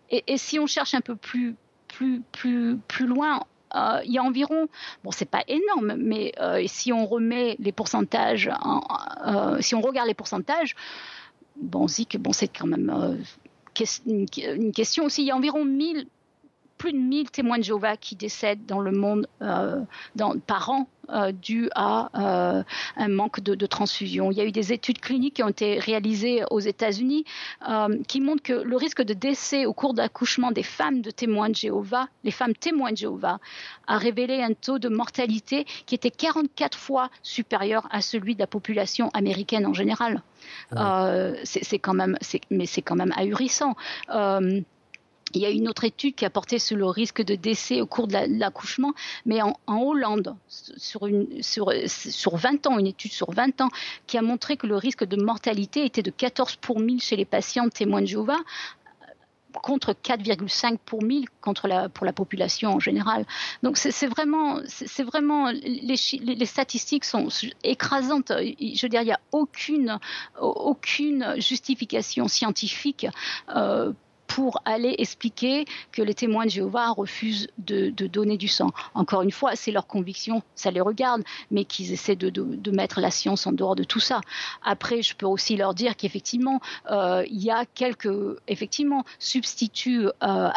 Et, 0.10 0.38
si 0.38 0.60
on 0.60 0.68
cherche 0.68 0.94
un 0.94 1.02
peu 1.02 1.16
plus, 1.16 1.56
plus, 1.88 2.22
plus, 2.32 2.78
plus 2.88 3.08
loin, 3.08 3.42
euh, 3.76 4.00
il 4.06 4.12
y 4.14 4.18
a 4.18 4.24
environ, 4.24 4.68
bon, 5.04 5.12
c'est 5.12 5.30
pas 5.30 5.44
énorme, 5.48 5.96
mais 5.98 6.32
euh, 6.40 6.64
si 6.68 6.94
on 6.94 7.06
remet 7.06 7.56
les 7.60 7.72
pourcentages, 7.72 8.50
en- 8.62 8.82
euh, 9.28 9.62
si 9.62 9.76
on 9.76 9.82
regarde 9.82 10.08
les 10.08 10.14
pourcentages, 10.14 10.76
bon, 11.58 11.82
on 11.84 11.88
se 11.88 11.96
dit 11.98 12.06
que 12.06 12.18
bon, 12.18 12.32
c'est 12.34 12.48
quand 12.48 12.68
même 12.68 13.18
une 14.06 14.72
question 14.72 15.06
aussi. 15.06 15.24
Il 15.24 15.26
y 15.28 15.32
a 15.32 15.36
environ 15.36 15.66
1000 15.66 16.08
plus 16.78 16.94
de 16.94 16.98
1000 16.98 17.32
témoins 17.32 17.58
de 17.58 17.64
Jéhovah 17.64 17.98
qui 17.98 18.16
décèdent 18.16 18.66
dans 18.66 18.80
le 18.80 18.92
monde 18.92 19.28
dans, 20.16 20.40
par 20.40 20.70
an 20.70 20.88
euh, 21.10 21.32
dû 21.32 21.70
à 21.76 22.10
euh, 22.16 22.64
un 22.96 23.08
manque 23.08 23.40
de, 23.40 23.66
transfusion. 23.68 24.32
Il 24.32 24.38
y 24.38 24.42
a 24.42 24.46
eu 24.46 24.52
des 24.52 24.74
études 24.74 25.00
cliniques 25.00 25.36
qui 25.36 25.44
ont 25.44 25.50
été 25.50 25.78
réalisées 25.78 26.44
aux 26.50 26.60
États-Unis 26.60 27.26
euh, 27.70 27.98
qui 28.08 28.22
montrent 28.22 28.42
que 28.42 28.54
le 28.54 28.76
risque 28.76 29.04
de 29.04 29.14
décès 29.14 29.66
au 29.66 29.74
cours 29.74 29.94
d'accouchement 29.94 30.52
des 30.52 30.64
femmes 30.64 31.02
de 31.02 31.12
témoins 31.12 31.50
de 31.50 31.56
Jéhovah, 31.56 32.08
les 32.24 32.32
femmes 32.32 32.56
témoins 32.56 32.92
de 32.92 32.98
Jéhovah, 32.98 33.40
a 33.88 33.98
révélé 33.98 34.42
un 34.42 34.54
taux 34.54 34.80
de 34.80 34.90
mortalité 34.90 35.66
qui 35.86 35.94
était 35.94 36.12
44 36.12 36.78
fois 36.78 37.10
supérieur 37.22 37.88
à 37.92 38.02
celui 38.02 38.34
de 38.34 38.40
la 38.40 38.48
population 38.48 39.10
américaine 39.14 39.68
en 39.68 39.74
général. 39.74 40.24
Ah 40.76 41.32
c'est 41.44 41.80
quand 41.80 41.94
même, 41.94 42.18
mais 42.50 42.66
c'est 42.66 42.82
quand 42.82 42.96
même 42.96 43.14
ahurissant. 43.16 43.76
Il 45.36 45.42
y 45.42 45.46
a 45.46 45.50
une 45.50 45.68
autre 45.68 45.84
étude 45.84 46.16
qui 46.16 46.26
a 46.26 46.30
porté 46.30 46.60
sur 46.60 46.78
le 46.78 46.86
risque 46.86 47.22
de 47.22 47.36
décès 47.36 47.82
au 47.82 47.86
cours 47.86 48.08
de 48.08 48.18
l'accouchement, 48.40 48.94
mais 49.26 49.42
en, 49.42 49.56
Hollande, 49.68 50.36
sur, 50.48 51.08
une, 51.08 51.44
sur, 51.44 51.72
sur 51.88 52.38
20 52.38 52.68
ans, 52.68 52.80
une 52.80 52.88
étude 52.88 53.12
sur 53.12 53.32
20 53.32 53.62
ans, 53.62 53.70
qui 54.08 54.18
a 54.18 54.22
montré 54.22 54.56
que 54.56 54.66
le 54.66 54.78
risque 54.78 55.04
de 55.04 55.22
mortalité 55.22 55.86
était 55.86 56.02
de 56.02 56.12
14 56.12 56.56
pour 56.56 56.80
1000 56.80 57.02
chez 57.02 57.18
les 57.18 57.26
patients 57.26 57.68
témoins 57.70 58.02
de 58.02 58.08
Jéhovah, 58.08 58.40
contre 59.62 59.94
4,5 59.94 60.78
pour 60.86 61.04
1000 61.04 61.28
contre 61.42 61.68
la, 61.68 61.90
pour 61.90 62.06
la 62.06 62.14
population 62.14 62.72
en 62.74 62.80
général. 62.80 63.26
Donc 63.64 63.78
c'est 63.78 64.08
vraiment, 64.08 64.60
les, 65.52 66.46
statistiques 66.46 67.06
sont 67.06 67.28
écrasantes. 67.64 68.32
Je 68.32 68.82
veux 68.82 68.90
dire, 68.90 69.02
il 69.02 69.06
n'y 69.06 69.12
a 69.12 69.20
aucune, 69.32 70.00
aucune 70.40 71.36
justification 71.40 72.28
scientifique 72.28 73.08
euh, 73.56 73.92
pour 74.36 74.62
aller 74.66 74.96
expliquer 74.98 75.64
que 75.94 76.02
les 76.02 76.14
témoins 76.14 76.44
de 76.44 76.50
Jéhovah 76.50 76.90
refusent 76.90 77.48
de, 77.58 77.90
donner 77.90 78.36
du 78.36 78.50
sang. 78.50 78.72
Encore 78.94 79.22
une 79.22 79.32
fois, 79.32 79.56
c'est 79.56 79.72
leur 79.72 79.88
conviction, 79.88 80.44
ça 80.56 80.72
les 80.72 80.82
regarde, 80.82 81.24
mais 81.52 81.64
qu'ils 81.64 81.94
essaient 81.94 82.18
de, 82.18 82.72
mettre 82.72 83.00
la 83.00 83.12
science 83.12 83.48
en 83.48 83.54
dehors 83.54 83.78
de 83.78 83.86
tout 83.86 84.02
ça. 84.02 84.20
Après, 84.62 85.02
je 85.02 85.16
peux 85.16 85.26
aussi 85.26 85.56
leur 85.56 85.74
dire 85.74 85.96
qu'effectivement, 85.96 86.60
euh, 86.92 87.24
il 87.30 87.42
y 87.42 87.50
a 87.50 87.64
quelques 87.66 88.38
effectivement 88.50 89.06
substituts 89.20 90.10
euh, 90.22 90.50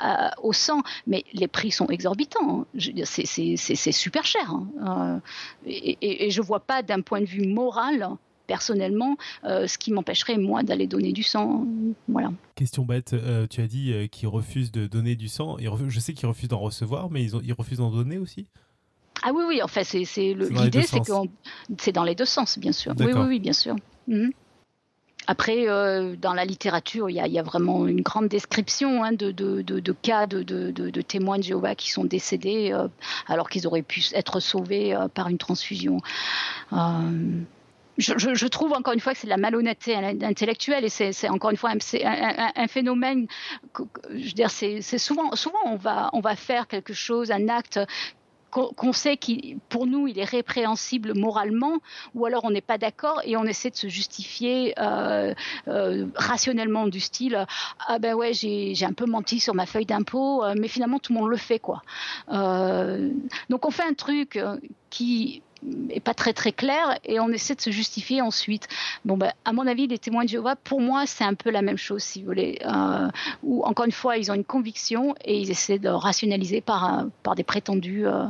au 0.42 0.52
sang, 0.52 0.82
mais 1.06 1.22
les 1.32 1.46
prix 1.46 1.70
sont 1.70 1.86
exorbitants. 1.86 2.66
C'est 3.04 3.92
super 3.92 4.24
cher. 4.24 4.50
Hein. 4.50 4.66
Euh, 4.88 5.70
et, 5.70 6.26
et, 6.26 6.30
je 6.32 6.42
vois 6.42 6.58
pas 6.58 6.82
d'un 6.82 7.00
point 7.00 7.20
de 7.20 7.26
vue 7.26 7.46
moral 7.46 8.18
personnellement, 8.48 9.16
euh, 9.44 9.68
ce 9.68 9.78
qui 9.78 9.92
m'empêcherait 9.92 10.38
moi 10.38 10.64
d'aller 10.64 10.88
donner 10.88 11.12
du 11.12 11.22
sang. 11.22 11.64
Voilà. 12.08 12.32
Question 12.56 12.82
bête, 12.84 13.12
euh, 13.12 13.46
tu 13.48 13.60
as 13.60 13.68
dit 13.68 13.92
euh, 13.92 14.08
qu'ils 14.08 14.26
refusent 14.26 14.72
de 14.72 14.88
donner 14.88 15.14
du 15.14 15.28
sang. 15.28 15.56
Je 15.86 16.00
sais 16.00 16.14
qu'ils 16.14 16.26
refusent 16.26 16.48
d'en 16.48 16.58
recevoir, 16.58 17.10
mais 17.10 17.22
ils, 17.22 17.36
ont, 17.36 17.42
ils 17.44 17.52
refusent 17.52 17.78
d'en 17.78 17.92
donner 17.92 18.18
aussi? 18.18 18.48
Ah 19.22 19.30
oui, 19.32 19.44
oui, 19.46 19.62
en 19.62 19.68
fait, 19.68 19.84
c'est 19.84 19.98
l'idée, 20.34 20.82
c'est 20.82 21.00
que 21.00 21.12
c'est 21.78 21.92
dans 21.92 22.04
les 22.04 22.14
deux 22.14 22.24
sens, 22.24 22.58
bien 22.58 22.72
sûr. 22.72 22.94
Oui, 22.98 23.12
oui, 23.12 23.26
oui, 23.28 23.38
bien 23.38 23.52
sûr. 23.52 23.76
Mhm. 24.08 24.32
Après, 25.26 25.66
dans 26.16 26.32
la 26.32 26.46
littérature, 26.46 27.10
il 27.10 27.16
y, 27.16 27.38
a, 27.38 27.42
vraiment 27.42 27.86
une 27.86 28.00
grande 28.00 28.28
description 28.28 29.04
hein, 29.04 29.12
de, 29.12 29.30
de, 29.30 29.60
de, 29.60 29.92
cas 29.92 30.26
de, 30.26 31.00
témoins 31.02 31.36
de 31.36 31.42
Jéhovah 31.42 31.74
qui 31.74 31.90
sont 31.90 32.04
décédés 32.04 32.72
alors 33.26 33.50
qu'ils 33.50 33.66
auraient 33.66 33.82
pu 33.82 34.02
être 34.14 34.40
sauvés 34.40 34.96
par 35.12 35.28
une 35.28 35.36
transfusion 35.36 36.00
je, 37.98 38.46
trouve 38.46 38.72
encore 38.72 38.94
une 38.94 39.00
fois 39.00 39.12
que 39.12 39.18
c'est 39.18 39.26
de 39.26 39.30
la 39.30 39.36
malhonnêteté 39.36 39.94
intellectuelle 39.94 40.84
et 40.84 40.88
c'est 40.88 41.28
encore 41.28 41.50
une 41.50 41.56
fois 41.56 41.70
un, 41.70 42.68
phénomène. 42.68 43.26
je 44.10 44.24
veux 44.24 44.32
dire, 44.32 44.50
c'est 44.50 44.80
souvent, 44.98 45.34
souvent 45.34 45.58
on 45.66 45.76
va, 45.76 46.10
on 46.12 46.20
va 46.20 46.36
faire 46.36 46.68
quelque 46.68 46.92
chose, 46.92 47.30
un 47.30 47.48
acte 47.48 47.80
qu'on 48.50 48.92
sait 48.92 49.16
qui 49.16 49.58
pour 49.68 49.86
nous 49.86 50.08
il 50.08 50.18
est 50.18 50.24
répréhensible 50.24 51.12
moralement 51.14 51.78
ou 52.14 52.24
alors 52.24 52.44
on 52.44 52.50
n'est 52.50 52.62
pas 52.62 52.78
d'accord 52.78 53.20
et 53.24 53.36
on 53.36 53.44
essaie 53.44 53.70
de 53.70 53.76
se 53.76 53.88
justifier 53.88 54.74
euh, 54.78 55.34
euh, 55.68 56.06
rationnellement 56.14 56.86
du 56.86 57.00
style 57.00 57.46
ah 57.86 57.98
ben 57.98 58.14
ouais 58.14 58.32
j'ai 58.32 58.74
un 58.82 58.92
peu 58.92 59.04
menti 59.04 59.38
sur 59.38 59.54
ma 59.54 59.66
feuille 59.66 59.86
d'impôt 59.86 60.44
euh, 60.44 60.54
mais 60.58 60.68
finalement 60.68 60.98
tout 60.98 61.12
le 61.12 61.18
monde 61.20 61.28
le 61.28 61.36
fait 61.36 61.58
quoi 61.58 61.82
donc 63.50 63.66
on 63.66 63.70
fait 63.70 63.82
un 63.82 63.94
truc 63.94 64.40
qui 64.90 65.42
est 65.90 66.00
pas 66.00 66.14
très 66.14 66.32
très 66.32 66.52
clair 66.52 66.98
et 67.04 67.20
on 67.20 67.28
essaie 67.28 67.54
de 67.54 67.60
se 67.60 67.70
justifier 67.70 68.22
ensuite. 68.22 68.68
Bon, 69.04 69.16
ben, 69.16 69.32
à 69.44 69.52
mon 69.52 69.66
avis, 69.66 69.86
les 69.86 69.98
témoins 69.98 70.24
de 70.24 70.28
Jéhovah, 70.28 70.56
pour 70.56 70.80
moi, 70.80 71.04
c'est 71.06 71.24
un 71.24 71.34
peu 71.34 71.50
la 71.50 71.62
même 71.62 71.76
chose, 71.76 72.02
si 72.02 72.20
vous 72.20 72.26
voulez. 72.26 72.58
Euh, 72.64 73.08
où, 73.42 73.62
encore 73.64 73.86
une 73.86 73.92
fois, 73.92 74.16
ils 74.16 74.30
ont 74.30 74.34
une 74.34 74.44
conviction 74.44 75.14
et 75.24 75.40
ils 75.40 75.50
essaient 75.50 75.78
de 75.78 75.88
rationaliser 75.88 76.60
par, 76.60 77.06
par 77.22 77.34
des 77.34 77.44
prétendues 77.44 78.06
euh, 78.06 78.24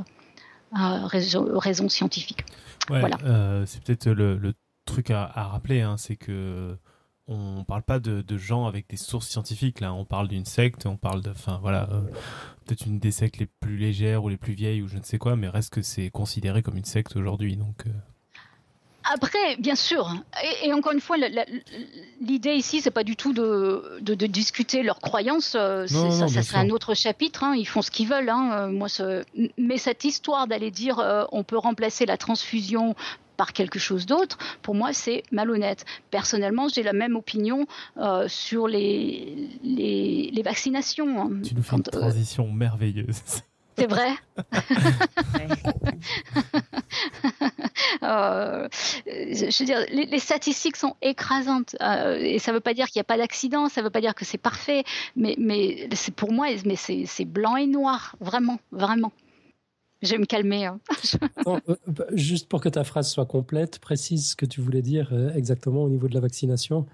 euh, 0.78 1.06
raisons, 1.06 1.88
scientifiques. 1.88 2.44
voilà. 2.88 3.16
c'est 3.66 3.82
peut-être 3.82 4.08
le, 4.10 4.54
truc 4.84 5.10
à, 5.10 5.26
rappeler, 5.34 5.82
hein, 5.82 5.96
c'est 5.98 6.16
que 6.16 6.74
on 7.28 7.64
parle 7.64 7.82
pas 7.82 7.98
de, 7.98 8.38
gens 8.38 8.66
avec 8.66 8.88
des 8.88 8.96
sources 8.96 9.28
scientifiques 9.28 9.80
là 9.80 9.92
on 9.92 10.04
parle 10.04 10.28
d'une 10.28 10.46
secte 10.46 10.86
on 10.86 10.96
parle 10.96 11.22
de 11.22 11.30
enfin 11.30 11.58
voilà 11.60 11.88
peut-être 12.68 12.86
une 12.86 12.98
des 12.98 13.10
sectes 13.10 13.38
les 13.38 13.46
plus 13.46 13.76
légères 13.76 14.22
ou 14.22 14.28
les 14.28 14.36
plus 14.36 14.52
vieilles 14.52 14.82
ou 14.82 14.88
je 14.88 14.98
ne 14.98 15.02
sais 15.02 15.18
quoi, 15.18 15.36
mais 15.36 15.48
reste 15.48 15.72
que 15.72 15.82
c'est 15.82 16.10
considéré 16.10 16.62
comme 16.62 16.76
une 16.76 16.84
secte 16.84 17.16
aujourd'hui. 17.16 17.56
Donc. 17.56 17.86
Euh. 17.86 17.90
Après, 19.10 19.56
bien 19.58 19.74
sûr, 19.74 20.12
et, 20.62 20.70
encore 20.74 20.92
une 20.92 21.00
fois, 21.00 21.16
l'idée 22.20 22.52
ici, 22.52 22.82
c'est 22.82 22.90
pas 22.90 23.04
du 23.04 23.16
tout 23.16 23.32
de, 23.32 24.00
de, 24.02 24.26
discuter 24.26 24.82
leurs 24.82 25.00
croyances. 25.00 25.54
Euh, 25.54 25.86
ça, 25.86 26.28
ça 26.28 26.42
serait 26.42 26.58
un 26.58 26.68
autre 26.68 26.92
chapitre. 26.92 27.42
Hein, 27.42 27.54
ils 27.56 27.64
font 27.64 27.80
ce 27.80 27.90
qu'ils 27.90 28.06
veulent. 28.06 28.28
Hein, 28.28 28.50
euh, 28.52 28.68
moi, 28.68 28.88
mais 29.56 29.78
cette 29.78 30.04
histoire 30.04 30.46
d'aller 30.46 30.70
dire, 30.70 31.02
on 31.32 31.42
peut 31.42 31.56
remplacer 31.56 32.04
la 32.04 32.18
transfusion 32.18 32.94
par 33.38 33.54
quelque 33.54 33.78
chose 33.78 34.04
d'autre, 34.04 34.36
pour 34.60 34.74
moi, 34.74 34.92
c'est 34.92 35.22
malhonnête. 35.30 35.86
Personnellement, 36.10 36.68
j'ai 36.68 36.82
la 36.82 36.92
même 36.92 37.16
opinion 37.16 37.66
euh, 37.96 38.28
sur 38.28 38.68
les, 38.68 39.48
les, 39.62 40.42
vaccinations. 40.42 41.22
Hein. 41.22 41.30
Tu 41.44 41.54
nous 41.54 41.62
fais 41.62 41.76
une 41.76 41.82
euh, 41.82 41.90
transition 41.90 42.50
merveilleuse. 42.50 43.22
C'est 43.78 43.86
vrai? 43.86 44.10
Euh, 48.02 48.68
je 49.06 49.58
veux 49.58 49.64
dire, 49.64 49.84
les, 49.90 50.18
statistiques 50.18 50.76
sont 50.76 50.94
écrasantes 51.02 51.74
et 52.20 52.38
ça 52.38 52.52
ne 52.52 52.56
veut 52.56 52.60
pas 52.60 52.74
dire 52.74 52.86
qu'il 52.86 52.98
n'y 52.98 53.02
a 53.02 53.04
pas 53.04 53.16
d'accident, 53.16 53.68
ça 53.68 53.80
ne 53.80 53.86
veut 53.86 53.90
pas 53.90 54.00
dire 54.00 54.14
que 54.14 54.24
c'est 54.24 54.38
parfait, 54.38 54.84
mais, 55.16 55.34
mais 55.38 55.88
c'est 55.92 56.14
pour 56.14 56.32
moi, 56.32 56.46
mais 56.64 56.76
c'est 56.76 57.24
blanc 57.24 57.56
et 57.56 57.66
noir, 57.66 58.16
vraiment, 58.20 58.58
vraiment. 58.72 59.12
Je 60.02 60.12
vais 60.12 60.18
me 60.18 60.26
calmer. 60.26 60.66
Hein. 60.66 60.80
Euh, 61.46 61.76
bah, 61.86 62.04
juste 62.12 62.46
pour 62.48 62.60
que 62.60 62.68
ta 62.68 62.84
phrase 62.84 63.10
soit 63.10 63.24
complète, 63.24 63.78
précise 63.78 64.30
ce 64.30 64.36
que 64.36 64.44
tu 64.44 64.60
voulais 64.60 64.82
dire 64.82 65.08
euh, 65.12 65.32
exactement 65.34 65.82
au 65.82 65.88
niveau 65.88 66.08
de 66.08 66.14
la 66.14 66.20
vaccination. 66.20 66.86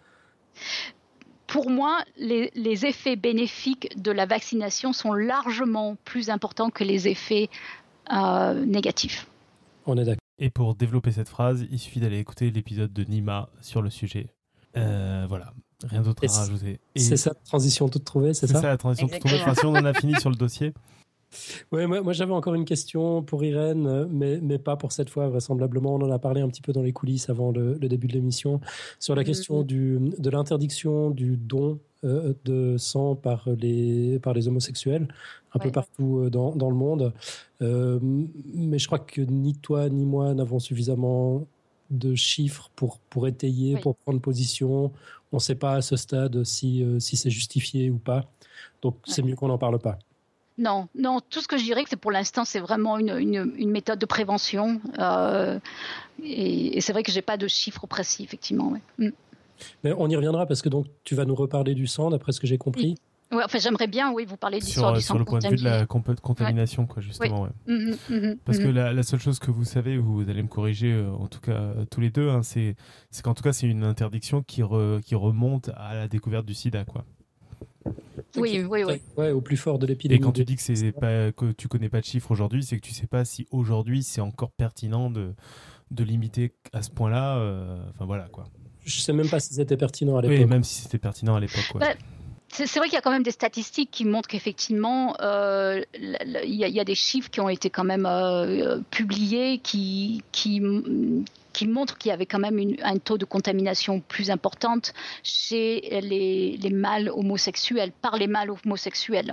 Pour 1.48 1.70
moi, 1.70 2.04
les, 2.16 2.86
effets 2.86 3.16
bénéfiques 3.16 4.00
de 4.00 4.12
la 4.12 4.26
vaccination 4.26 4.92
sont 4.92 5.12
largement 5.12 5.96
plus 6.04 6.30
importants 6.30 6.70
que 6.70 6.84
les 6.84 7.08
effets 7.08 7.48
euh, 8.12 8.64
négatifs. 8.64 9.28
On 9.86 9.96
est 9.96 10.04
d'accord. 10.04 10.20
Et 10.38 10.50
pour 10.50 10.76
développer 10.76 11.10
cette 11.10 11.28
phrase, 11.28 11.66
il 11.70 11.80
suffit 11.80 11.98
d'aller 11.98 12.18
écouter 12.18 12.50
l'épisode 12.50 12.92
de 12.92 13.02
Nima 13.04 13.48
sur 13.60 13.82
le 13.82 13.90
sujet. 13.90 14.28
voilà, 14.74 15.52
rien 15.82 16.02
d'autre 16.02 16.22
à 16.28 16.32
rajouter. 16.32 16.78
C'est 16.94 17.16
ça 17.16 17.30
la 17.30 17.46
transition 17.46 17.88
toute 17.88 18.04
trouvée, 18.04 18.34
c'est 18.34 18.46
ça 18.46 18.54
C'est 18.54 18.60
ça 18.60 18.68
la 18.68 18.76
transition 18.76 19.08
toute 19.08 19.18
trouvée. 19.18 19.40
Enfin, 19.40 19.54
si 19.54 19.66
on 19.66 19.72
en 19.72 19.84
a 19.84 19.94
fini 19.94 20.14
sur 20.20 20.30
le 20.30 20.36
dossier. 20.36 20.72
Oui, 21.72 21.86
moi, 21.86 22.12
j'avais 22.12 22.32
encore 22.32 22.54
une 22.54 22.64
question 22.64 23.22
pour 23.22 23.44
Irène, 23.44 24.06
mais, 24.10 24.38
mais 24.42 24.58
pas 24.58 24.76
pour 24.76 24.92
cette 24.92 25.10
fois, 25.10 25.28
vraisemblablement. 25.28 25.94
On 25.94 26.02
en 26.02 26.10
a 26.10 26.18
parlé 26.18 26.40
un 26.40 26.48
petit 26.48 26.62
peu 26.62 26.72
dans 26.72 26.82
les 26.82 26.92
coulisses 26.92 27.30
avant 27.30 27.52
le, 27.52 27.78
début 27.78 28.06
de 28.06 28.14
l'émission, 28.14 28.60
sur 28.98 29.14
la 29.14 29.22
mm-hmm. 29.22 29.26
question 29.26 29.62
du, 29.62 29.98
de 30.18 30.30
l'interdiction 30.30 31.10
du 31.10 31.36
don 31.36 31.78
euh, 32.04 32.34
de 32.44 32.76
sang 32.76 33.14
par 33.14 33.48
les, 33.58 34.18
par 34.18 34.34
les 34.34 34.46
homosexuels, 34.46 35.08
un 35.54 35.58
peu 35.58 35.70
partout 35.70 36.18
euh, 36.18 36.30
dans, 36.30 36.54
dans 36.54 36.68
le 36.68 36.76
monde. 36.76 37.14
Euh, 37.62 37.98
mais 38.02 38.78
je 38.78 38.86
crois 38.86 38.98
que 38.98 39.22
ni 39.22 39.54
toi 39.54 39.88
ni 39.88 40.04
moi 40.04 40.34
n'avons 40.34 40.58
suffisamment 40.58 41.46
de 41.90 42.14
chiffres 42.14 42.70
pour, 42.76 42.98
pour 43.08 43.26
étayer, 43.26 43.78
pour 43.78 43.96
prendre 43.96 44.20
position. 44.20 44.92
On 45.32 45.36
ne 45.36 45.40
sait 45.40 45.54
pas 45.54 45.76
à 45.76 45.82
ce 45.82 45.96
stade 45.96 46.44
si, 46.44 46.84
si 46.98 47.16
c'est 47.16 47.30
justifié 47.30 47.90
ou 47.90 47.96
pas. 47.96 48.26
Donc 48.82 48.96
c'est 49.04 49.22
mieux 49.22 49.34
qu'on 49.34 49.48
n'en 49.48 49.58
parle 49.58 49.78
pas. 49.78 49.98
Non, 50.56 50.88
non, 50.94 51.20
tout 51.30 51.40
ce 51.40 51.48
que 51.48 51.58
je 51.58 51.64
dirais, 51.64 51.82
c'est 51.88 51.96
pour 51.96 52.12
l'instant, 52.12 52.44
c'est 52.44 52.60
vraiment 52.60 52.98
une, 52.98 53.52
une, 53.56 53.70
méthode 53.70 53.98
de 53.98 54.06
prévention. 54.06 54.80
Euh, 54.98 55.58
et, 56.22 56.80
c'est 56.80 56.92
vrai 56.92 57.02
que 57.02 57.10
je 57.10 57.16
n'ai 57.16 57.22
pas 57.22 57.36
de 57.36 57.48
chiffres 57.48 57.86
précis, 57.88 58.22
effectivement. 58.22 58.72
Mm. 58.98 59.08
Mais 59.82 59.92
on 59.96 60.08
y 60.08 60.14
reviendra 60.14 60.46
parce 60.46 60.62
que 60.62 60.68
donc 60.68 60.86
tu 61.02 61.14
vas 61.14 61.24
nous 61.24 61.34
reparler 61.34 61.74
du 61.74 61.86
sang, 61.86 62.10
d'après 62.10 62.30
ce 62.30 62.40
que 62.40 62.46
j'ai 62.46 62.58
compris. 62.58 62.94
Oui. 63.32 63.40
enfin, 63.44 63.58
j'aimerais 63.58 63.88
bien, 63.88 64.12
oui, 64.12 64.26
vous 64.26 64.36
parler 64.36 64.60
du 64.60 64.66
sang. 64.66 64.94
Sur 65.00 65.18
le 65.18 65.24
point 65.24 65.40
de 65.40 65.48
vue 65.48 65.56
de 65.56 65.64
la 65.64 65.86
contamination, 65.86 66.86
quoi, 66.86 67.02
justement. 67.02 67.48
Mm-hmm, 67.66 67.96
mm-hmm, 68.10 68.36
parce 68.44 68.58
que 68.58 68.68
la, 68.68 69.02
seule 69.02 69.20
chose 69.20 69.40
que 69.40 69.50
vous 69.50 69.64
savez, 69.64 69.98
vous 69.98 70.28
allez 70.28 70.42
me 70.42 70.48
corriger, 70.48 70.92
euh, 70.92 71.10
en 71.10 71.26
tout 71.26 71.40
cas 71.40 71.52
euh, 71.52 71.84
tous 71.90 72.00
les 72.00 72.10
deux, 72.10 72.28
hein, 72.28 72.42
c'est 72.44 72.76
qu'en 73.24 73.34
tout 73.34 73.42
cas, 73.42 73.52
c'est 73.52 73.66
une 73.66 73.82
interdiction 73.82 74.42
qui, 74.42 74.62
qui 75.04 75.14
remonte 75.16 75.70
à 75.76 75.94
la 75.94 76.06
découverte 76.06 76.46
du 76.46 76.54
sida, 76.54 76.84
quoi. 76.84 77.04
Oui, 78.36 78.64
oui, 78.68 78.84
oui. 78.84 79.00
Ouais, 79.16 79.30
au 79.30 79.40
plus 79.40 79.56
fort 79.56 79.78
de 79.78 79.86
l'épidémie. 79.86 80.18
Et 80.20 80.22
quand 80.22 80.32
tu 80.32 80.44
dis 80.44 80.56
que 80.56 80.90
pas 80.90 81.32
que 81.32 81.52
tu 81.52 81.68
connais 81.68 81.88
pas 81.88 82.00
de 82.00 82.04
chiffres 82.06 82.30
aujourd'hui, 82.30 82.62
c'est 82.64 82.76
que 82.76 82.82
tu 82.86 82.92
sais 82.92 83.06
pas 83.06 83.24
si 83.24 83.46
aujourd'hui 83.50 84.02
c'est 84.02 84.20
encore 84.20 84.50
pertinent 84.50 85.10
de 85.10 85.34
de 85.90 86.04
limiter 86.04 86.52
à 86.72 86.82
ce 86.82 86.90
point-là. 86.90 87.38
euh, 87.38 87.78
Enfin 87.90 88.04
voilà 88.06 88.24
quoi. 88.32 88.44
Je 88.84 89.00
sais 89.00 89.12
même 89.12 89.28
pas 89.28 89.40
si 89.40 89.54
c'était 89.54 89.76
pertinent 89.76 90.16
à 90.16 90.22
l'époque. 90.22 90.38
Oui, 90.38 90.44
même 90.46 90.64
si 90.64 90.82
c'était 90.82 90.98
pertinent 90.98 91.36
à 91.36 91.40
l'époque. 91.40 91.74
ouais. 91.74 91.80
Ouais. 91.86 91.96
C'est 92.56 92.78
vrai 92.78 92.86
qu'il 92.86 92.94
y 92.94 92.98
a 92.98 93.00
quand 93.00 93.10
même 93.10 93.24
des 93.24 93.32
statistiques 93.32 93.90
qui 93.90 94.04
montrent 94.04 94.28
qu'effectivement, 94.28 95.16
euh, 95.20 95.82
l- 95.94 96.16
l- 96.20 96.40
il 96.44 96.54
y, 96.54 96.62
a- 96.62 96.68
il 96.68 96.74
y 96.74 96.78
a 96.78 96.84
des 96.84 96.94
chiffres 96.94 97.28
qui 97.28 97.40
ont 97.40 97.48
été 97.48 97.68
quand 97.68 97.82
même 97.82 98.06
euh, 98.06 98.76
euh, 98.76 98.80
publiés 98.92 99.58
qui, 99.58 100.22
qui, 100.30 100.60
qui 101.54 101.66
montrent 101.66 101.96
qu'il 101.96 102.10
y 102.10 102.12
avait 102.12 102.26
quand 102.26 102.38
même 102.38 102.58
un 102.82 102.98
taux 102.98 103.16
de 103.16 103.24
contamination 103.24 104.00
plus 104.00 104.30
importante 104.30 104.92
chez 105.22 106.00
les, 106.02 106.58
les 106.58 106.70
mâles 106.70 107.08
homosexuels, 107.08 107.92
par 108.02 108.16
les 108.18 108.26
mâles 108.26 108.50
homosexuels. 108.50 109.32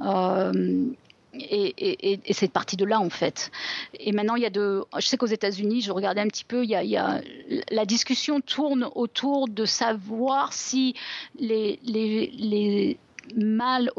Euh, 0.00 0.90
et, 1.32 2.20
c'est 2.32 2.50
parti 2.50 2.76
de 2.76 2.84
là 2.84 2.98
en 3.00 3.10
fait. 3.10 3.52
Et 3.94 4.10
maintenant, 4.10 4.34
il 4.34 4.42
y 4.42 4.46
a 4.46 4.50
de. 4.50 4.84
Je 4.98 5.06
sais 5.06 5.16
qu'aux 5.16 5.26
États-Unis, 5.26 5.80
je 5.80 5.92
regardais 5.92 6.20
un 6.20 6.26
petit 6.26 6.44
peu, 6.44 6.64
il 6.64 6.70
y 6.70 6.96
a, 6.96 7.20
la 7.70 7.84
discussion 7.84 8.40
tourne 8.40 8.88
autour 8.94 9.48
de 9.48 9.64
savoir 9.64 10.52
si 10.52 10.94
les, 11.38 11.78
les, 11.84 12.32
les 12.36 12.98
mâles 13.36 13.90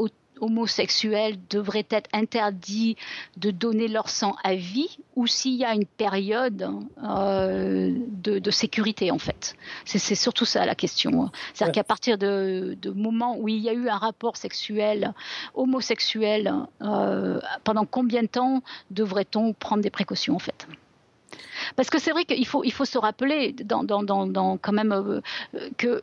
homosexuels 0.42 1.38
devraient 1.50 1.88
être 1.90 2.10
interdits 2.14 2.98
de 3.38 3.52
donner 3.52 3.88
leur 3.88 4.10
sang 4.10 4.36
à 4.44 4.56
vie 4.56 4.98
ou 5.16 5.28
s'il 5.28 5.54
y 5.56 5.64
a 5.64 5.74
une 5.74 5.86
période 5.86 6.70
euh, 7.04 7.92
de, 8.08 8.40
de 8.40 8.52
sécurité 8.52 9.12
en 9.12 9.20
fait. 9.20 9.56
C'est 9.86 10.16
surtout 10.16 10.46
ça 10.46 10.66
la 10.66 10.76
question. 10.76 11.30
C'est-à-dire 11.54 11.68
Ouais. 11.72 11.72
qu'à 11.74 11.84
partir 11.84 12.18
de, 12.18 12.76
de 12.82 12.90
moment 12.90 13.38
où 13.38 13.48
il 13.48 13.60
y 13.60 13.70
a 13.70 13.74
eu 13.74 13.88
un 13.88 13.98
rapport 13.98 14.36
sexuel 14.36 15.14
homosexuel, 15.54 16.54
euh, 16.82 17.40
pendant 17.64 17.86
combien 17.86 18.24
de 18.24 18.28
temps 18.28 18.62
devrait-on 18.90 19.54
prendre 19.54 19.82
des 19.84 19.90
précautions 19.90 20.36
en 20.36 20.40
fait? 20.40 20.68
Parce 21.76 21.90
que 21.90 22.00
c'est 22.00 22.12
vrai 22.12 22.26
qu'il 22.26 22.46
faut, 22.48 22.64
il 22.64 22.72
faut 22.74 22.86
se 22.86 22.98
rappeler 22.98 23.54
dans, 23.54 23.84
dans, 23.84 24.04
dans, 24.04 24.26
dans 24.26 24.58
quand 24.58 24.74
même 24.74 24.92
euh, 24.92 25.22
que 25.78 26.02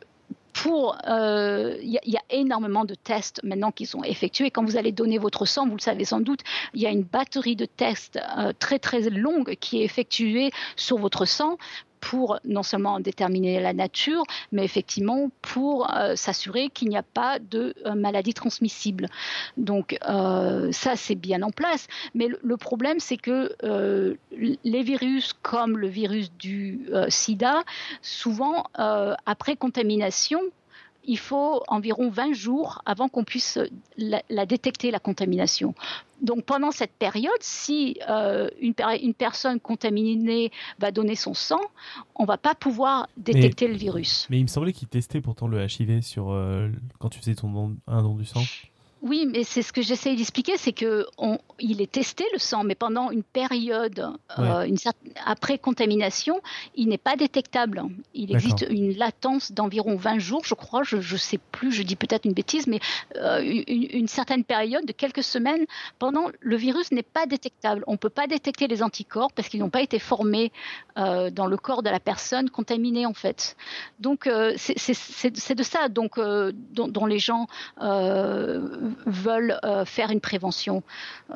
euh, 0.67 1.77
il 1.81 1.89
y, 1.89 1.97
a- 1.97 2.01
il 2.05 2.13
y 2.13 2.17
a 2.17 2.23
énormément 2.29 2.85
de 2.85 2.95
tests 2.95 3.41
maintenant 3.43 3.71
qui 3.71 3.85
sont 3.85 4.03
effectués. 4.03 4.51
Quand 4.51 4.63
vous 4.63 4.77
allez 4.77 4.91
donner 4.91 5.17
votre 5.17 5.45
sang, 5.45 5.67
vous 5.67 5.75
le 5.75 5.81
savez 5.81 6.05
sans 6.05 6.19
doute, 6.19 6.41
il 6.73 6.81
y 6.81 6.87
a 6.87 6.89
une 6.91 7.03
batterie 7.03 7.55
de 7.55 7.65
tests 7.65 8.19
euh, 8.37 8.51
très 8.57 8.79
très 8.79 9.01
longue 9.09 9.55
qui 9.59 9.81
est 9.81 9.85
effectuée 9.85 10.51
sur 10.75 10.97
votre 10.97 11.25
sang 11.25 11.57
pour 12.01 12.39
non 12.45 12.63
seulement 12.63 12.99
déterminer 12.99 13.59
la 13.59 13.73
nature, 13.73 14.23
mais 14.51 14.63
effectivement 14.63 15.29
pour 15.41 15.93
euh, 15.93 16.15
s'assurer 16.15 16.69
qu'il 16.69 16.89
n'y 16.89 16.97
a 16.97 17.03
pas 17.03 17.39
de 17.39 17.73
euh, 17.85 17.95
maladie 17.95 18.33
transmissible. 18.33 19.07
Donc 19.57 19.97
euh, 20.07 20.71
ça 20.71 20.95
c'est 20.95 21.15
bien 21.15 21.41
en 21.41 21.51
place, 21.51 21.87
mais 22.13 22.27
le, 22.41 22.57
problème 22.57 22.99
c'est 22.99 23.17
que 23.17 23.55
les 24.31 24.83
virus 24.83 25.33
comme 25.41 25.77
le 25.77 25.87
virus 25.87 26.31
du 26.33 26.89
sida, 27.07 27.63
souvent 28.01 28.65
après 28.75 29.55
contamination, 29.55 30.41
il 31.05 31.17
faut 31.17 31.63
environ 31.67 32.09
20 32.09 32.33
jours 32.33 32.81
avant 32.85 33.07
qu'on 33.09 33.23
puisse 33.23 33.57
la, 33.97 34.21
la 34.29 34.45
détecter, 34.45 34.91
la 34.91 34.99
contamination. 34.99 35.73
Donc 36.21 36.43
pendant 36.43 36.71
cette 36.71 36.91
période, 36.91 37.31
si 37.39 37.97
euh, 38.09 38.49
une, 38.59 38.73
per- 38.73 38.99
une 39.01 39.13
personne 39.13 39.59
contaminée 39.59 40.51
va 40.77 40.91
donner 40.91 41.15
son 41.15 41.33
sang, 41.33 41.61
on 42.15 42.25
va 42.25 42.37
pas 42.37 42.53
pouvoir 42.55 43.07
détecter 43.15 43.67
le 43.69 43.75
virus. 43.75 44.27
Mais 44.29 44.37
il 44.39 44.43
me 44.43 44.47
semblait 44.47 44.73
qu'ils 44.73 44.89
testaient 44.89 45.21
pourtant 45.21 45.47
le 45.47 45.63
HIV 45.65 46.01
sur 46.01 46.31
euh, 46.31 46.69
quand 46.99 47.09
tu 47.09 47.19
faisais 47.19 47.35
ton 47.35 47.49
don- 47.49 47.77
un 47.87 48.03
don 48.03 48.15
du 48.15 48.25
sang. 48.25 48.41
Oui, 49.01 49.25
mais 49.31 49.43
c'est 49.45 49.61
ce 49.61 49.71
que 49.71 49.81
j'essaye 49.81 50.17
d'expliquer, 50.17 50.57
c'est 50.57 50.73
que 50.73 51.05
on, 51.17 51.37
il 51.59 51.81
est 51.81 51.89
testé 51.91 52.25
le 52.33 52.39
sang, 52.39 52.63
mais 52.65 52.75
pendant 52.75 53.11
une 53.11 53.23
période 53.23 54.13
euh, 54.37 54.63
une 54.63 54.75
après 55.25 55.57
contamination, 55.57 56.41
il 56.75 56.89
n'est 56.89 56.97
pas 56.97 57.15
détectable. 57.15 57.83
Il 58.13 58.31
existe 58.35 58.65
une 58.69 58.97
latence 58.97 59.53
d'environ 59.53 59.95
20 59.95 60.19
jours, 60.19 60.41
je 60.43 60.53
crois, 60.53 60.83
je 60.83 60.97
ne 60.97 61.17
sais 61.17 61.37
plus, 61.51 61.71
je 61.71 61.83
dis 61.83 61.95
peut-être 61.95 62.25
une 62.25 62.33
bêtise, 62.33 62.67
mais 62.67 62.79
euh, 63.15 63.41
une, 63.41 63.87
une 63.91 64.07
certaine 64.09 64.43
période 64.43 64.85
de 64.85 64.91
quelques 64.91 65.23
semaines 65.23 65.65
pendant 65.97 66.25
le 66.41 66.55
virus 66.57 66.91
n'est 66.91 67.01
pas 67.01 67.25
détectable. 67.25 67.83
On 67.87 67.93
ne 67.93 67.97
peut 67.97 68.09
pas 68.09 68.27
détecter 68.27 68.67
les 68.67 68.83
anticorps 68.83 69.31
parce 69.31 69.47
qu'ils 69.47 69.61
n'ont 69.61 69.69
pas 69.69 69.81
été 69.81 69.99
formés 69.99 70.51
euh, 70.97 71.29
dans 71.29 71.45
le 71.47 71.55
corps 71.55 71.83
de 71.83 71.89
la 71.89 72.01
personne 72.01 72.49
contaminée 72.49 73.05
en 73.05 73.13
fait. 73.13 73.55
Donc 73.99 74.29
c'est- 74.57 75.55
de 75.55 75.63
ça 75.63 75.87
donc 75.89 76.19
dont, 76.19 76.87
dont 76.89 77.05
les 77.05 77.19
gens 77.19 77.47
veulent 79.05 79.59
euh, 79.63 79.85
faire 79.85 80.11
une 80.11 80.21
prévention. 80.21 80.83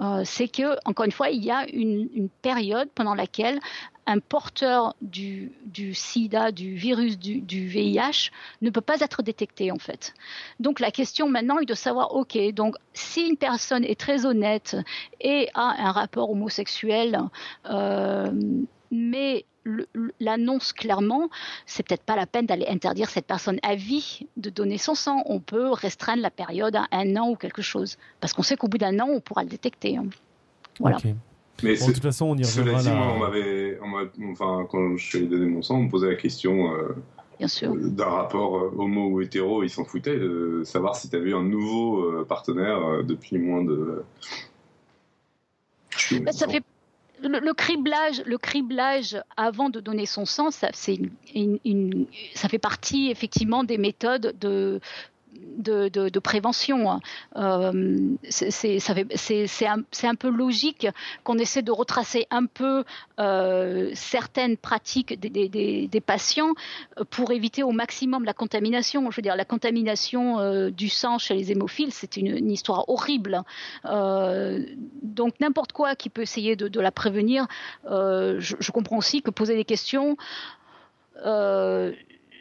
Euh, 0.02 0.22
c'est 0.26 0.48
que, 0.48 0.78
encore 0.86 1.06
une 1.06 1.12
fois, 1.12 1.30
il 1.30 1.44
y 1.44 1.52
a 1.52 1.66
une, 1.72 2.30
période 2.42 2.90
pendant 2.96 3.16
laquelle 3.16 3.60
un 4.06 4.20
porteur 4.20 4.96
du, 5.02 5.52
sida, 5.94 6.52
du 6.52 6.76
virus 6.76 7.18
du, 7.18 7.40
du, 7.40 7.68
VIH, 7.68 8.32
ne 8.62 8.70
peut 8.70 8.82
pas 8.82 9.00
être 9.00 9.24
détecté 9.24 9.72
en 9.72 9.80
fait. 9.80 10.14
Donc 10.60 10.80
la 10.80 10.92
question 10.92 11.30
maintenant 11.30 11.60
est 11.60 11.66
de 11.66 11.74
savoir, 11.74 12.14
ok, 12.14 12.38
donc 12.54 12.76
si 12.94 13.28
une 13.28 13.38
personne 13.38 13.86
est 13.86 13.98
très 13.98 14.26
honnête 14.26 14.76
et 15.22 15.50
a 15.54 15.88
un 15.88 15.92
rapport 15.92 16.30
homosexuel, 16.32 17.20
euh, 17.70 18.32
mais 18.94 19.46
l'annonce 20.20 20.74
clairement, 20.74 21.30
c'est 21.66 21.88
peut-être 21.88 22.04
pas 22.04 22.16
la 22.16 22.26
peine 22.26 22.46
d'aller 22.46 22.66
interdire 22.68 23.10
cette 23.10 23.26
personne 23.26 23.60
à 23.64 23.76
vie 23.76 24.28
de 24.38 24.50
donner 24.50 24.78
son 24.78 24.96
sang. 24.96 25.24
On 25.26 25.40
peut 25.40 25.72
restreindre 25.72 26.22
la 26.22 26.32
période 26.32 26.76
à 26.76 26.88
un 26.92 27.16
an 27.16 27.30
ou 27.30 27.36
quelque 27.36 27.62
chose, 27.62 27.98
parce 28.20 28.34
qu'on 28.34 28.44
sait 28.44 28.56
qu'au 28.58 28.68
bout 28.68 28.78
d'un 28.78 29.00
an, 29.00 29.08
on 29.10 29.20
pourra 29.20 29.44
le 29.44 29.50
détecter. 29.50 29.98
Voilà. 30.80 30.98
Okay. 30.98 31.16
Mais 31.62 31.76
bon, 31.76 31.88
de 31.88 31.94
toute 31.94 32.04
façon, 32.04 32.26
on 32.26 32.36
y 32.36 32.44
reviendra 32.44 32.80
cela 32.80 32.92
dit, 32.92 32.98
moi, 32.98 33.14
on 33.14 33.20
m'avait, 33.20 33.80
enfin, 34.32 34.68
quand 34.70 34.98
je 34.98 35.06
suis 35.06 35.18
allé 35.20 35.28
donner 35.28 35.46
mon 35.46 35.62
sang, 35.62 35.78
on 35.78 35.84
me 35.84 35.90
posait 35.90 36.10
la 36.10 36.16
question 36.16 36.74
euh, 36.74 36.96
d'un 37.40 38.06
rapport 38.06 38.58
euh, 38.58 38.74
homo 38.78 39.10
ou 39.10 39.22
hétéro, 39.22 39.64
ils 39.64 39.70
s'en 39.70 39.86
foutaient 39.86 40.18
de 40.18 40.62
savoir 40.64 40.96
si 40.96 41.10
tu 41.10 41.16
avais 41.16 41.34
un 41.34 41.44
nouveau 41.44 42.02
euh, 42.02 42.26
partenaire 42.26 42.78
euh, 42.78 43.04
depuis 43.04 43.38
moins 43.38 43.64
de. 43.64 44.04
Bah, 46.22 46.32
ça 46.32 46.48
fait 46.48 46.64
le, 47.28 47.54
criblage, 47.54 48.22
le 48.26 48.38
criblage 48.38 49.22
avant 49.38 49.70
de 49.70 49.80
donner 49.80 50.06
son 50.06 50.26
une, 51.34 52.08
ça 52.34 52.50
fait 52.50 52.60
partie 52.60 53.10
effectivement 53.10 53.64
des 53.64 53.78
méthodes 53.78 54.36
de, 54.40 54.80
de, 55.58 56.20
prévention. 56.20 57.00
Euh, 57.36 58.00
c'est 58.30 58.78
un, 60.08 60.16
peu 60.16 60.30
logique 60.30 60.88
qu'on 61.24 61.38
essaie 61.38 61.62
de 61.62 61.72
retracer 61.72 62.28
un 62.32 62.46
peu 62.46 62.84
euh, 63.20 63.92
certaines 63.94 64.58
pratiques 64.58 65.20
des, 65.20 66.02
patients 66.06 66.54
pour 67.10 67.32
éviter 67.32 67.64
au 67.64 67.72
maximum 67.72 68.26
la 68.26 68.34
contamination. 68.34 69.10
Je 69.12 69.16
veux 69.18 69.22
dire, 69.22 69.36
la 69.36 69.46
contamination 69.46 70.40
euh, 70.40 70.70
du 70.70 70.90
sang 70.90 71.18
chez 71.18 71.34
les 71.34 71.52
hémophiles, 71.52 71.92
c'est 71.92 72.18
une, 72.18 72.50
histoire 72.52 72.88
horrible. 72.90 73.42
Euh, 73.86 74.64
donc 75.02 75.40
n'importe 75.40 75.72
quoi 75.72 75.96
qui 75.96 76.10
peut 76.10 76.22
essayer 76.22 76.56
de, 76.56 76.80
la 76.80 76.92
prévenir, 76.92 77.48
euh, 77.90 78.40
je, 78.40 78.72
comprends 78.72 78.98
aussi 78.98 79.22
que 79.22 79.32
poser 79.32 79.56
des 79.56 79.66
questions 79.66 80.18
euh, 81.26 81.94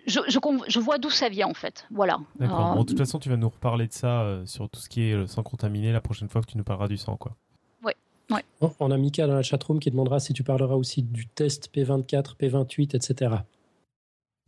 je, 0.06 0.20
je, 0.28 0.38
je, 0.68 0.80
vois 0.80 0.98
d'où 0.98 1.10
ça 1.10 1.28
vient 1.28 1.46
en 1.46 1.54
fait. 1.54 1.86
Voilà. 1.90 2.18
D'accord. 2.38 2.72
Euh, 2.72 2.74
bon, 2.74 2.80
de 2.82 2.88
toute 2.88 2.98
façon, 2.98 3.18
tu 3.18 3.28
vas 3.28 3.36
nous 3.36 3.48
reparler 3.48 3.86
de 3.86 3.92
ça 3.92 4.22
euh, 4.22 4.46
sur 4.46 4.68
tout 4.68 4.80
ce 4.80 4.88
qui 4.88 5.02
est 5.02 5.14
le 5.14 5.26
sang 5.26 5.42
contaminé 5.42 5.92
la 5.92 6.00
prochaine 6.00 6.28
fois 6.28 6.40
que 6.40 6.46
tu 6.46 6.56
nous 6.56 6.64
parleras 6.64 6.88
du 6.88 6.96
sang, 6.96 7.16
quoi. 7.16 7.36
Ouais. 7.82 7.96
Ouais. 8.30 8.44
On 8.80 8.90
a 8.90 8.96
Mika 8.96 9.26
dans 9.26 9.34
la 9.34 9.42
chatroom 9.42 9.80
qui 9.80 9.90
demandera 9.90 10.20
si 10.20 10.32
tu 10.32 10.42
parleras 10.42 10.74
aussi 10.74 11.02
du 11.02 11.26
test 11.26 11.70
P24, 11.74 12.36
P28, 12.38 12.96
etc. 12.96 13.36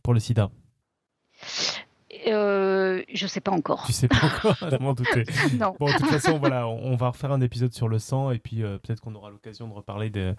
Pour 0.02 0.14
le 0.14 0.20
sida. 0.20 0.50
Euh, 2.26 3.02
je 3.12 3.26
sais 3.26 3.40
pas 3.40 3.52
encore. 3.52 3.84
Tu 3.86 3.92
sais 3.92 4.08
pas 4.08 4.16
encore, 4.24 4.56
m'en 4.80 4.92
doutais. 4.94 5.24
non. 5.58 5.74
Bon, 5.78 5.86
de 5.86 5.92
toute 5.92 6.06
façon, 6.06 6.38
voilà, 6.38 6.66
on 6.68 6.96
va 6.96 7.10
refaire 7.10 7.32
un 7.32 7.40
épisode 7.40 7.72
sur 7.72 7.88
le 7.88 7.98
sang 7.98 8.30
et 8.30 8.38
puis 8.38 8.62
euh, 8.62 8.78
peut-être 8.78 9.00
qu'on 9.00 9.14
aura 9.14 9.30
l'occasion 9.30 9.68
de 9.68 9.72
reparler 9.74 10.10
de, 10.10 10.34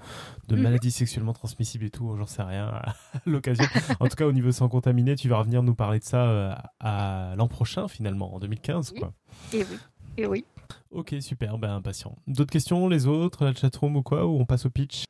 de 0.48 0.56
Mhm. 0.56 0.62
maladies 0.62 0.92
sexuellement 0.92 1.34
transmissibles 1.34 1.86
et 1.86 1.90
tout, 1.90 2.16
j'en 2.18 2.26
sais 2.26 2.44
rien, 2.44 2.66
à 2.74 2.94
l'occasion. 3.26 3.66
En 4.00 4.08
tout 4.08 4.16
cas, 4.16 4.26
au 4.26 4.32
niveau 4.32 4.52
sang 4.52 4.68
contaminé, 4.70 5.16
tu 5.16 5.30
vas 5.30 5.40
revenir 5.40 5.64
nous 5.64 5.76
parler 5.76 6.00
de 6.00 6.04
ça 6.06 6.24
euh, 6.30 6.54
à 6.80 7.34
l'an 7.38 7.48
prochain, 7.48 7.88
finalement, 7.88 8.34
en 8.36 8.40
2015, 8.40 8.92
quoi. 8.98 9.14
Et 9.54 9.60
oui. 9.64 9.78
Et 10.18 10.26
oui. 10.28 10.46
Ok, 10.92 11.16
super, 11.20 11.58
ben 11.58 11.72
impatient. 11.76 12.16
D'autres 12.26 12.52
questions, 12.52 12.88
les 12.88 13.06
autres, 13.06 13.44
la 13.46 13.54
chatroom 13.54 13.98
ou 13.98 14.02
quoi, 14.04 14.26
ou 14.26 14.40
on 14.40 14.46
passe 14.46 14.66
au 14.66 14.70
pitch? 14.70 15.04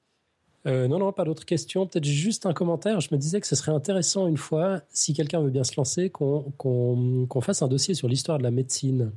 Euh, 0.66 0.88
non, 0.88 1.00
non, 1.00 1.12
pas 1.12 1.24
d'autres 1.24 1.46
questions. 1.46 1.86
Peut-être 1.86 2.06
juste 2.06 2.46
un 2.46 2.54
commentaire. 2.54 3.00
Je 3.00 3.10
me 3.12 3.18
disais 3.18 3.40
que 3.40 3.48
ce 3.48 3.56
serait 3.56 3.72
intéressant 3.72 4.28
une 4.28 4.38
fois, 4.38 4.82
si 4.90 5.14
quelqu'un 5.14 5.40
veut 5.42 5.52
bien 5.52 5.64
se 5.64 5.74
lancer, 5.78 6.10
qu'on 6.10 7.42
fasse 7.42 7.62
un 7.62 7.68
dossier 7.68 7.94
sur 7.94 8.08
l'histoire 8.08 8.38
de 8.38 8.44
la 8.44 8.52
médecine. 8.52 9.12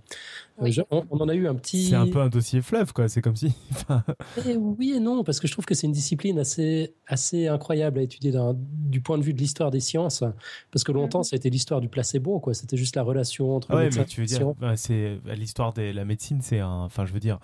Euh, 0.61 0.71
on, 0.91 1.19
en 1.19 1.29
a 1.29 1.35
eu 1.35 1.47
un 1.47 1.55
petit. 1.55 1.87
C'est 1.87 1.95
un 1.95 2.09
peu 2.09 2.21
un 2.21 2.29
dossier 2.29 2.63
fleuve, 2.63 2.93
quoi. 2.93 3.09
C'est 3.09 3.23
comme 3.23 3.37
si. 3.37 3.53
Eh 4.47 4.57
oui 4.57 4.93
et 4.93 5.01
non, 5.01 5.25
parce 5.25 5.41
que 5.41 5.47
je 5.47 5.53
trouve 5.53 5.65
que 5.65 5.75
c'est 5.75 5.87
une 5.87 5.93
discipline 5.93 6.39
assez, 6.39 6.95
assez 7.07 7.49
incroyable 7.49 7.99
à 7.99 8.03
étudier 8.03 8.33
du 8.55 9.01
point 9.01 9.19
de 9.19 9.23
vue 9.23 9.33
de 9.33 9.39
l'histoire 9.39 9.71
des 9.71 9.81
sciences. 9.81 10.25
Parce 10.71 10.85
que 10.85 10.93
longtemps, 10.93 11.23
ça 11.23 11.35
a 11.35 11.37
été 11.37 11.51
l'histoire 11.51 11.81
du 11.81 11.89
placebo, 11.89 12.41
quoi. 12.41 12.55
C'était 12.55 12.77
juste 12.77 12.97
la 12.97 13.03
relation 13.03 13.55
entre. 13.57 13.69
Ah 13.71 13.77
ouais, 13.77 13.91
mais 13.95 14.05
tu 14.05 14.21
veux 14.21 14.27
dire, 14.27 14.53
c'est 14.77 15.19
l'histoire 15.37 15.73
de 15.73 15.83
la 15.83 16.05
médecine, 16.05 16.41
c'est 16.43 16.61
un. 16.61 16.85
Enfin, 16.85 17.07
je 17.07 17.13
veux 17.13 17.21
dire, 17.21 17.39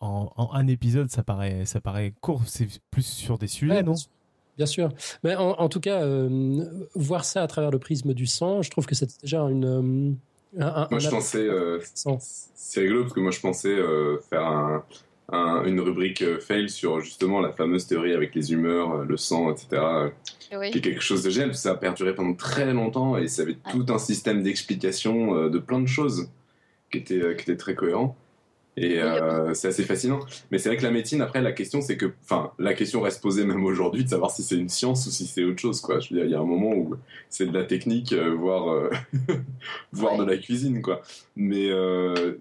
en, 0.00 0.50
un 0.52 0.66
épisode, 0.66 1.10
ça 1.10 1.22
paraît, 1.22 1.64
ça 1.66 1.80
paraît 1.80 2.14
court. 2.20 2.42
C'est 2.46 2.66
plus 2.90 3.06
sur 3.06 3.38
des 3.38 3.46
sujets, 3.46 3.82
non? 3.82 3.94
Bien 4.56 4.66
sûr. 4.66 4.90
Mais 5.24 5.34
en, 5.36 5.68
tout 5.68 5.80
cas, 5.80 6.02
euh, 6.02 6.64
voir 6.94 7.24
ça 7.24 7.42
à 7.42 7.46
travers 7.46 7.70
le 7.70 7.78
prisme 7.78 8.12
du 8.12 8.26
sang, 8.26 8.62
je 8.62 8.70
trouve 8.70 8.86
que 8.86 8.94
c'est 8.94 9.08
déjà 9.22 9.40
une. 9.42 10.18
Euh, 10.58 10.84
moi, 10.90 10.98
je 10.98 11.08
pensais. 11.08 11.38
Euh, 11.38 11.80
c'est 12.54 12.80
rigolo 12.80 13.02
parce 13.02 13.14
que 13.14 13.20
moi, 13.20 13.30
je 13.30 13.40
pensais 13.40 13.76
faire 14.28 14.82
une 15.32 15.80
rubrique 15.80 16.40
fail 16.40 16.68
sur 16.68 17.00
justement 17.00 17.40
la 17.40 17.52
fameuse 17.52 17.86
théorie 17.86 18.12
avec 18.12 18.34
les 18.34 18.52
humeurs, 18.52 19.04
le 19.04 19.16
sang, 19.16 19.50
etc. 19.50 20.10
Qui 20.50 20.78
est 20.78 20.80
quelque 20.82 21.00
chose 21.00 21.22
de 21.22 21.30
génial. 21.30 21.54
Ça 21.54 21.70
a 21.70 21.74
perduré 21.76 22.14
pendant 22.14 22.34
très 22.34 22.72
longtemps 22.74 23.16
et 23.16 23.28
ça 23.28 23.42
avait 23.42 23.56
tout 23.70 23.86
un 23.88 23.98
système 23.98 24.42
d'explication 24.42 25.48
de 25.48 25.58
plein 25.58 25.80
de 25.80 25.86
choses 25.86 26.28
qui 26.90 26.98
était, 26.98 27.36
qui 27.36 27.42
était 27.42 27.56
très 27.56 27.74
cohérent. 27.74 28.16
Et 28.82 28.98
euh, 28.98 29.52
c'est 29.52 29.68
assez 29.68 29.82
fascinant. 29.82 30.20
Mais 30.50 30.56
c'est 30.56 30.70
vrai 30.70 30.78
que 30.78 30.82
la 30.82 30.90
médecine, 30.90 31.20
après, 31.20 31.42
la 31.42 31.52
question, 31.52 31.82
c'est 31.82 31.98
que, 31.98 32.14
enfin, 32.24 32.52
la 32.58 32.72
question 32.72 33.02
reste 33.02 33.20
posée 33.20 33.44
même 33.44 33.62
aujourd'hui 33.62 34.04
de 34.04 34.08
savoir 34.08 34.30
si 34.30 34.42
c'est 34.42 34.56
une 34.56 34.70
science 34.70 35.06
ou 35.06 35.10
si 35.10 35.26
c'est 35.26 35.44
autre 35.44 35.60
chose, 35.60 35.82
quoi. 35.82 36.00
Je 36.00 36.08
veux 36.08 36.16
dire, 36.16 36.24
il 36.24 36.30
y 36.30 36.34
a 36.34 36.40
un 36.40 36.46
moment 36.46 36.70
où 36.70 36.94
c'est 37.28 37.44
de 37.44 37.52
la 37.52 37.64
technique, 37.64 38.14
euh, 38.14 38.34
voire, 38.34 38.70
euh, 38.70 38.90
voire 39.92 40.16
de 40.16 40.24
la 40.24 40.38
cuisine, 40.38 40.80
quoi. 40.80 41.02
Mais 41.36 41.68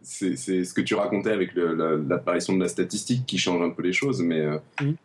c'est 0.01 0.37
ce 0.37 0.73
que 0.73 0.79
tu 0.79 0.95
racontais 0.95 1.31
avec 1.31 1.51
l'apparition 1.55 2.55
de 2.55 2.61
la 2.61 2.69
statistique 2.69 3.25
qui 3.25 3.37
change 3.37 3.61
un 3.61 3.71
peu 3.71 3.83
les 3.83 3.93
choses. 3.93 4.21
Mais 4.21 4.45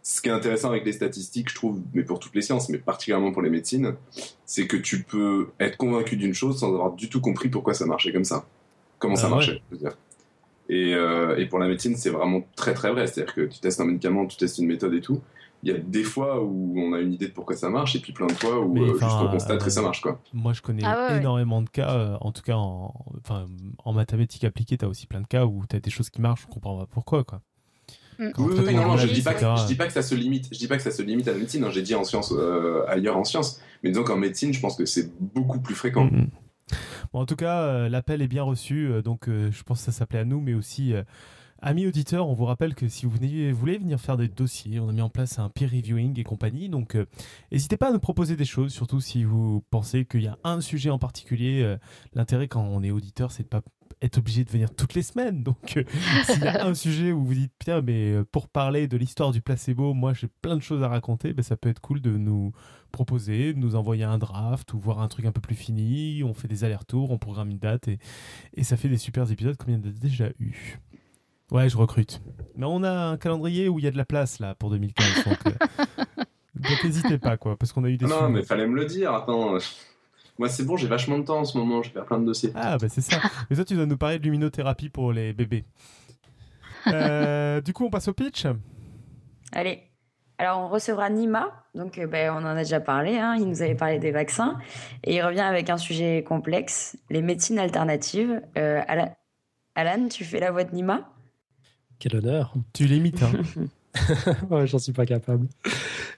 ce 0.04 0.22
qui 0.22 0.28
est 0.28 0.32
intéressant 0.32 0.70
avec 0.70 0.84
les 0.84 0.92
statistiques, 0.92 1.50
je 1.50 1.56
trouve, 1.56 1.80
mais 1.94 2.04
pour 2.04 2.20
toutes 2.20 2.36
les 2.36 2.42
sciences, 2.42 2.68
mais 2.68 2.78
particulièrement 2.78 3.32
pour 3.32 3.42
les 3.42 3.50
médecines, 3.50 3.96
c'est 4.46 4.68
que 4.68 4.76
tu 4.76 5.02
peux 5.02 5.48
être 5.58 5.76
convaincu 5.76 6.16
d'une 6.16 6.34
chose 6.34 6.60
sans 6.60 6.68
avoir 6.68 6.92
du 6.92 7.08
tout 7.08 7.20
compris 7.20 7.48
pourquoi 7.48 7.74
ça 7.74 7.86
marchait 7.86 8.12
comme 8.12 8.24
ça. 8.24 8.46
Comment 9.00 9.16
ça 9.16 9.26
ah 9.26 9.30
marchait, 9.30 9.60
je 9.70 9.76
veux 9.76 9.82
dire. 9.82 9.96
Et, 10.68 10.94
euh, 10.94 11.36
et, 11.36 11.46
pour 11.46 11.58
la 11.58 11.68
médecine, 11.68 11.96
c'est 11.96 12.10
vraiment 12.10 12.42
très 12.56 12.74
très 12.74 12.90
vrai. 12.90 13.06
C'est-à-dire 13.06 13.34
que 13.34 13.42
tu 13.42 13.60
testes 13.60 13.80
un 13.80 13.84
médicament, 13.84 14.26
tu 14.26 14.36
testes 14.36 14.58
une 14.58 14.66
méthode 14.66 14.94
et 14.94 15.00
tout. 15.00 15.20
Il 15.62 15.70
y 15.70 15.72
a 15.72 15.78
des 15.78 16.02
fois 16.02 16.42
où 16.42 16.74
on 16.78 16.92
a 16.92 17.00
une 17.00 17.12
idée 17.12 17.28
de 17.28 17.32
pourquoi 17.32 17.56
ça 17.56 17.70
marche, 17.70 17.96
et 17.96 17.98
puis 17.98 18.12
plein 18.12 18.26
de 18.26 18.32
fois 18.32 18.60
où 18.60 18.76
euh, 18.76 18.92
juste 18.98 19.16
on 19.20 19.28
constate 19.28 19.64
que 19.64 19.70
ça 19.70 19.80
marche. 19.80 20.02
Quoi. 20.02 20.20
Moi, 20.34 20.52
je 20.52 20.60
connais 20.60 20.82
ah 20.84 21.16
énormément 21.16 21.62
de 21.62 21.70
cas, 21.70 21.90
euh, 21.90 22.16
en 22.20 22.32
tout 22.32 22.42
cas 22.42 22.56
en, 22.56 22.94
enfin, 23.18 23.48
en 23.82 23.92
mathématiques 23.94 24.44
appliquées, 24.44 24.76
tu 24.76 24.84
as 24.84 24.88
aussi 24.88 25.06
plein 25.06 25.22
de 25.22 25.26
cas 25.26 25.46
où 25.46 25.64
tu 25.68 25.76
as 25.76 25.80
des 25.80 25.90
choses 25.90 26.10
qui 26.10 26.20
marchent, 26.20 26.46
on 26.50 26.52
comprend 26.52 26.78
pas 26.78 26.86
pourquoi. 26.86 27.24
Quoi. 27.24 27.40
Mm. 28.18 28.30
Oui, 28.38 28.74
non, 28.74 28.88
non, 28.88 28.96
je 28.98 29.06
dis 29.06 29.22
pas 29.22 29.32
que, 29.32 29.40
je 29.40 29.66
dis 29.66 29.74
pas 29.74 29.86
que 29.86 29.92
ça 29.92 30.02
se 30.02 30.14
limite. 30.14 30.48
Je 30.52 30.58
dis 30.58 30.68
pas 30.68 30.76
que 30.76 30.82
ça 30.82 30.90
se 30.90 31.02
limite 31.02 31.28
à 31.28 31.32
la 31.32 31.38
médecine. 31.38 31.64
Hein. 31.64 31.70
J'ai 31.70 31.82
dit 31.82 31.94
en 31.94 32.04
sciences 32.04 32.34
ailleurs 32.88 33.16
en 33.16 33.24
sciences, 33.24 33.60
mais 33.82 33.90
disons 33.90 34.04
qu'en 34.04 34.18
médecine, 34.18 34.52
je 34.52 34.60
pense 34.60 34.76
que 34.76 34.84
c'est 34.84 35.10
beaucoup 35.18 35.60
plus 35.60 35.74
fréquent. 35.74 36.04
Mm, 36.04 36.16
mm. 36.16 36.30
En 37.12 37.26
tout 37.26 37.36
cas, 37.36 37.62
euh, 37.62 37.88
l'appel 37.88 38.22
est 38.22 38.28
bien 38.28 38.42
reçu, 38.42 38.88
euh, 38.88 39.02
donc 39.02 39.28
euh, 39.28 39.50
je 39.52 39.62
pense 39.62 39.78
que 39.78 39.84
ça 39.84 39.92
s'appelait 39.92 40.20
à 40.20 40.24
nous, 40.24 40.40
mais 40.40 40.54
aussi 40.54 40.94
Amis 41.62 41.86
auditeurs, 41.86 42.28
on 42.28 42.34
vous 42.34 42.44
rappelle 42.44 42.74
que 42.74 42.88
si 42.88 43.06
vous 43.06 43.12
voulez 43.12 43.78
venir 43.78 43.98
faire 43.98 44.18
des 44.18 44.28
dossiers, 44.28 44.80
on 44.80 44.90
a 44.90 44.92
mis 44.92 45.00
en 45.00 45.08
place 45.08 45.38
un 45.38 45.48
peer 45.48 45.70
reviewing 45.70 46.20
et 46.20 46.24
compagnie. 46.24 46.68
Donc, 46.68 46.94
n'hésitez 47.50 47.78
pas 47.78 47.88
à 47.88 47.92
nous 47.92 48.00
proposer 48.00 48.36
des 48.36 48.44
choses, 48.44 48.70
surtout 48.70 49.00
si 49.00 49.24
vous 49.24 49.64
pensez 49.70 50.04
qu'il 50.04 50.24
y 50.24 50.26
a 50.26 50.36
un 50.44 50.60
sujet 50.60 50.90
en 50.90 50.98
particulier. 50.98 51.76
L'intérêt 52.12 52.48
quand 52.48 52.60
on 52.60 52.82
est 52.82 52.90
auditeur, 52.90 53.32
c'est 53.32 53.44
de 53.44 53.48
pas 53.48 53.62
être 54.04 54.18
obligé 54.18 54.44
de 54.44 54.50
venir 54.50 54.74
toutes 54.74 54.94
les 54.94 55.02
semaines. 55.02 55.42
Donc, 55.44 55.78
s'il 56.24 56.42
y 56.42 56.48
a 56.48 56.66
un 56.66 56.74
sujet 56.74 57.12
où 57.12 57.24
vous 57.24 57.34
dites, 57.34 57.52
tiens, 57.58 57.82
mais 57.82 58.16
pour 58.30 58.48
parler 58.48 58.86
de 58.88 58.96
l'histoire 58.96 59.32
du 59.32 59.40
placebo, 59.40 59.94
moi 59.94 60.12
j'ai 60.14 60.28
plein 60.42 60.56
de 60.56 60.62
choses 60.62 60.82
à 60.82 60.88
raconter, 60.88 61.32
ben, 61.32 61.42
ça 61.42 61.56
peut 61.56 61.68
être 61.68 61.80
cool 61.80 62.00
de 62.00 62.16
nous 62.16 62.52
proposer, 62.92 63.52
de 63.52 63.58
nous 63.58 63.74
envoyer 63.74 64.04
un 64.04 64.18
draft 64.18 64.72
ou 64.72 64.78
voir 64.78 65.00
un 65.00 65.08
truc 65.08 65.26
un 65.26 65.32
peu 65.32 65.40
plus 65.40 65.56
fini. 65.56 66.22
On 66.24 66.34
fait 66.34 66.48
des 66.48 66.64
allers-retours, 66.64 67.10
on 67.10 67.18
programme 67.18 67.50
une 67.50 67.58
date 67.58 67.88
et, 67.88 67.98
et 68.54 68.64
ça 68.64 68.76
fait 68.76 68.88
des 68.88 68.98
super 68.98 69.30
épisodes 69.30 69.56
comme 69.56 69.70
il 69.70 69.76
y 69.76 69.80
en 69.80 69.88
a 69.88 69.92
déjà 69.92 70.28
eu. 70.38 70.78
Ouais, 71.50 71.68
je 71.68 71.76
recrute. 71.76 72.22
Mais 72.56 72.66
on 72.66 72.82
a 72.82 72.90
un 72.90 73.16
calendrier 73.16 73.68
où 73.68 73.78
il 73.78 73.84
y 73.84 73.88
a 73.88 73.90
de 73.90 73.96
la 73.96 74.04
place 74.04 74.38
là 74.38 74.54
pour 74.54 74.70
2015. 74.70 75.06
Euh, 75.26 75.50
donc, 76.54 76.84
n'hésitez 76.84 77.18
pas 77.18 77.36
quoi, 77.36 77.56
parce 77.56 77.72
qu'on 77.72 77.84
a 77.84 77.90
eu 77.90 77.96
des. 77.96 78.06
Non, 78.06 78.28
mais 78.30 78.42
fallait 78.42 78.66
me 78.66 78.74
le 78.74 78.86
dire. 78.86 79.12
Attends. 79.12 79.58
Moi, 80.38 80.48
c'est 80.48 80.64
bon, 80.64 80.76
j'ai 80.76 80.88
vachement 80.88 81.18
de 81.18 81.24
temps 81.24 81.38
en 81.38 81.44
ce 81.44 81.56
moment, 81.56 81.82
je 81.82 81.88
vais 81.88 81.94
faire 81.94 82.06
plein 82.06 82.18
de 82.18 82.26
dossiers. 82.26 82.50
Ah, 82.54 82.76
bah 82.78 82.88
c'est 82.88 83.00
ça. 83.00 83.18
Mais 83.50 83.56
toi, 83.56 83.64
tu 83.64 83.74
dois 83.74 83.86
nous 83.86 83.96
parler 83.96 84.18
de 84.18 84.24
luminothérapie 84.24 84.88
pour 84.88 85.12
les 85.12 85.32
bébés. 85.32 85.64
Euh, 86.88 87.60
du 87.60 87.72
coup, 87.72 87.84
on 87.86 87.90
passe 87.90 88.08
au 88.08 88.12
pitch 88.12 88.46
Allez. 89.52 89.82
Alors, 90.38 90.60
on 90.60 90.68
recevra 90.68 91.10
Nima, 91.10 91.64
donc 91.76 92.00
ben, 92.10 92.32
on 92.32 92.38
en 92.38 92.56
a 92.56 92.56
déjà 92.56 92.80
parlé, 92.80 93.16
hein, 93.18 93.36
il 93.38 93.46
nous 93.46 93.62
avait 93.62 93.76
parlé 93.76 94.00
des 94.00 94.10
vaccins, 94.10 94.58
et 95.04 95.14
il 95.14 95.22
revient 95.22 95.40
avec 95.40 95.70
un 95.70 95.78
sujet 95.78 96.24
complexe, 96.26 96.98
les 97.08 97.22
médecines 97.22 97.60
alternatives. 97.60 98.42
Euh, 98.58 98.82
Alan, 99.76 100.08
tu 100.08 100.24
fais 100.24 100.40
la 100.40 100.50
voix 100.50 100.64
de 100.64 100.74
Nima? 100.74 101.08
Quel 102.00 102.16
honneur 102.16 102.52
Tu 102.72 102.86
l'imites, 102.86 103.22
hein 103.22 103.30
ouais, 104.50 104.66
j'en 104.66 104.78
suis 104.78 104.92
pas 104.92 105.06
capable. 105.06 105.48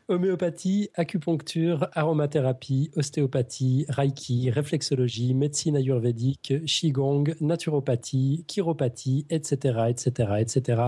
Homéopathie, 0.09 0.91
acupuncture, 0.95 1.89
aromathérapie, 1.93 2.91
ostéopathie, 2.97 3.87
reiki, 3.89 4.51
réflexologie, 4.51 5.35
médecine 5.35 5.77
ayurvédique, 5.77 6.55
qigong, 6.65 7.35
naturopathie, 7.41 8.45
chiropathie, 8.47 9.27
etc., 9.31 9.87
etc., 9.89 10.33
etc. 10.39 10.83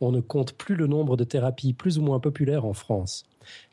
On 0.00 0.10
ne 0.10 0.20
compte 0.20 0.54
plus 0.54 0.74
le 0.74 0.86
nombre 0.86 1.16
de 1.16 1.24
thérapies 1.24 1.74
plus 1.74 1.98
ou 1.98 2.02
moins 2.02 2.18
populaires 2.18 2.64
en 2.64 2.72
France. 2.72 3.24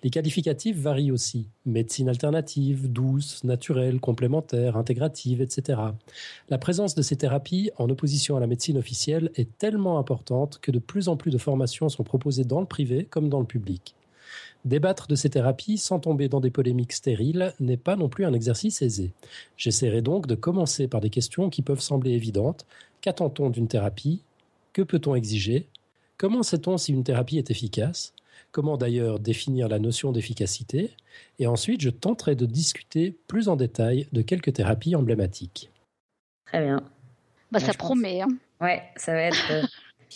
Les 0.04 0.10
qualificatifs 0.10 0.78
varient 0.78 1.12
aussi. 1.12 1.48
Médecine 1.66 2.10
alternative, 2.10 2.92
douce, 2.92 3.44
naturelle, 3.44 4.00
complémentaire, 4.00 4.78
intégrative, 4.78 5.42
etc. 5.42 5.82
La 6.50 6.58
présence 6.58 6.96
de 6.96 7.02
ces 7.02 7.16
thérapies 7.16 7.72
en 7.78 7.90
opposition 7.90 8.38
à 8.38 8.40
la 8.40 8.48
médecine 8.48 8.78
officielle 8.78 9.32
est 9.36 9.58
tellement 9.58 10.00
importante 10.00 10.60
que 10.62 10.72
de 10.72 10.80
plus 10.80 11.08
en 11.10 11.18
plus 11.18 11.32
de 11.32 11.38
formations 11.38 11.90
sont 11.90 12.04
proposées 12.04 12.46
dans 12.46 12.60
le 12.60 12.66
privé 12.66 13.06
comme 13.06 13.30
dans 13.30 13.40
le 13.40 13.46
public. 13.46 13.96
Débattre 14.66 15.08
de 15.08 15.16
ces 15.16 15.30
thérapies 15.30 15.78
sans 15.78 16.00
tomber 16.00 16.28
dans 16.28 16.42
des 16.42 16.52
polémiques 16.52 16.94
stériles 16.94 17.54
n'est 17.60 17.78
pas 17.78 17.96
non 17.96 18.10
plus 18.10 18.26
un 18.26 18.34
exercice 18.34 18.82
aisé. 18.82 19.14
J'essaierai 19.56 20.02
donc 20.02 20.28
de 20.28 20.36
commencer 20.36 20.88
par 20.88 21.00
des 21.00 21.10
questions 21.10 21.50
qui 21.50 21.62
peuvent 21.62 21.80
sembler 21.80 22.12
évidentes. 22.12 22.66
Qu'attend-on 23.02 23.50
d'une 23.50 23.70
thérapie? 23.70 24.22
Que 24.74 24.82
peut-on 24.82 25.16
exiger? 25.16 25.68
Comment 26.18 26.44
sait-on 26.44 26.78
si 26.78 26.92
une 26.92 27.06
thérapie 27.06 27.38
est 27.38 27.50
efficace? 27.50 28.14
Comment 28.52 28.78
d'ailleurs 28.78 29.20
définir 29.20 29.68
la 29.68 29.80
notion 29.80 30.12
d'efficacité, 30.12 30.92
et 31.40 31.48
ensuite 31.48 31.82
je 31.82 31.90
tenterai 31.90 32.36
de 32.36 32.46
discuter 32.46 33.12
plus 33.28 33.50
en 33.50 33.56
détail 33.56 34.08
de 34.12 34.22
quelques 34.22 34.54
thérapies 34.54 34.96
emblématiques. 34.96 35.70
Très 36.46 36.62
bien. 36.62 36.82
Bah, 37.52 37.60
ça 37.60 37.74
promet. 37.74 38.22
Hein. 38.22 38.30
Ouais, 38.62 38.84
ça 38.96 39.14
va 39.14 39.22
être. 39.22 39.52
Euh, 39.52 39.64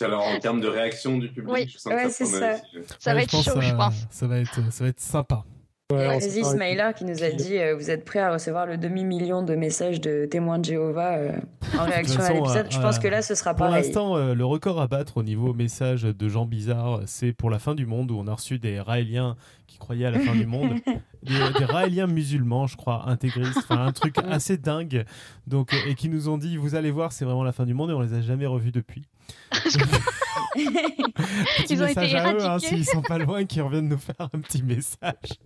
alors 0.00 0.22
en 0.22 0.38
termes 0.38 0.60
de 0.60 0.68
réaction 0.68 1.18
du 1.18 1.28
public, 1.28 1.70
je 1.70 1.78
sens 1.78 1.92
que 1.92 2.08
ça 2.10 2.24
promet. 2.24 2.56
Ça, 2.56 2.96
ça 2.98 3.14
va 3.14 3.22
être 3.22 3.42
chaud, 3.42 3.60
je 3.60 3.74
pense. 3.74 4.06
Ça 4.10 4.26
va 4.26 4.38
être, 4.38 4.72
ça 4.72 4.84
va 4.84 4.90
être 4.90 5.00
sympa. 5.00 5.44
Ouais, 5.92 6.16
Régis 6.16 6.46
Smiler 6.46 6.92
qui 6.96 7.04
nous 7.04 7.22
a 7.22 7.28
dit 7.28 7.58
euh, 7.58 7.76
Vous 7.76 7.90
êtes 7.90 8.06
prêt 8.06 8.20
à 8.20 8.32
recevoir 8.32 8.64
le 8.64 8.78
demi-million 8.78 9.42
de 9.42 9.54
messages 9.54 10.00
de 10.00 10.24
témoins 10.24 10.58
de 10.58 10.64
Jéhovah 10.64 11.18
euh, 11.18 11.32
en 11.78 11.84
réaction 11.84 12.22
à 12.22 12.32
l'épisode? 12.32 12.68
Je 12.70 12.80
pense 12.80 12.98
que 12.98 13.06
là, 13.06 13.20
ce 13.20 13.34
sera 13.34 13.52
pareil. 13.52 13.70
Pour 13.70 13.76
l'instant, 13.76 14.16
euh, 14.16 14.34
le 14.34 14.46
record 14.46 14.80
à 14.80 14.86
battre 14.86 15.18
au 15.18 15.22
niveau 15.22 15.52
message 15.52 16.04
de 16.04 16.28
gens 16.30 16.46
bizarres, 16.46 17.02
c'est 17.04 17.34
pour 17.34 17.50
la 17.50 17.58
fin 17.58 17.74
du 17.74 17.84
monde 17.84 18.10
où 18.10 18.16
on 18.18 18.26
a 18.28 18.32
reçu 18.32 18.58
des 18.58 18.80
Raéliens 18.80 19.36
qui 19.66 19.76
croyaient 19.76 20.06
à 20.06 20.10
la 20.10 20.20
fin 20.20 20.34
du 20.34 20.46
monde. 20.46 20.70
Des, 21.24 21.32
des, 21.58 21.64
Raéliens 21.64 22.06
musulmans, 22.06 22.66
je 22.66 22.76
crois, 22.76 23.08
intégristes, 23.08 23.56
enfin 23.56 23.86
un 23.86 23.92
truc 23.92 24.16
assez 24.28 24.58
dingue, 24.58 25.06
donc 25.46 25.74
et 25.86 25.94
qui 25.94 26.10
nous 26.10 26.28
ont 26.28 26.36
dit 26.36 26.58
vous 26.58 26.74
allez 26.74 26.90
voir, 26.90 27.12
c'est 27.12 27.24
vraiment 27.24 27.44
la 27.44 27.52
fin 27.52 27.64
du 27.64 27.72
monde 27.72 27.90
et 27.90 27.94
on 27.94 28.02
les 28.02 28.12
a 28.12 28.20
jamais 28.20 28.44
revus 28.44 28.72
depuis. 28.72 29.08
ils 30.56 31.82
ont 31.82 31.86
été 31.86 32.16
à 32.16 32.32
eux, 32.32 32.44
hein, 32.44 32.58
s'ils 32.58 32.84
sont 32.84 33.02
pas 33.02 33.18
loin, 33.18 33.44
qui 33.44 33.60
reviennent 33.60 33.88
nous 33.88 33.98
faire 33.98 34.16
un 34.32 34.40
petit 34.40 34.62
message. 34.62 35.38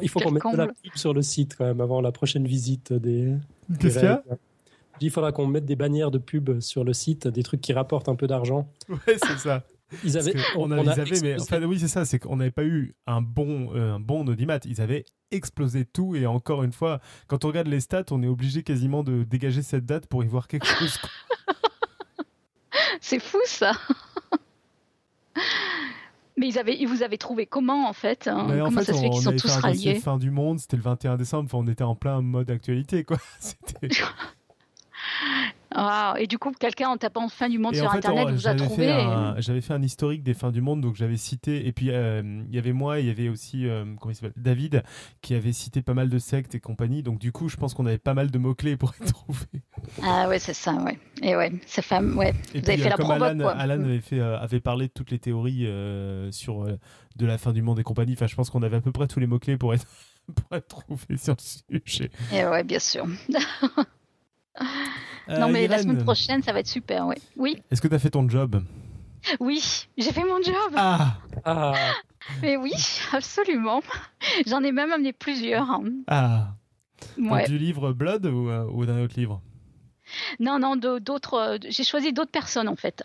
Il 0.00 0.08
faut 0.08 0.20
qu'on 0.20 0.30
mette 0.30 0.42
de 0.52 0.56
la 0.56 0.66
pub 0.68 0.94
sur 0.94 1.12
le 1.14 1.22
site 1.22 1.56
quand 1.56 1.64
même 1.64 1.80
avant 1.80 2.00
la 2.00 2.12
prochaine 2.12 2.46
visite 2.46 2.92
des. 2.92 3.34
Qu'est-ce 3.78 3.98
qu'il 3.98 4.08
y 4.08 4.10
a 4.10 4.22
Il 5.00 5.10
faudra 5.10 5.32
qu'on 5.32 5.46
mette 5.46 5.64
des 5.64 5.76
bannières 5.76 6.10
de 6.10 6.18
pub 6.18 6.60
sur 6.60 6.84
le 6.84 6.92
site, 6.92 7.28
des 7.28 7.42
trucs 7.42 7.60
qui 7.60 7.72
rapportent 7.72 8.08
un 8.08 8.16
peu 8.16 8.26
d'argent. 8.26 8.68
Ouais, 8.88 9.16
c'est 9.22 9.38
ça. 9.38 9.64
Ils 10.04 10.18
avaient, 10.18 10.34
on, 10.56 10.70
a, 10.70 10.90
avait, 10.90 11.20
mais 11.22 11.40
enfin, 11.40 11.62
oui, 11.62 11.78
c'est 11.78 11.88
ça, 11.88 12.04
c'est 12.04 12.18
qu'on 12.18 12.36
n'avait 12.36 12.50
pas 12.50 12.64
eu 12.64 12.94
un 13.06 13.20
bon, 13.20 13.74
euh, 13.74 13.94
un 13.94 14.00
bon 14.00 14.26
audimat. 14.28 14.58
Ils 14.64 14.80
avaient 14.80 15.04
explosé 15.30 15.84
tout 15.84 16.14
et 16.14 16.26
encore 16.26 16.62
une 16.62 16.72
fois, 16.72 17.00
quand 17.26 17.44
on 17.44 17.48
regarde 17.48 17.68
les 17.68 17.80
stats, 17.80 18.04
on 18.10 18.22
est 18.22 18.28
obligé 18.28 18.62
quasiment 18.62 19.02
de 19.02 19.24
dégager 19.24 19.62
cette 19.62 19.86
date 19.86 20.06
pour 20.06 20.22
y 20.24 20.26
voir 20.26 20.48
quelque 20.48 20.66
chose. 20.66 20.98
c'est 23.00 23.20
fou 23.20 23.38
ça. 23.44 23.72
Mais 26.38 26.48
ils, 26.48 26.58
avaient, 26.58 26.76
ils 26.78 26.88
vous 26.88 27.02
avez 27.02 27.18
trouvé 27.18 27.44
comment 27.46 27.86
en 27.86 27.92
fait 27.92 28.26
hein? 28.26 28.38
En 28.38 28.64
Comment 28.64 28.80
fait, 28.80 28.84
ça 28.86 28.94
se 28.94 29.00
fait 29.00 29.10
qu'ils 29.10 29.22
sont 29.22 29.36
tous 29.36 29.54
ralliés? 29.56 29.96
fin 29.96 30.16
du 30.16 30.30
monde, 30.30 30.58
c'était 30.58 30.78
le 30.78 30.82
21 30.82 31.16
décembre, 31.18 31.50
on 31.52 31.66
était 31.66 31.84
en 31.84 31.94
plein 31.94 32.22
mode 32.22 32.50
actualité 32.50 33.04
quoi. 33.04 33.18
Ah, 35.74 36.14
et 36.18 36.26
du 36.26 36.38
coup, 36.38 36.52
quelqu'un 36.52 36.88
en 36.88 36.96
tapant 36.96 37.28
fin 37.28 37.48
du 37.48 37.58
monde 37.58 37.74
sur 37.74 37.90
Internet 37.90 38.28
vous 38.30 38.46
a 38.46 38.54
trouvé. 38.54 39.06
J'avais 39.38 39.60
fait 39.60 39.72
un 39.72 39.82
historique 39.82 40.22
des 40.22 40.34
fins 40.34 40.50
du 40.50 40.60
monde, 40.60 40.80
donc 40.80 40.96
j'avais 40.96 41.16
cité. 41.16 41.66
Et 41.66 41.72
puis, 41.72 41.90
euh, 41.90 42.22
il 42.48 42.54
y 42.54 42.58
avait 42.58 42.72
moi, 42.72 43.00
il 43.00 43.06
y 43.06 43.10
avait 43.10 43.28
aussi 43.28 43.66
euh, 43.66 43.84
comment 44.00 44.12
il 44.12 44.14
s'appelle 44.14 44.32
David, 44.36 44.82
qui 45.20 45.34
avait 45.34 45.52
cité 45.52 45.82
pas 45.82 45.94
mal 45.94 46.08
de 46.08 46.18
sectes 46.18 46.54
et 46.54 46.60
compagnie. 46.60 47.02
Donc, 47.02 47.18
du 47.18 47.32
coup, 47.32 47.48
je 47.48 47.56
pense 47.56 47.74
qu'on 47.74 47.86
avait 47.86 47.98
pas 47.98 48.14
mal 48.14 48.30
de 48.30 48.38
mots-clés 48.38 48.76
pour 48.76 48.92
être 49.00 49.12
trouvés. 49.12 49.62
Ah, 50.02 50.28
ouais, 50.28 50.38
c'est 50.38 50.54
ça, 50.54 50.74
ouais. 50.74 50.98
Et 51.22 51.36
ouais, 51.36 51.52
ces 51.66 51.82
femmes, 51.82 52.16
ouais. 52.16 52.34
Et 52.54 52.60
vous 52.60 52.68
avez 52.68 52.78
fait 52.78 52.88
la 52.88 52.96
comme 52.96 53.06
provoque, 53.06 53.28
Alan, 53.28 53.48
Alan 53.48 53.84
avait, 53.84 54.00
fait, 54.00 54.20
euh, 54.20 54.38
avait 54.38 54.60
parlé 54.60 54.88
de 54.88 54.92
toutes 54.92 55.10
les 55.10 55.18
théories 55.18 55.66
sur 56.30 56.66
de 57.16 57.26
la 57.26 57.38
fin 57.38 57.52
du 57.52 57.62
monde 57.62 57.78
et 57.78 57.82
compagnie. 57.82 58.14
Enfin, 58.14 58.26
je 58.26 58.34
pense 58.34 58.50
qu'on 58.50 58.62
avait 58.62 58.76
à 58.76 58.80
peu 58.80 58.92
près 58.92 59.06
tous 59.06 59.20
les 59.20 59.26
mots-clés 59.26 59.56
pour 59.56 59.74
être, 59.74 59.86
pour 60.34 60.56
être 60.56 60.68
trouvés 60.68 61.16
sur 61.16 61.36
le 61.68 61.80
sujet. 61.84 62.10
Et 62.32 62.44
ouais, 62.44 62.64
bien 62.64 62.78
sûr. 62.78 63.06
Euh, 65.28 65.38
non, 65.38 65.48
mais 65.48 65.68
la 65.68 65.78
semaine 65.78 66.02
prochaine, 66.02 66.42
ça 66.42 66.52
va 66.52 66.60
être 66.60 66.66
super, 66.66 67.06
ouais. 67.06 67.18
oui. 67.36 67.62
Est-ce 67.70 67.80
que 67.80 67.88
tu 67.88 67.94
as 67.94 67.98
fait 67.98 68.10
ton 68.10 68.28
job? 68.28 68.62
Oui, 69.38 69.86
j'ai 69.96 70.12
fait 70.12 70.24
mon 70.24 70.42
job. 70.42 70.72
Ah. 70.74 71.18
ah. 71.44 71.74
Mais 72.42 72.56
oui, 72.56 72.72
absolument. 73.12 73.82
J'en 74.46 74.62
ai 74.62 74.72
même 74.72 74.92
amené 74.92 75.12
plusieurs. 75.12 75.70
Hein. 75.70 75.84
Ah. 76.08 76.54
Du 77.46 77.58
livre 77.58 77.92
Blood 77.92 78.26
ou, 78.26 78.48
euh, 78.48 78.64
ou 78.72 78.84
d'un 78.84 79.02
autre 79.02 79.14
livre? 79.16 79.40
Non, 80.40 80.58
non, 80.58 80.76
d'autres. 80.76 81.34
Euh, 81.34 81.58
j'ai 81.68 81.84
choisi 81.84 82.12
d'autres 82.12 82.30
personnes 82.30 82.68
en 82.68 82.76
fait. 82.76 83.04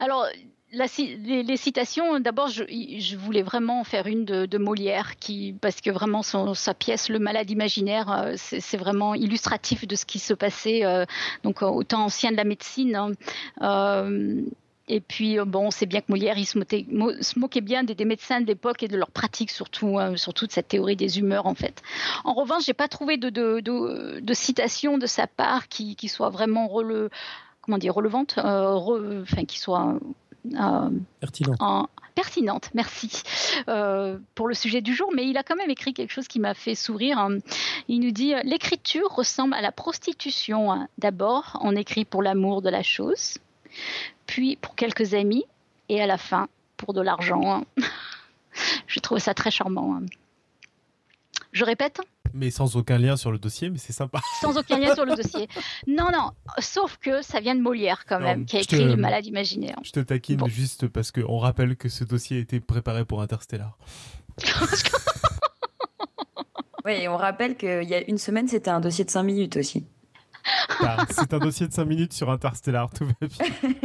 Alors, 0.00 0.26
les, 0.72 1.56
citations, 1.56 2.20
d'abord, 2.20 2.48
je, 2.48 3.16
voulais 3.16 3.42
vraiment 3.42 3.84
faire 3.84 4.06
une 4.06 4.24
de, 4.24 4.58
Molière, 4.58 5.16
qui, 5.16 5.54
parce 5.60 5.80
que 5.80 5.90
vraiment 5.90 6.22
sa 6.22 6.74
pièce, 6.74 7.08
Le 7.08 7.18
Malade 7.18 7.50
imaginaire, 7.50 8.10
euh, 8.10 8.34
c'est 8.36 8.76
vraiment 8.76 9.14
illustratif 9.14 9.86
de 9.86 9.96
ce 9.96 10.04
qui 10.04 10.18
se 10.18 10.34
passait, 10.34 10.84
euh, 10.84 11.04
donc 11.42 11.62
au 11.62 11.82
temps 11.84 12.04
ancien 12.04 12.32
de 12.32 12.36
la 12.36 12.44
médecine. 12.44 12.94
Hein. 12.96 13.12
Euh, 13.62 14.42
et 14.90 15.00
puis, 15.00 15.38
bon, 15.46 15.66
on 15.66 15.70
sait 15.70 15.84
bien 15.84 16.00
que 16.00 16.06
Molière, 16.08 16.38
il 16.38 16.46
se 16.46 16.58
moquait, 16.58 17.60
bien 17.60 17.84
des, 17.84 18.04
médecins 18.06 18.40
de 18.40 18.46
l'époque 18.46 18.82
et 18.82 18.88
de 18.88 18.96
leurs 18.96 19.10
pratiques, 19.10 19.50
surtout, 19.50 19.98
hein, 19.98 20.16
sur 20.16 20.32
toute 20.32 20.50
cette 20.50 20.68
théorie 20.68 20.96
des 20.96 21.18
humeurs, 21.18 21.46
en 21.46 21.54
fait. 21.54 21.82
En 22.24 22.32
revanche, 22.32 22.64
j'ai 22.64 22.74
pas 22.74 22.88
trouvé 22.88 23.18
de, 23.18 23.28
de, 23.30 24.34
citation 24.34 24.96
de 24.96 25.06
sa 25.06 25.26
part 25.26 25.68
qui, 25.68 25.96
soit 26.08 26.30
vraiment 26.30 26.70
comment 27.60 27.76
dire, 27.76 27.94
relevante, 27.94 28.38
enfin, 28.38 29.44
qui 29.46 29.58
soit 29.58 29.98
euh, 30.54 30.90
pertinente. 31.20 31.58
pertinente, 32.14 32.70
merci, 32.74 33.22
euh, 33.68 34.18
pour 34.34 34.48
le 34.48 34.54
sujet 34.54 34.80
du 34.80 34.94
jour. 34.94 35.10
Mais 35.14 35.26
il 35.26 35.36
a 35.36 35.42
quand 35.42 35.56
même 35.56 35.70
écrit 35.70 35.94
quelque 35.94 36.12
chose 36.12 36.28
qui 36.28 36.40
m'a 36.40 36.54
fait 36.54 36.74
sourire. 36.74 37.28
Il 37.88 38.00
nous 38.00 38.10
dit 38.10 38.34
L'écriture 38.44 39.08
ressemble 39.10 39.54
à 39.54 39.60
la 39.60 39.72
prostitution. 39.72 40.86
D'abord, 40.98 41.58
on 41.62 41.76
écrit 41.76 42.04
pour 42.04 42.22
l'amour 42.22 42.62
de 42.62 42.70
la 42.70 42.82
chose, 42.82 43.38
puis 44.26 44.56
pour 44.56 44.74
quelques 44.74 45.14
amis, 45.14 45.44
et 45.88 46.00
à 46.02 46.06
la 46.06 46.18
fin, 46.18 46.48
pour 46.76 46.94
de 46.94 47.00
l'argent. 47.00 47.64
Je 48.86 49.00
trouve 49.00 49.18
ça 49.18 49.34
très 49.34 49.50
charmant. 49.50 50.00
Je 51.52 51.64
répète 51.64 52.00
mais 52.34 52.50
sans 52.50 52.76
aucun 52.76 52.98
lien 52.98 53.16
sur 53.16 53.32
le 53.32 53.38
dossier, 53.38 53.70
mais 53.70 53.78
c'est 53.78 53.92
sympa. 53.92 54.20
Sans 54.40 54.56
aucun 54.56 54.78
lien 54.78 54.94
sur 54.94 55.04
le 55.04 55.14
dossier. 55.14 55.48
Non, 55.86 56.08
non, 56.12 56.30
sauf 56.58 56.98
que 56.98 57.22
ça 57.22 57.40
vient 57.40 57.54
de 57.54 57.60
Molière 57.60 58.04
quand 58.06 58.20
même, 58.20 58.44
qui 58.44 58.56
a 58.56 58.60
écrit 58.60 58.84
Le 58.84 58.96
Malade 58.96 59.26
imaginaire. 59.26 59.76
Je 59.82 59.92
te 59.92 60.00
taquine 60.00 60.46
juste 60.48 60.88
parce 60.88 61.10
qu'on 61.10 61.38
rappelle 61.38 61.76
que 61.76 61.88
ce 61.88 62.04
dossier 62.04 62.38
a 62.38 62.40
été 62.40 62.60
préparé 62.60 63.04
pour 63.04 63.22
Interstellar. 63.22 63.78
oui, 66.84 66.92
et 66.92 67.08
on 67.08 67.16
rappelle 67.16 67.56
qu'il 67.56 67.88
y 67.88 67.94
a 67.94 68.08
une 68.08 68.18
semaine, 68.18 68.48
c'était 68.48 68.70
un 68.70 68.80
dossier 68.80 69.04
de 69.04 69.10
5 69.10 69.22
minutes 69.22 69.56
aussi. 69.56 69.86
Ah, 70.80 71.04
c'est 71.10 71.32
un 71.34 71.38
dossier 71.38 71.66
de 71.66 71.72
5 71.72 71.84
minutes 71.84 72.12
sur 72.12 72.30
Interstellar, 72.30 72.90
tout 72.90 73.06
va 73.06 73.26
bien. 73.26 73.46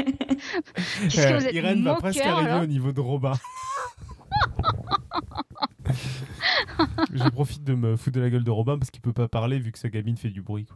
Euh, 1.18 1.52
Irène 1.52 1.84
va 1.84 1.96
presque 1.96 2.20
arriver 2.20 2.60
au 2.62 2.66
niveau 2.66 2.92
de 2.92 3.00
Robin. 3.00 3.34
Je 7.14 7.30
profite 7.30 7.64
de 7.64 7.76
me 7.76 7.96
foutre 7.96 8.18
de 8.18 8.22
la 8.22 8.30
gueule 8.30 8.44
de 8.44 8.52
Robin 8.52 8.78
parce 8.78 8.90
qu'il 8.92 9.02
peut 9.02 9.14
pas 9.14 9.28
parler 9.28 9.60
vu 9.60 9.72
que 9.72 9.80
sa 9.80 9.90
gamine 9.90 10.18
fait 10.18 10.30
du 10.30 10.42
bruit. 10.42 10.68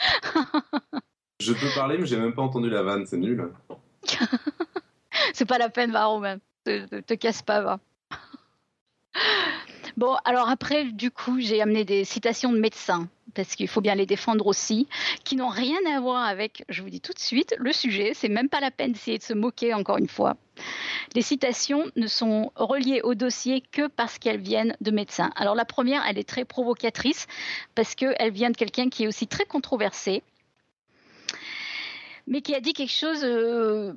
Je 1.40 1.52
peux 1.52 1.68
parler, 1.74 1.98
mais 1.98 2.06
j'ai 2.06 2.16
même 2.16 2.34
pas 2.34 2.42
entendu 2.42 2.70
la 2.70 2.82
vanne, 2.82 3.04
c'est 3.06 3.18
nul. 3.18 3.52
c'est 5.34 5.44
pas 5.44 5.58
la 5.58 5.68
peine, 5.68 5.92
va, 5.92 6.06
Robin. 6.06 6.38
Te, 6.64 7.00
te 7.00 7.14
casse 7.14 7.42
pas, 7.42 7.60
va. 7.60 7.78
Bon, 9.96 10.16
alors 10.24 10.48
après, 10.48 10.84
du 10.84 11.10
coup, 11.10 11.40
j'ai 11.40 11.62
amené 11.62 11.84
des 11.84 12.04
citations 12.04 12.52
de 12.52 12.58
médecins 12.58 13.08
parce 13.36 13.54
qu'il 13.54 13.68
faut 13.68 13.80
bien 13.80 13.94
les 13.94 14.06
défendre 14.06 14.46
aussi, 14.46 14.88
qui 15.22 15.36
n'ont 15.36 15.48
rien 15.48 15.78
à 15.94 16.00
voir 16.00 16.24
avec, 16.24 16.64
je 16.68 16.82
vous 16.82 16.88
dis 16.88 17.00
tout 17.00 17.12
de 17.12 17.18
suite, 17.18 17.54
le 17.58 17.72
sujet. 17.72 18.12
C'est 18.14 18.28
même 18.28 18.48
pas 18.48 18.60
la 18.60 18.70
peine 18.70 18.92
d'essayer 18.92 19.18
de 19.18 19.22
se 19.22 19.34
moquer 19.34 19.74
encore 19.74 19.98
une 19.98 20.08
fois. 20.08 20.36
Les 21.14 21.22
citations 21.22 21.84
ne 21.96 22.06
sont 22.06 22.50
reliées 22.56 23.02
au 23.02 23.14
dossier 23.14 23.60
que 23.60 23.88
parce 23.88 24.18
qu'elles 24.18 24.40
viennent 24.40 24.74
de 24.80 24.90
médecins. 24.90 25.30
Alors 25.36 25.54
la 25.54 25.66
première, 25.66 26.02
elle 26.08 26.18
est 26.18 26.28
très 26.28 26.44
provocatrice 26.44 27.26
parce 27.74 27.94
qu'elle 27.94 28.32
vient 28.32 28.50
de 28.50 28.56
quelqu'un 28.56 28.88
qui 28.88 29.04
est 29.04 29.06
aussi 29.06 29.26
très 29.26 29.44
controversé, 29.44 30.22
mais 32.26 32.40
qui 32.40 32.54
a 32.54 32.60
dit 32.60 32.72
quelque 32.72 32.92
chose. 32.92 33.22
Euh, 33.22 33.92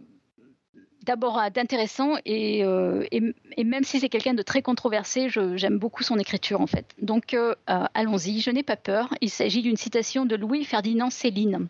d'abord 1.10 1.42
d'intéressant 1.50 2.18
euh, 2.28 3.04
et, 3.12 3.64
même 3.64 3.84
si 3.84 4.00
c'est 4.00 4.10
quelqu'un 4.10 4.36
de 4.36 4.44
très 4.44 4.62
controversé, 4.62 5.28
j'aime 5.56 5.80
beaucoup 5.80 6.04
son 6.04 6.20
écriture 6.20 6.62
en 6.62 6.68
fait. 6.68 6.86
Donc 7.02 7.34
euh, 7.34 7.56
euh, 7.68 7.86
allons-y, 7.96 8.42
je 8.42 8.52
n'ai 8.52 8.62
pas 8.62 8.76
peur. 8.76 9.12
Il 9.20 9.32
s'agit 9.32 9.64
d'une 9.64 9.76
citation 9.76 10.28
de 10.28 10.36
Louis-Ferdinand 10.36 11.10
Céline 11.10 11.68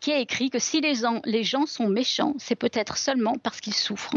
qui 0.00 0.12
a 0.12 0.18
écrit 0.18 0.50
que 0.50 0.58
si 0.58 0.82
les 0.82 0.94
gens, 1.44 1.66
sont 1.66 1.88
méchants, 1.88 2.34
c'est 2.36 2.56
peut-être 2.56 2.98
seulement 2.98 3.36
parce 3.42 3.60
qu'ils 3.62 3.74
souffrent. 3.74 4.16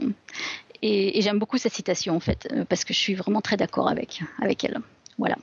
Et, 0.82 1.22
j'aime 1.22 1.40
beaucoup 1.40 1.58
cette 1.58 1.74
citation 1.74 2.18
en 2.18 2.20
fait, 2.20 2.54
parce 2.68 2.84
que 2.84 2.94
je 2.94 3.00
suis 3.00 3.16
vraiment 3.16 3.42
très 3.42 3.56
d'accord 3.56 3.88
avec 3.88 4.20
elle. 4.66 4.80
Voilà 5.18 5.38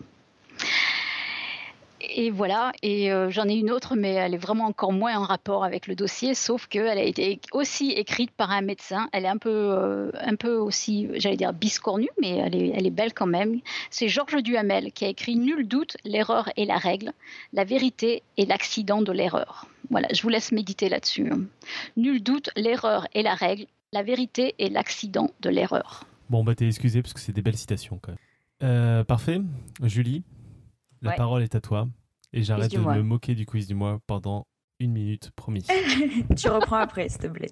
et 2.00 2.30
voilà, 2.30 2.72
et 2.82 3.12
euh, 3.12 3.30
j'en 3.30 3.48
ai 3.48 3.54
une 3.54 3.70
autre, 3.70 3.96
mais 3.96 4.12
elle 4.12 4.34
est 4.34 4.38
vraiment 4.38 4.66
encore 4.66 4.92
moins 4.92 5.16
en 5.18 5.24
rapport 5.24 5.64
avec 5.64 5.86
le 5.86 5.94
dossier, 5.94 6.34
sauf 6.34 6.66
qu'elle 6.66 6.98
a 6.98 7.02
été 7.02 7.40
aussi 7.52 7.90
écrite 7.90 8.30
par 8.30 8.50
un 8.50 8.60
médecin. 8.60 9.08
Elle 9.12 9.24
est 9.24 9.28
un 9.28 9.36
peu, 9.38 9.50
euh, 9.50 10.10
un 10.14 10.36
peu 10.36 10.54
aussi, 10.56 11.08
j'allais 11.14 11.36
dire, 11.36 11.52
biscornue, 11.52 12.10
mais 12.20 12.36
elle 12.36 12.54
est, 12.54 12.72
elle 12.74 12.86
est 12.86 12.90
belle 12.90 13.14
quand 13.14 13.26
même. 13.26 13.60
C'est 13.90 14.08
Georges 14.08 14.42
Duhamel 14.42 14.92
qui 14.92 15.04
a 15.04 15.08
écrit 15.08 15.36
Nul 15.36 15.66
doute, 15.66 15.96
l'erreur 16.04 16.50
est 16.56 16.64
la 16.66 16.78
règle, 16.78 17.12
la 17.52 17.64
vérité 17.64 18.22
est 18.36 18.48
l'accident 18.48 19.02
de 19.02 19.12
l'erreur. 19.12 19.66
Voilà, 19.90 20.08
je 20.12 20.22
vous 20.22 20.28
laisse 20.28 20.52
méditer 20.52 20.88
là-dessus. 20.88 21.32
Nul 21.96 22.22
doute, 22.22 22.50
l'erreur 22.56 23.06
est 23.14 23.22
la 23.22 23.34
règle, 23.34 23.66
la 23.92 24.02
vérité 24.02 24.54
est 24.58 24.68
l'accident 24.68 25.30
de 25.40 25.50
l'erreur. 25.50 26.04
Bon, 26.30 26.44
bah 26.44 26.54
t'es 26.54 26.66
excusé 26.66 27.00
parce 27.02 27.14
que 27.14 27.20
c'est 27.20 27.32
des 27.32 27.42
belles 27.42 27.56
citations 27.56 27.98
quand 28.00 28.12
même. 28.12 28.18
Euh, 28.62 29.04
parfait. 29.04 29.40
Julie, 29.82 30.22
la 31.02 31.12
parole 31.12 31.42
est 31.42 31.54
à 31.54 31.60
toi. 31.60 31.88
Et 32.32 32.42
j'arrête 32.42 32.72
de 32.72 32.78
me 32.78 33.02
moquer 33.02 33.34
du 33.34 33.46
quiz 33.46 33.66
du 33.66 33.74
mois 33.74 34.00
pendant 34.06 34.46
une 34.80 34.92
minute, 34.92 35.30
promis. 35.34 35.66
tu 36.36 36.48
reprends 36.48 36.76
après, 36.76 37.08
s'il 37.08 37.20
te 37.20 37.26
plaît. 37.26 37.50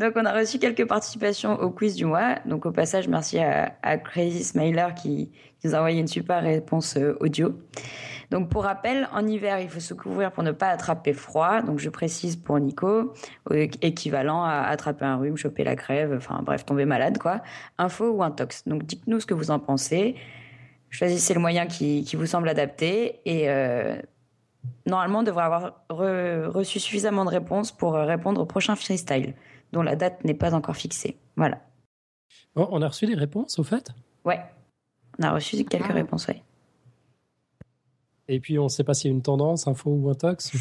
Donc, 0.00 0.14
on 0.16 0.24
a 0.24 0.32
reçu 0.32 0.58
quelques 0.58 0.86
participations 0.88 1.60
au 1.60 1.70
quiz 1.70 1.94
du 1.94 2.06
mois. 2.06 2.36
Donc, 2.46 2.64
au 2.64 2.72
passage, 2.72 3.06
merci 3.06 3.38
à, 3.38 3.98
Crazy 3.98 4.44
Smiler 4.44 4.88
qui, 4.96 5.30
nous 5.62 5.74
a 5.74 5.78
envoyé 5.78 6.00
une 6.00 6.08
super 6.08 6.42
réponse 6.42 6.96
euh, 6.96 7.18
audio. 7.20 7.54
Donc, 8.30 8.48
pour 8.48 8.64
rappel, 8.64 9.10
en 9.12 9.26
hiver, 9.26 9.60
il 9.60 9.68
faut 9.68 9.80
se 9.80 9.92
couvrir 9.92 10.32
pour 10.32 10.42
ne 10.42 10.52
pas 10.52 10.68
attraper 10.68 11.12
froid. 11.12 11.60
Donc, 11.60 11.80
je 11.80 11.90
précise 11.90 12.36
pour 12.36 12.58
Nico, 12.58 13.12
équivalent 13.82 14.42
à 14.42 14.62
attraper 14.62 15.04
un 15.04 15.16
rhume, 15.16 15.36
choper 15.36 15.64
la 15.64 15.76
crève, 15.76 16.14
enfin, 16.16 16.40
bref, 16.42 16.64
tomber 16.64 16.86
malade, 16.86 17.18
quoi. 17.18 17.42
Info 17.76 18.10
ou 18.10 18.22
intox. 18.22 18.66
Donc, 18.66 18.84
dites-nous 18.84 19.20
ce 19.20 19.26
que 19.26 19.34
vous 19.34 19.50
en 19.50 19.58
pensez. 19.58 20.16
Choisissez 20.90 21.34
le 21.34 21.40
moyen 21.40 21.66
qui, 21.66 22.04
vous 22.14 22.26
semble 22.26 22.48
adapté 22.48 23.20
et 23.24 23.48
euh, 23.48 23.96
normalement 24.86 25.20
on 25.20 25.22
devrait 25.22 25.44
avoir 25.44 25.84
reçu 25.88 26.80
suffisamment 26.80 27.24
de 27.24 27.30
réponses 27.30 27.70
pour 27.70 27.94
euh, 27.94 28.04
répondre 28.04 28.40
au 28.40 28.44
prochain 28.44 28.74
freestyle, 28.74 29.34
dont 29.72 29.82
la 29.82 29.94
date 29.94 30.24
n'est 30.24 30.34
pas 30.34 30.52
encore 30.52 30.76
fixée. 30.76 31.16
Voilà. 31.36 31.60
on 32.56 32.82
a 32.82 32.88
reçu 32.88 33.06
des 33.06 33.14
réponses 33.14 33.58
au 33.60 33.62
fait? 33.62 33.90
Ouais, 34.24 34.40
on 35.20 35.22
a 35.22 35.30
reçu 35.30 35.64
quelques 35.64 35.90
ah. 35.90 35.94
réponses, 35.94 36.26
oui. 36.28 36.42
Et 38.26 38.40
puis 38.40 38.58
on 38.58 38.64
ne 38.64 38.68
sait 38.68 38.84
pas 38.84 38.94
s'il 38.94 39.10
y 39.10 39.14
a 39.14 39.16
une 39.16 39.22
tendance, 39.22 39.68
info 39.68 39.90
ou 39.90 40.10
intox? 40.10 40.52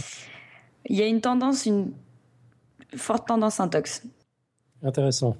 Il 0.85 0.95
y 0.95 1.01
a 1.01 1.07
une 1.07 1.21
tendance, 1.21 1.65
une 1.65 1.91
forte 2.95 3.27
tendance 3.27 3.59
intox. 3.59 4.03
Intéressant. 4.83 5.35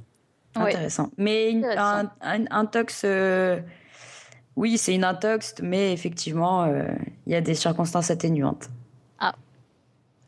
Intéressant. 0.55 1.11
Mais 1.17 1.61
un, 1.63 2.09
intox. 2.21 3.03
Euh, 3.05 3.61
oui, 4.59 4.77
c'est 4.77 4.93
une 4.93 5.05
intox, 5.05 5.55
mais 5.63 5.93
effectivement, 5.93 6.63
euh, 6.63 6.89
il 7.25 7.31
y 7.31 7.35
a 7.35 7.39
des 7.39 7.55
circonstances 7.55 8.11
atténuantes. 8.11 8.69
Ah. 9.17 9.33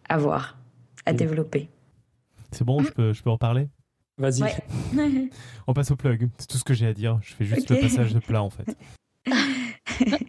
À 0.08 0.18
voir, 0.18 0.58
à 1.06 1.12
développer. 1.12 1.70
C'est 2.54 2.64
bon, 2.64 2.82
je 2.82 2.92
peux, 2.94 3.12
je 3.12 3.22
peux 3.22 3.30
en 3.30 3.38
parler? 3.38 3.68
Vas-y. 4.18 4.44
On 5.68 5.74
passe 5.74 5.92
au 5.92 5.98
plug. 5.98 6.30
C'est 6.38 6.48
tout 6.48 6.58
ce 6.58 6.64
que 6.64 6.74
j'ai 6.74 6.88
à 6.88 6.94
dire. 6.94 7.20
Je 7.22 7.34
fais 7.34 7.44
juste 7.44 7.70
le 7.72 7.82
passage 7.82 8.14
de 8.14 8.20
plat 8.20 8.42
en 8.42 8.50
fait. 8.50 8.74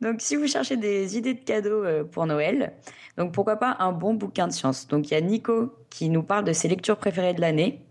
donc, 0.00 0.22
si 0.22 0.36
vous 0.36 0.46
cherchez 0.46 0.78
des 0.78 1.18
idées 1.18 1.34
de 1.34 1.44
cadeaux 1.44 1.84
euh, 1.84 2.02
pour 2.02 2.24
Noël, 2.24 2.72
donc 3.18 3.32
pourquoi 3.32 3.56
pas 3.56 3.76
un 3.78 3.92
bon 3.92 4.14
bouquin 4.14 4.48
de 4.48 4.54
science. 4.54 4.88
Donc, 4.88 5.10
il 5.10 5.14
y 5.14 5.16
a 5.18 5.20
Nico 5.20 5.74
qui 5.90 6.08
nous 6.08 6.22
parle 6.22 6.44
de 6.44 6.54
ses 6.54 6.68
lectures 6.68 6.96
préférées 6.96 7.34
de 7.34 7.42
l'année 7.42 7.84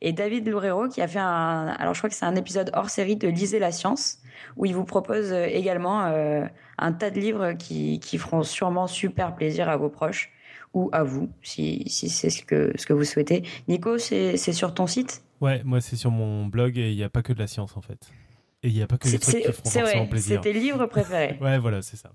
et 0.00 0.12
David 0.12 0.48
Loureiro 0.48 0.88
qui 0.88 1.00
a 1.02 1.08
fait 1.08 1.18
un. 1.18 1.68
Alors, 1.78 1.94
je 1.94 2.00
crois 2.00 2.10
que 2.10 2.16
c'est 2.16 2.24
un 2.24 2.36
épisode 2.36 2.70
hors 2.74 2.90
série 2.90 3.16
de 3.16 3.28
Lisez 3.28 3.58
la 3.58 3.72
science 3.72 4.18
où 4.56 4.66
il 4.66 4.74
vous 4.74 4.84
propose 4.84 5.32
euh, 5.32 5.46
également 5.46 6.04
euh, 6.06 6.44
un 6.78 6.92
tas 6.92 7.10
de 7.10 7.18
livres 7.18 7.52
qui, 7.52 8.00
qui 8.00 8.18
feront 8.18 8.42
sûrement 8.42 8.86
super 8.86 9.34
plaisir 9.34 9.68
à 9.68 9.76
vos 9.76 9.88
proches 9.88 10.30
ou 10.74 10.90
à 10.92 11.02
vous, 11.02 11.30
si, 11.42 11.84
si 11.86 12.10
c'est 12.10 12.28
ce 12.28 12.44
que, 12.44 12.72
ce 12.76 12.86
que 12.86 12.92
vous 12.92 13.04
souhaitez. 13.04 13.44
Nico, 13.66 13.96
c'est 13.98 14.36
sur 14.36 14.74
ton 14.74 14.86
site? 14.86 15.22
Ouais, 15.40 15.62
moi 15.64 15.80
c'est 15.80 15.96
sur 15.96 16.10
mon 16.10 16.46
blog 16.46 16.78
et 16.78 16.90
il 16.90 16.96
n'y 16.96 17.02
a 17.02 17.08
pas 17.08 17.22
que 17.22 17.32
de 17.32 17.38
la 17.38 17.46
science 17.46 17.76
en 17.76 17.80
fait. 17.80 18.10
Et 18.62 18.68
il 18.68 18.74
n'y 18.74 18.82
a 18.82 18.86
pas 18.86 18.98
que 18.98 19.08
des 19.08 19.18
trucs 19.18 19.36
qui 19.36 19.52
font 19.52 19.70
forcément 19.70 20.06
plaisir. 20.06 20.40
C'est 20.42 20.52
tes 20.52 20.58
livres 20.58 20.86
préférés. 20.86 21.38
ouais, 21.40 21.58
voilà, 21.58 21.82
c'est 21.82 21.96
ça. 21.96 22.12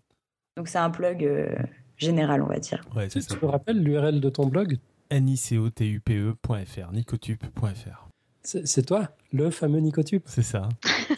Donc 0.57 0.67
c'est 0.67 0.79
un 0.79 0.89
plug 0.89 1.23
euh, 1.23 1.55
général, 1.97 2.41
on 2.41 2.47
va 2.47 2.59
dire. 2.59 2.83
Ouais, 2.95 3.09
c'est 3.09 3.21
ça. 3.21 3.35
Tu 3.35 3.45
me 3.45 3.49
rappelles 3.49 3.81
l'URL 3.81 4.19
de 4.19 4.29
ton 4.29 4.47
blog? 4.47 4.77
nicotupe.fr, 5.11 6.91
nicotupe.fr. 6.91 8.11
C'est 8.43 8.87
toi, 8.87 9.07
le 9.31 9.51
fameux 9.51 9.79
Nicotube. 9.79 10.23
C'est 10.25 10.41
ça. 10.41 10.67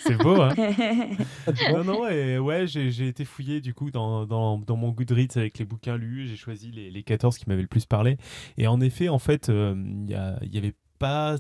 C'est 0.02 0.18
beau, 0.18 0.42
hein? 0.42 0.54
Non, 1.72 1.84
non, 1.86 2.08
et 2.10 2.38
ouais, 2.38 2.68
j'ai 2.68 3.08
été 3.08 3.24
fouillé 3.24 3.62
du 3.62 3.74
coup 3.74 3.92
dans, 3.92 4.26
dans, 4.26 4.58
dans, 4.58 4.76
mon 4.76 4.90
Goodreads 4.90 5.38
avec 5.38 5.58
les 5.58 5.64
bouquins 5.64 5.96
lus. 5.96 6.28
J'ai 6.28 6.36
choisi 6.36 6.72
les, 6.72 6.92
les, 6.92 7.04
14 7.04 7.38
qui 7.38 7.46
m'avaient 7.48 7.62
le 7.62 7.68
plus 7.68 7.86
parlé. 7.86 8.18
Et 8.58 8.68
en 8.68 8.82
effet, 8.82 9.08
en 9.08 9.20
fait, 9.20 9.48
euh, 9.48 9.74
il 9.78 10.12
y 10.12 10.50
n'y 10.50 10.58
avait 10.58 10.76
pas 11.00 11.38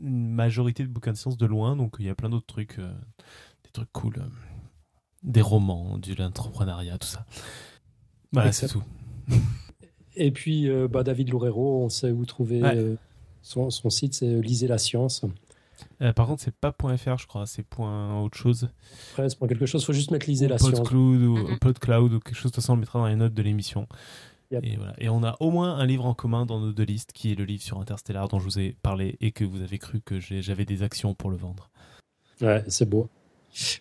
une 0.00 0.32
majorité 0.32 0.82
de 0.82 0.88
bouquins 0.88 1.12
de 1.12 1.16
science 1.16 1.36
de 1.36 1.46
loin, 1.46 1.76
donc 1.76 1.96
il 2.00 2.06
y 2.06 2.10
a 2.10 2.16
plein 2.16 2.28
d'autres 2.28 2.46
trucs, 2.46 2.78
euh, 2.80 2.92
des 3.64 3.70
trucs 3.70 3.92
cool. 3.92 4.16
Euh, 4.18 4.28
des 5.22 5.42
romans, 5.42 5.98
de 5.98 6.14
l'entrepreneuriat, 6.14 6.98
tout 6.98 7.06
ça. 7.06 7.24
Voilà, 8.32 8.50
c'est 8.50 8.66
tout. 8.66 8.82
Et 10.16 10.30
puis, 10.30 10.68
bah, 10.90 11.02
David 11.02 11.30
Loureiro, 11.30 11.84
on 11.84 11.88
sait 11.88 12.10
où 12.10 12.24
trouver. 12.24 12.62
Son, 13.42 13.70
site, 13.90 14.14
c'est 14.14 14.40
Lisez 14.40 14.68
la 14.68 14.78
science. 14.78 15.24
Euh, 16.00 16.12
par 16.12 16.26
contre, 16.26 16.42
c'est 16.42 16.54
pas 16.54 16.72
.fr, 16.72 17.18
je 17.18 17.26
crois, 17.26 17.46
c'est 17.46 17.62
point 17.62 18.20
autre 18.20 18.38
chose. 18.38 18.68
Après, 19.10 19.28
c'est 19.28 19.38
quelque 19.48 19.66
chose, 19.66 19.84
faut 19.84 19.92
juste 19.92 20.12
mettre 20.12 20.26
Lisez 20.26 20.48
la 20.48 20.58
science. 20.58 20.88
Cloud 20.88 21.22
ou 21.22 21.36
mm-hmm. 21.36 21.58
PodCloud 21.58 22.12
ou 22.12 22.20
quelque 22.20 22.36
chose, 22.36 22.52
de 22.52 22.54
toute 22.54 22.62
façon, 22.62 22.72
on 22.72 22.76
le 22.76 22.80
mettra 22.80 23.00
dans 23.00 23.06
les 23.06 23.16
notes 23.16 23.34
de 23.34 23.42
l'émission. 23.42 23.88
Et, 24.62 24.76
voilà. 24.76 24.94
et 24.98 25.08
on 25.08 25.24
a 25.24 25.34
au 25.40 25.50
moins 25.50 25.76
un 25.76 25.86
livre 25.86 26.04
en 26.04 26.12
commun 26.12 26.44
dans 26.44 26.60
nos 26.60 26.72
deux 26.72 26.82
listes, 26.82 27.12
qui 27.12 27.32
est 27.32 27.34
le 27.34 27.44
livre 27.44 27.62
sur 27.62 27.80
Interstellar 27.80 28.28
dont 28.28 28.38
je 28.38 28.44
vous 28.44 28.58
ai 28.58 28.76
parlé 28.82 29.16
et 29.22 29.32
que 29.32 29.44
vous 29.44 29.62
avez 29.62 29.78
cru 29.78 30.02
que 30.02 30.20
j'avais 30.20 30.66
des 30.66 30.82
actions 30.82 31.14
pour 31.14 31.30
le 31.30 31.36
vendre. 31.36 31.70
Ouais, 32.42 32.62
c'est 32.68 32.88
beau. 32.88 33.08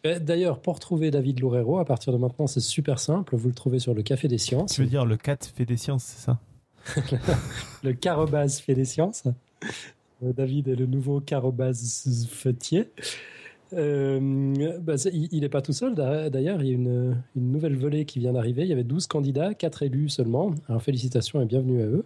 Euh, 0.05 0.19
d'ailleurs, 0.19 0.59
pour 0.59 0.79
trouver 0.79 1.11
David 1.11 1.39
Loureiro, 1.39 1.79
à 1.79 1.85
partir 1.85 2.13
de 2.13 2.17
maintenant, 2.17 2.47
c'est 2.47 2.59
super 2.59 2.99
simple. 2.99 3.35
Vous 3.35 3.47
le 3.47 3.53
trouvez 3.53 3.79
sur 3.79 3.93
le 3.93 4.01
Café 4.01 4.27
des 4.27 4.37
Sciences. 4.37 4.73
Tu 4.73 4.81
veux 4.81 4.87
dire 4.87 5.05
le 5.05 5.17
4 5.17 5.47
fait 5.55 5.65
des 5.65 5.77
sciences, 5.77 6.03
c'est 6.03 6.25
ça? 6.25 6.39
Le 7.83 7.93
Carobase 7.93 8.59
fait 8.59 8.73
des 8.73 8.85
sciences. 8.85 9.23
Euh, 10.23 10.33
David 10.33 10.67
est 10.67 10.75
le 10.75 10.85
nouveau 10.85 11.19
carobase 11.19 12.27
fetier. 12.29 12.89
Euh, 13.73 14.79
bah, 14.81 14.95
il 15.13 15.39
n'est 15.39 15.49
pas 15.49 15.61
tout 15.61 15.71
seul 15.71 15.95
d'ailleurs, 15.95 16.61
il 16.61 16.67
y 16.67 16.71
a 16.71 16.73
une, 16.73 17.23
nouvelle 17.35 17.77
volée 17.77 18.05
qui 18.05 18.19
vient 18.19 18.33
d'arriver. 18.33 18.63
Il 18.63 18.67
y 18.67 18.73
avait 18.73 18.83
12 18.83 19.07
candidats, 19.07 19.53
4 19.53 19.83
élus 19.83 20.09
seulement. 20.09 20.51
Alors 20.67 20.81
félicitations 20.81 21.41
et 21.41 21.45
bienvenue 21.45 21.81
à 21.81 21.85
eux. 21.85 22.05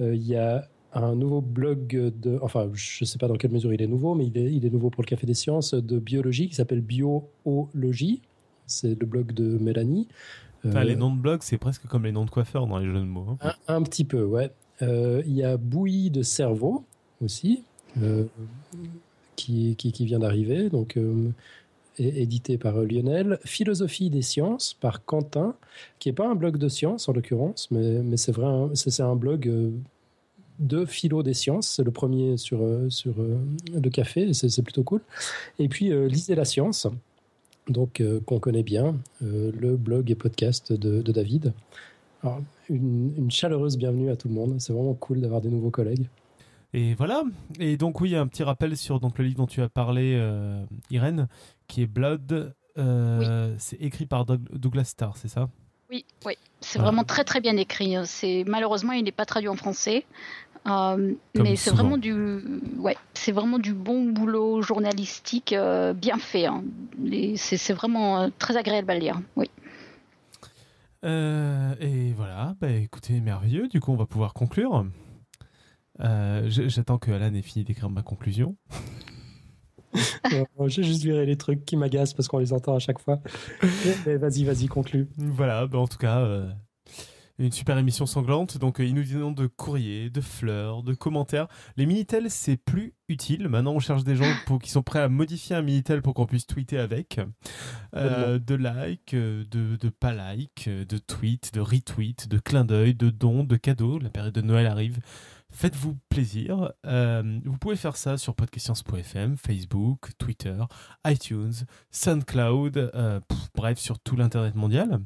Euh, 0.00 0.14
il 0.14 0.26
y 0.26 0.36
a 0.36 0.68
un 0.92 1.14
nouveau 1.14 1.40
blog 1.40 2.12
de, 2.20 2.38
enfin 2.42 2.68
je 2.72 3.04
ne 3.04 3.06
sais 3.06 3.18
pas 3.18 3.28
dans 3.28 3.36
quelle 3.36 3.52
mesure 3.52 3.72
il 3.72 3.82
est 3.82 3.86
nouveau, 3.86 4.14
mais 4.14 4.26
il 4.26 4.36
est, 4.36 4.52
il 4.52 4.66
est 4.66 4.70
nouveau 4.70 4.90
pour 4.90 5.02
le 5.02 5.06
Café 5.06 5.26
des 5.26 5.34
Sciences 5.34 5.74
de 5.74 5.98
biologie 5.98 6.48
qui 6.48 6.54
s'appelle 6.54 6.80
Biologie. 6.80 8.22
C'est 8.66 8.98
le 8.98 9.06
blog 9.06 9.32
de 9.32 9.58
Mélanie. 9.58 10.08
les 10.64 10.96
noms 10.96 11.14
de 11.14 11.20
blogs, 11.20 11.42
c'est 11.42 11.58
presque 11.58 11.86
comme 11.86 12.04
les 12.04 12.12
noms 12.12 12.24
de 12.24 12.30
coiffeurs 12.30 12.66
dans 12.66 12.78
les 12.78 12.86
jeux 12.86 12.94
de 12.94 13.04
mots. 13.04 13.36
Hein. 13.40 13.52
Un, 13.68 13.76
un, 13.76 13.82
petit 13.82 14.04
peu, 14.04 14.22
ouais. 14.22 14.50
Euh, 14.82 15.22
il 15.26 15.34
y 15.34 15.42
a 15.42 15.56
Bouillie 15.56 16.10
de 16.10 16.22
cerveau 16.22 16.84
aussi, 17.22 17.62
euh, 18.00 18.24
qui, 19.36 19.76
qui, 19.76 20.04
vient 20.04 20.20
d'arriver, 20.20 20.70
donc 20.70 20.96
euh, 20.96 21.30
édité 21.98 22.58
par 22.58 22.78
Lionel. 22.78 23.38
Philosophie 23.44 24.10
des 24.10 24.22
sciences 24.22 24.74
par 24.74 25.04
Quentin, 25.04 25.54
qui 25.98 26.08
n'est 26.08 26.14
pas 26.14 26.28
un 26.28 26.34
blog 26.34 26.56
de 26.56 26.68
sciences 26.68 27.08
en 27.08 27.12
l'occurrence, 27.12 27.68
mais, 27.70 28.02
mais 28.02 28.16
c'est 28.16 28.32
vrai, 28.32 28.74
c'est 28.74 29.02
un 29.02 29.16
blog 29.16 29.72
de 30.60 30.84
philo 30.84 31.24
des 31.24 31.34
sciences. 31.34 31.68
C'est 31.68 31.84
le 31.84 31.90
premier 31.90 32.36
sur, 32.36 32.60
sur 32.88 33.14
le 33.18 33.90
café, 33.90 34.32
c'est 34.32 34.62
plutôt 34.62 34.84
cool. 34.84 35.00
Et 35.58 35.68
puis, 35.68 35.90
Lisez 36.08 36.36
la 36.36 36.44
science, 36.44 36.86
donc 37.68 38.02
qu'on 38.26 38.38
connaît 38.38 38.62
bien, 38.62 38.96
le 39.20 39.76
blog 39.76 40.10
et 40.10 40.14
podcast 40.14 40.72
de, 40.72 41.02
de 41.02 41.12
David. 41.12 41.52
Alors, 42.22 42.40
une, 42.68 43.30
chaleureuse 43.30 43.78
bienvenue 43.78 44.10
à 44.10 44.16
tout 44.16 44.28
le 44.28 44.34
monde. 44.34 44.60
C'est 44.60 44.72
vraiment 44.72 44.94
cool 44.94 45.20
d'avoir 45.20 45.40
des 45.40 45.48
nouveaux 45.48 45.70
collègues. 45.70 46.06
Et 46.72 46.94
voilà. 46.94 47.22
Et 47.58 47.76
donc 47.76 48.00
oui, 48.00 48.14
un 48.14 48.26
petit 48.26 48.42
rappel 48.42 48.76
sur 48.76 49.00
donc 49.00 49.18
le 49.18 49.24
livre 49.24 49.38
dont 49.38 49.46
tu 49.46 49.62
as 49.62 49.68
parlé, 49.68 50.14
euh, 50.16 50.62
Irène, 50.90 51.28
qui 51.66 51.82
est 51.82 51.86
Blood. 51.86 52.54
Euh, 52.78 53.54
c'est 53.58 53.80
écrit 53.80 54.06
par 54.06 54.24
Douglas 54.26 54.84
Starr, 54.84 55.16
c'est 55.16 55.28
ça? 55.28 55.48
Oui, 55.90 56.04
oui. 56.24 56.34
C'est 56.60 56.78
vraiment 56.78 57.02
très 57.02 57.24
très 57.24 57.40
bien 57.40 57.56
écrit. 57.56 57.96
C'est 58.04 58.44
malheureusement 58.46 58.92
il 58.92 59.02
n'est 59.02 59.12
pas 59.12 59.26
traduit 59.26 59.48
en 59.48 59.56
français. 59.56 60.04
Euh, 60.66 61.14
mais 61.34 61.56
c'est 61.56 61.70
vraiment 61.70 61.96
du, 61.96 62.14
ouais, 62.78 62.96
c'est 63.14 63.32
vraiment 63.32 63.58
du 63.58 63.72
bon 63.72 64.04
boulot 64.04 64.62
journalistique 64.62 65.54
bien 65.94 66.18
fait. 66.18 66.46
Hein. 66.46 66.62
C'est 67.36 67.72
vraiment 67.72 68.30
très 68.38 68.56
agréable 68.56 68.90
à 68.90 68.98
lire. 68.98 69.20
Oui. 69.36 69.50
Euh, 71.04 71.74
et 71.80 72.12
voilà, 72.12 72.54
bah, 72.60 72.70
écoutez, 72.70 73.20
merveilleux. 73.20 73.68
Du 73.68 73.80
coup, 73.80 73.92
on 73.92 73.96
va 73.96 74.06
pouvoir 74.06 74.34
conclure. 74.34 74.86
Euh, 76.00 76.44
j'attends 76.48 76.98
que 76.98 77.10
Alan 77.10 77.34
ait 77.34 77.42
fini 77.42 77.64
d'écrire 77.64 77.90
ma 77.90 78.02
conclusion. 78.02 78.56
J'ai 80.66 80.82
juste 80.82 81.02
viré 81.02 81.26
les 81.26 81.36
trucs 81.36 81.64
qui 81.64 81.76
m'agacent 81.76 82.14
parce 82.14 82.28
qu'on 82.28 82.38
les 82.38 82.52
entend 82.52 82.76
à 82.76 82.78
chaque 82.78 83.00
fois. 83.00 83.20
vas-y, 84.06 84.44
vas-y, 84.44 84.66
conclue. 84.66 85.08
Voilà, 85.16 85.66
bah, 85.66 85.78
en 85.78 85.88
tout 85.88 85.98
cas, 85.98 86.20
euh, 86.20 86.50
une 87.40 87.52
super 87.52 87.78
émission 87.78 88.06
sanglante. 88.06 88.58
Donc, 88.58 88.80
euh, 88.80 88.84
ils 88.84 88.94
nous 88.94 89.02
disent 89.02 89.14
de 89.14 89.46
courriers, 89.46 90.10
de 90.10 90.20
fleurs, 90.20 90.82
de 90.82 90.94
commentaires. 90.94 91.48
Les 91.76 91.86
Minitel, 91.86 92.30
c'est 92.30 92.56
plus 92.56 92.94
utile. 93.08 93.48
Maintenant, 93.48 93.72
on 93.72 93.78
cherche 93.80 94.04
des 94.04 94.14
gens 94.14 94.30
pour, 94.46 94.60
qui 94.60 94.70
sont 94.70 94.82
prêts 94.82 95.00
à 95.00 95.08
modifier 95.08 95.56
un 95.56 95.62
Minitel 95.62 96.02
pour 96.02 96.14
qu'on 96.14 96.26
puisse 96.26 96.46
tweeter 96.46 96.78
avec. 96.78 97.18
Euh, 97.96 98.38
de 98.38 98.54
likes, 98.54 99.14
euh, 99.14 99.44
de, 99.50 99.76
de 99.76 99.88
pas 99.88 100.12
likes, 100.12 100.68
de 100.68 100.98
tweets, 100.98 101.54
de 101.54 101.60
retweets, 101.60 102.28
de 102.28 102.38
clins 102.38 102.64
d'œil, 102.64 102.94
de 102.94 103.10
dons, 103.10 103.42
de 103.42 103.56
cadeaux. 103.56 103.98
La 103.98 104.10
période 104.10 104.34
de 104.34 104.42
Noël 104.42 104.66
arrive. 104.66 105.00
Faites-vous 105.52 105.98
plaisir. 106.08 106.72
vous 106.84 107.58
pouvez 107.58 107.74
faire 107.74 107.96
ça 107.96 108.16
sur 108.16 108.36
podcastScience.fm, 108.36 109.36
Facebook, 109.36 110.10
Twitter, 110.16 110.56
iTunes, 111.04 111.54
SoundCloud, 111.90 112.92
bref, 113.56 113.78
sur 113.78 113.98
tout 113.98 114.14
l'Internet 114.14 114.54
mondial. 114.54 115.00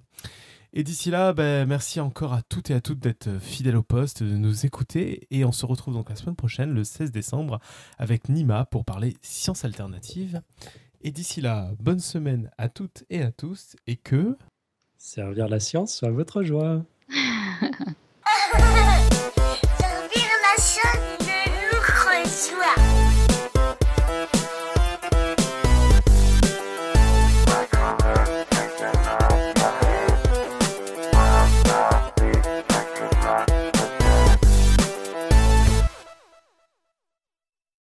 Et 0.77 0.83
d'ici 0.83 1.13
là, 1.13 1.33
ben, 1.33 1.69
merci 1.69 2.01
encore 2.01 2.33
à 2.33 2.43
toutes 2.43 2.71
et 2.71 2.75
à 2.75 2.81
toutes 2.81 2.99
d'être 2.99 3.39
fidèles 3.39 3.77
au 3.77 3.85
poste, 3.85 4.25
de 4.25 4.37
nous 4.37 4.67
écouter. 4.67 5.25
Et 5.31 5.45
on 5.45 5.53
se 5.53 5.65
retrouve 5.65 5.95
donc 5.95 6.11
la 6.11 6.17
semaine 6.17 6.35
prochaine, 6.35 6.75
le 6.75 6.83
16 6.83 7.13
décembre, 7.13 7.61
avec 7.97 8.29
Nima 8.29 8.65
pour 8.65 8.85
parler 8.85 9.17
sciences 9.23 9.65
alternatives. 9.65 10.43
Et 11.03 11.13
d'ici 11.13 11.41
là, 11.41 11.71
bonne 11.79 12.01
semaine 12.01 12.51
à 12.59 12.69
toutes 12.69 13.05
et 13.09 13.23
à 13.23 13.31
tous. 13.31 13.77
Et 13.87 13.95
que... 13.95 14.37
Servir 14.99 15.47
la 15.47 15.61
science 15.61 15.95
soit 15.95 16.11
votre 16.11 16.43
joie. 16.43 16.85